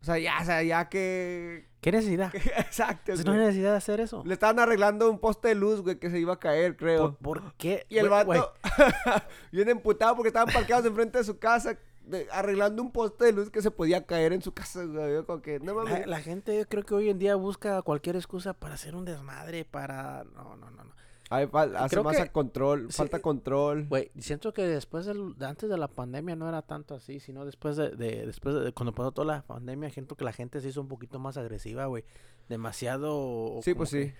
O 0.00 0.04
sea, 0.04 0.16
ya, 0.18 0.38
o 0.40 0.44
sea, 0.44 0.62
ya 0.62 0.88
que... 0.88 1.66
¿Qué 1.80 1.90
necesidad? 1.92 2.32
Exacto, 2.56 3.12
Pues 3.14 3.24
no 3.24 3.32
hay 3.32 3.38
necesidad 3.38 3.70
de 3.72 3.78
hacer 3.78 4.00
eso. 4.00 4.22
Le 4.26 4.34
estaban 4.34 4.58
arreglando 4.60 5.10
un 5.10 5.18
poste 5.18 5.48
de 5.48 5.54
luz, 5.54 5.80
güey, 5.80 5.98
que 5.98 6.10
se 6.10 6.20
iba 6.20 6.34
a 6.34 6.38
caer, 6.38 6.76
creo. 6.76 7.16
¿Por, 7.16 7.40
por 7.40 7.54
qué? 7.54 7.86
Y 7.88 7.98
el 7.98 8.08
güey, 8.08 8.24
vato, 8.26 8.52
bien 9.52 9.68
emputado 9.70 10.14
porque 10.14 10.28
estaban 10.28 10.52
parqueados 10.52 10.84
enfrente 10.86 11.18
de 11.18 11.24
su 11.24 11.38
casa, 11.38 11.76
de- 12.08 12.26
arreglando 12.32 12.82
un 12.82 12.90
poste 12.92 13.26
de 13.26 13.32
luz 13.32 13.50
que 13.50 13.62
se 13.62 13.70
podía 13.70 14.04
caer 14.06 14.32
en 14.32 14.42
su 14.42 14.52
casa. 14.52 14.84
güey. 14.84 15.24
Como 15.24 15.40
que, 15.42 15.60
no 15.60 15.74
la, 15.74 15.90
mames. 15.90 16.06
la 16.06 16.20
gente 16.20 16.56
yo 16.58 16.66
creo 16.68 16.84
que 16.84 16.94
hoy 16.94 17.08
en 17.10 17.18
día 17.18 17.34
busca 17.36 17.80
cualquier 17.82 18.16
excusa 18.16 18.52
para 18.54 18.74
hacer 18.74 18.94
un 18.96 19.04
desmadre, 19.04 19.64
para... 19.64 20.24
No, 20.34 20.56
no, 20.56 20.70
no, 20.70 20.84
no. 20.84 20.98
Hace 21.30 21.46
creo 21.90 22.04
más 22.04 22.16
que- 22.16 22.22
a 22.22 22.32
control, 22.32 22.86
sí, 22.90 22.96
falta 22.96 23.20
control. 23.20 23.86
Güey, 23.86 24.10
siento 24.18 24.54
que 24.54 24.62
después 24.62 25.04
del, 25.04 25.36
de 25.36 25.44
antes 25.44 25.68
de 25.68 25.76
la 25.76 25.86
pandemia 25.88 26.34
no 26.36 26.48
era 26.48 26.62
tanto 26.62 26.94
así, 26.94 27.20
sino 27.20 27.44
después 27.44 27.76
de, 27.76 27.90
de- 27.90 28.24
después 28.26 28.54
de 28.54 28.72
cuando 28.72 28.94
pasó 28.94 29.12
toda 29.12 29.26
la 29.36 29.42
pandemia, 29.42 29.90
siento 29.90 30.16
que 30.16 30.24
la 30.24 30.32
gente 30.32 30.62
se 30.62 30.68
hizo 30.68 30.80
un 30.80 30.88
poquito 30.88 31.18
más 31.18 31.36
agresiva, 31.36 31.84
güey. 31.84 32.04
Demasiado... 32.48 33.60
sí, 33.62 33.74
pues 33.74 33.90
sí. 33.90 33.98
que- 33.98 34.14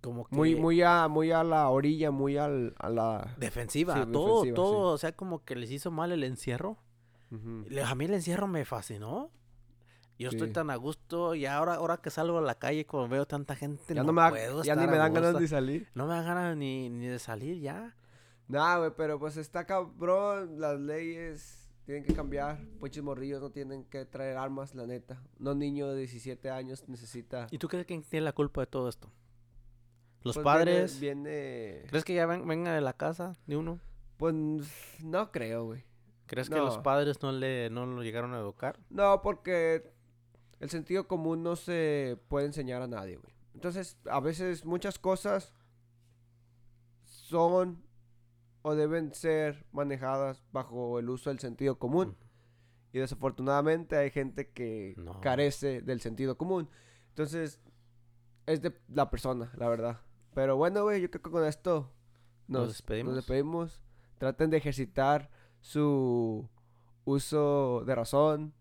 Como 0.00 0.26
que... 0.26 0.34
Muy, 0.36 0.56
muy 0.56 0.82
a, 0.82 1.08
muy 1.08 1.30
a 1.32 1.42
la 1.44 1.68
orilla, 1.70 2.10
muy 2.10 2.36
al, 2.36 2.74
a 2.78 2.88
la... 2.90 3.34
Defensiva, 3.38 3.94
Sí, 4.04 4.12
todo, 4.12 4.34
defensiva, 4.40 4.54
todo, 4.56 4.92
o 4.94 4.98
sea, 4.98 5.12
como 5.12 5.44
que 5.44 5.56
les 5.56 5.70
hizo 5.70 5.90
mal 5.90 6.12
el 6.12 6.24
encierro. 6.24 6.76
Ujú. 7.30 7.64
Le- 7.68 7.82
A 7.82 7.94
mí 7.94 8.04
el 8.06 8.14
encierro 8.14 8.46
me 8.46 8.64
fascinó. 8.64 9.30
Yo 10.18 10.30
estoy 10.30 10.50
tan 10.52 10.68
a 10.70 10.74
gusto 10.76 11.36
y 11.36 11.46
ahora, 11.46 11.74
ahora 11.74 11.98
que 11.98 12.10
salgo 12.10 12.38
a 12.38 12.42
la 12.42 12.56
calle 12.58 12.84
cuando 12.86 13.08
veo 13.08 13.26
tanta 13.26 13.54
gente, 13.54 13.94
Ya 13.94 14.02
no, 14.02 14.12
me 14.12 14.20
da- 14.22 14.30
puedo 14.30 14.64
ya 14.64 14.74
ni 14.74 14.86
me 14.88 14.96
dan 14.96 15.14
ganas 15.14 15.38
de 15.38 15.46
salir. 15.46 15.88
No 15.94 16.08
me 16.08 16.14
dan 16.14 16.24
ganas 16.24 16.56
ni, 16.56 16.90
ni 16.90 17.06
de 17.06 17.20
salir 17.20 17.60
ya. 17.60 17.94
Nah, 18.48 18.78
güey, 18.78 18.90
pero 18.96 19.20
pues 19.20 19.36
está 19.36 19.64
cabrón. 19.64 20.58
Las 20.60 20.80
leyes 20.80 21.70
tienen 21.84 22.02
que 22.02 22.14
cambiar. 22.14 22.58
Puches 22.80 23.00
morrillos 23.04 23.40
no 23.40 23.50
tienen 23.50 23.84
que 23.84 24.06
traer 24.06 24.38
armas, 24.38 24.74
la 24.74 24.86
neta. 24.86 25.22
No 25.38 25.54
niño 25.54 25.86
de 25.88 25.98
17 25.98 26.50
años 26.50 26.82
necesita... 26.88 27.46
¿Y 27.52 27.58
tú 27.58 27.68
crees 27.68 27.86
que 27.86 27.96
tiene 28.00 28.24
la 28.24 28.32
culpa 28.32 28.62
de 28.62 28.66
todo 28.66 28.88
esto? 28.88 29.12
Los 30.24 30.34
Pues 30.34 30.42
padres. 30.44 30.98
Viene, 30.98 31.30
viene- 31.30 31.86
¿Crees 31.90 32.04
que 32.04 32.14
ya 32.14 32.26
ven, 32.26 32.44
vengan 32.48 32.74
de 32.74 32.80
la 32.80 32.92
casa 32.94 33.36
de 33.46 33.56
uno? 33.56 33.78
Pues 34.16 34.34
no 35.04 35.30
creo, 35.30 35.64
güey. 35.66 35.84
¿Crees 36.28 36.48
que 36.48 36.56
los 36.56 36.78
padres 36.78 37.20
no 37.22 37.32
le 37.32 37.68
no 37.70 37.86
lo 37.86 38.02
llegaron 38.02 38.32
a 38.34 38.38
educar? 38.38 38.78
No, 38.90 39.20
porque 39.22 39.92
el 40.60 40.70
sentido 40.70 41.08
común 41.08 41.42
no 41.42 41.56
se 41.56 42.18
puede 42.28 42.46
enseñar 42.46 42.82
a 42.82 42.86
nadie, 42.86 43.16
güey. 43.16 43.32
Entonces, 43.54 43.98
a 44.08 44.20
veces 44.20 44.64
muchas 44.64 44.98
cosas 44.98 45.52
son 47.04 47.82
o 48.62 48.74
deben 48.74 49.14
ser 49.14 49.64
manejadas 49.72 50.44
bajo 50.52 50.98
el 50.98 51.08
uso 51.08 51.30
del 51.30 51.38
sentido 51.38 51.78
común. 51.78 52.16
Y 52.92 52.98
desafortunadamente 52.98 53.96
hay 53.96 54.10
gente 54.10 54.50
que 54.50 54.94
No. 54.96 55.20
carece 55.20 55.82
del 55.82 56.00
sentido 56.00 56.36
común. 56.38 56.68
Entonces, 57.10 57.60
es 58.46 58.62
de 58.62 58.78
la 58.88 59.10
persona, 59.10 59.52
la 59.56 59.68
verdad. 59.68 60.00
Pero 60.34 60.56
bueno, 60.56 60.82
güey, 60.84 61.00
yo 61.02 61.10
creo 61.10 61.22
que 61.22 61.30
con 61.30 61.44
esto 61.44 61.92
¿Nos 62.46 62.60
nos, 62.62 62.68
despedimos? 62.68 63.08
nos 63.14 63.16
despedimos. 63.16 63.80
Traten 64.18 64.50
de 64.50 64.56
ejercitar 64.56 65.30
su 65.60 66.48
uso 67.04 67.82
de 67.86 67.94
razón. 67.94 68.54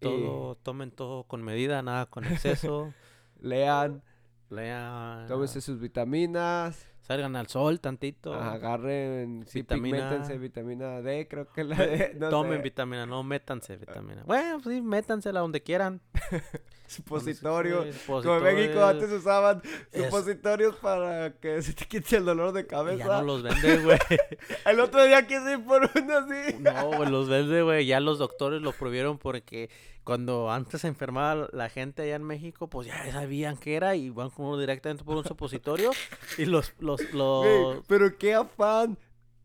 Todo, 0.00 0.56
tomen 0.56 0.90
todo 0.90 1.24
con 1.24 1.42
medida, 1.42 1.82
nada 1.82 2.06
con 2.06 2.24
exceso. 2.24 2.92
lean, 3.40 4.02
Lean. 4.50 5.26
tómense 5.26 5.60
sus 5.60 5.80
vitaminas. 5.80 6.88
Salgan 7.00 7.36
al 7.36 7.48
sol 7.48 7.80
tantito. 7.80 8.32
Agarren, 8.32 9.44
sí, 9.46 9.60
Vitamina 9.60 10.10
A. 10.10 10.28
vitamina 10.36 11.02
D, 11.02 11.28
creo 11.28 11.50
que 11.52 11.64
la 11.64 11.76
D, 11.76 12.14
no 12.18 12.30
Tomen 12.30 12.58
sé, 12.58 12.62
vitamina, 12.62 13.04
no 13.04 13.22
métanse 13.22 13.76
vitamina. 13.76 14.22
Bueno, 14.24 14.58
pues 14.62 14.76
sí, 14.76 14.80
métansela 14.82 15.40
donde 15.40 15.62
quieran. 15.62 16.00
supositorio. 16.86 17.84
Como 18.06 18.36
en 18.36 18.42
México 18.44 18.72
supositorios. 18.74 18.84
antes 18.90 19.12
usaban 19.12 19.62
Es- 19.92 20.04
supositorios 20.04 20.76
para 20.76 21.32
que 21.32 21.60
se 21.62 21.72
te 21.72 21.86
quite 21.86 22.16
el 22.16 22.24
dolor 22.24 22.52
de 22.52 22.66
cabeza. 22.66 22.98
Ya 23.06 23.20
no 23.20 23.22
los 23.22 23.42
vende, 23.42 23.78
güey. 23.78 23.98
El 24.66 24.80
otro 24.80 25.04
día 25.04 25.26
quise 25.26 25.52
ir 25.52 25.64
por 25.64 25.90
uno 25.94 26.16
así. 26.18 26.56
No, 26.60 26.86
güey, 26.96 27.10
los 27.10 27.28
vende, 27.30 27.62
güey. 27.62 27.86
Ya 27.86 28.00
los 28.00 28.18
doctores 28.18 28.62
lo 28.62 28.72
prohibieron 28.72 29.18
porque 29.18 29.70
cuando 30.04 30.50
antes 30.52 30.82
se 30.82 30.88
enfermaba 30.88 31.48
la 31.52 31.68
gente 31.70 32.02
allá 32.02 32.16
en 32.16 32.24
México, 32.24 32.68
pues 32.68 32.86
ya 32.86 33.10
sabían 33.10 33.56
qué 33.56 33.74
era 33.76 33.96
y 33.96 34.10
van 34.10 34.30
con 34.30 34.46
uno 34.46 34.58
directamente 34.58 35.02
por 35.04 35.16
un 35.16 35.24
supositorio 35.24 35.90
y 36.36 36.44
los, 36.44 36.74
los, 36.78 37.00
los... 37.12 37.82
Pero 37.88 38.16
qué 38.18 38.34
afán 38.34 38.98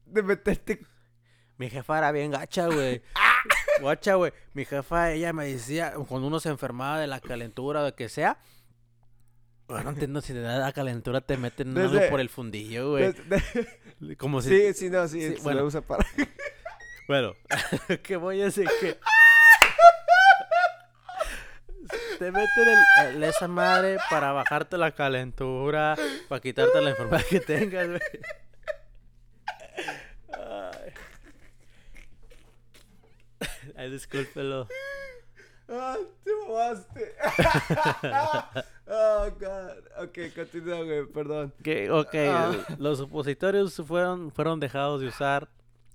de 0.05 0.21
meterte. 0.21 0.81
Mi 1.57 1.69
jefa 1.69 1.97
era 1.97 2.11
bien 2.11 2.31
gacha, 2.31 2.67
güey. 2.67 3.01
Guacha, 3.81 4.15
güey. 4.15 4.31
Mi 4.53 4.65
jefa, 4.65 5.11
ella 5.11 5.33
me 5.33 5.45
decía, 5.47 5.93
cuando 6.07 6.27
uno 6.27 6.39
se 6.39 6.49
enfermaba 6.49 6.99
de 6.99 7.07
la 7.07 7.19
calentura 7.19 7.81
o 7.81 7.85
de 7.85 7.93
que 7.93 8.09
sea, 8.09 8.37
bueno, 9.67 9.83
no 9.85 9.89
entiendo 9.91 10.21
si 10.21 10.33
te 10.33 10.41
da 10.41 10.57
la 10.57 10.71
calentura, 10.73 11.21
te 11.21 11.37
meten 11.37 11.77
algo 11.77 11.93
Desde- 11.93 12.09
por 12.09 12.19
el 12.19 12.29
fundillo, 12.29 12.91
güey. 12.91 13.13
Como 14.17 14.41
si... 14.41 14.49
sí, 14.49 14.73
sí, 14.73 14.89
no, 14.89 15.07
sí, 15.07 15.21
sí, 15.21 15.35
se 15.37 15.41
bueno. 15.43 15.61
lo 15.61 15.67
usa 15.67 15.81
para. 15.81 16.05
Bueno, 17.07 17.33
que 18.03 18.17
voy 18.17 18.39
a 18.39 18.45
decir 18.45 18.67
que... 18.79 18.99
Te 22.19 22.31
meten 22.31 22.67
el- 22.67 23.15
el- 23.15 23.23
esa 23.23 23.47
madre 23.47 23.97
para 24.11 24.31
bajarte 24.31 24.77
la 24.77 24.91
calentura, 24.91 25.95
para 26.27 26.39
quitarte 26.41 26.79
la 26.81 26.91
enfermedad 26.91 27.23
que 27.27 27.39
tengas, 27.39 27.87
güey. 27.87 28.01
Ay. 30.33 30.93
Ay, 33.79 33.89
discúlpelo. 33.91 34.67
¡Ah, 35.69 35.95
te 36.23 36.31
mamaste! 36.47 37.13
oh, 38.87 39.27
God. 39.39 40.03
Ok, 40.03 40.17
continúa, 40.35 40.83
güey, 40.83 41.05
perdón. 41.05 41.53
Que, 41.63 41.89
ok, 41.89 42.15
Ah. 42.27 42.51
los 42.77 42.97
supositorios 42.97 43.75
fueron, 43.87 44.31
fueron 44.31 44.59
dejados 44.59 44.99
de 44.99 45.07
usar 45.07 45.47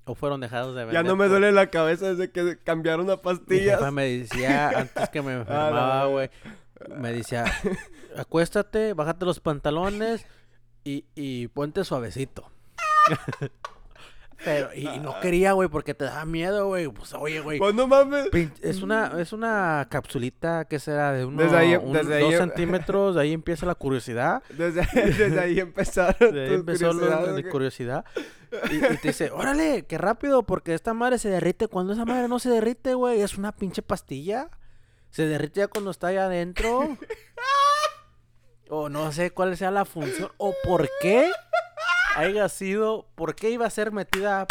o 0.06 0.14
fueron 0.14 0.40
dejados 0.40 0.74
de 0.74 0.84
vender. 0.84 0.94
Ya 0.94 1.02
no 1.06 1.16
me 1.16 1.28
duele 1.28 1.52
la 1.52 1.66
cabeza 1.68 2.14
desde 2.14 2.30
que 2.30 2.56
cambiaron 2.62 3.10
a 3.10 3.16
Mi 3.16 3.22
pastillas. 3.22 3.78
jefa 3.78 3.90
me 3.90 4.04
decía, 4.18 4.68
antes 4.70 5.08
que 5.10 5.20
me 5.22 5.32
la 5.34 5.40
enfermaba, 5.40 6.06
güey, 6.06 6.30
me 6.96 7.12
decía, 7.12 7.44
acuéstate, 8.16 8.94
bájate 8.94 9.24
los 9.26 9.40
pantalones 9.40 10.24
y, 10.84 11.04
y 11.14 11.48
ponte 11.48 11.84
suavecito. 11.84 12.50
Pero, 14.44 14.74
y, 14.74 14.86
y 14.88 14.98
no 14.98 15.18
quería, 15.20 15.52
güey, 15.52 15.68
porque 15.68 15.94
te 15.94 16.04
daba 16.04 16.24
miedo, 16.24 16.66
güey. 16.66 16.88
Pues, 16.88 17.14
oye, 17.14 17.40
güey. 17.40 17.58
Pues 17.58 17.74
no 17.74 17.86
mames. 17.86 18.26
pin- 18.30 18.52
Es 18.60 18.82
una, 18.82 19.12
es 19.20 19.32
una 19.32 19.86
capsulita 19.90 20.66
que 20.66 20.78
será 20.78 21.12
de 21.12 21.24
unos 21.24 21.44
Desde 21.44 21.56
ahí- 21.56 21.78
desde 21.92 22.14
ahí- 22.16 22.22
dos 22.24 22.34
centímetros, 22.36 23.14
de 23.14 23.22
ahí 23.22 23.32
empieza 23.34 23.64
la 23.66 23.74
curiosidad. 23.74 24.42
Desde, 24.50 24.82
desde 24.94 25.40
ahí 25.40 25.60
empezaron 25.60 26.32
De 26.34 26.42
ahí 26.42 26.48
tus 26.48 26.56
empezó 26.60 26.86
lo 26.92 26.92
curiosidades, 27.00 27.30
güey. 27.32 27.48
curiosidad. 27.50 28.04
Y, 28.70 28.76
y 28.76 28.80
te 28.98 29.08
dice, 29.08 29.30
órale, 29.32 29.84
qué 29.86 29.98
rápido, 29.98 30.42
porque 30.44 30.74
esta 30.74 30.94
madre 30.94 31.18
se 31.18 31.28
derrite. 31.30 31.68
Cuando 31.68 31.92
esa 31.94 32.04
madre 32.04 32.28
no 32.28 32.38
se 32.38 32.50
derrite, 32.50 32.94
güey, 32.94 33.20
es 33.20 33.36
una 33.38 33.52
pinche 33.52 33.82
pastilla. 33.82 34.50
Se 35.10 35.26
derrite 35.26 35.60
ya 35.60 35.68
cuando 35.68 35.90
está 35.90 36.08
allá 36.08 36.26
adentro. 36.26 36.96
o 38.68 38.88
no 38.88 39.12
sé 39.12 39.30
cuál 39.30 39.56
sea 39.56 39.70
la 39.70 39.84
función. 39.84 40.30
O 40.38 40.52
por 40.64 40.88
qué 41.00 41.30
haya 42.16 42.48
sido, 42.48 43.06
por 43.14 43.34
qué 43.34 43.50
iba 43.50 43.66
a 43.66 43.70
ser 43.70 43.92
metida 43.92 44.46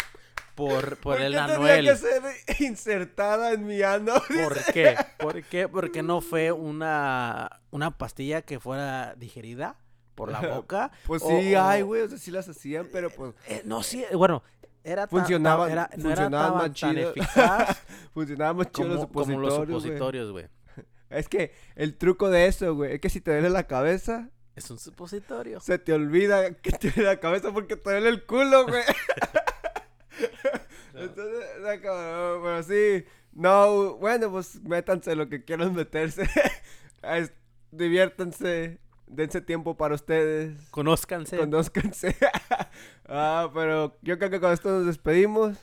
por, 0.54 0.96
por 0.98 1.16
¿Por 1.16 1.20
el 1.20 1.36
Anuel. 1.38 1.84
que 1.86 1.96
ser 1.96 2.22
insertada 2.60 3.52
en 3.52 3.66
mi 3.66 3.82
ano? 3.82 4.14
¿Por 4.44 4.72
qué? 4.72 4.96
¿Por 5.18 5.42
qué? 5.42 5.68
Porque 5.68 6.02
no 6.02 6.20
fue 6.20 6.52
una, 6.52 7.60
una 7.70 7.90
pastilla 7.96 8.42
que 8.42 8.60
fuera 8.60 9.14
digerida 9.16 9.76
por 10.14 10.30
la 10.30 10.40
boca. 10.40 10.92
Pues 11.06 11.22
o- 11.24 11.28
sí, 11.28 11.54
o- 11.54 11.62
ay, 11.64 11.82
güey, 11.82 12.02
o 12.02 12.08
sea, 12.08 12.18
sí 12.18 12.30
las 12.30 12.48
hacían, 12.48 12.88
pero 12.92 13.10
pues 13.10 13.34
Eh, 13.48 13.62
no, 13.64 13.82
sí, 13.82 14.04
bueno, 14.14 14.42
era 14.84 15.06
tan- 15.08 15.20
Funcionaban- 15.24 15.68
tan- 15.68 15.72
era, 15.72 15.90
no 15.96 16.10
era 16.10 16.22
funcionaban 16.22 16.30
tan, 16.30 16.54
más 16.54 16.62
tan 16.62 16.74
chido. 16.74 17.10
eficaz 17.10 17.82
funcionaban 18.14 18.56
más 18.58 18.70
chido 18.70 18.88
los 18.90 19.06
como, 19.08 19.38
los 19.40 19.54
supositorios, 19.54 20.30
güey. 20.30 20.46
Es 21.10 21.28
que 21.28 21.52
el 21.76 21.96
truco 21.96 22.30
de 22.30 22.46
eso, 22.46 22.74
güey, 22.74 22.94
es 22.94 23.00
que 23.00 23.08
si 23.10 23.20
te 23.20 23.32
duele 23.32 23.50
la 23.50 23.66
cabeza, 23.66 24.30
Es 24.56 24.70
un 24.70 24.78
supositorio. 24.78 25.60
se 25.60 25.78
te 25.78 25.92
olvida 25.92 26.54
que 26.54 26.70
duele 26.70 27.02
la 27.02 27.20
cabeza 27.20 27.52
porque 27.52 27.76
te 27.76 27.90
duele 27.90 28.08
el 28.08 28.24
culo, 28.24 28.66
güey. 28.66 28.82
Entonces, 30.94 31.44
está 31.56 31.80
cabrón, 31.80 32.40
pero 32.42 32.62
sí, 32.62 33.04
no, 33.32 33.94
bueno, 33.96 34.30
pues 34.30 34.62
métanse 34.62 35.16
lo 35.16 35.28
que 35.28 35.44
quieran 35.44 35.74
meterse. 35.74 36.28
Es- 37.02 37.32
diviértanse, 37.72 38.78
dense 39.08 39.40
tiempo 39.40 39.76
para 39.76 39.96
ustedes. 39.96 40.56
Conózcanse. 40.70 41.36
Conózcanse. 41.36 42.16
ah, 43.08 43.50
pero 43.52 43.98
yo 44.02 44.18
creo 44.18 44.30
que 44.30 44.40
con 44.40 44.52
esto 44.52 44.70
nos 44.70 44.86
despedimos. 44.86 45.58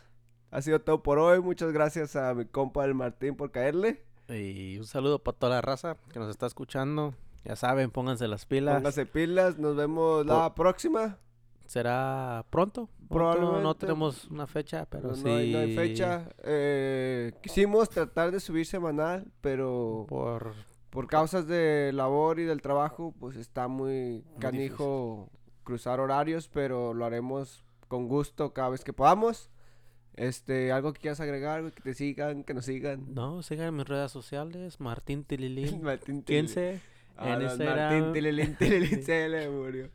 Ha 0.52 0.62
sido 0.62 0.82
todo 0.82 1.02
por 1.02 1.18
hoy. 1.18 1.40
Muchas 1.40 1.72
gracias 1.72 2.18
a 2.18 2.34
mi 2.34 2.44
compa 2.46 2.84
el 2.84 2.94
Martín 2.94 3.38
por 3.38 3.52
caerle. 3.52 4.04
Y 4.28 4.78
un 4.78 4.86
saludo 4.86 5.20
para 5.20 5.38
toda 5.38 5.56
la 5.56 5.62
raza 5.62 5.96
que 6.12 6.20
nos 6.20 6.30
está 6.30 6.46
escuchando. 6.46 7.16
Ya 7.44 7.56
saben, 7.56 7.92
pónganse 7.92 8.28
las 8.28 8.46
pilas. 8.46 8.76
Póngase 8.76 9.06
pilas. 9.06 9.58
Nos 9.58 9.76
vemos 9.76 10.26
la 10.26 10.54
próxima. 10.54 11.18
Será 11.66 12.46
pronto. 12.50 12.90
pronto. 13.10 13.40
No 13.42 13.48
Probablemente. 13.48 13.80
tenemos 13.88 14.26
una 14.26 14.46
fecha, 14.46 14.86
pero 14.90 15.10
No, 15.10 15.16
sí. 15.16 15.24
no 15.24 15.36
hay, 15.36 15.52
no 15.54 15.60
hay 15.60 15.76
fecha. 15.76 16.30
Eh, 16.44 17.32
quisimos 17.42 17.90
tratar 17.90 18.32
de 18.32 18.40
subir 18.40 18.66
semanal, 18.66 19.26
pero 19.42 20.06
Por 20.10 20.54
por 20.90 21.08
causas 21.08 21.48
de 21.48 21.92
labor 21.94 22.40
y 22.42 22.44
del 22.44 22.62
trabajo, 22.62 23.16
pues 23.18 23.38
está 23.38 23.70
muy 23.70 24.26
canijo 24.40 25.30
cruzar 25.64 26.02
horarios, 26.02 26.50
pero 26.50 26.94
lo 26.94 27.06
haremos 27.06 27.64
con 27.88 28.10
gusto 28.10 28.52
cada 28.54 28.68
vez 28.70 28.84
que 28.84 28.92
podamos. 28.92 29.50
Este, 30.16 30.74
algo 30.74 30.92
que 30.92 31.00
quieras 31.00 31.22
agregar, 31.22 31.72
que 31.72 31.82
te 31.82 31.94
sigan, 31.94 32.44
que 32.44 32.54
nos 32.54 32.66
sigan. 32.66 33.14
No, 33.14 33.42
sigan 33.42 33.68
en 33.68 33.76
mis 33.78 33.88
redes 33.88 34.12
sociales, 34.12 34.82
Martín 34.82 35.24
Tililín, 35.24 35.82
Martín 35.84 36.24
Tililín. 36.24 36.48
15 36.48 36.82
Ah, 37.22 37.34
en 37.36 37.42
Instagram. 37.44 37.94
Martín 37.94 38.14
Tililín, 38.14 38.56
Tililín, 38.56 39.04
se 39.06 39.30
le 39.30 39.50
murió. 39.50 39.86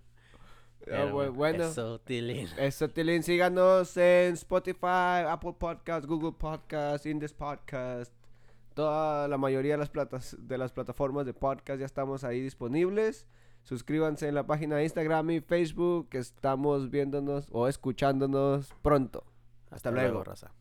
Ah, 0.83 0.85
Pero, 1.11 1.33
bueno, 1.33 1.65
Eso, 1.65 2.01
Tilín. 2.01 2.49
eso, 2.59 2.89
Tilín, 2.89 3.23
síganos 3.25 3.97
en 3.97 4.35
Spotify, 4.35 5.27
Apple 5.29 5.55
Podcast, 5.59 6.07
Google 6.07 6.33
Podcast, 6.39 7.07
Indes 7.07 7.33
Podcast. 7.33 8.13
Toda 8.75 9.27
la 9.27 9.39
mayoría 9.39 9.73
de 9.73 9.79
las, 9.79 9.89
platas, 9.91 10.37
de 10.39 10.59
las 10.59 10.71
plataformas 10.73 11.25
de 11.27 11.33
podcast 11.35 11.81
ya 11.81 11.87
estamos 11.87 12.25
ahí 12.25 12.41
disponibles. 12.41 13.27
Suscríbanse 13.65 14.29
en 14.29 14.35
la 14.35 14.47
página 14.47 14.77
de 14.77 14.85
Instagram 14.85 15.31
y 15.31 15.41
Facebook. 15.41 16.09
que 16.11 16.19
Estamos 16.19 16.91
viéndonos 16.91 17.49
o 17.51 17.67
escuchándonos 17.69 18.73
pronto. 18.83 19.25
Hasta 19.71 19.91
luego. 19.91 20.23
raza. 20.23 20.53